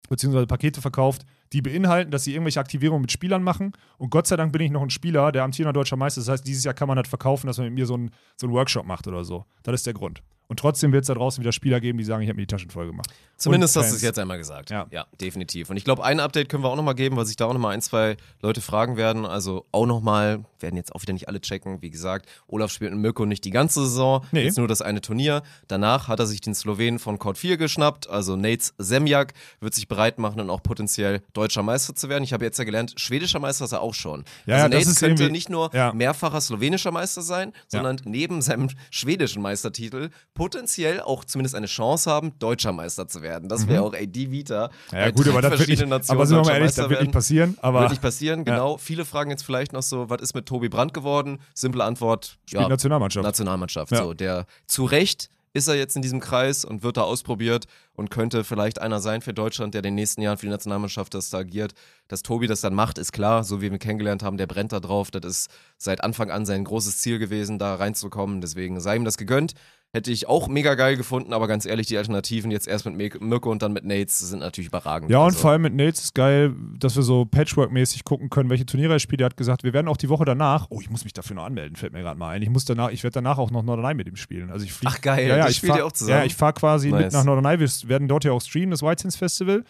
beziehungsweise 0.07 0.47
Pakete 0.47 0.79
verkauft, 0.79 1.25
die 1.51 1.61
beinhalten, 1.61 2.09
dass 2.09 2.23
sie 2.23 2.31
irgendwelche 2.31 2.61
Aktivierungen 2.61 3.01
mit 3.01 3.11
Spielern 3.11 3.43
machen. 3.43 3.73
Und 3.97 4.11
Gott 4.11 4.27
sei 4.27 4.37
Dank 4.37 4.53
bin 4.53 4.61
ich 4.61 4.71
noch 4.71 4.81
ein 4.81 4.89
Spieler, 4.89 5.33
der 5.33 5.43
amtierender 5.43 5.73
deutscher 5.73 5.97
Meister 5.97 6.21
ist. 6.21 6.29
Das 6.29 6.35
heißt, 6.35 6.47
dieses 6.47 6.63
Jahr 6.63 6.73
kann 6.73 6.87
man 6.87 6.95
das 6.95 7.09
verkaufen, 7.09 7.47
dass 7.47 7.57
man 7.57 7.67
mit 7.67 7.73
mir 7.73 7.85
so 7.85 7.95
einen 7.95 8.11
so 8.37 8.47
einen 8.47 8.55
Workshop 8.55 8.85
macht 8.85 9.09
oder 9.09 9.25
so. 9.25 9.43
Das 9.63 9.75
ist 9.75 9.85
der 9.85 9.93
Grund. 9.93 10.23
Und 10.53 10.59
trotzdem 10.59 10.91
wird 10.91 11.01
es 11.01 11.07
da 11.07 11.15
draußen 11.15 11.43
wieder 11.43 11.51
Spieler 11.51 11.81
geben, 11.81 11.97
die 11.97 12.03
sagen, 12.03 12.21
ich 12.21 12.29
habe 12.29 12.35
mir 12.35 12.43
die 12.43 12.53
Taschen 12.53 12.69
voll 12.69 12.85
gemacht. 12.85 13.07
Zumindest 13.37 13.75
hast 13.75 13.89
du 13.89 13.95
es 13.95 14.03
jetzt 14.03 14.19
einmal 14.19 14.37
gesagt. 14.37 14.69
Ja. 14.69 14.85
ja, 14.91 15.07
definitiv. 15.19 15.71
Und 15.71 15.77
ich 15.77 15.83
glaube, 15.83 16.03
ein 16.03 16.19
Update 16.19 16.47
können 16.47 16.63
wir 16.63 16.69
auch 16.69 16.75
nochmal 16.75 16.93
geben, 16.93 17.17
weil 17.17 17.25
sich 17.25 17.35
da 17.35 17.45
auch 17.45 17.53
nochmal 17.53 17.73
ein, 17.73 17.81
zwei 17.81 18.17
Leute 18.39 18.61
fragen 18.61 18.95
werden. 18.95 19.25
Also 19.25 19.65
auch 19.71 19.87
nochmal, 19.87 20.45
werden 20.59 20.77
jetzt 20.77 20.93
auch 20.93 21.01
wieder 21.01 21.13
nicht 21.13 21.27
alle 21.27 21.41
checken. 21.41 21.81
Wie 21.81 21.89
gesagt, 21.89 22.29
Olaf 22.47 22.71
spielt 22.71 22.91
mit 22.91 23.01
Mirko 23.01 23.25
nicht 23.25 23.43
die 23.45 23.49
ganze 23.49 23.81
Saison, 23.81 24.23
Nee. 24.31 24.43
jetzt 24.43 24.59
nur 24.59 24.67
das 24.67 24.83
eine 24.83 25.01
Turnier. 25.01 25.41
Danach 25.67 26.07
hat 26.07 26.19
er 26.19 26.27
sich 26.27 26.39
den 26.39 26.53
Slowenen 26.53 26.99
von 26.99 27.17
Court 27.17 27.39
4 27.39 27.57
geschnappt, 27.57 28.07
also 28.07 28.35
Nates 28.35 28.75
Semjak, 28.77 29.33
wird 29.59 29.73
sich 29.73 29.87
bereit 29.87 30.19
machen 30.19 30.39
und 30.39 30.51
auch 30.51 30.61
potenziell 30.61 31.21
deutscher 31.33 31.63
Meister 31.63 31.95
zu 31.95 32.09
werden. 32.09 32.23
Ich 32.23 32.31
habe 32.31 32.45
jetzt 32.45 32.59
ja 32.59 32.63
gelernt, 32.63 32.93
schwedischer 32.97 33.39
Meister 33.39 33.65
ist 33.65 33.71
er 33.71 33.81
auch 33.81 33.95
schon. 33.95 34.23
Ja, 34.45 34.57
also 34.57 34.67
ja, 34.67 34.79
Nates 34.79 34.99
könnte 34.99 35.31
nicht 35.31 35.49
nur 35.49 35.73
ja. 35.73 35.91
mehrfacher 35.91 36.39
slowenischer 36.39 36.91
Meister 36.91 37.23
sein, 37.23 37.53
sondern 37.67 37.99
neben 38.05 38.41
seinem 38.41 38.69
schwedischen 38.91 39.41
Meistertitel 39.41 40.11
potenziell 40.43 40.99
auch 40.99 41.23
zumindest 41.23 41.55
eine 41.55 41.67
Chance 41.67 42.11
haben, 42.11 42.37
deutscher 42.39 42.73
Meister 42.73 43.07
zu 43.07 43.21
werden. 43.21 43.47
Das 43.47 43.65
wäre 43.69 43.81
auch, 43.81 43.93
ey, 43.93 44.07
die 44.07 44.29
Vita. 44.29 44.69
Mhm. 44.91 44.97
Ja, 44.97 45.11
gut, 45.11 45.25
aber 45.29 45.41
das 45.41 45.57
wird 45.57 45.69
nicht, 45.69 45.87
Nationen 45.87 46.17
aber 46.19 46.25
sind 46.25 46.37
wir 46.37 46.43
mal 46.43 46.53
ehrlich, 46.57 46.75
das 46.75 46.89
wird 46.89 46.99
nicht 46.99 47.13
passieren. 47.13 47.57
Aber 47.61 47.79
Wird 47.81 47.91
nicht 47.91 48.01
passieren, 48.01 48.43
genau. 48.43 48.77
Viele 48.77 49.05
fragen 49.05 49.29
jetzt 49.29 49.45
vielleicht 49.45 49.71
noch 49.71 49.83
so, 49.83 50.09
was 50.09 50.21
ist 50.21 50.33
mit 50.33 50.45
Tobi 50.45 50.67
Brandt 50.67 50.93
geworden? 50.93 51.39
Simple 51.53 51.81
Antwort, 51.81 52.37
spielt 52.45 52.67
Nationalmannschaft. 52.67 53.23
Nationalmannschaft. 53.23 53.91
Ja. 53.93 53.99
So, 53.99 54.13
der 54.13 54.45
zu 54.67 54.83
Recht 54.83 55.29
ist 55.53 55.67
er 55.67 55.75
jetzt 55.75 55.95
in 55.95 56.01
diesem 56.01 56.19
Kreis 56.19 56.65
und 56.65 56.83
wird 56.83 56.97
da 56.97 57.03
ausprobiert 57.03 57.65
und 57.93 58.09
könnte 58.09 58.43
vielleicht 58.43 58.81
einer 58.81 58.99
sein 58.99 59.21
für 59.21 59.33
Deutschland, 59.33 59.75
der 59.75 59.79
in 59.79 59.83
den 59.83 59.95
nächsten 59.95 60.21
Jahren 60.21 60.37
für 60.37 60.47
die 60.47 60.51
Nationalmannschaft 60.51 61.13
das 61.13 61.29
da 61.29 61.37
agiert. 61.39 61.73
Dass 62.07 62.23
Tobi 62.23 62.47
das 62.47 62.61
dann 62.61 62.73
macht, 62.73 62.97
ist 62.97 63.13
klar, 63.13 63.43
so 63.43 63.59
wie 63.59 63.65
wir 63.65 63.71
ihn 63.71 63.79
kennengelernt 63.79 64.23
haben, 64.23 64.37
der 64.37 64.47
brennt 64.47 64.71
da 64.71 64.79
drauf. 64.79 65.11
Das 65.11 65.23
ist 65.23 65.51
seit 65.77 66.03
Anfang 66.03 66.31
an 66.31 66.45
sein 66.45 66.63
großes 66.63 66.99
Ziel 66.99 67.19
gewesen, 67.19 67.59
da 67.59 67.75
reinzukommen. 67.75 68.41
Deswegen 68.41 68.79
sei 68.79 68.95
ihm 68.95 69.05
das 69.05 69.17
gegönnt. 69.17 69.53
Hätte 69.95 70.11
ich 70.11 70.27
auch 70.27 70.47
mega 70.47 70.73
geil 70.73 70.97
gefunden, 70.97 71.33
aber 71.33 71.47
ganz 71.47 71.67
ehrlich, 71.67 71.85
die 71.85 71.99
Alternativen 71.99 72.49
jetzt 72.49 72.67
erst 72.67 72.83
mit 72.87 72.95
Mir- 72.95 73.11
Mirko 73.19 73.51
und 73.51 73.61
dann 73.61 73.73
mit 73.73 73.85
Nates 73.85 74.17
sind 74.17 74.39
natürlich 74.39 74.69
überragend. 74.69 75.11
Ja, 75.11 75.19
und 75.19 75.25
Also, 75.25 75.37
vor 75.37 75.51
allem 75.51 75.61
mit 75.61 75.75
Nates 75.75 76.05
ist 76.05 76.15
geil, 76.15 76.55
dass 76.79 76.95
wir 76.95 77.03
so 77.03 77.25
Patchwork-mäßig 77.25 78.03
gucken 78.03 78.31
können, 78.31 78.49
welche 78.49 78.65
Turniere 78.65 78.93
er 78.93 78.99
spielt. 78.99 79.21
Er 79.21 79.25
hat 79.25 79.37
gesagt, 79.37 79.63
wir 79.63 79.71
werden 79.71 79.87
auch 79.87 79.97
die 79.97 80.09
Woche 80.09 80.25
danach, 80.25 80.65
oh, 80.71 80.81
ich 80.81 80.89
muss 80.89 81.03
mich 81.03 81.13
dafür 81.13 81.35
noch 81.35 81.43
anmelden, 81.45 81.75
fällt 81.75 81.93
mir 81.93 82.01
gerade 82.01 82.17
mal 82.17 82.29
ein. 82.29 82.41
Ich 82.41 82.49
muss 82.49 82.65
danach, 82.65 82.89
ich 82.89 83.03
werde 83.03 83.13
danach 83.13 83.37
auch 83.37 83.51
noch 83.51 83.61
Norderney 83.61 83.93
mit 83.93 84.07
ihm 84.07 84.15
spielen. 84.15 84.49
Also 84.49 84.65
ich 84.65 84.73
flieg, 84.73 84.89
Ach, 84.91 84.99
geil, 84.99 85.27
ja, 85.27 85.37
ja, 85.37 85.47
ich 85.47 85.61
ihr 85.61 85.85
auch 85.85 85.91
zusammen? 85.91 86.17
Ja, 86.21 86.25
ich 86.25 86.33
fahre 86.33 86.53
quasi 86.53 86.89
mit 86.89 87.01
Nice. 87.01 87.13
nach 87.13 87.23
Norderney. 87.23 87.59
Wir 87.59 87.69
werden 87.87 88.07
dort 88.07 88.23
ja 88.23 88.31
auch 88.31 88.41
streamen, 88.41 88.71
das 88.71 88.81
White 88.81 89.03
Sands 89.03 89.15
Festival. 89.15 89.63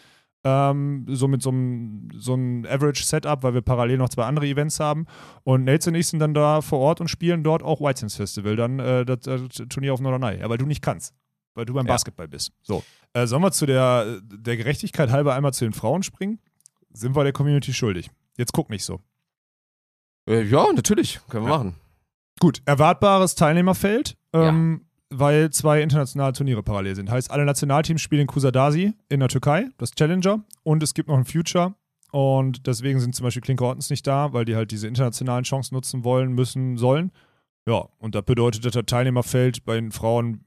Ähm, 0.45 1.05
so 1.07 1.27
mit 1.29 1.41
so 1.41 1.49
einem 1.51 2.09
so 2.17 2.33
einem 2.33 2.65
Average-Setup, 2.65 3.43
weil 3.43 3.53
wir 3.53 3.61
parallel 3.61 3.97
noch 3.97 4.09
zwei 4.09 4.25
andere 4.25 4.45
Events 4.45 4.79
haben. 4.79 5.05
Und 5.43 5.63
Nates 5.63 5.87
und 5.87 5.95
ich 5.95 6.07
sind 6.07 6.19
dann 6.19 6.33
da 6.33 6.61
vor 6.61 6.79
Ort 6.79 6.99
und 6.99 7.07
spielen 7.07 7.43
dort 7.43 7.63
auch 7.63 7.79
White 7.79 8.01
Sands 8.01 8.15
Festival, 8.17 8.55
dann 8.57 8.79
äh, 8.79 9.05
das, 9.05 9.25
äh, 9.27 9.47
Turnier 9.69 9.93
auf 9.93 10.01
Norderney. 10.01 10.39
Ja, 10.41 10.49
weil 10.49 10.57
du 10.57 10.65
nicht 10.65 10.81
kannst. 10.81 11.13
Weil 11.55 11.65
du 11.65 11.73
beim 11.73 11.85
Ja. 11.85 11.93
Basketball 11.93 12.27
bist. 12.27 12.51
So. 12.61 12.83
Äh, 13.13 13.25
sollen 13.27 13.41
wir 13.43 13.51
zu 13.51 13.65
der, 13.65 14.19
der 14.21 14.57
Gerechtigkeit 14.57 15.11
halber 15.11 15.33
einmal 15.35 15.53
zu 15.53 15.63
den 15.65 15.73
Frauen 15.73 16.03
springen? 16.03 16.39
Sind 16.91 17.15
wir 17.15 17.23
der 17.23 17.31
Community 17.33 17.73
schuldig? 17.73 18.09
Jetzt 18.37 18.51
guck 18.53 18.69
nicht 18.69 18.83
so. 18.83 18.99
Äh, 20.27 20.43
ja, 20.43 20.65
natürlich, 20.73 21.19
können 21.29 21.45
wir 21.45 21.51
Ja. 21.51 21.57
machen. 21.57 21.75
Gut, 22.39 22.61
erwartbares 22.65 23.35
Teilnehmerfeld, 23.35 24.17
ähm, 24.33 24.85
weil 25.19 25.49
zwei 25.51 25.81
internationale 25.81 26.33
Turniere 26.33 26.63
parallel 26.63 26.95
sind. 26.95 27.09
Heißt, 27.09 27.31
alle 27.31 27.45
Nationalteams 27.45 28.01
spielen 28.01 28.21
in 28.21 28.27
Kusadasi 28.27 28.93
in 29.09 29.19
der 29.19 29.29
Türkei, 29.29 29.69
das 29.77 29.91
Challenger, 29.91 30.43
und 30.63 30.83
es 30.83 30.93
gibt 30.93 31.09
noch 31.09 31.17
ein 31.17 31.25
Future. 31.25 31.75
Und 32.11 32.67
deswegen 32.67 32.99
sind 32.99 33.15
zum 33.15 33.23
Beispiel 33.23 33.41
Klinke 33.41 33.65
Ortens 33.65 33.89
nicht 33.89 34.05
da, 34.05 34.33
weil 34.33 34.45
die 34.45 34.55
halt 34.55 34.69
diese 34.69 34.87
internationalen 34.87 35.43
Chancen 35.43 35.73
nutzen 35.73 36.03
wollen, 36.03 36.33
müssen, 36.33 36.77
sollen. 36.77 37.11
Ja, 37.67 37.87
und 37.97 38.13
das 38.13 38.23
bedeutet, 38.23 38.65
dass 38.65 38.73
das 38.73 38.83
Teilnehmerfeld 38.85 39.65
bei 39.65 39.75
den 39.75 39.91
Frauen 39.91 40.45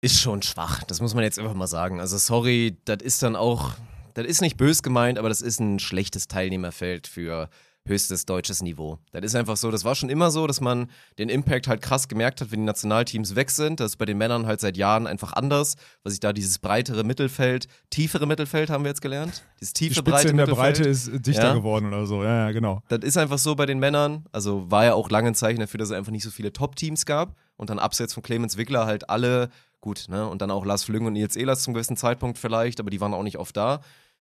Ist 0.00 0.20
schon 0.20 0.42
schwach, 0.42 0.84
das 0.84 1.00
muss 1.00 1.14
man 1.14 1.24
jetzt 1.24 1.38
einfach 1.38 1.54
mal 1.54 1.66
sagen. 1.66 2.00
Also 2.00 2.18
sorry, 2.18 2.76
das 2.84 2.98
ist 3.02 3.22
dann 3.22 3.36
auch, 3.36 3.72
das 4.14 4.26
ist 4.26 4.42
nicht 4.42 4.56
bös 4.56 4.82
gemeint, 4.82 5.18
aber 5.18 5.28
das 5.28 5.40
ist 5.40 5.60
ein 5.60 5.78
schlechtes 5.78 6.28
Teilnehmerfeld 6.28 7.06
für 7.06 7.48
höchstes 7.88 8.26
deutsches 8.26 8.62
Niveau. 8.62 8.98
Das 9.12 9.24
ist 9.24 9.34
einfach 9.34 9.56
so, 9.56 9.70
das 9.70 9.84
war 9.84 9.94
schon 9.94 10.08
immer 10.10 10.30
so, 10.30 10.46
dass 10.46 10.60
man 10.60 10.88
den 11.18 11.28
Impact 11.28 11.66
halt 11.66 11.82
krass 11.82 12.06
gemerkt 12.08 12.40
hat, 12.40 12.52
wenn 12.52 12.60
die 12.60 12.66
Nationalteams 12.66 13.34
weg 13.34 13.50
sind. 13.50 13.80
Das 13.80 13.92
ist 13.92 13.96
bei 13.96 14.04
den 14.04 14.18
Männern 14.18 14.46
halt 14.46 14.60
seit 14.60 14.76
Jahren 14.76 15.06
einfach 15.06 15.32
anders, 15.32 15.74
weil 16.02 16.10
sich 16.10 16.20
da 16.20 16.32
dieses 16.32 16.58
breitere 16.58 17.02
Mittelfeld, 17.02 17.66
tiefere 17.90 18.26
Mittelfeld 18.26 18.70
haben 18.70 18.84
wir 18.84 18.90
jetzt 18.90 19.02
gelernt. 19.02 19.42
Dieses 19.60 19.72
die 19.72 19.88
tiefe, 19.88 19.94
Spitze 19.96 20.10
breite 20.12 20.28
in 20.28 20.36
der 20.36 20.46
Mittelfeld. 20.46 20.76
Breite 20.76 20.88
ist 20.88 21.08
äh, 21.08 21.20
dichter 21.20 21.48
Ja. 21.48 21.54
geworden 21.54 21.88
oder 21.88 22.06
so. 22.06 22.22
Ja, 22.22 22.46
ja, 22.46 22.50
genau. 22.52 22.82
Das 22.88 23.00
ist 23.00 23.16
einfach 23.16 23.38
so 23.38 23.54
bei 23.56 23.66
den 23.66 23.78
Männern. 23.78 24.26
Also 24.32 24.70
war 24.70 24.84
ja 24.84 24.94
auch 24.94 25.10
lange 25.10 25.28
ein 25.28 25.34
Zeichen 25.34 25.60
dafür, 25.60 25.78
dass 25.78 25.88
es 25.88 25.94
einfach 25.96 26.12
nicht 26.12 26.22
so 26.24 26.30
viele 26.30 26.52
Top-Teams 26.52 27.06
gab. 27.06 27.34
Und 27.56 27.70
dann 27.70 27.80
abseits 27.80 28.14
von 28.14 28.22
Clemens 28.22 28.56
Wickler 28.56 28.86
halt 28.86 29.10
alle, 29.10 29.48
gut, 29.80 30.06
ne? 30.08 30.28
Und 30.28 30.42
dann 30.42 30.50
auch 30.52 30.64
Lars 30.64 30.84
Flüng 30.84 31.06
und 31.06 31.14
Nils 31.14 31.34
Ehlers 31.34 31.62
zum 31.64 31.74
gewissen 31.74 31.96
Zeitpunkt 31.96 32.38
vielleicht, 32.38 32.78
aber 32.78 32.90
die 32.90 33.00
waren 33.00 33.14
auch 33.14 33.24
nicht 33.24 33.38
oft 33.38 33.56
da. 33.56 33.80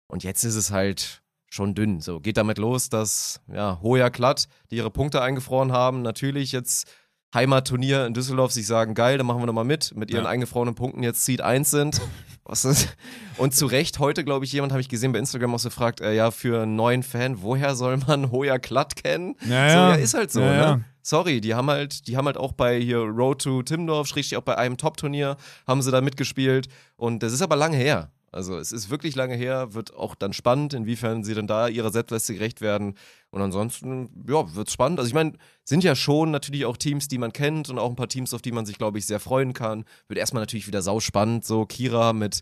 Und 0.08 0.24
jetzt 0.24 0.46
ist 0.46 0.56
es 0.56 0.72
halt 0.72 1.22
schon 1.50 1.76
dünn. 1.76 2.02
So, 2.02 2.20
geht 2.20 2.38
damit 2.38 2.58
los, 2.58 2.90
dass, 2.90 3.40
ja, 3.54 3.80
Hoja 3.82 4.10
Klatt, 4.10 4.48
die 4.72 4.76
ihre 4.78 4.92
Punkte 4.92 5.22
eingefroren 5.22 5.72
haben, 5.72 6.02
natürlich 6.02 6.52
jetzt 6.52 6.88
Heimatturnier 7.34 8.06
in 8.06 8.14
Düsseldorf 8.14 8.52
sich 8.54 8.66
sagen, 8.68 8.94
geil, 8.94 9.18
dann 9.18 9.28
machen 9.28 9.42
wir 9.42 9.46
nochmal 9.46 9.66
mit, 9.66 9.94
mit 9.96 10.10
ihren 10.12 10.24
Ja. 10.24 10.30
eingefrorenen 10.30 10.76
Punkten 10.76 11.04
jetzt 11.04 11.26
Seed 11.26 11.42
1 11.42 11.70
sind. 11.70 12.02
Was 12.46 12.64
ist? 12.64 12.96
Und 13.38 13.54
zu 13.54 13.66
Recht, 13.66 14.00
heute, 14.00 14.24
glaube 14.24 14.46
ich, 14.46 14.54
jemand 14.54 14.72
habe 14.72 14.80
ich 14.80 14.88
gesehen 14.88 15.12
bei 15.12 15.20
Instagram 15.20 15.54
auch 15.54 15.60
so 15.60 15.68
gefragt, 15.68 16.00
äh, 16.00 16.14
ja, 16.16 16.32
für 16.32 16.62
einen 16.64 16.78
neuen 16.78 17.04
Fan, 17.04 17.42
woher 17.42 17.76
soll 17.76 17.98
man 17.98 18.32
Hoja 18.32 18.58
Klatt 18.60 18.96
kennen? 18.96 19.36
Ja, 19.42 19.70
So, 19.70 19.76
ja. 19.78 19.94
ist 19.96 20.14
halt 20.14 20.32
so, 20.32 20.40
Ja, 20.40 20.54
ja. 20.54 20.76
ne? 20.78 20.86
Sorry, 21.02 21.40
die 21.42 21.54
haben 21.54 21.70
halt, 21.70 22.08
die 22.08 22.16
haben 22.18 22.26
halt 22.26 22.38
auch 22.38 22.54
bei 22.54 22.80
hier 22.80 23.00
Road 23.00 23.42
to 23.42 23.62
Timdorf, 23.64 24.08
schrägstrich 24.08 24.38
auch 24.38 24.44
bei 24.44 24.58
einem 24.58 24.78
Top-Turnier, 24.78 25.36
haben 25.66 25.82
sie 25.82 25.92
da 25.92 26.00
mitgespielt. 26.02 26.68
Und 26.96 27.24
das 27.24 27.32
ist 27.34 27.42
aber 27.42 27.56
lange 27.58 27.78
her. 27.78 28.12
Also 28.32 28.58
es 28.58 28.72
ist 28.72 28.90
wirklich 28.90 29.16
lange 29.16 29.36
her, 29.36 29.74
wird 29.74 29.96
auch 29.96 30.14
dann 30.14 30.34
spannend, 30.34 30.74
inwiefern 30.74 31.24
sie 31.24 31.34
dann 31.34 31.48
da 31.48 31.68
ihrer 31.68 31.92
Setliste 31.92 32.34
gerecht 32.34 32.62
werden. 32.62 32.96
Und 33.30 33.42
ansonsten, 33.42 34.26
ja, 34.28 34.54
wird 34.56 34.70
spannend. 34.70 35.00
Also 35.00 35.08
ich 35.08 35.14
meine, 35.14 35.34
sind 35.64 35.84
ja 35.84 35.96
schon 35.96 36.32
natürlich 36.32 36.66
auch 36.66 36.78
Teams, 36.78 37.08
die 37.08 37.18
man 37.18 37.34
kennt 37.34 37.70
und 37.70 37.80
auch 37.80 37.90
ein 37.90 37.96
paar 37.96 38.10
Teams, 38.10 38.34
auf 38.34 38.42
die 38.42 38.52
man 38.52 38.66
sich, 38.66 38.78
glaube 38.78 38.98
ich, 38.98 39.06
sehr 39.06 39.20
freuen 39.20 39.54
kann. 39.54 39.86
Wird 40.08 40.20
erstmal 40.20 40.42
natürlich 40.42 40.68
wieder 40.68 40.82
sauspannend, 40.82 41.46
so 41.46 41.66
Kira 41.66 42.14
mit 42.14 42.42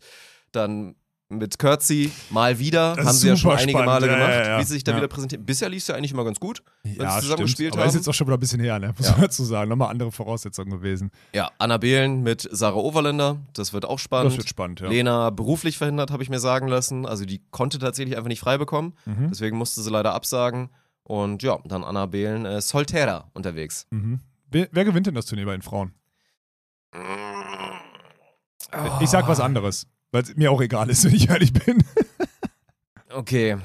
dann 0.51 0.95
mit 1.27 1.57
Kürzi 1.57 2.11
mal 2.29 2.59
wieder, 2.59 2.95
Das 2.95 3.07
haben 3.07 3.15
sie 3.15 3.27
ja 3.29 3.35
schon 3.35 3.51
einige 3.51 3.71
spannend. 3.71 3.87
Male 3.87 4.07
Ja, 4.07 4.13
gemacht, 4.13 4.29
ja, 4.31 4.47
ja. 4.47 4.59
wie 4.59 4.63
sie 4.63 4.73
sich 4.73 4.83
da 4.83 4.91
Ja. 4.91 4.97
wieder 4.97 5.07
präsentieren. 5.07 5.43
Bisher 5.43 5.69
lief 5.69 5.81
es 5.81 5.87
ja 5.87 5.95
eigentlich 5.95 6.11
immer 6.11 6.23
ganz 6.23 6.39
gut, 6.39 6.61
wenn 6.83 6.91
sie 6.93 6.97
zusammen 6.99 7.21
stimmt. 7.23 7.39
gespielt 7.41 7.73
Aber 7.73 7.81
haben. 7.81 7.89
ist 7.89 7.95
jetzt 7.95 8.07
auch 8.07 8.13
schon 8.13 8.27
wieder 8.27 8.37
ein 8.37 8.39
bisschen 8.39 8.59
her, 8.59 8.77
ne? 8.77 8.93
Muss 8.95 9.07
Ja. 9.07 9.13
man 9.13 9.21
dazu 9.21 9.43
sagen. 9.43 9.69
Nochmal 9.69 9.89
andere 9.89 10.11
Voraussetzungen 10.11 10.69
gewesen. 10.69 11.09
Ja, 11.33 11.49
Anna 11.57 11.77
Behlen 11.77 12.21
mit 12.21 12.47
Sarah 12.51 12.75
Overländer, 12.75 13.37
das 13.53 13.73
wird 13.73 13.85
auch 13.85 13.97
spannend. 13.97 14.31
Das 14.33 14.37
wird 14.37 14.49
spannend, 14.49 14.81
ja. 14.81 14.87
Lena 14.87 15.31
beruflich 15.31 15.77
verhindert, 15.79 16.11
habe 16.11 16.21
ich 16.21 16.29
mir 16.29 16.39
sagen 16.39 16.67
lassen. 16.67 17.05
Also 17.07 17.25
die 17.25 17.41
konnte 17.49 17.79
tatsächlich 17.79 18.15
einfach 18.17 18.29
nicht 18.29 18.39
frei 18.39 18.57
bekommen. 18.59 18.93
Mhm. 19.05 19.29
Deswegen 19.31 19.57
musste 19.57 19.81
sie 19.81 19.89
leider 19.89 20.13
absagen. 20.13 20.69
Und 21.03 21.41
ja, 21.43 21.57
dann 21.65 21.83
Anna 21.83 22.05
Behlen, 22.05 22.45
äh, 22.45 22.61
Solterra 22.61 23.29
unterwegs. 23.33 23.87
Mhm. 23.89 24.19
Wer, 24.51 24.67
wer 24.71 24.85
gewinnt 24.85 25.07
denn 25.07 25.15
das 25.15 25.25
Turnier 25.25 25.45
bei 25.45 25.51
den 25.53 25.61
Frauen? 25.63 25.91
Oh. 26.93 26.99
Ich 29.01 29.09
sag 29.09 29.27
was 29.27 29.39
anderes, 29.39 29.87
weil 30.15 30.23
es 30.23 30.35
mir 30.37 30.49
auch 30.49 30.61
egal 30.61 30.89
ist, 30.89 31.03
wenn 31.05 31.13
ich 31.13 31.29
ehrlich 31.29 31.51
bin. 31.51 31.83
Okay. 33.13 33.57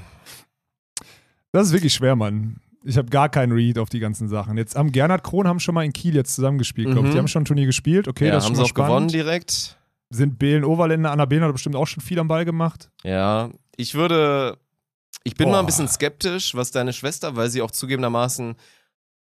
Das 1.53 1.69
ist 1.69 1.73
wirklich 1.73 1.95
schwer, 1.95 2.17
Mann. 2.17 2.57
Ich 2.83 2.97
habe 2.97 3.09
gar 3.09 3.29
keinen 3.29 3.53
Read 3.53 3.79
auf 3.79 3.89
die 3.89 4.01
ganzen 4.01 4.29
Sachen. 4.29 4.57
Jetzt 4.57 4.75
haben 4.75 4.91
Gernot 4.91 5.23
Krohn 5.23 5.47
haben 5.47 5.61
schon 5.61 5.75
mal 5.75 5.85
in 5.85 5.93
Kiel 5.93 6.15
jetzt 6.15 6.35
zusammengespielt, 6.35 6.89
glaube 6.91 7.07
ich. 7.07 7.11
Mhm. 7.11 7.13
Die 7.13 7.19
haben 7.19 7.29
schon 7.29 7.43
ein 7.43 7.47
Turnier 7.47 7.67
gespielt. 7.67 8.09
Okay, 8.09 8.27
ja, 8.27 8.33
das 8.33 8.45
ist 8.45 8.51
haben 8.51 8.57
schon 8.57 8.65
sie 8.67 8.73
mal 8.73 8.83
auch 8.83 8.89
gewonnen 8.89 9.11
spannend. 9.11 9.27
direkt. 9.27 9.77
Sind 10.11 10.39
Behlen 10.39 10.65
Overländer, 10.65 11.13
Anna 11.13 11.25
Behlen 11.25 11.45
hat 11.45 11.53
bestimmt 11.53 11.77
auch 11.77 11.87
schon 11.87 12.03
viel 12.03 12.19
am 12.19 12.27
Ball 12.27 12.45
gemacht. 12.45 12.91
Ja, 13.05 13.51
ich 13.77 13.95
würde. 13.95 14.59
Ich 15.23 15.35
bin 15.35 15.49
mal 15.49 15.55
Boah. 15.55 15.61
ein 15.61 15.67
bisschen 15.67 15.87
skeptisch, 15.87 16.55
was 16.55 16.73
deine 16.73 16.93
Schwester, 16.93 17.37
weil 17.37 17.51
sie 17.51 17.63
auch 17.63 17.71
zugegebenermaßen 17.71 18.57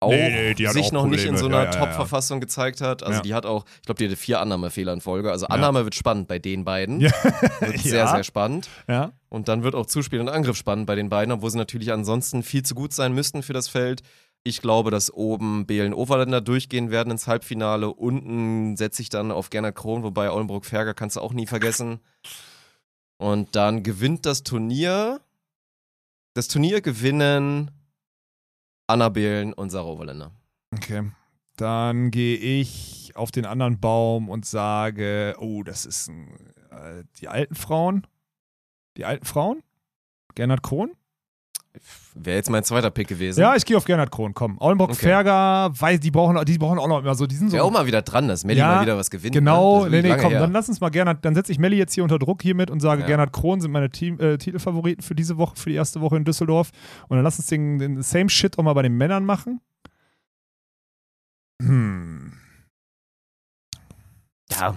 auch 0.01 0.09
Nee, 0.09 0.53
nee, 0.57 0.67
sich 0.67 0.87
auch 0.87 0.91
noch 0.91 1.05
nicht 1.05 1.25
in 1.25 1.35
Probleme. 1.35 1.37
so 1.37 1.45
einer 1.45 1.63
Ja. 1.65 1.71
Top-Verfassung 1.71 2.39
gezeigt 2.41 2.81
hat. 2.81 3.03
Also 3.03 3.21
die 3.21 3.33
hat 3.33 3.45
auch, 3.45 3.65
ich 3.79 3.85
glaube, 3.85 3.99
die 3.99 4.05
hatte 4.05 4.15
vier 4.15 4.39
Annahmefehler 4.41 4.93
in 4.93 4.99
Folge. 5.01 5.31
Also 5.31 5.45
Annahme 5.47 5.83
wird 5.83 5.95
spannend 5.95 6.27
bei 6.27 6.39
den 6.39 6.65
beiden. 6.65 6.99
Ja. 7.01 7.11
Wird 7.59 7.79
sehr, 7.81 8.07
sehr 8.07 8.23
spannend. 8.23 8.67
Ja. 8.87 9.11
Und 9.29 9.47
dann 9.47 9.63
wird 9.63 9.75
auch 9.75 9.85
Zuspiel 9.85 10.19
und 10.19 10.27
Angriff 10.29 10.57
spannend 10.57 10.87
bei 10.87 10.95
den 10.95 11.09
beiden, 11.09 11.31
obwohl 11.31 11.49
sie 11.51 11.57
natürlich 11.57 11.91
ansonsten 11.93 12.43
viel 12.43 12.63
zu 12.63 12.75
gut 12.75 12.93
sein 12.93 13.13
müssten 13.13 13.43
für 13.43 13.53
das 13.53 13.67
Feld. 13.67 14.01
Ich 14.43 14.61
glaube, 14.61 14.89
dass 14.89 15.13
oben 15.13 15.67
Belen 15.67 15.93
Overländer 15.93 16.41
durchgehen 16.41 16.89
werden 16.89 17.11
ins 17.11 17.27
Halbfinale. 17.27 17.93
Unten 17.93 18.75
setze 18.75 19.03
ich 19.03 19.09
dann 19.09 19.31
auf 19.31 19.51
Gernot 19.51 19.75
Krohn, 19.75 20.01
wobei 20.01 20.31
Oldenburg-Ferger 20.31 20.95
kannst 20.95 21.15
du 21.15 21.21
auch 21.21 21.31
nie 21.33 21.45
vergessen. 21.45 21.99
Und 23.17 23.55
dann 23.55 23.83
gewinnt 23.83 24.25
das 24.25 24.41
Turnier. 24.41 25.21
Das 26.33 26.47
Turnier 26.47 26.81
gewinnen 26.81 27.69
Anna 28.91 29.07
Belen 29.07 29.53
und 29.53 29.69
Sarah 29.69 29.87
Overländer. 29.87 30.31
Okay. 30.73 31.09
Dann 31.55 32.11
gehe 32.11 32.37
ich 32.37 33.13
auf 33.15 33.31
den 33.31 33.45
anderen 33.45 33.79
Baum 33.79 34.29
und 34.29 34.45
sage, 34.45 35.35
oh, 35.39 35.63
das 35.63 35.85
ist 35.85 36.09
ein, 36.09 36.27
äh, 36.71 37.05
die 37.19 37.29
alten 37.29 37.55
Frauen. 37.55 38.05
Die 38.97 39.05
alten 39.05 39.25
Frauen? 39.25 39.63
Gernot 40.35 40.61
Krohn? 40.61 40.91
Wäre 42.13 42.35
jetzt 42.35 42.49
mein 42.49 42.63
zweiter 42.65 42.91
Pick 42.91 43.07
gewesen. 43.07 43.39
Ja, 43.39 43.55
ich 43.55 43.63
gehe 43.65 43.77
auf 43.77 43.85
Gernot 43.85 44.11
Krohn. 44.11 44.33
Komm, 44.33 44.59
Aulenbrock, 44.59 44.89
Okay. 44.91 44.99
Ferger, 45.07 45.71
weil 45.79 45.97
die 45.99 46.11
brauchen, 46.11 46.43
die 46.45 46.57
brauchen 46.57 46.77
auch 46.79 46.87
noch 46.89 46.99
immer 46.99 47.15
so, 47.15 47.25
die 47.25 47.35
sind 47.35 47.49
so. 47.49 47.53
Wäre 47.55 47.63
auch 47.63 47.71
mal 47.71 47.85
wieder 47.85 48.01
dran, 48.01 48.27
dass 48.27 48.43
Melli 48.43 48.59
Ja, 48.59 48.75
mal 48.75 48.81
wieder 48.81 48.97
was 48.97 49.09
gewinnt. 49.09 49.33
Genau, 49.33 49.85
ne? 49.85 49.89
Das 49.91 49.99
ist 49.99 50.03
nee, 50.03 50.09
nee, 50.15 50.21
komm, 50.21 50.31
her. 50.31 50.39
dann 50.41 50.51
lass 50.51 50.67
uns 50.67 50.81
mal 50.81 50.89
Gernot, 50.89 51.19
dann 51.21 51.33
setze 51.33 51.51
ich 51.53 51.59
Melli 51.59 51.77
jetzt 51.77 51.93
hier 51.93 52.03
unter 52.03 52.19
Druck 52.19 52.41
hiermit 52.41 52.69
und 52.69 52.81
sage, 52.81 53.01
Ja. 53.01 53.07
Gernot 53.07 53.31
Krohn 53.31 53.61
sind 53.61 53.71
meine 53.71 53.89
Team, 53.89 54.19
äh, 54.19 54.37
Titelfavoriten 54.37 55.01
für 55.01 55.15
diese 55.15 55.37
Woche, 55.37 55.55
für 55.55 55.69
die 55.69 55.75
erste 55.75 56.01
Woche 56.01 56.17
in 56.17 56.25
Düsseldorf. 56.25 56.71
Und 57.07 57.15
dann 57.17 57.23
lass 57.23 57.37
uns 57.39 57.47
den, 57.47 57.79
den 57.79 58.01
same 58.01 58.29
shit 58.29 58.59
auch 58.59 58.63
mal 58.63 58.73
bei 58.73 58.81
den 58.81 58.97
Männern 58.97 59.23
machen. 59.23 59.61
Hm. 61.61 62.33
Ja, 64.51 64.75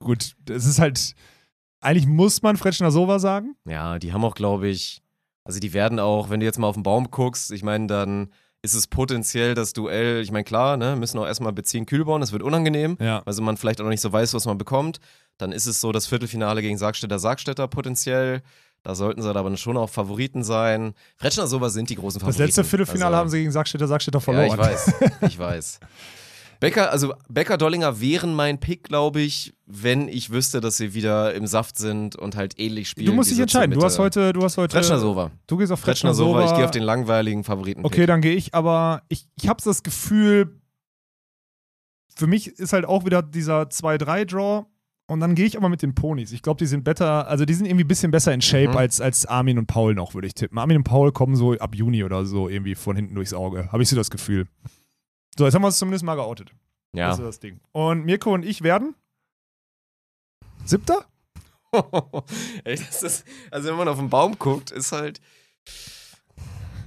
Gut, 0.00 0.34
es 0.50 0.66
ist 0.66 0.80
halt, 0.80 1.14
eigentlich 1.80 2.06
muss 2.08 2.42
man 2.42 2.56
Fretschner 2.56 2.90
Sova 2.90 3.18
sagen. 3.20 3.54
Ja, 3.64 3.98
die 4.00 4.12
haben 4.12 4.24
auch, 4.24 4.34
glaube 4.34 4.68
ich, 4.68 5.01
also 5.44 5.60
die 5.60 5.72
werden 5.72 5.98
auch, 5.98 6.30
wenn 6.30 6.40
du 6.40 6.46
jetzt 6.46 6.58
mal 6.58 6.66
auf 6.68 6.74
den 6.74 6.82
Baum 6.82 7.10
guckst, 7.10 7.50
ich 7.52 7.62
meine, 7.62 7.86
dann 7.86 8.30
ist 8.64 8.74
es 8.74 8.86
potenziell 8.86 9.54
das 9.54 9.72
Duell, 9.72 10.20
ich 10.22 10.30
meine, 10.30 10.44
klar, 10.44 10.76
ne, 10.76 10.94
müssen 10.94 11.18
auch 11.18 11.26
erstmal 11.26 11.52
beziehen 11.52 11.84
kühl 11.84 12.04
bauen, 12.04 12.20
das 12.20 12.30
wird 12.32 12.42
unangenehm, 12.44 12.96
Ja. 13.00 13.22
also 13.26 13.42
man 13.42 13.56
vielleicht 13.56 13.80
auch 13.80 13.84
noch 13.84 13.90
nicht 13.90 14.00
so 14.00 14.12
weiß, 14.12 14.34
was 14.34 14.46
man 14.46 14.56
bekommt. 14.58 15.00
Dann 15.38 15.50
ist 15.50 15.66
es 15.66 15.80
so 15.80 15.90
das 15.90 16.06
Viertelfinale 16.06 16.62
gegen 16.62 16.78
Sargstädter 16.78 17.18
Sargstädter 17.18 17.66
potenziell. 17.66 18.42
Da 18.84 18.94
sollten 18.94 19.22
sie 19.22 19.28
aber 19.34 19.56
schon 19.56 19.76
auch 19.76 19.88
Favoriten 19.90 20.44
sein. 20.44 20.94
Fretschner 21.16 21.46
sowas 21.46 21.72
sind 21.72 21.88
die 21.90 21.94
großen 21.96 22.18
Das 22.20 22.26
Favoriten. 22.26 22.42
letzte 22.46 22.64
Viertelfinale 22.64 23.08
also, 23.16 23.16
haben 23.18 23.28
sie 23.30 23.38
gegen 23.38 23.50
Sackstädter 23.52 23.88
Sackstädter 23.88 24.20
verloren. 24.20 24.46
Ja, 24.48 24.52
ich 24.54 24.58
weiß. 24.60 24.94
Ich 25.22 25.38
weiß. 25.38 25.80
Becker, 26.62 26.92
also 26.92 27.12
Becker 27.28 27.58
Dollinger 27.58 28.00
wären 28.00 28.34
mein 28.34 28.60
Pick, 28.60 28.84
glaube 28.84 29.20
ich, 29.20 29.52
wenn 29.66 30.06
ich 30.08 30.30
wüsste, 30.30 30.60
dass 30.60 30.76
sie 30.76 30.94
wieder 30.94 31.34
im 31.34 31.46
Saft 31.46 31.76
sind 31.76 32.14
und 32.16 32.36
halt 32.36 32.58
ähnlich 32.58 32.88
spielen. 32.88 33.06
Du 33.06 33.12
musst 33.14 33.30
dich 33.30 33.40
entscheiden. 33.40 33.74
Du 33.74 33.82
hast 33.84 33.98
heute, 33.98 34.32
du 34.32 34.42
hast 34.42 34.56
heute. 34.58 34.72
Fretschner 34.76 35.00
Sova. 35.00 35.30
Du 35.48 35.56
gehst 35.56 35.72
auf 35.72 35.80
Fretschner. 35.80 36.14
Sova. 36.14 36.44
Ich 36.46 36.54
gehe 36.54 36.64
auf 36.64 36.70
den 36.70 36.84
langweiligen 36.84 37.42
Favoriten. 37.42 37.84
Okay, 37.84 38.06
dann 38.06 38.20
gehe 38.20 38.34
ich, 38.34 38.54
aber 38.54 39.02
ich, 39.08 39.26
ich 39.36 39.48
habe 39.48 39.60
das 39.62 39.82
Gefühl, 39.82 40.60
für 42.14 42.26
mich 42.26 42.46
ist 42.46 42.72
halt 42.72 42.84
auch 42.84 43.04
wieder 43.04 43.22
dieser 43.22 43.62
2-3-Draw 43.62 44.64
und 45.08 45.20
dann 45.20 45.34
gehe 45.34 45.46
ich 45.46 45.56
aber 45.56 45.68
mit 45.68 45.82
den 45.82 45.94
Ponys. 45.94 46.30
Ich 46.30 46.42
glaube, 46.42 46.58
die 46.58 46.66
sind 46.66 46.84
besser, 46.84 47.26
also 47.26 47.44
die 47.44 47.54
sind 47.54 47.66
irgendwie 47.66 47.84
ein 47.84 47.88
bisschen 47.88 48.12
besser 48.12 48.32
in 48.32 48.40
Shape 48.40 48.68
Mhm. 48.68 48.76
als, 48.76 49.00
als 49.00 49.26
Armin 49.26 49.58
und 49.58 49.66
Paul 49.66 49.94
noch, 49.94 50.14
würde 50.14 50.28
ich 50.28 50.34
tippen. 50.34 50.58
Armin 50.58 50.76
und 50.76 50.84
Paul 50.84 51.10
kommen 51.10 51.34
so 51.34 51.54
ab 51.54 51.74
Juni 51.74 52.04
oder 52.04 52.24
so 52.24 52.48
irgendwie 52.48 52.74
von 52.76 52.94
hinten 52.94 53.14
durchs 53.16 53.34
Auge. 53.34 53.68
Habe 53.72 53.82
ich 53.82 53.88
so 53.88 53.96
das 53.96 54.10
Gefühl. 54.10 54.46
So, 55.38 55.44
jetzt 55.44 55.54
haben 55.54 55.62
wir 55.62 55.68
uns 55.68 55.78
zumindest 55.78 56.04
mal 56.04 56.14
geoutet. 56.14 56.52
Ja. 56.94 57.08
Das 57.08 57.18
ist 57.18 57.24
das 57.24 57.40
Ding. 57.40 57.60
Und 57.72 58.04
Mirko 58.04 58.34
und 58.34 58.44
ich 58.44 58.62
werden 58.62 58.94
Siebter? 60.64 61.06
Ey, 62.64 62.76
das 62.76 63.02
ist, 63.02 63.24
also 63.50 63.70
wenn 63.70 63.76
man 63.76 63.88
auf 63.88 63.98
den 63.98 64.10
Baum 64.10 64.38
guckt, 64.38 64.70
ist 64.70 64.92
halt. 64.92 65.20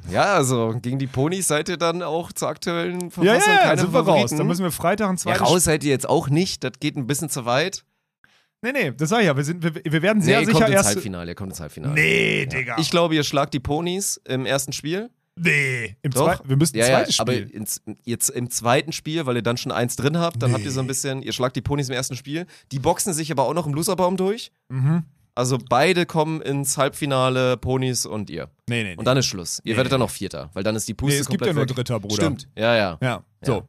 Ja, 0.09 0.35
also 0.35 0.75
gegen 0.79 0.99
die 0.99 1.07
Ponys 1.07 1.47
seid 1.47 1.67
ihr 1.67 1.77
dann 1.77 2.03
auch 2.03 2.31
zur 2.31 2.49
aktuellen 2.49 3.01
Ja, 3.01 3.09
Verfassung 3.09 3.25
ja, 3.25 3.37
ja, 3.37 3.61
keine 3.63 3.81
sind 3.81 3.93
wir 3.93 3.99
raus. 3.99 4.07
Favoriten. 4.07 4.37
Dann 4.37 4.47
müssen 4.47 4.63
wir 4.63 4.71
Freitag 4.71 5.09
ein 5.09 5.15
ja, 5.15 5.17
zweites 5.17 5.41
raus 5.41 5.63
seid 5.63 5.83
ihr 5.83 5.89
jetzt 5.89 6.07
auch 6.07 6.29
nicht, 6.29 6.63
das 6.63 6.73
geht 6.79 6.95
ein 6.95 7.07
bisschen 7.07 7.29
zu 7.29 7.45
weit. 7.45 7.83
Nee, 8.61 8.71
nee, 8.71 8.91
das 8.91 9.09
sag 9.09 9.21
ich 9.21 9.25
ja. 9.25 9.35
Wir, 9.35 9.43
sind, 9.43 9.63
wir, 9.63 9.73
wir 9.75 10.01
werden 10.01 10.21
sehr 10.21 10.39
nee, 10.39 10.45
sicher 10.45 10.59
kommt 10.59 10.69
ins 10.69 10.75
erst. 10.75 10.89
Halbfinale, 10.89 11.31
ihr 11.31 11.35
kommt 11.35 11.51
ins 11.51 11.59
Halbfinale. 11.59 11.93
Nee, 11.93 12.45
Digga. 12.45 12.77
Ich 12.77 12.91
glaube, 12.91 13.15
ihr 13.15 13.23
schlagt 13.23 13.53
die 13.53 13.59
Ponys 13.59 14.21
im 14.25 14.45
ersten 14.45 14.71
Spiel. 14.71 15.09
Nee. 15.37 15.95
Im 16.01 16.13
wir 16.13 16.57
müssen 16.57 16.77
Ja, 16.77 16.87
ja, 16.87 16.97
zweites 16.99 17.19
aber 17.19 17.33
Spiel. 17.33 17.49
ins, 17.49 17.81
jetzt 18.03 18.29
im 18.29 18.49
zweiten 18.49 18.91
Spiel, 18.91 19.25
weil 19.25 19.35
ihr 19.37 19.41
dann 19.41 19.57
schon 19.57 19.71
eins 19.71 19.95
drin 19.95 20.17
habt, 20.17 20.41
dann 20.41 20.51
Nee. 20.51 20.55
habt 20.55 20.65
ihr 20.65 20.71
so 20.71 20.79
ein 20.79 20.87
bisschen, 20.87 21.21
ihr 21.21 21.33
schlagt 21.33 21.55
die 21.55 21.61
Ponys 21.61 21.89
im 21.89 21.95
ersten 21.95 22.15
Spiel. 22.15 22.45
Die 22.71 22.79
boxen 22.79 23.13
sich 23.13 23.31
aber 23.31 23.43
auch 23.43 23.53
noch 23.53 23.67
im 23.67 23.73
Loserbaum 23.73 24.17
durch. 24.17 24.51
mhm. 24.69 25.03
Also 25.37 25.57
beide 25.57 26.05
kommen 26.05 26.41
ins 26.41 26.77
Halbfinale, 26.77 27.57
Ponys 27.57 28.05
und 28.05 28.29
ihr. 28.29 28.49
Nee, 28.69 28.83
nee, 28.83 28.89
nee. 28.91 28.95
Und 28.95 29.03
dann 29.03 29.17
ist 29.17 29.25
Schluss. 29.25 29.59
Ihr 29.65 29.73
Nee. 29.73 29.77
werdet 29.77 29.91
dann 29.91 29.99
noch 29.99 30.09
Vierter, 30.09 30.49
weil 30.53 30.63
dann 30.63 30.77
ist 30.77 30.87
die 30.87 30.93
Puste 30.93 31.15
nee, 31.15 31.19
es 31.19 31.27
gibt 31.27 31.41
komplett 31.41 31.47
ja 31.49 31.53
nur 31.61 31.69
weg. 31.69 31.75
Dritter, 31.75 31.99
Bruder. 31.99 32.15
Stimmt, 32.15 32.47
ja, 32.57 32.73
ja. 32.77 32.97
Ja, 33.01 33.21
so. 33.41 33.67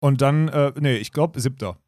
Und 0.00 0.20
dann, 0.20 0.48
äh, 0.48 0.72
nee, 0.80 0.96
ich 0.96 1.12
glaube 1.12 1.40
Siebter. 1.40 1.78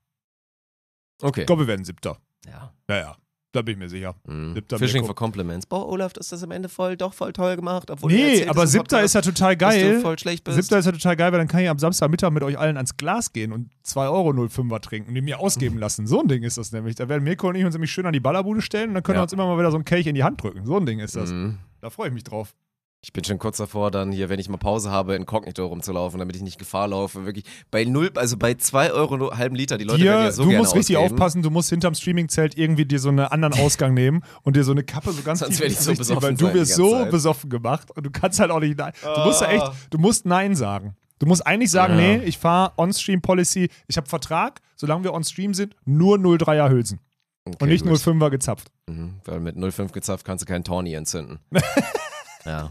Okay. 1.21 1.41
Ich 1.41 1.47
glaube, 1.47 1.63
wir 1.63 1.67
werden 1.67 1.85
Siebter. 1.85 2.19
Ja. 2.47 2.73
Ja, 2.89 2.97
ja. 2.97 3.17
Da 3.53 3.63
bin 3.63 3.73
ich 3.73 3.79
mir 3.81 3.89
sicher. 3.89 4.15
Mhm. 4.29 4.57
Fishing 4.79 5.05
for 5.05 5.15
Compliments. 5.17 5.67
Boah, 5.67 5.89
Olaf, 5.89 6.13
ist 6.17 6.31
das 6.31 6.43
am 6.45 6.53
Ende 6.53 6.69
voll, 6.69 6.97
doch 6.97 7.13
voll 7.13 7.33
toll 7.33 7.57
gemacht. 7.57 7.91
Obwohl 7.91 8.13
Nee, 8.13 8.19
du 8.19 8.23
erzählst 8.29 8.49
aber 8.51 8.67
Siebter 8.69 9.03
ist 9.03 9.15
ja 9.15 9.23
total 9.23 9.57
geil. 9.57 10.01
voll 10.01 10.17
schlecht 10.19 10.45
bist. 10.45 10.57
Siebter 10.57 10.79
ist 10.79 10.87
ja 10.87 10.93
total 10.93 11.17
geil, 11.17 11.33
weil 11.33 11.39
dann 11.41 11.49
kann 11.49 11.61
ich 11.61 11.69
am 11.69 11.79
Samstagmittag 11.79 12.31
mit 12.31 12.45
euch 12.45 12.57
allen 12.57 12.77
ans 12.77 12.97
Glas 12.97 13.33
gehen 13.33 13.53
und 13.53 13.71
2,05 13.85 14.13
Euro 14.13 14.31
05er 14.31 14.81
trinken 14.81 15.09
und 15.09 15.15
die 15.17 15.21
mir 15.21 15.41
ausgeben 15.41 15.79
lassen. 15.79 16.07
So 16.07 16.21
ein 16.21 16.29
Ding 16.29 16.45
ist 16.45 16.59
das 16.59 16.71
nämlich. 16.71 16.95
Da 16.95 17.09
werden 17.09 17.25
Mirko 17.25 17.49
und 17.49 17.57
ich 17.57 17.65
uns 17.65 17.75
nämlich 17.75 17.91
schön 17.91 18.07
an 18.07 18.13
die 18.13 18.21
Ballerbude 18.21 18.63
stellen 18.63 18.91
und 18.91 18.95
dann 18.95 19.03
können 19.03 19.17
Ja. 19.17 19.21
wir 19.21 19.25
uns 19.25 19.33
immer 19.33 19.47
mal 19.47 19.59
wieder 19.59 19.73
so 19.73 19.77
einen 19.79 19.85
Kelch 19.85 20.07
in 20.07 20.15
die 20.15 20.23
Hand 20.23 20.41
drücken. 20.41 20.65
So 20.65 20.77
ein 20.77 20.87
Ding 20.87 21.01
ist 21.01 21.17
das. 21.17 21.31
Mhm. 21.33 21.59
Da 21.81 21.91
freue 21.91 22.07
ich 22.09 22.15
mich 22.15 22.23
drauf. 22.25 22.55
Ich 23.03 23.15
bin 23.15 23.25
schon 23.25 23.39
kurz 23.39 23.57
davor, 23.57 23.91
dann 23.91 24.13
hier, 24.13 24.29
wenn 24.29 24.39
ich 24.39 24.51
mal 24.51 24.59
Pause 24.59 24.91
habe, 24.91 25.15
inkognito 25.17 25.65
rumzulaufen, 25.67 26.19
damit 26.19 26.37
ich 26.37 26.43
nicht 26.43 26.59
Gefahr 26.59 26.87
laufe. 26.89 27.25
Wirklich 27.25 27.47
bei 27.71 27.85
null, 27.85 28.11
also 28.15 28.37
bei 28.37 28.53
zwei 28.55 28.93
Euro 28.93 29.17
nur 29.17 29.39
halben 29.39 29.57
Liter, 29.57 29.79
die 29.79 29.85
Leute 29.85 30.05
werden 30.05 30.19
Dir, 30.21 30.25
ja 30.27 30.33
so 30.33 30.43
du 30.43 30.51
gerne 30.51 30.63
musst 30.63 30.75
richtig 30.77 30.99
ausgeben. 30.99 31.15
aufpassen, 31.15 31.43
du 31.43 31.49
musst 31.51 31.71
hinterm 31.71 31.95
Streamingzelt 31.95 32.59
irgendwie 32.59 32.85
dir 32.85 32.99
so 32.99 33.09
einen 33.09 33.21
anderen 33.21 33.55
Ausgang 33.55 33.95
nehmen 33.95 34.23
und 34.43 34.55
dir 34.55 34.65
so 34.65 34.73
eine 34.73 34.83
Kappe 34.85 35.13
so 35.13 35.23
ganz 35.23 35.39
Sonst 35.39 35.57
tief 35.57 35.67
ich 35.67 35.79
so 35.79 35.95
ziehen, 35.95 36.09
weil 36.21 36.35
besoffen 36.35 36.37
du 36.37 36.53
wirst 36.55 36.75
so 36.75 36.91
Zeit. 36.93 37.11
besoffen 37.11 37.49
gemacht 37.49 37.91
und 37.97 38.05
du 38.05 38.11
kannst 38.11 38.39
halt 38.39 38.51
auch 38.51 38.61
nicht 38.61 38.77
nein. 38.77 38.93
Du 39.03 39.21
musst 39.25 39.41
ja 39.41 39.49
echt, 39.49 39.63
Ah. 39.65 39.75
du 39.89 39.97
musst 39.99 40.27
Nein 40.27 40.55
sagen. 40.55 40.95
Du 41.19 41.27
musst 41.27 41.47
eigentlich 41.47 41.71
sagen, 41.71 41.95
Ja. 41.99 42.01
nee, 42.19 42.25
ich 42.25 42.37
fahre 42.37 42.73
On-Stream-Policy, 42.77 43.71
ich 43.89 43.97
habe 43.97 44.09
Vertrag, 44.09 44.61
solange 44.77 45.05
wir 45.05 45.15
on-stream 45.15 45.55
sind, 45.55 45.75
nur 45.87 46.19
0,3er 46.19 46.69
Hülsen 46.71 47.01
Okay, 47.47 47.57
und 47.61 47.69
nicht 47.71 47.83
gut. 47.85 47.93
0,5er 47.99 48.29
gezapft. 48.31 48.69
Mhm, 48.89 49.15
weil 49.25 49.41
mit 49.41 49.57
0,5 49.57 49.93
gezapft 49.93 50.27
kannst 50.27 50.43
du 50.45 50.47
keinen 50.47 50.65
Tawny 50.65 50.93
entzünden. 50.93 51.39
ja. 52.45 52.71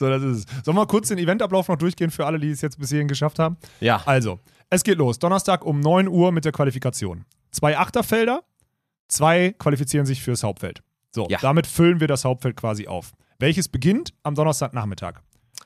So, 0.00 0.08
das 0.08 0.22
ist 0.22 0.48
es. 0.50 0.64
Sollen 0.64 0.76
wir 0.78 0.86
kurz 0.86 1.08
den 1.08 1.18
Eventablauf 1.18 1.68
noch 1.68 1.76
durchgehen 1.76 2.10
für 2.10 2.24
alle, 2.26 2.38
die 2.40 2.50
es 2.50 2.62
jetzt 2.62 2.78
bis 2.78 2.88
hierhin 2.88 3.06
geschafft 3.06 3.38
haben? 3.38 3.56
Ja. 3.80 4.02
Also, 4.06 4.40
es 4.70 4.82
geht 4.82 4.96
los. 4.98 5.18
Donnerstag 5.18 5.64
um 5.64 5.78
9 5.78 6.08
Uhr 6.08 6.32
mit 6.32 6.44
der 6.46 6.52
Qualifikation. 6.52 7.26
Zwei 7.50 7.76
Achterfelder, 7.76 8.42
zwei 9.08 9.54
qualifizieren 9.58 10.06
sich 10.06 10.22
fürs 10.22 10.42
Hauptfeld. 10.42 10.82
So, 11.14 11.26
Ja. 11.28 11.38
damit 11.42 11.66
füllen 11.66 12.00
wir 12.00 12.08
das 12.08 12.24
Hauptfeld 12.24 12.56
quasi 12.56 12.86
auf. 12.86 13.12
Welches 13.38 13.68
beginnt 13.68 14.12
am 14.22 14.34
Donnerstagnachmittag? 14.34 15.20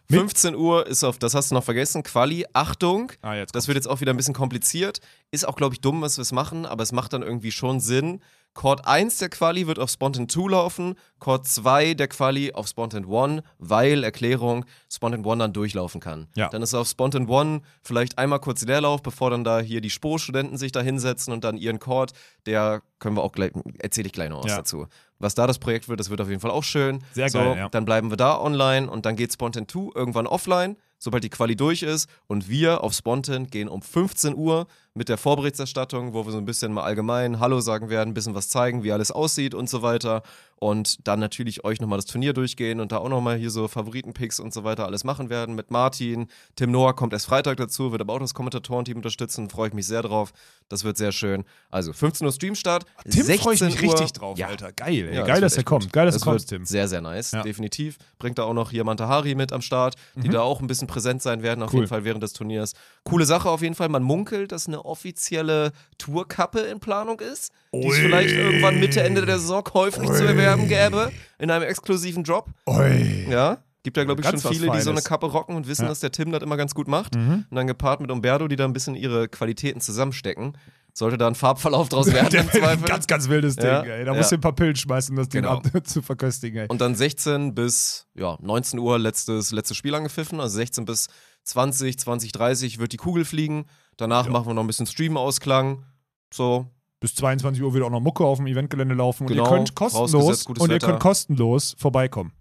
Mit- 0.09 0.19
15 0.21 0.55
Uhr 0.55 0.87
ist 0.87 1.03
auf, 1.05 1.19
das 1.19 1.35
hast 1.35 1.51
du 1.51 1.55
noch 1.55 1.65
vergessen, 1.65 2.03
Quali. 2.03 2.45
Achtung, 2.53 3.13
Ah, 3.23 3.35
jetzt 3.35 3.55
das 3.55 3.69
wird 3.69 3.77
jetzt 3.77 3.87
auch 3.87 4.01
wieder 4.01 4.13
ein 4.13 4.17
bisschen 4.17 4.35
kompliziert. 4.35 5.01
Ist 5.31 5.47
auch, 5.47 5.57
glaube 5.57 5.75
ich, 5.75 5.81
dumm, 5.81 6.03
was 6.03 6.19
wir 6.19 6.23
es 6.23 6.33
machen, 6.33 6.67
aber 6.67 6.83
es 6.83 6.93
macht 6.93 7.13
dann 7.13 7.23
irgendwie 7.23 7.53
schon 7.53 7.81
Sinn. 7.81 8.21
Chord 8.55 8.87
1 8.87 9.19
der 9.19 9.29
Quali 9.29 9.67
wird 9.67 9.79
auf 9.81 9.91
Spontan 9.91 10.29
2 10.29 10.51
laufen, 10.51 10.95
Chord 11.19 11.47
2 11.47 11.95
der 11.95 12.07
Quali 12.09 12.53
auf 12.53 12.69
Spontan 12.69 13.05
1, 13.05 13.43
weil, 13.59 14.05
Erklärung, 14.05 14.65
Spontan 14.89 15.27
1 15.27 15.39
dann 15.41 15.53
durchlaufen 15.53 16.01
kann. 16.01 16.29
Ja. 16.37 16.49
Dann 16.49 16.63
ist 16.63 16.73
auf 16.73 16.89
Spontan 16.89 17.29
1 17.29 17.63
vielleicht 17.83 18.17
einmal 18.17 18.39
kurz 18.39 18.63
Leerlauf, 18.65 19.03
bevor 19.03 19.31
dann 19.31 19.43
da 19.43 19.59
hier 19.59 19.81
die 19.81 19.91
Spro-Studenten 19.91 20.57
sich 20.57 20.71
da 20.71 20.81
hinsetzen 20.81 21.33
und 21.33 21.43
dann 21.43 21.57
ihren 21.57 21.81
Chord, 21.81 22.13
der 22.47 22.83
können 23.01 23.17
wir 23.17 23.23
auch 23.23 23.33
gleich, 23.33 23.51
erzähle 23.81 24.07
ich 24.07 24.13
gleich 24.13 24.31
noch 24.31 24.45
was 24.45 24.53
Ja. 24.53 24.59
dazu. 24.59 24.87
Was 25.19 25.35
da 25.35 25.47
das 25.47 25.59
Projekt 25.59 25.89
wird, 25.89 25.99
das 26.01 26.11
wird 26.11 26.21
auf 26.21 26.29
jeden 26.29 26.41
Fall 26.41 26.51
auch 26.51 26.65
schön. 26.65 27.03
Sehr 27.13 27.29
so, 27.29 27.39
geil, 27.39 27.57
ja. 27.57 27.69
Dann 27.69 27.85
bleiben 27.85 28.11
wir 28.11 28.17
da 28.17 28.41
online 28.41 28.89
und 28.91 29.05
dann 29.05 29.17
geht 29.17 29.33
Spontan 29.33 29.67
2 29.69 29.91
irgendwann 29.95 30.27
offline, 30.27 30.77
sobald 31.05 31.23
die 31.23 31.31
Quali 31.31 31.55
durch 31.55 31.83
ist. 31.83 32.09
Und 32.27 32.49
wir 32.49 32.83
auf 32.83 32.95
Spontan 32.95 33.47
gehen 33.47 33.69
um 33.69 33.83
15 33.83 34.35
Uhr 34.35 34.67
mit 34.95 35.09
der 35.09 35.19
Vorberichterstattung, 35.19 36.15
wo 36.15 36.25
wir 36.25 36.33
so 36.33 36.39
ein 36.39 36.47
bisschen 36.47 36.73
mal 36.73 36.83
allgemein 36.83 37.41
Hallo 37.41 37.61
sagen 37.61 37.91
werden, 37.91 38.11
ein 38.11 38.15
bisschen 38.15 38.35
was 38.35 38.49
zeigen, 38.49 38.83
wie 38.83 38.93
alles 38.93 39.13
aussieht 39.13 39.55
und 39.55 39.69
so 39.69 39.83
weiter. 39.83 40.23
Und 40.65 41.07
dann 41.07 41.21
natürlich 41.21 41.63
euch 41.63 41.79
nochmal 41.83 41.99
das 41.99 42.07
Turnier 42.07 42.33
durchgehen 42.33 42.81
und 42.81 42.91
da 42.91 42.97
auch 42.97 43.11
nochmal 43.11 43.37
hier 43.37 43.51
so 43.51 43.69
Favoritenpicks 43.69 44.41
und 44.41 44.55
so 44.55 44.65
weiter 44.65 44.87
alles 44.87 45.05
machen 45.05 45.29
werden 45.29 45.55
mit 45.55 45.71
Martin. 45.71 46.27
Tim 46.57 46.71
Noah 46.71 46.97
kommt 46.97 47.13
erst 47.13 47.27
Freitag 47.27 47.59
dazu, 47.59 47.93
wird 47.93 48.01
aber 48.01 48.15
auch 48.15 48.19
das 48.19 48.33
Kommentatorenteam 48.33 48.97
unterstützen, 48.97 49.51
freue 49.51 49.69
ich 49.69 49.75
mich 49.75 49.87
sehr 49.87 50.01
drauf. 50.01 50.33
Das 50.71 50.83
wird 50.83 50.97
sehr 50.97 51.13
schön. 51.13 51.45
Also 51.71 51.93
15 51.93 52.27
Uhr 52.27 52.33
Streamstart. 52.33 52.87
Tim 53.03 53.13
16 53.25 53.39
freue 53.41 53.55
ich 53.57 53.61
mich 53.61 53.75
Uhr, 53.77 53.83
richtig 53.83 54.13
drauf, 54.15 54.39
ja, 54.39 54.47
Alter. 54.47 54.73
Geil, 54.73 55.07
ey. 55.11 55.17
ja, 55.17 55.27
Geil, 55.27 55.43
das 55.43 55.53
dass 55.53 55.59
er 55.59 55.65
kommt. 55.65 55.93
Geil, 55.93 56.07
dass 56.07 56.19
kommst, 56.23 56.51
wird 56.51 56.61
Tim. 56.61 56.65
Sehr, 56.67 56.89
sehr 56.89 57.03
nice, 57.03 57.33
Ja. 57.33 57.43
definitiv. 57.43 57.99
Bringt 58.19 58.39
da 58.39 58.45
auch 58.45 58.55
noch 58.55 58.71
hier 58.71 58.85
Mantahari 58.85 59.35
mit 59.35 59.53
am 59.53 59.61
Start, 59.61 59.97
die 60.15 60.29
Mhm. 60.29 60.33
da 60.33 60.41
auch 60.41 60.63
ein 60.63 60.67
bisschen 60.67 60.89
präsent 60.89 61.21
sein 61.21 61.43
werden, 61.43 61.63
auf 61.63 61.75
Cool. 61.75 61.81
jeden 61.81 61.89
Fall 61.91 62.05
während 62.05 62.23
des 62.23 62.33
Turniers. 62.33 62.73
Coole 63.03 63.27
Sache 63.27 63.51
auf 63.51 63.61
jeden 63.61 63.75
Fall. 63.75 63.91
Man 63.91 64.03
munkelt, 64.03 64.51
dass 64.51 64.67
eine 64.67 64.83
offizielle 64.87 65.73
Tourkappe 65.99 66.61
in 66.61 66.81
Planung 66.81 67.21
ist, 67.21 67.53
die 67.75 67.87
Ui. 67.87 67.93
vielleicht 67.95 68.35
irgendwann 68.35 68.81
Mitte, 68.81 69.03
Ende 69.03 69.27
der 69.27 69.39
Saison 69.39 69.63
käuflich 69.63 70.11
zu 70.11 70.23
Ui. 70.23 70.29
Erwerben 70.63 70.69
gäbe, 70.69 71.13
in 71.39 71.51
einem 71.51 71.65
exklusiven 71.65 72.25
Drop. 72.25 72.49
Oi. 72.67 73.27
Ja. 73.31 73.59
Gibt 73.83 73.97
ja, 73.99 74.05
glaube 74.05 74.21
ich, 74.23 74.25
schon 74.27 74.33
Ganz 74.33 74.45
was 74.47 74.53
viele, 74.53 74.71
die 74.71 74.81
so 74.81 74.91
eine. 74.91 75.03
Kappe 75.03 75.27
rocken 75.27 75.57
und 75.57 75.69
wissen, 75.69 75.83
Ja. 75.83 75.89
dass 75.91 76.01
der 76.01 76.11
Tim 76.11 76.33
das 76.33 76.43
immer 76.43 76.57
ganz 76.57 76.75
gut 76.75 76.89
macht. 76.89 77.15
Mhm. 77.17 77.45
Und 77.51 77.55
dann 77.57 77.67
gepaart 77.67 78.01
mit 78.01 78.11
Umberto, 78.11 78.49
die 78.49 78.57
da 78.57 78.65
ein 78.65 78.73
bisschen 78.73 78.95
ihre 78.95 79.29
Qualitäten 79.29 79.81
zusammenstecken. 79.83 80.57
Sollte 80.97 81.19
da 81.19 81.27
ein 81.27 81.35
Farbverlauf 81.35 81.89
draus 81.91 82.11
werden 82.13 82.31
Der 82.31 82.43
im 82.43 82.51
Zweifel. 82.51 82.87
ganz, 82.89 83.07
ganz 83.07 83.29
wildes 83.29 83.57
Ding, 83.57 83.67
Ja, 83.67 83.81
ey. 83.83 84.05
Da 84.05 84.13
ja. 84.13 84.17
musst 84.17 84.31
du 84.33 84.37
ein 84.37 84.41
paar 84.41 84.55
Pillen 84.55 84.77
schmeißen, 84.77 85.13
um 85.13 85.17
das 85.19 85.29
Ding 85.29 85.43
Genau. 85.43 85.57
ab 85.57 85.65
zu 85.87 86.01
verköstigen, 86.03 86.61
ey. 86.63 86.67
Und 86.69 86.81
dann 86.81 86.95
16 86.95 87.55
bis 87.55 88.07
ja, 88.15 88.39
19 88.41 88.79
Uhr 88.79 88.99
letztes, 88.99 89.51
letztes 89.53 89.77
Spiel 89.77 89.95
angepfiffen. 89.95 90.41
Also 90.41 90.55
16 90.57 90.85
bis 90.87 91.09
20, 91.43 91.99
20, 91.99 92.33
30 92.33 92.79
wird 92.79 92.93
die 92.93 92.97
Kugel 92.97 93.25
fliegen. 93.27 93.67
Danach 93.99 94.29
machen 94.29 94.47
wir 94.47 94.55
noch 94.55 94.63
ein 94.63 94.67
bisschen 94.69 94.87
Stream-Ausklang. 94.87 95.85
So, 96.33 96.71
Bis 97.05 97.15
22 97.17 97.63
Uhr 97.63 97.75
wird 97.75 97.85
auch 97.85 97.91
noch 97.91 98.01
Mucke 98.01 98.25
auf 98.25 98.39
dem 98.39 98.47
Eventgelände 98.47 98.95
laufen. 98.95 99.25
Und 99.25 99.29
Genau, 99.29 99.45
ihr 99.45 99.51
könnt 99.51 99.79
vorausgesetzt 99.79 100.47
kostenlos 100.47 100.47
und 100.47 100.71
ihr 100.71 100.77
Wetter. 100.77 100.87
könnt 100.87 101.01
kostenlos 101.01 101.77
vorbeikommen. 101.77 102.33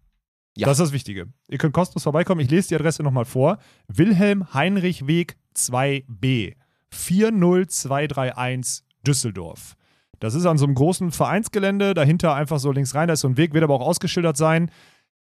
Ja. 0.56 0.68
Das 0.68 0.80
ist 0.80 0.86
das 0.86 0.94
Wichtige. 0.94 1.28
Ihr 1.50 1.58
könnt 1.58 1.74
kostenlos 1.74 2.04
vorbeikommen. 2.04 2.40
Ich 2.40 2.50
lese 2.50 2.70
die 2.70 2.76
Adresse 2.76 3.04
nochmal 3.04 3.26
vor. 3.26 3.58
Wilhelm 3.90 4.54
Heinrich 4.54 5.06
Weg 5.06 5.36
2b 5.58 6.54
40231 6.92 8.86
Düsseldorf. 9.06 9.76
Das 10.22 10.34
ist 10.34 10.46
an 10.46 10.58
so 10.58 10.64
einem 10.64 10.76
großen 10.76 11.12
Vereinsgelände, 11.12 11.94
dahinter 11.94 12.34
einfach 12.34 12.60
so 12.60 12.72
links 12.72 12.96
rein, 12.96 13.10
da 13.10 13.16
ist 13.16 13.20
so 13.20 13.28
ein 13.28 13.36
Weg, 13.36 13.54
wird 13.54 13.66
aber 13.66 13.74
auch 13.74 13.86
ausgeschildert 13.86 14.38
sein. 14.38 14.72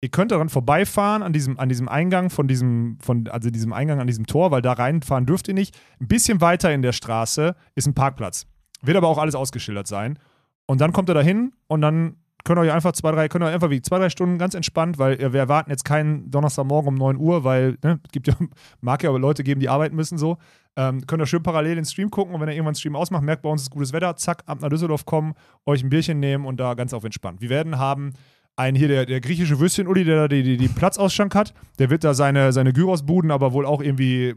Ihr 0.01 0.09
könnt 0.09 0.33
daran 0.33 0.49
vorbeifahren, 0.49 1.23
an 1.23 1.33
diesem, 1.33 1.61
an 1.61 1.69
diesem 1.69 1.89
Eingang 1.89 2.31
von 2.31 2.49
diesem, 2.49 2.99
von, 3.01 3.29
also 3.29 3.51
diesem 3.51 3.73
Eingang 3.73 4.01
an 4.01 4.09
diesem 4.09 4.27
Tor, 4.27 4.51
weil 4.51 4.63
da 4.63 4.73
reinfahren 4.73 5.27
dürft 5.27 5.47
ihr 5.47 5.55
nicht. 5.55 5.79
Ein 6.01 6.09
bisschen 6.09 6.41
weiter 6.41 6.75
in 6.75 6.83
der 6.83 6.93
Straße 6.93 7.55
ist 7.77 7.87
ein 7.87 7.95
Parkplatz. 7.95 8.49
Wird 8.83 8.97
aber 8.97 9.09
auch 9.09 9.19
alles 9.19 9.35
ausgeschildert 9.35 9.87
sein. 9.87 10.19
Und 10.67 10.81
dann 10.81 10.93
kommt 10.93 11.09
ihr 11.11 11.15
da 11.15 11.23
hin 11.23 11.53
und 11.67 11.81
dann 11.81 12.17
könnt 12.45 12.59
ihr 12.59 12.63
euch 12.63 12.73
einfach 12.73 12.93
zwei, 12.93 13.11
drei, 13.13 13.29
könnt 13.29 13.45
ihr 13.45 13.49
einfach 13.49 13.71
wie 13.71 13.83
zwei, 13.83 13.99
drei 13.99 14.11
Stunden 14.11 14.39
ganz 14.39 14.55
entspannt, 14.55 14.99
weil 14.99 15.19
wir 15.19 15.41
erwarten 15.41 15.71
jetzt 15.71 15.85
keinen 15.85 16.31
Donnerstagmorgen 16.31 16.89
um 16.89 16.95
9 16.95 17.17
Uhr, 17.17 17.45
weil 17.45 17.77
ne, 17.83 18.01
gibt 18.13 18.29
ja, 18.29 18.35
mag 18.81 19.03
ja 19.03 19.11
aber 19.11 19.19
Leute 19.19 19.45
geben, 19.45 19.61
die 19.61 19.69
arbeiten 19.69 19.97
müssen 19.97 20.19
so. 20.19 20.39
Ähm, 20.77 21.07
könnt 21.07 21.23
ihr 21.23 21.27
schön 21.27 21.43
parallel 21.43 21.75
den 21.75 21.85
Stream 21.85 22.11
gucken 22.11 22.35
und 22.35 22.41
wenn 22.41 22.49
ihr 22.49 22.55
irgendwann 22.55 22.75
den 22.75 22.79
Stream 22.79 22.97
ausmacht, 22.97 23.23
merkt 23.23 23.43
bei 23.43 23.49
uns 23.49 23.63
ist 23.63 23.71
gutes 23.71 23.93
Wetter, 23.93 24.15
zack, 24.17 24.45
ab 24.47 24.61
nach 24.61 24.69
Düsseldorf 24.69 25.05
kommen, 25.05 25.35
euch 25.67 25.83
ein 25.83 25.91
Bierchen 25.91 26.21
nehmen 26.21 26.47
und 26.47 26.59
da 26.59 26.75
ganz 26.75 26.95
auf 26.95 27.05
entspannt. 27.05 27.41
Wir 27.41 27.51
werden 27.51 27.79
haben 27.79 28.13
einen 28.59 28.77
hier, 28.77 28.89
der, 28.89 29.07
der 29.07 29.21
griechische 29.21 29.61
Würstchen-Uli, 29.61 30.05
der 30.05 30.17
da 30.17 30.29
die, 30.29 30.57
die 30.57 30.69
Platzausschank 30.69 31.35
hat, 31.35 31.55
der 31.79 31.91
wird 31.91 32.05
da 32.05 32.13
seine, 32.15 32.53
seine 32.53 32.73
Gyros-Buden, 32.73 33.31
aber 33.31 33.53
wohl 33.53 33.65
auch 33.67 33.81
irgendwie 33.81 34.29
äh, 34.31 34.35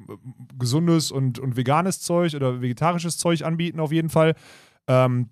gesundes 0.57 1.11
und, 1.11 1.39
und 1.39 1.57
veganes 1.57 2.01
Zeug 2.01 2.35
oder 2.35 2.61
vegetarisches 2.61 3.17
Zeug 3.17 3.43
anbieten 3.43 3.79
auf 3.79 3.91
jeden 3.91 4.09
Fall. 4.09 4.35
Ähm, 4.87 5.29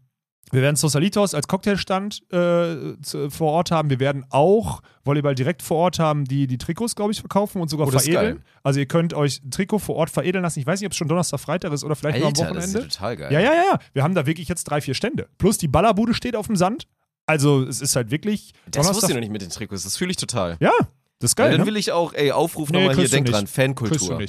wir 0.52 0.64
werden 0.64 0.76
Socialitos 0.76 1.36
als 1.36 1.48
Cocktailstand 1.48 2.24
äh, 2.34 3.00
zu, 3.04 3.30
vor 3.30 3.52
Ort 3.52 3.70
haben. 3.70 3.92
Wir 3.92 4.00
werden 4.00 4.26
auch 4.32 4.82
Volleyball 5.04 5.36
direkt 5.36 5.62
vor 5.62 5.78
Ort 5.78 6.00
haben, 6.00 6.26
die 6.26 6.48
die 6.48 6.58
Trikots, 6.58 6.96
glaube 6.96 7.12
ich, 7.12 7.20
verkaufen 7.20 7.62
und 7.62 7.68
sogar 7.70 7.88
Oh, 7.88 7.92
veredeln. 7.92 8.44
Also 8.64 8.80
ihr 8.80 8.88
könnt 8.88 9.14
euch 9.14 9.44
ein 9.44 9.52
Trikot 9.52 9.78
vor 9.78 9.96
Ort 9.98 10.10
veredeln 10.10 10.42
lassen. 10.44 10.60
Ich 10.60 10.66
weiß 10.66 10.80
nicht, 10.80 10.88
ob 10.88 10.94
es 10.94 10.98
schon 10.98 11.08
Donnerstag, 11.08 11.40
Freitag 11.40 11.72
ist 11.72 11.84
oder 11.84 11.96
vielleicht 11.96 12.18
nur 12.18 12.28
am 12.30 12.34
Alter, 12.34 12.54
das 12.56 12.66
ist 12.66 12.74
Wochenende. 12.74 12.80
ja 12.80 12.98
total 13.00 13.18
geil. 13.18 13.34
Ja, 13.34 13.40
ja, 13.40 13.54
ja, 13.54 13.64
ja. 13.74 13.80
Wir 13.94 14.02
haben 14.02 14.16
da 14.16 14.26
wirklich 14.26 14.48
jetzt 14.48 14.64
drei, 14.64 14.82
vier 14.82 14.96
Stände. 14.96 15.28
Plus 15.38 15.60
die 15.60 15.68
Ballerbude 15.68 16.16
steht 16.16 16.36
auf 16.36 16.48
dem 16.48 16.56
Sand. 16.56 16.88
Also 17.30 17.64
es 17.64 17.82
ist 17.82 17.96
halt 17.96 18.12
wirklich 18.12 18.54
Das 18.70 18.88
wusste 18.90 19.08
ich 19.08 19.14
noch 19.14 19.20
nicht 19.22 19.32
mit 19.32 19.42
den 19.42 19.50
Trikots. 19.50 19.84
Das 19.84 19.96
fühle 19.98 20.12
ich 20.12 20.18
total. 20.18 20.58
Ja, 20.60 20.72
das 21.20 21.32
ist 21.32 21.40
Ja, 21.40 21.46
geil. 21.46 21.52
dann 21.52 21.62
ne? 21.62 21.68
will 21.68 21.78
ich 21.78 21.92
auch, 21.92 22.14
ey, 22.14 22.32
Aufruf 22.32 22.70
Nee, 22.72 22.80
nochmal 22.80 22.96
hier, 22.96 23.08
denk 23.10 23.28
dran, 23.28 23.48
Fankultur. 23.48 24.20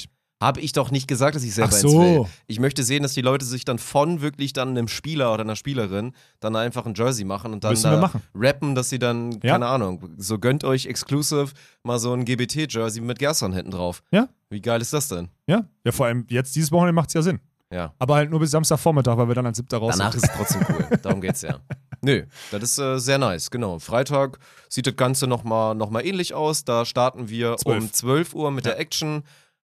Habe 0.43 0.61
ich 0.61 0.73
doch 0.73 0.91
nicht 0.91 1.07
gesagt, 1.07 1.35
dass 1.37 1.43
ich 1.43 1.55
selber 1.55 1.71
Ach 1.75 1.77
so. 1.79 2.01
will. 2.01 2.25
Ich 2.47 2.61
möchte 2.61 2.83
sehen, 2.83 3.03
dass 3.03 3.13
die 3.13 3.21
Leute 3.21 3.45
sich 3.45 3.67
dann 3.67 3.79
von 3.79 4.23
wirklich 4.23 4.55
dann 4.55 4.71
einem 4.71 4.89
Spieler 4.89 5.35
oder 5.35 5.43
einer 5.43 5.55
Spielerin 5.55 6.13
dann 6.41 6.57
einfach 6.57 6.87
ein 6.87 6.95
Jersey 6.95 7.27
machen 7.27 7.53
und 7.53 7.63
dann 7.63 7.73
Müssen 7.73 7.91
da 7.91 7.99
machen. 8.01 8.23
rappen, 8.35 8.75
dass 8.75 8.89
sie 8.89 8.99
dann, 8.99 9.33
Ja. 9.43 9.53
keine 9.53 9.67
Ahnung, 9.67 10.09
so 10.17 10.39
gönnt 10.39 10.65
euch 10.65 10.87
exclusive 10.87 11.51
mal 11.83 11.99
so 11.99 12.15
ein 12.15 12.25
GBT-Jersey 12.25 13.03
mit 13.03 13.19
Gerson 13.19 13.53
hinten 13.53 13.71
drauf. 13.73 14.03
Ja. 14.13 14.29
Wie 14.49 14.63
geil 14.63 14.81
ist 14.81 14.95
das 14.95 15.09
denn? 15.09 15.29
Ja, 15.47 15.67
ja, 15.85 15.93
vor 15.93 16.07
allem 16.07 16.25
jetzt 16.31 16.57
dieses 16.57 16.73
Wochenende 16.73 16.95
macht 16.95 17.09
es 17.09 17.15
ja 17.15 17.21
Sinn. 17.23 17.41
Ja. 17.71 17.93
Aber 17.99 18.15
halt 18.17 18.31
nur 18.31 18.41
bis 18.41 18.51
Samstagvormittag, 18.51 19.19
weil 19.19 19.29
wir 19.29 19.35
dann 19.35 19.45
als 19.47 19.59
siebter 19.59 19.77
raus 19.77 19.95
Danach 19.99 20.13
sind. 20.13 20.25
ist 20.25 20.31
es 20.31 20.37
trotzdem 20.37 20.63
cool. 20.71 20.99
Darum 21.03 21.21
geht's 21.21 21.43
ja. 21.43 21.59
Nö, 22.03 22.25
das 22.51 22.63
ist 22.63 22.79
äh, 22.79 22.99
sehr 22.99 23.19
nice, 23.19 23.51
genau. 23.51 23.79
Freitag 23.79 24.39
sieht 24.69 24.87
das 24.87 24.97
Ganze 24.97 25.27
nochmal 25.27 25.75
noch 25.75 25.91
mal 25.91 26.05
ähnlich 26.05 26.35
aus. 26.35 26.65
Da 26.65 26.85
starten 26.85 27.29
wir 27.29 27.57
Zwölf. 27.57 27.83
um 27.83 27.93
12 27.93 28.35
Uhr 28.35 28.51
mit 28.51 28.65
der 28.65 28.79
Action. 28.79 29.23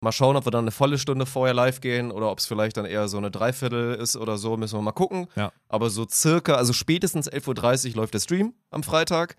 Mal 0.01 0.13
schauen, 0.13 0.37
ob 0.37 0.47
wir 0.47 0.51
dann 0.51 0.65
eine 0.65 0.71
volle 0.71 0.99
Stunde 0.99 1.25
vorher 1.25 1.55
live 1.55 1.81
gehen 1.81 2.11
oder 2.11 2.31
ob 2.31 2.39
es 2.39 2.47
vielleicht 2.47 2.77
dann 2.77 2.85
eher 2.85 3.09
so 3.09 3.17
eine 3.17 3.31
Dreiviertel 3.31 3.95
ist 3.95 4.17
oder 4.17 4.37
so. 4.37 4.57
Müssen 4.57 4.79
wir 4.79 4.83
mal 4.83 4.93
gucken. 4.93 5.29
Ja. 5.35 5.51
Aber 5.69 5.89
so 5.89 6.07
circa, 6.09 6.55
also 6.55 6.73
spätestens 6.73 7.31
11.30 7.31 7.91
Uhr 7.91 7.97
läuft 7.97 8.15
der 8.15 8.21
Stream 8.21 8.55
am 8.71 8.83
Freitag. 8.83 9.37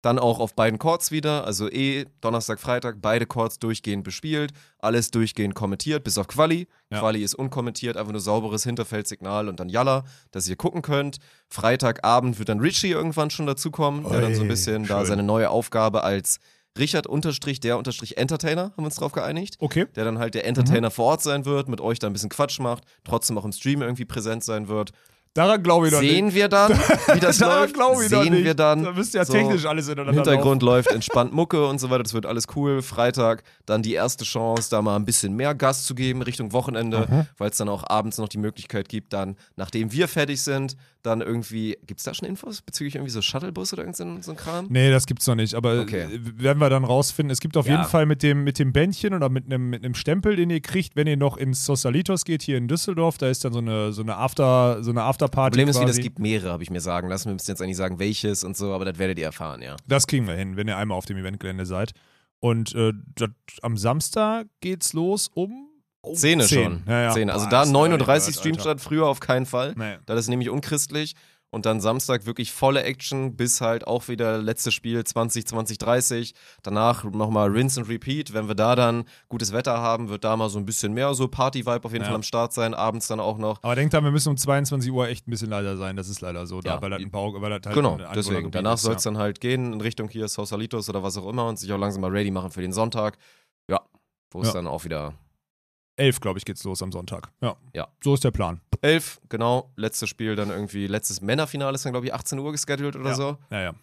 Dann 0.00 0.20
auch 0.20 0.38
auf 0.38 0.54
beiden 0.54 0.78
Courts 0.78 1.10
wieder, 1.10 1.44
also 1.44 1.68
eh 1.68 2.06
Donnerstag, 2.20 2.60
Freitag, 2.60 3.02
beide 3.02 3.26
Courts 3.26 3.58
durchgehend 3.58 4.04
bespielt, 4.04 4.52
alles 4.78 5.10
durchgehend 5.10 5.56
kommentiert, 5.56 6.04
bis 6.04 6.18
auf 6.18 6.28
Quali. 6.28 6.68
Ja. 6.90 7.00
Quali 7.00 7.20
ist 7.22 7.34
unkommentiert, 7.34 7.96
einfach 7.96 8.12
nur 8.12 8.20
sauberes 8.20 8.62
Hinterfeldsignal 8.62 9.48
und 9.48 9.58
dann 9.58 9.68
Yalla, 9.68 10.04
dass 10.30 10.48
ihr 10.48 10.54
gucken 10.54 10.82
könnt. 10.82 11.18
Freitagabend 11.48 12.38
wird 12.38 12.48
dann 12.48 12.60
Richie 12.60 12.90
irgendwann 12.90 13.30
schon 13.30 13.46
dazukommen, 13.46 14.08
der 14.08 14.20
dann 14.20 14.34
so 14.34 14.42
ein 14.42 14.48
bisschen 14.48 14.84
da 14.86 14.98
schön. 14.98 15.06
seine 15.06 15.22
neue 15.24 15.50
Aufgabe 15.50 16.04
als 16.04 16.38
Richard 16.78 17.08
unterstrich 17.08 17.58
der 17.58 17.76
unterstrich 17.76 18.18
Entertainer, 18.18 18.62
haben 18.64 18.74
wir 18.78 18.84
uns 18.84 18.94
drauf 18.96 19.10
geeinigt. 19.10 19.56
Okay. 19.58 19.86
Der 19.96 20.04
dann 20.04 20.18
halt 20.20 20.34
der 20.34 20.42
Mhm. 20.44 20.48
Entertainer 20.50 20.90
vor 20.92 21.06
Ort 21.06 21.22
sein 21.22 21.44
wird, 21.44 21.68
mit 21.68 21.80
euch 21.80 21.98
da 21.98 22.06
ein 22.06 22.12
bisschen 22.12 22.28
Quatsch 22.28 22.60
macht, 22.60 22.84
trotzdem 23.02 23.36
auch 23.36 23.44
im 23.44 23.50
Stream 23.52 23.82
irgendwie 23.82 24.04
präsent 24.04 24.44
sein 24.44 24.68
wird. 24.68 24.92
Daran 25.38 25.62
glaube 25.62 25.86
ich 25.86 25.92
doch 25.92 26.00
Sehen 26.00 26.26
nicht. 26.26 26.34
wir 26.34 26.48
dann, 26.48 26.72
wie 27.14 27.20
das 27.20 27.38
Daran 27.38 27.60
läuft. 27.60 27.74
glaube 27.74 28.04
ich 28.04 28.10
doch 28.10 28.22
Sehen 28.22 28.32
nicht. 28.34 28.44
wir 28.44 28.54
dann. 28.54 28.82
Da 28.82 28.92
müsste 28.92 29.18
ja 29.18 29.24
So, 29.24 29.32
technisch 29.32 29.64
alles 29.66 29.86
Im 29.86 29.92
ineinander 29.94 30.14
Hintergrund 30.22 30.62
läuft 30.62 30.90
entspannt 30.90 31.32
Mucke 31.34 31.66
und 31.66 31.78
so 31.80 31.90
weiter. 31.90 32.02
Das 32.02 32.12
wird 32.14 32.26
alles 32.26 32.46
cool. 32.56 32.82
Freitag 32.82 33.44
dann 33.64 33.82
die 33.82 33.92
erste 33.94 34.24
Chance, 34.24 34.68
da 34.70 34.82
mal 34.82 34.96
ein 34.96 35.04
bisschen 35.04 35.34
mehr 35.34 35.54
Gas 35.54 35.84
zu 35.84 35.94
geben 35.94 36.22
Richtung 36.22 36.52
Wochenende, 36.52 37.26
weil 37.38 37.50
es 37.50 37.56
dann 37.56 37.68
auch 37.68 37.84
abends 37.88 38.18
noch 38.18 38.28
die 38.28 38.38
Möglichkeit 38.38 38.88
gibt, 38.88 39.12
dann, 39.12 39.36
nachdem 39.56 39.92
wir 39.92 40.08
fertig 40.08 40.42
sind, 40.42 40.76
dann 41.02 41.20
irgendwie. 41.20 41.78
Gibt 41.86 42.00
es 42.00 42.04
da 42.04 42.12
schon 42.14 42.28
Infos 42.28 42.60
bezüglich 42.62 42.94
irgendwie 42.96 43.10
so 43.10 43.22
Shuttlebus 43.22 43.72
oder 43.72 43.82
irgend 43.82 43.96
so, 43.96 44.04
ein- 44.04 44.36
Kram? 44.36 44.66
Nee, 44.68 44.90
das 44.90 45.06
gibt's 45.06 45.26
noch 45.26 45.34
nicht, 45.34 45.54
aber 45.54 45.80
Okay. 45.80 46.06
werden 46.36 46.58
wir 46.60 46.68
dann 46.70 46.84
rausfinden. 46.84 47.30
Es 47.30 47.40
gibt 47.40 47.56
auf 47.56 47.66
Ja. 47.66 47.72
jeden 47.76 47.84
Fall 47.84 48.04
mit 48.06 48.22
dem, 48.22 48.44
mit 48.44 48.58
dem 48.58 48.72
Bändchen 48.72 49.14
oder 49.14 49.28
mit 49.28 49.46
einem, 49.46 49.70
mit 49.70 49.96
Stempel, 49.96 50.36
den 50.36 50.50
ihr 50.50 50.60
kriegt, 50.60 50.96
wenn 50.96 51.06
ihr 51.06 51.16
noch 51.16 51.36
ins 51.36 51.64
Socialitos 51.64 52.24
geht, 52.24 52.42
hier 52.42 52.58
in 52.58 52.68
Düsseldorf, 52.68 53.18
da 53.18 53.28
ist 53.28 53.44
dann 53.44 53.52
so 53.52 53.58
eine, 53.60 53.92
so 53.92 54.02
eine 54.02 54.16
After, 54.16 54.82
so 54.82 54.90
eine 54.90 55.02
Afterparty. 55.02 55.50
Problem 55.52 55.68
ist, 55.68 55.76
wie, 55.76 55.84
quasi. 55.84 55.96
das 55.98 56.02
gibt 56.02 56.18
mehrere, 56.18 56.50
habe 56.52 56.62
ich 56.62 56.70
mir 56.70 56.80
sagen 56.80 57.08
lassen. 57.08 57.26
Wir 57.28 57.34
müssen 57.34 57.50
jetzt 57.50 57.62
eigentlich 57.62 57.76
sagen, 57.76 57.98
welches 57.98 58.44
und 58.44 58.56
so, 58.56 58.72
aber 58.74 58.84
das 58.84 58.98
werdet 58.98 59.18
ihr 59.18 59.24
erfahren, 59.26 59.62
ja. 59.62 59.76
Das 59.86 60.06
kriegen 60.06 60.26
wir 60.26 60.34
hin, 60.34 60.56
wenn 60.56 60.68
ihr 60.68 60.76
einmal 60.76 60.98
auf 60.98 61.06
dem 61.06 61.16
Eventgelände 61.16 61.64
seid. 61.66 61.92
Und 62.40 62.74
äh, 62.74 62.92
das, 63.16 63.30
am 63.62 63.76
Samstag 63.76 64.46
geht's 64.60 64.92
los 64.92 65.28
um 65.34 65.67
oh, 66.08 66.14
Zehne 66.14 66.44
10. 66.46 66.64
schon. 66.64 66.82
Ja, 66.86 67.02
ja. 67.02 67.10
Zehne. 67.12 67.32
Also 67.32 67.46
Boah, 67.46 67.50
da 67.50 67.58
das 67.60 67.68
ist 67.68 67.72
39 67.72 68.26
Alter. 68.28 68.38
Streamstart, 68.40 68.80
früher 68.80 69.06
auf 69.06 69.20
keinen 69.20 69.46
Fall. 69.46 69.74
Nee. 69.76 69.96
Das 70.06 70.18
ist 70.20 70.28
nämlich 70.28 70.50
unchristlich. 70.50 71.14
Und 71.50 71.64
dann 71.64 71.80
Samstag 71.80 72.26
wirklich 72.26 72.52
volle 72.52 72.82
Action, 72.82 73.34
bis 73.34 73.62
halt 73.62 73.86
auch 73.86 74.08
wieder 74.08 74.36
letztes 74.36 74.74
Spiel 74.74 75.02
20, 75.02 75.46
20, 75.46 75.78
30. 75.78 76.34
Danach 76.62 77.04
nochmal 77.04 77.48
Rinse 77.48 77.80
and 77.80 77.88
Repeat. 77.88 78.34
Wenn 78.34 78.48
wir 78.48 78.54
da 78.54 78.76
dann 78.76 79.04
gutes 79.30 79.54
Wetter 79.54 79.78
haben, 79.78 80.10
wird 80.10 80.24
da 80.24 80.36
mal 80.36 80.50
so 80.50 80.58
ein 80.58 80.66
bisschen 80.66 80.92
mehr 80.92 81.14
so 81.14 81.26
Party-Vibe 81.26 81.86
auf 81.86 81.92
jeden 81.92 82.02
Ja. 82.02 82.08
Fall 82.08 82.16
am 82.16 82.22
Start 82.22 82.52
sein. 82.52 82.74
Abends 82.74 83.06
dann 83.06 83.18
auch 83.18 83.38
noch. 83.38 83.62
Aber 83.62 83.74
denkt 83.76 83.94
dran, 83.94 84.04
wir 84.04 84.10
müssen 84.10 84.28
um 84.28 84.36
22 84.36 84.92
Uhr 84.92 85.08
echt 85.08 85.26
ein 85.26 85.30
bisschen 85.30 85.48
leider 85.48 85.78
sein. 85.78 85.96
Das 85.96 86.10
ist 86.10 86.20
leider 86.20 86.46
so, 86.46 86.60
da, 86.60 86.74
Ja. 86.74 86.82
weil 86.82 86.90
das 86.90 87.00
ein 87.00 87.10
Bau, 87.10 87.32
weil 87.40 87.48
das 87.48 87.60
halt 87.64 87.74
Genau, 87.74 87.98
deswegen. 88.14 88.50
Danach 88.50 88.76
soll 88.76 88.96
es 88.96 89.04
ja. 89.04 89.10
dann 89.10 89.18
halt 89.18 89.40
gehen 89.40 89.72
in 89.72 89.80
Richtung 89.80 90.10
hier 90.10 90.28
Sausalitos 90.28 90.90
oder 90.90 91.02
was 91.02 91.16
auch 91.16 91.26
immer 91.30 91.46
und 91.46 91.58
sich 91.58 91.72
auch 91.72 91.78
langsam 91.78 92.02
mal 92.02 92.10
ready 92.10 92.30
machen 92.30 92.50
für 92.50 92.60
den 92.60 92.74
Sonntag. 92.74 93.16
Ja, 93.70 93.80
wo 94.32 94.42
es 94.42 94.52
dann 94.52 94.66
auch 94.66 94.84
wieder 94.84 95.14
11, 95.98 96.20
glaube 96.20 96.38
ich, 96.38 96.44
geht's 96.44 96.64
los 96.64 96.82
am 96.82 96.92
Sonntag. 96.92 97.30
Ja. 97.40 97.56
Ja. 97.74 97.88
So 98.02 98.14
ist 98.14 98.24
der 98.24 98.30
Plan. 98.30 98.60
11, 98.82 99.20
genau. 99.28 99.72
Letztes 99.76 100.08
Spiel 100.08 100.36
dann 100.36 100.50
irgendwie, 100.50 100.86
letztes 100.86 101.20
Männerfinale 101.20 101.74
ist 101.74 101.84
dann, 101.84 101.92
glaube 101.92 102.06
ich, 102.06 102.14
18 102.14 102.38
Uhr 102.38 102.52
gescheduled 102.52 102.96
oder 102.96 103.10
ja. 103.10 103.14
so. 103.14 103.36
Ja, 103.50 103.60
ja. 103.60 103.74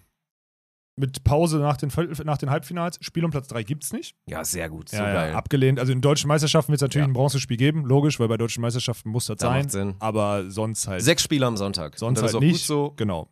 Mit 0.97 1.25
Pause 1.25 1.57
nach 1.57 1.75
den, 1.75 1.91
nach 2.23 2.37
den 2.37 2.49
Halbfinals. 2.49 2.97
Spiel 3.01 3.25
um 3.25 3.31
Platz 3.31 3.49
3 3.49 3.63
gibt's 3.63 3.91
nicht. 3.91 4.15
Ja, 4.27 4.45
sehr 4.45 4.69
gut. 4.69 4.87
So 4.87 4.95
ja, 4.95 5.13
geil. 5.13 5.31
ja, 5.31 5.37
abgelehnt. 5.37 5.77
Also 5.77 5.91
in 5.91 5.99
deutschen 5.99 6.29
Meisterschaften 6.29 6.71
wird 6.71 6.77
es 6.77 6.83
natürlich 6.83 7.05
ein 7.05 7.13
Bronzespiel 7.13 7.57
geben, 7.57 7.83
logisch, 7.83 8.17
weil 8.17 8.29
bei 8.29 8.37
deutschen 8.37 8.61
Meisterschaften 8.61 9.09
muss 9.09 9.25
das 9.25 9.37
Da 9.37 9.47
sein. 9.47 9.67
Sinn. 9.67 9.95
Aber 9.99 10.49
sonst 10.49 10.87
halt. 10.87 11.03
Sechs 11.03 11.21
Spiele 11.21 11.45
am 11.45 11.57
Sonntag. 11.57 11.99
sonst 11.99 12.21
halt 12.21 12.33
auch 12.33 12.39
nicht. 12.39 12.53
gut 12.53 12.61
so. 12.61 12.93
Genau. 12.95 13.27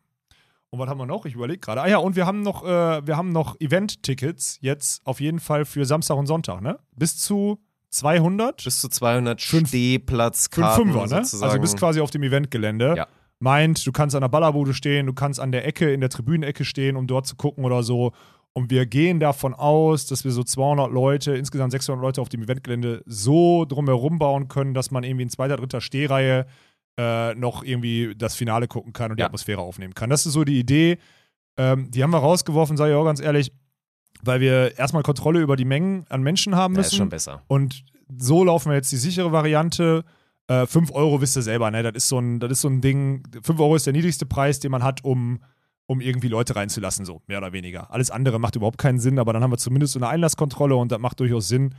Und 0.72 0.80
was 0.80 0.90
haben 0.90 0.98
wir 0.98 1.06
noch? 1.06 1.26
Ich 1.26 1.36
überlege 1.36 1.60
gerade. 1.60 1.84
Ah 1.84 1.88
ja, 1.88 2.00
und 2.00 2.18
wir 2.18 2.26
haben 2.26 2.42
noch, 2.42 2.66
äh, 2.66 3.08
wir 3.08 3.16
haben 3.16 3.32
noch 3.32 3.62
Event-Tickets 3.62 4.58
jetzt 4.60 5.06
auf 5.06 5.22
jeden 5.22 5.40
Fall 5.40 5.64
für 5.64 5.86
Samstag 5.86 6.18
und 6.18 6.26
Sonntag, 6.26 6.62
ne? 6.62 6.80
Bis 6.98 7.18
zu 7.18 7.60
200. 7.94 8.64
Bis 8.64 8.82
zu 8.82 8.90
200 8.90 9.42
Fünf- 9.42 9.70
Stehplatzkarten 9.70 10.86
Fünfer, 10.92 11.02
ne? 11.04 11.08
sozusagen. 11.26 11.50
Also 11.52 11.62
bist 11.62 11.78
quasi 11.78 12.02
auf 12.02 12.12
dem 12.12 12.24
Eventgelände. 12.24 12.96
Ja. 12.98 13.08
Meint, 13.40 13.86
du 13.86 13.92
kannst 13.92 14.16
an 14.16 14.22
der 14.22 14.30
Ballerbude 14.30 14.74
stehen, 14.74 15.06
du 15.06 15.14
kannst 15.14 15.40
an 15.40 15.52
der 15.52 15.66
Ecke, 15.68 15.92
in 15.94 16.00
der 16.00 16.10
Tribünenecke 16.10 16.64
stehen, 16.66 16.96
um 16.96 17.08
dort 17.08 17.28
zu 17.28 17.36
gucken 17.36 17.66
oder 17.66 17.84
so. 17.84 18.12
Und 18.54 18.70
wir 18.70 18.86
gehen 18.86 19.20
davon 19.20 19.54
aus, 19.54 20.06
dass 20.06 20.24
wir 20.24 20.32
so 20.32 20.44
200 20.44 20.92
Leute, 20.92 21.36
insgesamt 21.36 21.72
600 21.72 22.02
Leute 22.02 22.22
auf 22.22 22.30
dem 22.30 22.44
Eventgelände 22.44 23.02
so 23.06 23.66
drumherum 23.66 24.20
bauen 24.20 24.48
können, 24.48 24.74
dass 24.74 24.92
man 24.92 25.04
irgendwie 25.04 25.24
in 25.24 25.30
zweiter, 25.30 25.58
dritter 25.58 25.82
Stehreihe 25.82 26.46
äh, 27.00 27.34
noch 27.34 27.64
irgendwie 27.64 28.14
das 28.16 28.36
Finale 28.36 28.68
gucken 28.68 28.94
kann 28.94 29.10
und 29.12 29.18
die 29.18 29.22
Ja. 29.22 29.26
Atmosphäre 29.28 29.62
aufnehmen 29.62 29.96
kann. 29.96 30.10
Das 30.12 30.26
ist 30.28 30.34
so 30.34 30.44
die 30.44 30.60
Idee. 30.60 31.00
Ähm, 31.58 31.90
die 31.90 32.04
haben 32.04 32.12
wir 32.12 32.20
rausgeworfen, 32.20 32.78
sage 32.78 32.92
ich 32.92 32.96
auch 32.98 33.06
ganz 33.06 33.20
ehrlich. 33.20 33.52
Weil 34.24 34.40
wir 34.40 34.78
erstmal 34.78 35.04
Kontrolle 35.04 35.42
über 35.42 35.56
die 35.56 35.66
Mengen 35.66 36.06
an 36.10 36.22
Menschen 36.22 36.56
haben 36.56 36.74
müssen. 36.74 36.88
ist 36.88 36.96
schon 36.96 37.10
besser. 37.10 37.42
Und 37.48 37.84
so 38.18 38.44
laufen 38.44 38.70
wir 38.70 38.76
jetzt 38.76 38.92
die 38.92 38.98
sichere 38.98 39.32
Variante. 39.32 40.04
Äh, 40.48 40.66
5 40.66 40.92
Euro 40.92 41.22
wisst 41.22 41.38
ihr 41.38 41.42
selber, 41.42 41.72
ne? 41.72 41.84
Das 41.84 41.94
ist 41.96 42.10
so 42.10 42.20
ein, 42.20 42.40
das 42.40 42.52
ist 42.52 42.62
so 42.62 42.68
ein 42.68 42.82
Ding. 42.82 43.24
5 43.42 43.60
Euro 43.60 43.76
ist 43.76 43.86
der 43.86 43.94
niedrigste 43.94 44.26
Preis, 44.26 44.60
den 44.60 44.72
man 44.72 44.84
hat, 44.84 45.04
um, 45.04 45.40
um 45.86 46.02
irgendwie 46.02 46.28
Leute 46.28 46.56
reinzulassen, 46.56 47.06
so 47.06 47.22
mehr 47.28 47.38
oder 47.38 47.54
weniger. 47.54 47.92
Alles 47.92 48.12
andere 48.12 48.40
macht 48.40 48.56
überhaupt 48.56 48.78
keinen 48.78 49.00
Sinn, 49.00 49.20
aber 49.20 49.34
dann 49.34 49.44
haben 49.44 49.52
wir 49.52 49.58
zumindest 49.58 49.94
so 49.94 50.00
eine 50.00 50.08
Einlasskontrolle 50.08 50.76
und 50.76 50.92
das 50.92 51.00
macht 51.00 51.20
durchaus 51.20 51.48
Sinn. 51.48 51.74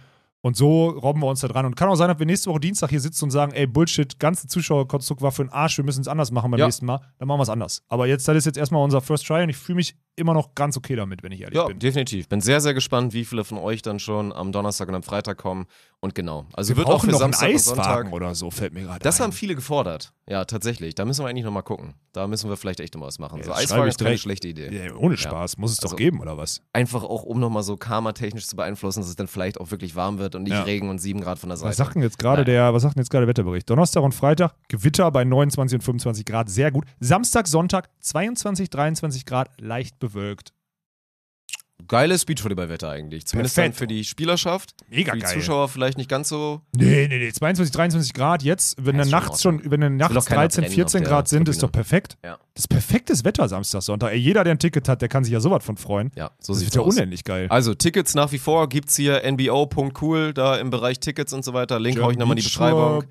Und 0.44 0.58
so 0.58 0.90
robben 0.90 1.20
wir 1.22 1.26
uns 1.26 1.40
da 1.40 1.48
dran. 1.48 1.64
Und 1.64 1.74
kann 1.74 1.88
auch 1.88 1.94
sein, 1.94 2.08
dass 2.08 2.18
wir 2.18 2.26
nächste 2.26 2.50
Woche 2.50 2.60
Dienstag 2.60 2.90
hier 2.90 3.00
sitzen 3.00 3.24
und 3.24 3.30
sagen, 3.30 3.52
ey, 3.52 3.66
Bullshit, 3.66 4.18
ganze 4.20 4.46
Zuschauerkonstrukt 4.46 5.22
war 5.22 5.32
für 5.32 5.42
den 5.42 5.50
Arsch, 5.50 5.78
wir 5.78 5.84
müssen 5.84 6.02
es 6.02 6.06
anders 6.08 6.30
machen 6.32 6.50
beim 6.50 6.60
Ja. 6.60 6.66
nächsten 6.66 6.84
Mal. 6.84 7.00
Dann 7.18 7.28
machen 7.28 7.38
wir 7.38 7.44
es 7.44 7.48
anders. 7.48 7.82
Aber 7.88 8.06
jetzt, 8.06 8.28
das 8.28 8.36
ist 8.36 8.44
jetzt 8.44 8.58
erstmal 8.58 8.84
unser 8.84 9.00
First 9.00 9.26
Try 9.26 9.42
und 9.42 9.48
ich 9.48 9.56
fühle 9.56 9.76
mich 9.76 9.96
immer 10.16 10.34
noch 10.34 10.54
ganz 10.54 10.76
okay 10.76 10.94
damit, 10.96 11.22
wenn 11.22 11.32
ich 11.32 11.40
ehrlich 11.40 11.56
Ja, 11.56 11.66
bin. 11.66 11.78
definitiv. 11.78 12.28
Bin 12.28 12.40
sehr, 12.42 12.60
sehr 12.60 12.74
gespannt, 12.74 13.14
wie 13.14 13.24
viele 13.24 13.42
von 13.42 13.56
euch 13.58 13.80
dann 13.82 13.98
schon 13.98 14.32
am 14.34 14.52
Donnerstag 14.52 14.86
und 14.88 14.94
am 14.94 15.02
Freitag 15.02 15.38
kommen. 15.38 15.66
Und 16.00 16.14
genau. 16.14 16.44
Also 16.52 16.68
Wir 16.68 16.76
wird 16.76 16.88
auch 16.88 17.00
für 17.00 17.10
noch 17.10 17.22
einen 17.22 17.32
Samstag 17.32 17.48
und 17.48 17.54
Eiswagen 17.54 18.10
Sonntag. 18.10 18.12
oder 18.12 18.34
so, 18.34 18.50
fällt 18.50 18.74
mir 18.74 18.82
gerade 18.82 19.00
Das 19.00 19.18
ein. 19.18 19.24
haben 19.24 19.32
viele 19.32 19.54
gefordert. 19.54 20.12
Ja, 20.28 20.44
tatsächlich. 20.44 20.94
Da 20.94 21.04
müssen 21.06 21.24
wir 21.24 21.28
eigentlich 21.30 21.44
nochmal 21.46 21.62
gucken. 21.62 21.94
Da 22.12 22.26
müssen 22.28 22.48
wir 22.50 22.56
vielleicht 22.58 22.78
echt 22.80 22.94
noch 22.94 23.00
was 23.00 23.18
machen. 23.18 23.38
Ja, 23.38 23.44
so 23.46 23.52
Eiswagen 23.54 23.88
ist 23.88 23.98
keine 23.98 24.18
schlechte 24.18 24.46
Idee. 24.48 24.70
Ja, 24.86 24.94
ohne 24.94 25.16
Spaß, 25.16 25.56
muss 25.56 25.72
es 25.72 25.78
doch 25.78 25.84
Also- 25.86 25.96
geben, 25.96 26.20
oder 26.20 26.36
was? 26.36 26.60
Einfach 26.74 27.02
auch, 27.02 27.22
um 27.24 27.40
nochmal 27.40 27.62
so 27.62 27.76
karmatechnisch 27.76 28.46
zu 28.46 28.54
beeinflussen, 28.54 29.00
dass 29.00 29.08
es 29.08 29.16
dann 29.16 29.26
vielleicht 29.26 29.58
auch 29.58 29.70
wirklich 29.70 29.96
warm 29.96 30.18
wird 30.18 30.33
und 30.34 30.44
nicht 30.44 30.52
Ja. 30.52 30.62
Regen 30.62 30.88
und 30.88 30.98
7 30.98 31.20
Grad 31.20 31.38
von 31.38 31.48
der 31.48 31.56
Seite. 31.56 31.70
Was 31.70 31.76
sagt 31.76 31.94
denn 31.94 32.02
jetzt 32.02 32.18
gerade 32.18 32.44
der, 32.44 32.72
was 32.74 32.82
sagt 32.82 32.96
denn 32.96 33.02
jetzt 33.02 33.10
gerade 33.10 33.22
der 33.26 33.28
Wetterbericht? 33.30 33.68
Donnerstag 33.68 34.02
und 34.02 34.14
Freitag 34.14 34.54
Gewitter 34.68 35.10
bei 35.10 35.24
29 35.24 35.76
und 35.76 35.82
25 35.82 36.24
Grad, 36.24 36.48
sehr 36.50 36.70
gut. 36.70 36.84
Samstag, 37.00 37.46
Sonntag 37.46 37.88
22, 38.00 38.70
23 38.70 39.26
Grad, 39.26 39.50
leicht 39.60 39.98
bewölkt. 39.98 40.52
Geiles 41.86 42.24
Beachvolleyball-Wetter 42.24 42.88
eigentlich. 42.88 43.26
Zumindest 43.26 43.56
Perfekt. 43.56 43.74
dann 43.74 43.78
für 43.78 43.86
die 43.86 44.04
Spielerschaft. 44.04 44.74
Mega 44.88 45.12
für 45.12 45.18
die 45.18 45.24
geil. 45.24 45.34
Zuschauer 45.34 45.68
vielleicht 45.68 45.98
nicht 45.98 46.08
ganz 46.08 46.28
so. 46.28 46.62
Nee, 46.74 47.08
nee, 47.08 47.18
nee, 47.18 47.32
22, 47.32 47.74
23 47.74 48.14
Grad 48.14 48.42
jetzt, 48.42 48.76
wenn 48.80 48.96
Ja, 48.96 49.02
dann 49.02 49.10
nachts 49.10 49.42
schon, 49.42 49.60
wenn 49.70 49.80
dann 49.80 49.96
nachts 49.96 50.16
auch 50.16 50.24
keiner 50.24 50.42
13, 50.42 50.62
brennen 50.62 50.74
14 50.74 51.00
auf 51.00 51.02
der 51.04 51.10
Grad 51.10 51.28
sind, 51.28 51.48
ist 51.48 51.62
doch 51.62 51.72
perfekt. 51.72 52.16
Ja. 52.24 52.38
Das 52.54 52.62
ist 52.62 52.68
perfektes 52.68 53.24
Wetter 53.24 53.48
Samstag, 53.48 53.82
Sonntag. 53.82 54.12
Ey, 54.12 54.18
jeder, 54.18 54.44
der 54.44 54.54
ein 54.54 54.60
Ticket 54.60 54.88
hat, 54.88 55.02
der 55.02 55.08
kann 55.08 55.24
sich 55.24 55.32
ja 55.32 55.40
sowas 55.40 55.64
von 55.64 55.76
freuen. 55.76 56.12
Ja, 56.14 56.30
so 56.38 56.52
das 56.52 56.60
sieht's 56.60 56.74
wird 56.74 56.84
ja 56.84 56.88
aus. 56.88 56.94
unendlich 56.94 57.24
geil. 57.24 57.48
Also 57.50 57.74
Tickets 57.74 58.14
nach 58.14 58.30
wie 58.30 58.38
vor 58.38 58.68
gibt's 58.68 58.96
hier 58.96 59.24
nbo.cool, 59.24 60.32
da 60.32 60.56
im 60.56 60.70
Bereich 60.70 61.00
Tickets 61.00 61.32
und 61.32 61.44
so 61.44 61.52
weiter. 61.52 61.80
Link 61.80 62.00
hau 62.00 62.10
ich 62.10 62.16
nochmal 62.16 62.36
in 62.36 62.42
die 62.42 62.48
Beschreibung. 62.48 63.04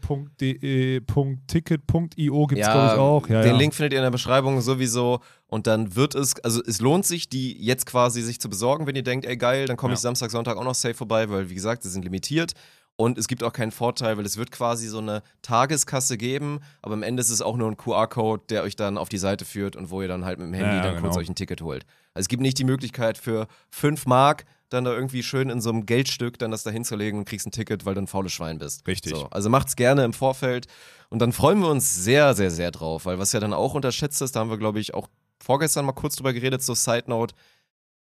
Ticket.io 1.47 2.47
gibt 2.47 2.61
es, 2.61 2.67
glaube 2.71 2.87
ich, 2.87 2.99
auch. 2.99 3.27
Ja, 3.27 3.41
den 3.41 3.51
ja. 3.51 3.57
Link 3.57 3.75
findet 3.75 3.93
ihr 3.93 3.99
in 3.99 4.03
der 4.03 4.11
Beschreibung 4.11 4.61
sowieso. 4.61 5.19
Und 5.53 5.67
dann 5.67 5.95
wird 5.95 6.15
es, 6.15 6.33
also 6.43 6.63
es 6.65 6.81
lohnt 6.81 7.05
sich, 7.05 7.29
die 7.29 7.55
jetzt 7.63 7.85
quasi 7.85 8.23
sich 8.23 8.39
zu 8.41 8.49
besorgen, 8.49 8.87
wenn 8.87 8.95
ihr 8.95 9.03
denkt, 9.03 9.23
ey 9.27 9.37
geil, 9.37 9.67
dann 9.67 9.77
komme 9.77 9.93
ich 9.93 9.99
Ja. 9.99 10.09
Samstag, 10.09 10.31
Sonntag 10.31 10.57
auch 10.57 10.63
noch 10.63 10.73
safe 10.73 10.95
vorbei, 10.95 11.29
weil 11.29 11.51
wie 11.51 11.53
gesagt, 11.53 11.83
sie 11.83 11.89
sind 11.89 12.03
limitiert. 12.03 12.53
Und 12.95 13.19
es 13.19 13.27
gibt 13.27 13.43
auch 13.43 13.53
keinen 13.53 13.71
Vorteil, 13.71 14.17
weil 14.17 14.25
es 14.25 14.37
wird 14.37 14.49
quasi 14.49 14.87
so 14.87 14.97
eine 14.97 15.21
Tageskasse 15.43 16.17
geben, 16.17 16.59
aber 16.81 16.93
am 16.93 17.03
Ende 17.03 17.21
ist 17.21 17.29
es 17.29 17.43
auch 17.43 17.55
nur 17.55 17.69
ein 17.69 17.77
QR-Code, 17.77 18.45
der 18.49 18.63
euch 18.63 18.75
dann 18.75 18.97
auf 18.97 19.09
die 19.09 19.19
Seite 19.19 19.45
führt 19.45 19.75
und 19.75 19.91
wo 19.91 20.01
ihr 20.01 20.07
dann 20.07 20.25
halt 20.25 20.39
mit 20.39 20.47
dem 20.47 20.53
Handy 20.55 20.77
Ja, 20.77 20.81
dann 20.81 20.93
kurz 21.01 21.13
genau. 21.13 21.21
euch 21.21 21.29
ein 21.29 21.35
Ticket 21.35 21.61
holt. 21.61 21.85
Also 22.15 22.25
es 22.25 22.29
gibt 22.29 22.41
nicht 22.41 22.57
die 22.57 22.63
Möglichkeit 22.63 23.19
für 23.19 23.45
5 23.69 24.07
Mark 24.07 24.45
dann 24.69 24.85
da 24.85 24.91
irgendwie 24.93 25.21
schön 25.21 25.51
in 25.51 25.61
so 25.61 25.69
einem 25.69 25.85
Geldstück 25.85 26.39
dann 26.39 26.49
das 26.49 26.63
da 26.63 26.71
hinzulegen 26.71 27.19
und 27.19 27.25
kriegst 27.25 27.45
ein 27.45 27.51
Ticket, 27.51 27.85
weil 27.85 27.93
du 27.93 28.01
ein 28.01 28.07
faules 28.07 28.31
Schwein 28.31 28.57
bist. 28.57 28.87
Richtig. 28.87 29.15
So, 29.15 29.27
also 29.29 29.49
macht's 29.51 29.75
gerne 29.75 30.03
im 30.03 30.13
Vorfeld 30.13 30.65
und 31.09 31.19
dann 31.19 31.31
freuen 31.31 31.59
wir 31.59 31.69
uns 31.69 31.93
sehr, 31.95 32.33
sehr, 32.33 32.49
sehr 32.49 32.71
drauf, 32.71 33.05
weil 33.05 33.19
was 33.19 33.33
ja 33.33 33.39
dann 33.39 33.53
auch 33.53 33.75
unterschätzt 33.75 34.19
ist, 34.23 34.35
da 34.35 34.39
haben 34.39 34.49
wir 34.49 34.57
glaube 34.57 34.79
ich 34.79 34.95
auch 34.95 35.09
vorgestern 35.43 35.85
mal 35.85 35.91
kurz 35.91 36.15
drüber 36.15 36.33
geredet, 36.33 36.63
so 36.63 36.73
Side 36.73 37.05
Note, 37.07 37.35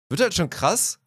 wird 0.09 0.21
halt 0.21 0.33
schon 0.33 0.49
krass, 0.49 0.99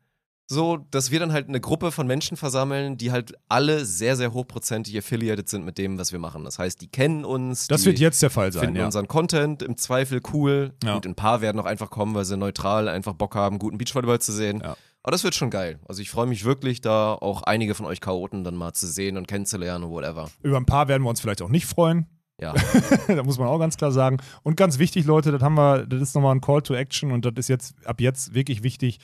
so, 0.48 0.76
dass 0.76 1.10
wir 1.10 1.18
dann 1.18 1.32
halt 1.32 1.48
eine 1.48 1.60
Gruppe 1.60 1.90
von 1.90 2.06
Menschen 2.06 2.36
versammeln, 2.36 2.96
die 2.96 3.10
halt 3.10 3.34
alle 3.48 3.84
sehr, 3.84 4.14
sehr 4.16 4.32
hochprozentig 4.32 4.96
affiliated 4.96 5.48
sind 5.48 5.64
mit 5.64 5.76
dem, 5.76 5.98
was 5.98 6.12
wir 6.12 6.20
machen. 6.20 6.44
Das 6.44 6.60
heißt, 6.60 6.80
die 6.80 6.86
kennen 6.86 7.24
uns. 7.24 7.66
Das 7.66 7.84
wird 7.84 7.98
jetzt 7.98 8.22
der 8.22 8.30
Fall 8.30 8.52
sein, 8.52 8.62
finden 8.62 8.76
ja. 8.76 8.84
unseren 8.86 9.08
Content 9.08 9.62
im 9.62 9.76
Zweifel 9.76 10.20
cool. 10.32 10.74
Ja. 10.84 10.94
Und 10.94 11.04
ein 11.04 11.16
paar 11.16 11.40
werden 11.40 11.60
auch 11.60 11.64
einfach 11.64 11.90
kommen, 11.90 12.14
weil 12.14 12.24
sie 12.24 12.36
neutral 12.36 12.88
einfach 12.88 13.14
Bock 13.14 13.34
haben, 13.34 13.58
guten 13.58 13.76
Beachvolleyball 13.76 14.20
zu 14.20 14.32
sehen. 14.32 14.60
Ja. 14.62 14.76
Aber 15.02 15.12
das 15.12 15.24
wird 15.24 15.34
schon 15.34 15.50
geil. 15.50 15.80
Also 15.88 16.00
ich 16.00 16.10
freue 16.10 16.26
mich 16.26 16.44
wirklich, 16.44 16.80
da 16.80 17.14
auch 17.14 17.42
einige 17.42 17.74
von 17.74 17.86
euch 17.86 18.00
Chaoten 18.00 18.44
dann 18.44 18.54
mal 18.54 18.72
zu 18.72 18.86
sehen 18.86 19.16
und 19.16 19.26
kennenzulernen 19.26 19.84
und 19.84 19.90
whatever. 19.90 20.30
Über 20.42 20.56
ein 20.58 20.66
paar 20.66 20.86
werden 20.86 21.02
wir 21.02 21.10
uns 21.10 21.20
vielleicht 21.20 21.42
auch 21.42 21.48
nicht 21.48 21.66
freuen. 21.66 22.06
Ja. 22.40 22.54
da 23.08 23.22
muss 23.22 23.38
man 23.38 23.48
auch 23.48 23.58
ganz 23.58 23.76
klar 23.76 23.92
sagen. 23.92 24.18
Und 24.42 24.56
ganz 24.56 24.78
wichtig, 24.78 25.06
Leute, 25.06 25.32
das 25.32 25.42
haben 25.42 25.54
wir, 25.54 25.86
das 25.86 26.00
ist 26.00 26.14
nochmal 26.14 26.34
ein 26.34 26.40
Call 26.40 26.62
to 26.62 26.74
Action 26.74 27.12
und 27.12 27.24
das 27.24 27.34
ist 27.36 27.48
jetzt 27.48 27.74
ab 27.86 28.00
jetzt 28.00 28.34
wirklich 28.34 28.62
wichtig. 28.62 28.98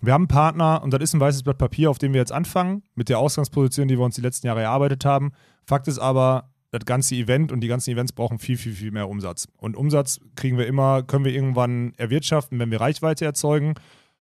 Wir 0.00 0.14
haben 0.14 0.22
einen 0.22 0.28
Partner 0.28 0.82
und 0.82 0.92
das 0.92 1.02
ist 1.02 1.14
ein 1.14 1.20
weißes 1.20 1.42
Blatt 1.42 1.58
Papier, 1.58 1.90
auf 1.90 1.98
dem 1.98 2.12
wir 2.12 2.20
jetzt 2.20 2.32
anfangen, 2.32 2.82
mit 2.94 3.08
der 3.08 3.18
Ausgangsposition, 3.18 3.88
die 3.88 3.98
wir 3.98 4.04
uns 4.04 4.16
die 4.16 4.20
letzten 4.20 4.46
Jahre 4.46 4.62
erarbeitet 4.62 5.04
haben. 5.04 5.32
Fakt 5.64 5.86
ist 5.86 5.98
aber, 5.98 6.52
das 6.72 6.86
ganze 6.86 7.14
Event 7.14 7.52
und 7.52 7.60
die 7.60 7.68
ganzen 7.68 7.90
Events 7.90 8.12
brauchen 8.12 8.38
viel, 8.38 8.56
viel, 8.56 8.72
viel 8.72 8.90
mehr 8.90 9.08
Umsatz. 9.08 9.46
Und 9.58 9.76
Umsatz 9.76 10.20
kriegen 10.36 10.56
wir 10.56 10.66
immer, 10.66 11.02
können 11.02 11.24
wir 11.24 11.32
irgendwann 11.32 11.92
erwirtschaften, 11.98 12.58
wenn 12.58 12.70
wir 12.70 12.80
Reichweite 12.80 13.26
erzeugen. 13.26 13.74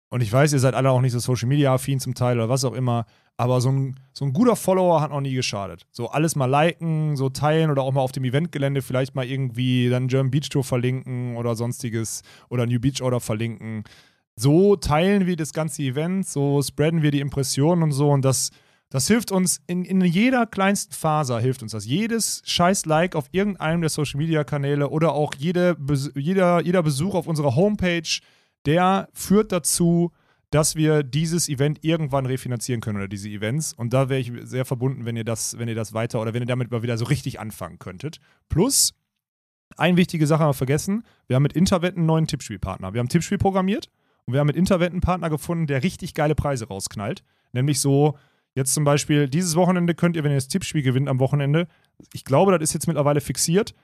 Und 0.10 0.22
ich 0.22 0.32
weiß, 0.32 0.54
ihr 0.54 0.60
seid 0.60 0.76
alle 0.76 0.92
auch 0.92 1.02
nicht 1.02 1.14
so 1.14 1.20
Social 1.20 1.50
Media 1.50 1.74
affin 1.74 2.00
zum 2.00 2.14
Teil 2.14 2.38
oder 2.38 2.48
was 2.48 2.64
auch 2.64 2.74
immer. 2.74 3.06
Aber 3.40 3.62
so 3.62 3.70
ein, 3.70 4.00
so 4.14 4.26
ein 4.26 4.34
guter 4.34 4.56
Follower 4.56 5.00
hat 5.00 5.12
noch 5.12 5.22
nie 5.22 5.36
geschadet. 5.36 5.86
So 5.92 6.10
alles 6.10 6.36
mal 6.36 6.48
liken, 6.48 7.16
so 7.16 7.30
teilen 7.30 7.70
oder 7.70 7.84
auch 7.84 7.92
mal 7.92 8.02
auf 8.02 8.12
dem 8.12 8.24
Eventgelände 8.24 8.82
vielleicht 8.82 9.14
mal 9.14 9.26
irgendwie 9.26 9.90
dann 9.90 10.08
German 10.08 10.32
Beach 10.32 10.50
Tour 10.50 10.64
verlinken 10.64 11.38
oder 11.38 11.56
sonstiges 11.56 12.24
oder 12.50 12.66
New 12.66 12.80
Beach 12.80 13.02
Order 13.04 13.20
verlinken. 13.20 13.84
So 14.36 14.76
teilen 14.76 15.28
wir 15.28 15.36
das 15.36 15.54
ganze 15.54 15.84
Event, 15.84 16.28
so 16.28 16.62
spreaden 16.64 17.04
wir 17.04 17.12
die 17.12 17.20
Impressionen 17.20 17.84
und 17.84 17.92
so 17.92 18.12
und 18.12 18.26
das, 18.26 18.50
das 18.90 19.08
hilft 19.08 19.32
uns 19.32 19.62
in, 19.68 19.86
in 19.86 20.02
jeder 20.02 20.48
kleinsten 20.48 20.94
Faser 20.94 21.40
hilft 21.40 21.62
uns 21.62 21.74
das. 21.74 21.86
Jedes 21.86 22.42
scheiß 22.46 22.86
Like 22.88 23.16
auf 23.16 23.26
irgendeinem 23.32 23.82
der 23.82 23.90
Social 23.92 24.18
Media 24.18 24.44
Kanäle 24.44 24.90
oder 24.90 25.14
auch 25.14 25.36
jede, 25.36 25.78
jeder, 26.16 26.62
jeder 26.64 26.82
Besuch 26.82 27.14
auf 27.14 27.28
unserer 27.28 27.56
Homepage, 27.56 28.20
der 28.66 29.10
führt 29.14 29.52
dazu, 29.52 30.12
dass 30.58 30.76
wir 30.76 31.04
dieses 31.04 31.50
Event 31.50 31.84
irgendwann 31.84 32.26
refinanzieren 32.26 32.82
können 32.82 32.98
oder 32.98 33.08
diese 33.08 33.30
Events. 33.30 33.74
Und 33.74 33.94
da 33.94 34.10
wäre 34.10 34.20
ich 34.20 34.32
sehr 34.42 34.66
verbunden, 34.66 35.06
wenn 35.06 35.16
ihr 35.16 35.24
das, 35.24 35.60
wenn 35.60 35.68
ihr 35.68 35.76
das 35.76 35.94
weiter 35.94 36.20
oder 36.20 36.34
wenn 36.34 36.42
ihr 36.42 36.48
damit 36.48 36.72
mal 36.72 36.82
wieder 36.82 36.98
so 36.98 37.06
richtig 37.06 37.40
anfangen 37.40 37.78
könntet. 37.78 38.20
Plus, 38.50 38.96
eine 39.76 39.98
wichtige 39.98 40.26
Sache 40.26 40.42
haben 40.42 40.50
wir 40.50 40.56
vergessen: 40.56 41.04
Wir 41.28 41.36
haben 41.36 41.44
mit 41.44 41.54
Interwetten 41.54 42.00
einen 42.00 42.08
neuen 42.08 42.26
Tippspielpartner. 42.26 42.92
Wir 42.92 43.00
haben 43.00 43.08
Tippspiel 43.08 43.38
programmiert 43.38 43.92
und 44.26 44.34
wir 44.34 44.40
haben 44.40 44.48
mit 44.48 44.56
Interwetten 44.56 44.96
einen 44.96 45.02
Partner 45.02 45.30
gefunden, 45.30 45.68
der 45.68 45.84
richtig 45.84 46.16
geile 46.16 46.34
Preise 46.34 46.68
rausknallt. 46.68 47.24
Nämlich 47.54 47.80
so, 47.80 48.18
jetzt 48.56 48.74
zum 48.74 48.84
Beispiel, 48.84 49.30
dieses 49.30 49.56
Wochenende 49.56 49.94
könnt 49.94 50.16
ihr, 50.16 50.24
wenn 50.24 50.32
ihr 50.32 50.38
das 50.38 50.48
Tippspiel 50.48 50.82
gewinnt 50.82 51.08
am 51.08 51.20
Wochenende, 51.20 51.68
ich 52.14 52.26
glaube, 52.26 52.52
das 52.52 52.64
ist 52.64 52.74
jetzt 52.74 52.88
mittlerweile 52.88 53.22
fixiert, 53.22 53.76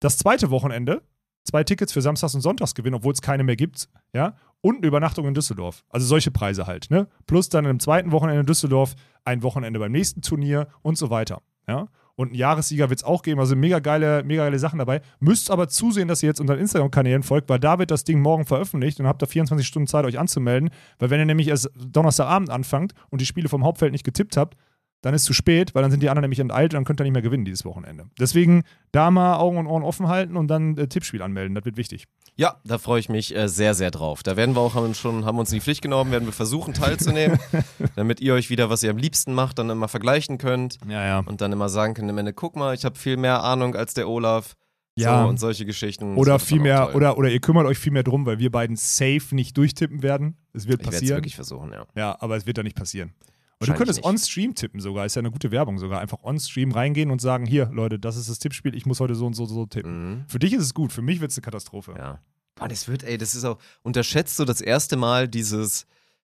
das 0.00 0.18
zweite 0.18 0.50
Wochenende, 0.50 1.00
zwei 1.48 1.64
Tickets 1.64 1.92
für 1.92 2.02
Samstags 2.02 2.34
und 2.34 2.40
Sonntags 2.40 2.74
gewinnen, 2.74 2.96
obwohl 2.96 3.12
es 3.12 3.22
keine 3.22 3.44
mehr 3.44 3.56
gibt, 3.56 3.88
ja, 4.12 4.36
und 4.60 4.78
eine 4.78 4.86
Übernachtung 4.86 5.26
in 5.26 5.34
Düsseldorf. 5.34 5.84
Also 5.88 6.06
solche 6.06 6.30
Preise 6.30 6.66
halt, 6.66 6.90
ne? 6.90 7.08
Plus 7.26 7.48
dann 7.48 7.64
im 7.64 7.80
zweiten 7.80 8.12
Wochenende 8.12 8.40
in 8.40 8.46
Düsseldorf 8.46 8.94
ein 9.24 9.42
Wochenende 9.42 9.78
beim 9.78 9.92
nächsten 9.92 10.22
Turnier 10.22 10.68
und 10.82 10.96
so 10.96 11.10
weiter, 11.10 11.42
ja. 11.66 11.88
Und 12.16 12.28
einen 12.28 12.34
Jahressieger 12.34 12.90
wird 12.90 12.98
es 12.98 13.04
auch 13.04 13.22
geben, 13.22 13.38
also 13.38 13.54
mega 13.54 13.78
geile, 13.78 14.24
mega 14.24 14.42
geile 14.42 14.58
Sachen 14.58 14.80
dabei. 14.80 15.02
Müsst 15.20 15.52
aber 15.52 15.68
zusehen, 15.68 16.08
dass 16.08 16.20
ihr 16.20 16.26
jetzt 16.26 16.40
unseren 16.40 16.58
Instagram-Kanälen 16.58 17.22
folgt, 17.22 17.48
weil 17.48 17.60
da 17.60 17.78
wird 17.78 17.92
das 17.92 18.02
Ding 18.02 18.20
morgen 18.20 18.44
veröffentlicht 18.44 18.98
und 18.98 19.06
habt 19.06 19.22
da 19.22 19.26
24 19.26 19.64
Stunden 19.64 19.86
Zeit, 19.86 20.04
euch 20.04 20.18
anzumelden. 20.18 20.70
Weil 20.98 21.10
wenn 21.10 21.20
ihr 21.20 21.26
nämlich 21.26 21.46
erst 21.46 21.70
Donnerstagabend 21.76 22.50
anfangt 22.50 22.92
und 23.10 23.20
die 23.20 23.26
Spiele 23.26 23.48
vom 23.48 23.62
Hauptfeld 23.62 23.92
nicht 23.92 24.02
getippt 24.02 24.36
habt, 24.36 24.56
dann 25.00 25.14
ist 25.14 25.24
zu 25.24 25.32
spät, 25.32 25.74
weil 25.74 25.82
dann 25.82 25.90
sind 25.90 26.02
die 26.02 26.10
anderen 26.10 26.22
nämlich 26.22 26.40
enteilt 26.40 26.72
und 26.72 26.78
dann 26.78 26.84
könnt 26.84 27.00
ihr 27.00 27.04
nicht 27.04 27.12
mehr 27.12 27.22
gewinnen 27.22 27.44
dieses 27.44 27.64
Wochenende. 27.64 28.06
Deswegen 28.18 28.64
da 28.90 29.10
mal 29.10 29.36
Augen 29.36 29.58
und 29.58 29.66
Ohren 29.66 29.82
offen 29.84 30.08
halten 30.08 30.36
und 30.36 30.48
dann 30.48 30.76
äh, 30.76 30.88
Tippspiel 30.88 31.22
anmelden, 31.22 31.54
das 31.54 31.64
wird 31.64 31.76
wichtig. 31.76 32.06
Ja, 32.36 32.56
da 32.64 32.78
freue 32.78 33.00
ich 33.00 33.08
mich 33.08 33.34
äh, 33.34 33.48
sehr, 33.48 33.74
sehr 33.74 33.90
drauf. 33.90 34.22
Da 34.22 34.36
werden 34.36 34.56
wir 34.56 34.60
auch 34.60 34.74
haben 34.74 34.94
schon, 34.94 35.24
haben 35.24 35.38
uns 35.38 35.50
in 35.50 35.56
die 35.56 35.60
Pflicht 35.60 35.82
genommen, 35.82 36.10
werden 36.10 36.26
wir 36.26 36.32
versuchen 36.32 36.74
teilzunehmen, 36.74 37.38
damit 37.96 38.20
ihr 38.20 38.34
euch 38.34 38.50
wieder, 38.50 38.70
was 38.70 38.82
ihr 38.82 38.90
am 38.90 38.96
liebsten 38.96 39.34
macht, 39.34 39.58
dann 39.58 39.70
immer 39.70 39.88
vergleichen 39.88 40.38
könnt 40.38 40.78
Ja, 40.88 41.04
ja. 41.04 41.18
und 41.20 41.40
dann 41.40 41.52
immer 41.52 41.68
sagen 41.68 41.94
könnt 41.94 42.10
am 42.10 42.18
Ende, 42.18 42.32
guck 42.32 42.56
mal, 42.56 42.74
ich 42.74 42.84
habe 42.84 42.96
viel 42.96 43.16
mehr 43.16 43.42
Ahnung 43.42 43.74
als 43.76 43.94
der 43.94 44.08
Olaf. 44.08 44.54
Ja. 44.96 45.22
So, 45.22 45.28
und 45.28 45.38
solche 45.38 45.64
Geschichten. 45.64 46.16
Oder 46.16 46.40
viel 46.40 46.58
mehr, 46.58 46.92
oder, 46.96 47.16
oder 47.16 47.28
ihr 47.28 47.38
kümmert 47.38 47.66
euch 47.66 47.78
viel 47.78 47.92
mehr 47.92 48.02
drum, 48.02 48.26
weil 48.26 48.40
wir 48.40 48.50
beiden 48.50 48.74
safe 48.74 49.22
nicht 49.30 49.56
durchtippen 49.56 50.02
werden. 50.02 50.36
Es 50.52 50.66
wird 50.66 50.80
ich 50.80 50.86
werde 50.86 50.96
es 50.96 51.00
passieren. 51.02 51.16
wirklich 51.18 51.36
versuchen, 51.36 51.72
ja. 51.72 51.86
Ja, 51.94 52.16
aber 52.18 52.36
es 52.36 52.46
wird 52.46 52.58
da 52.58 52.64
nicht 52.64 52.74
passieren. 52.76 53.12
Und 53.60 53.68
du 53.68 53.74
könntest 53.74 54.04
on-stream 54.04 54.54
tippen 54.54 54.80
sogar, 54.80 55.04
ist 55.04 55.16
ja 55.16 55.20
eine 55.20 55.32
gute 55.32 55.50
Werbung 55.50 55.78
sogar. 55.78 56.00
Einfach 56.00 56.22
on-stream 56.22 56.70
reingehen 56.70 57.10
und 57.10 57.20
sagen, 57.20 57.44
hier, 57.44 57.70
Leute, 57.72 57.98
das 57.98 58.16
ist 58.16 58.30
das 58.30 58.38
Tippspiel, 58.38 58.74
ich 58.74 58.86
muss 58.86 59.00
heute 59.00 59.16
so 59.16 59.26
und 59.26 59.34
so, 59.34 59.46
so 59.46 59.66
tippen. 59.66 60.10
Mhm. 60.10 60.24
Für 60.28 60.38
dich 60.38 60.52
ist 60.52 60.62
es 60.62 60.74
gut, 60.74 60.92
für 60.92 61.02
mich 61.02 61.20
wird 61.20 61.32
es 61.32 61.36
eine 61.38 61.42
Katastrophe. 61.42 61.94
Ja. 61.98 62.20
Boah, 62.54 62.68
das 62.68 62.86
wird, 62.86 63.02
ey, 63.02 63.18
das 63.18 63.34
ist 63.34 63.44
auch 63.44 63.58
unterschätzt 63.82 64.36
so 64.36 64.44
das 64.44 64.60
erste 64.60 64.96
Mal 64.96 65.28
dieses, 65.28 65.86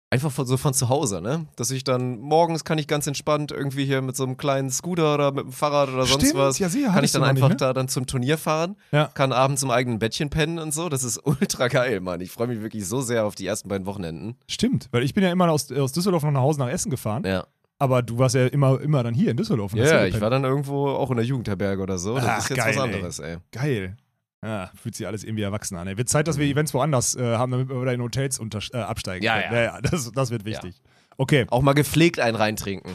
Einfach 0.09 0.31
von, 0.31 0.45
so 0.47 0.55
von 0.55 0.73
zu 0.73 0.87
Hause, 0.87 1.21
ne? 1.21 1.47
Dass 1.57 1.69
ich 1.69 1.83
dann 1.83 2.19
morgens 2.19 2.63
kann 2.63 2.77
ich 2.77 2.87
ganz 2.87 3.07
entspannt 3.07 3.51
irgendwie 3.51 3.83
hier 3.83 4.01
mit 4.01 4.15
so 4.15 4.23
einem 4.23 4.37
kleinen 4.37 4.69
Scooter 4.69 5.13
oder 5.15 5.33
mit 5.33 5.43
dem 5.43 5.51
Fahrrad 5.51 5.89
oder 5.89 6.05
sonst 6.05 6.23
Stimmt, 6.27 6.39
was, 6.39 6.59
ja, 6.59 6.69
sicher, 6.69 6.93
kann 6.93 7.03
ich 7.03 7.11
dann 7.11 7.23
einfach 7.25 7.49
nicht, 7.49 7.59
ne? 7.59 7.67
da 7.67 7.73
dann 7.73 7.89
zum 7.89 8.07
Turnier 8.07 8.37
fahren, 8.37 8.77
Ja. 8.93 9.07
kann 9.13 9.33
abends 9.33 9.63
im 9.63 9.69
eigenen 9.71 9.99
Bettchen 9.99 10.29
pennen 10.29 10.59
und 10.59 10.73
so. 10.73 10.87
Das 10.87 11.03
ist 11.03 11.19
ultra 11.25 11.67
geil, 11.67 11.99
Mann. 11.99 12.21
Ich 12.21 12.31
freue 12.31 12.47
mich 12.47 12.61
wirklich 12.61 12.87
so 12.87 13.01
sehr 13.01 13.25
auf 13.25 13.35
die 13.35 13.45
ersten 13.45 13.67
beiden 13.67 13.85
Wochenenden. 13.85 14.37
Stimmt, 14.47 14.87
weil 14.91 15.03
ich 15.03 15.13
bin 15.13 15.23
ja 15.25 15.31
immer 15.31 15.49
aus, 15.51 15.69
aus 15.73 15.91
Düsseldorf 15.91 16.23
noch 16.23 16.31
nach 16.31 16.39
Hause 16.41 16.59
nach 16.59 16.69
Essen 16.69 16.89
gefahren, 16.89 17.25
Ja. 17.25 17.45
aber 17.77 18.01
du 18.01 18.17
warst 18.17 18.35
ja 18.35 18.47
immer, 18.47 18.79
immer 18.79 19.03
dann 19.03 19.13
hier 19.13 19.31
in 19.31 19.35
Düsseldorf. 19.35 19.73
Ja, 19.73 19.83
hier 19.83 20.05
ich 20.07 20.21
war 20.21 20.29
dann 20.29 20.45
irgendwo 20.45 20.87
auch 20.87 21.11
in 21.11 21.17
der 21.17 21.25
Jugendherberge 21.25 21.81
oder 21.83 21.97
so. 21.97 22.15
Das 22.15 22.25
Ach, 22.25 22.37
ist 22.37 22.49
jetzt 22.51 22.57
geil, 22.59 22.75
was 22.77 22.85
ey. 22.85 22.93
anderes, 22.93 23.19
ey. 23.19 23.37
Geil. 23.51 23.97
Ja, 24.43 24.71
fühlt 24.75 24.95
sich 24.95 25.07
alles 25.07 25.23
irgendwie 25.23 25.43
erwachsen 25.43 25.75
an. 25.77 25.87
Ey. 25.87 25.97
Wird 25.97 26.09
Zeit, 26.09 26.27
dass 26.27 26.37
wir 26.37 26.45
Events 26.45 26.73
woanders 26.73 27.15
äh, 27.15 27.35
haben, 27.37 27.51
damit 27.51 27.69
wir 27.69 27.81
wieder 27.81 27.93
in 27.93 28.01
Hotels 28.01 28.37
unter, 28.39 28.59
äh, 28.71 28.77
absteigen 28.77 29.23
Ja, 29.25 29.41
können. 29.41 29.53
ja. 29.55 29.61
ja 29.63 29.81
das, 29.81 30.11
das 30.11 30.29
wird 30.29 30.45
wichtig. 30.45 30.79
Okay. 31.17 31.45
Auch 31.49 31.63
mal 31.63 31.73
gepflegt 31.73 32.19
einen 32.19 32.35
reintrinken. 32.35 32.93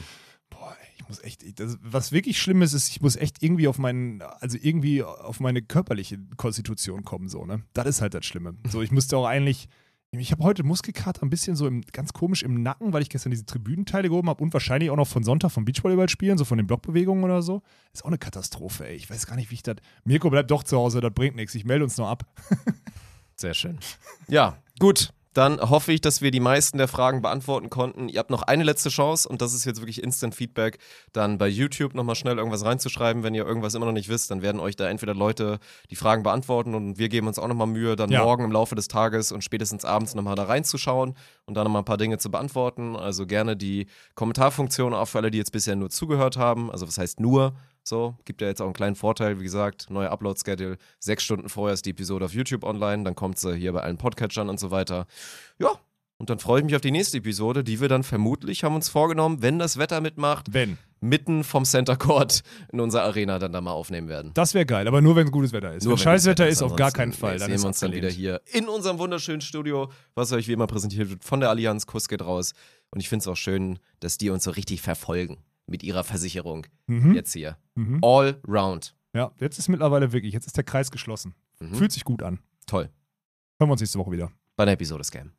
Boah, 0.51 0.77
ich 0.97 1.09
muss 1.09 1.21
echt, 1.25 1.43
ich- 1.43 1.57
das, 1.57 1.79
was 1.83 2.13
wirklich 2.13 2.41
schlimm 2.41 2.63
ist, 2.63 2.75
ist, 2.75 2.89
ich 2.91 3.01
muss 3.01 3.17
echt 3.17 3.43
irgendwie 3.43 3.67
auf 3.67 3.79
meinen, 3.79 4.23
also 4.23 4.57
irgendwie 4.61 5.03
auf 5.03 5.41
meine 5.41 5.63
körperliche 5.63 6.19
Konstitution 6.37 7.05
kommen, 7.05 7.29
so, 7.29 7.45
ne? 7.45 7.63
Das 7.73 7.87
ist 7.87 8.01
halt 8.03 8.15
das 8.15 8.25
Schlimme. 8.25 8.55
So, 8.69 8.81
ich 8.81 8.93
müsste 8.93 9.17
auch 9.17 9.27
eigentlich, 9.27 9.69
ich 10.21 10.31
habe 10.31 10.45
heute 10.45 10.63
Muskelkater 10.63 11.23
ein 11.23 11.31
bisschen 11.31 11.57
so 11.57 11.67
im, 11.67 11.81
ganz 11.91 12.13
komisch 12.13 12.43
im 12.43 12.63
Nacken, 12.63 12.93
weil 12.93 13.01
ich 13.01 13.09
gestern 13.09 13.31
diese 13.31 13.47
Tribünenteile 13.47 14.11
gehoben 14.11 14.29
habe 14.29 14.43
und 14.43 14.53
wahrscheinlich 14.53 14.91
auch 14.91 14.97
noch 14.97 15.09
von 15.09 15.25
Sonntag 15.25 15.53
vom 15.53 15.65
Beachvolleyball 15.65 16.11
spielen, 16.11 16.37
so 16.37 16.45
von 16.45 16.59
den 16.59 16.67
Blockbewegungen 16.67 17.25
oder 17.25 17.41
so. 17.41 17.63
Ist 17.95 18.05
auch 18.05 18.09
eine 18.09 18.19
Katastrophe, 18.19 18.87
ey. 18.87 18.95
Ich 18.95 19.09
weiß 19.09 19.27
gar 19.27 19.37
nicht, 19.37 19.51
wie 19.51 19.55
ich 19.55 19.63
das. 19.63 19.77
Mirko 20.05 20.29
bleibt 20.29 20.51
doch 20.51 20.65
zu 20.65 20.77
Hause, 20.77 21.01
das 21.01 21.15
bringt 21.15 21.37
nichts. 21.37 21.55
Ich 21.55 21.65
melde 21.65 21.85
uns 21.85 21.97
noch 21.97 22.09
ab. 22.09 22.27
Sehr 23.37 23.55
schön. 23.55 23.79
Ja, 24.29 24.59
gut. 24.79 25.15
Dann 25.35 25.61
hoffe 25.61 25.93
ich, 25.93 26.01
dass 26.01 26.21
wir 26.21 26.31
die 26.31 26.41
meisten 26.41 26.79
der 26.79 26.89
Fragen 26.89 27.23
beantworten 27.23 27.71
konnten. 27.71 28.09
Ihr 28.09 28.19
habt 28.19 28.31
noch 28.31 28.43
eine 28.43 28.65
letzte 28.65 28.91
Chance 28.91 29.29
und 29.29 29.41
das 29.41 29.55
ist 29.55 29.65
jetzt 29.65 29.81
wirklich 29.81 30.03
Instant 30.03 30.35
Feedback. 30.35 30.79
Dann 31.13 31.39
bei 31.39 31.49
YouTube 31.49 31.95
nochmal 31.95 32.17
schnell 32.17 32.37
irgendwas 32.37 32.65
reinzuschreiben. 32.65 33.23
Wenn 33.23 33.35
ihr 33.35 33.47
irgendwas 33.47 33.75
immer 33.75 33.87
noch 33.87 33.93
nicht 33.93 34.09
wisst, 34.09 34.31
dann 34.31 34.43
werden 34.43 34.61
euch 34.61 34.77
da 34.77 34.89
entweder 34.89 35.15
Leute 35.15 35.59
die 35.91 35.97
Fragen 35.97 36.23
beantworten 36.23 36.75
und 36.75 36.99
wir 36.99 37.09
geben 37.09 37.29
uns 37.29 37.39
auch 37.39 37.49
nochmal 37.49 37.67
Mühe, 37.67 37.97
dann 37.97 38.11
Ja. 38.11 38.23
morgen 38.25 38.45
im 38.45 38.53
Laufe 38.53 38.75
des 38.75 38.89
Tages 38.89 39.33
und 39.33 39.43
spätestens 39.43 39.85
abends 39.85 40.15
nochmal 40.15 40.35
da 40.35 40.45
reinzuschauen 40.45 41.15
und 41.47 41.55
dann 41.55 41.65
nochmal 41.65 41.83
ein 41.83 41.87
paar 41.87 41.97
Dinge 41.97 42.19
zu 42.19 42.31
beantworten. 42.31 42.95
Also 42.97 43.27
gerne 43.27 43.57
die 43.57 43.87
Kommentarfunktion 44.15 44.95
auch 44.95 45.07
für 45.07 45.19
alle, 45.19 45.31
die 45.31 45.39
jetzt 45.39 45.53
bisher 45.53 45.77
nur 45.77 45.91
zugehört 45.91 46.37
haben. 46.37 46.71
Also 46.71 46.87
was 46.87 46.99
heißt 46.99 47.21
nur? 47.21 47.55
So, 47.85 48.17
gibt 48.25 48.41
ja 48.41 48.47
jetzt 48.49 48.61
auch 48.61 48.67
einen 48.67 48.75
kleinen 48.75 48.95
Vorteil, 48.97 49.39
wie 49.41 49.45
gesagt, 49.45 49.91
neuer 49.91 50.11
Upload-Schedule. 50.11 50.77
Sechs 51.01 51.25
Stunden 51.25 51.49
vorher 51.49 51.75
ist 51.75 51.85
die 51.85 51.91
Episode 51.91 52.25
auf 52.27 52.33
YouTube 52.35 52.65
online, 52.65 53.03
dann 53.05 53.15
kommt 53.17 53.39
sie 53.39 53.57
hier 53.57 53.73
bei 53.73 53.81
allen 53.81 53.99
Podcatchern 53.99 54.49
und 54.49 54.61
so 54.61 54.71
weiter. 54.71 55.07
Ja, 55.59 55.73
und 56.19 56.31
dann 56.31 56.39
freue 56.39 56.61
ich 56.61 56.65
mich 56.65 56.77
auf 56.77 56.81
die 56.81 56.93
nächste 56.93 57.19
Episode, 57.19 57.65
die 57.65 57.81
wir 57.81 57.89
dann 57.89 58.05
vermutlich, 58.05 58.63
haben 58.63 58.77
uns 58.77 58.89
vorgenommen, 58.89 59.43
wenn 59.43 59.59
das 59.59 59.77
Wetter 59.79 60.01
mitmacht, 60.01 60.55
Wenn. 60.55 60.79
mitten 61.01 61.43
vom 61.43 61.65
Center 61.65 61.97
Court 61.97 62.43
in 62.73 62.79
unserer 62.79 63.03
Arena 63.03 63.41
dann 63.41 63.53
da 63.53 63.61
mal 63.61 63.73
aufnehmen 63.73 64.07
werden. 64.07 64.31
Das 64.35 64.55
wäre 64.55 64.65
geil, 64.65 64.87
aber 64.87 65.01
nur 65.01 65.17
wenn 65.17 65.33
gutes 65.33 65.53
Wetter 65.53 65.75
ist. 65.75 65.83
Nur 65.83 65.95
wenn 65.95 65.99
wenn 65.99 66.05
Scheißwetter 66.05 66.47
ist, 66.47 66.63
auf 66.63 66.77
gar 66.77 66.93
keinen 66.93 67.13
Fall. 67.13 67.33
nee, 67.33 67.39
Dann 67.41 67.51
sehen 67.51 67.63
wir 67.63 67.67
uns 67.67 67.81
dann 67.81 67.91
wieder 67.91 68.07
abgelehnt. 68.07 68.41
hier 68.53 68.57
in 68.61 68.69
unserem 68.69 69.01
wunderschönen 69.01 69.41
Studio, 69.41 69.91
was 70.15 70.31
euch 70.31 70.47
wie 70.47 70.53
immer 70.53 70.69
präsentiert 70.69 71.11
wird 71.11 71.25
von 71.25 71.41
der 71.41 71.51
Allianz. 71.51 71.89
Kuss 71.89 72.07
geht 72.07 72.23
raus. 72.23 72.53
Und 72.93 73.01
ich 73.01 73.09
finde 73.09 73.25
es 73.25 73.27
auch 73.27 73.37
schön, 73.37 73.81
dass 73.99 74.17
die 74.17 74.31
uns 74.31 74.45
so 74.45 74.53
richtig 74.53 74.81
verfolgen 74.81 75.39
mit 75.67 75.83
ihrer 75.83 76.05
Versicherung. 76.05 76.67
Mhm. 76.87 77.15
Jetzt 77.15 77.33
hier. 77.33 77.59
Mhm. 77.75 78.01
All 78.03 78.41
round. 78.47 78.95
Ja, 79.15 79.33
jetzt 79.39 79.59
ist 79.59 79.69
mittlerweile 79.69 80.13
wirklich, 80.13 80.33
jetzt 80.33 80.47
ist 80.47 80.57
der 80.57 80.65
Kreis 80.65 80.91
geschlossen. 80.91 81.35
Mhm. 81.61 81.75
Fühlt 81.75 81.93
sich 81.93 82.05
gut 82.05 82.23
an. 82.23 82.41
Toll. 82.67 82.91
Hören 83.59 83.69
wir 83.69 83.73
uns 83.73 83.81
nächste 83.81 83.99
Woche 83.99 84.13
wieder. 84.13 84.33
Bei 84.57 84.65
der 84.65 84.75
Episode 84.75 85.05
Scam. 85.05 85.33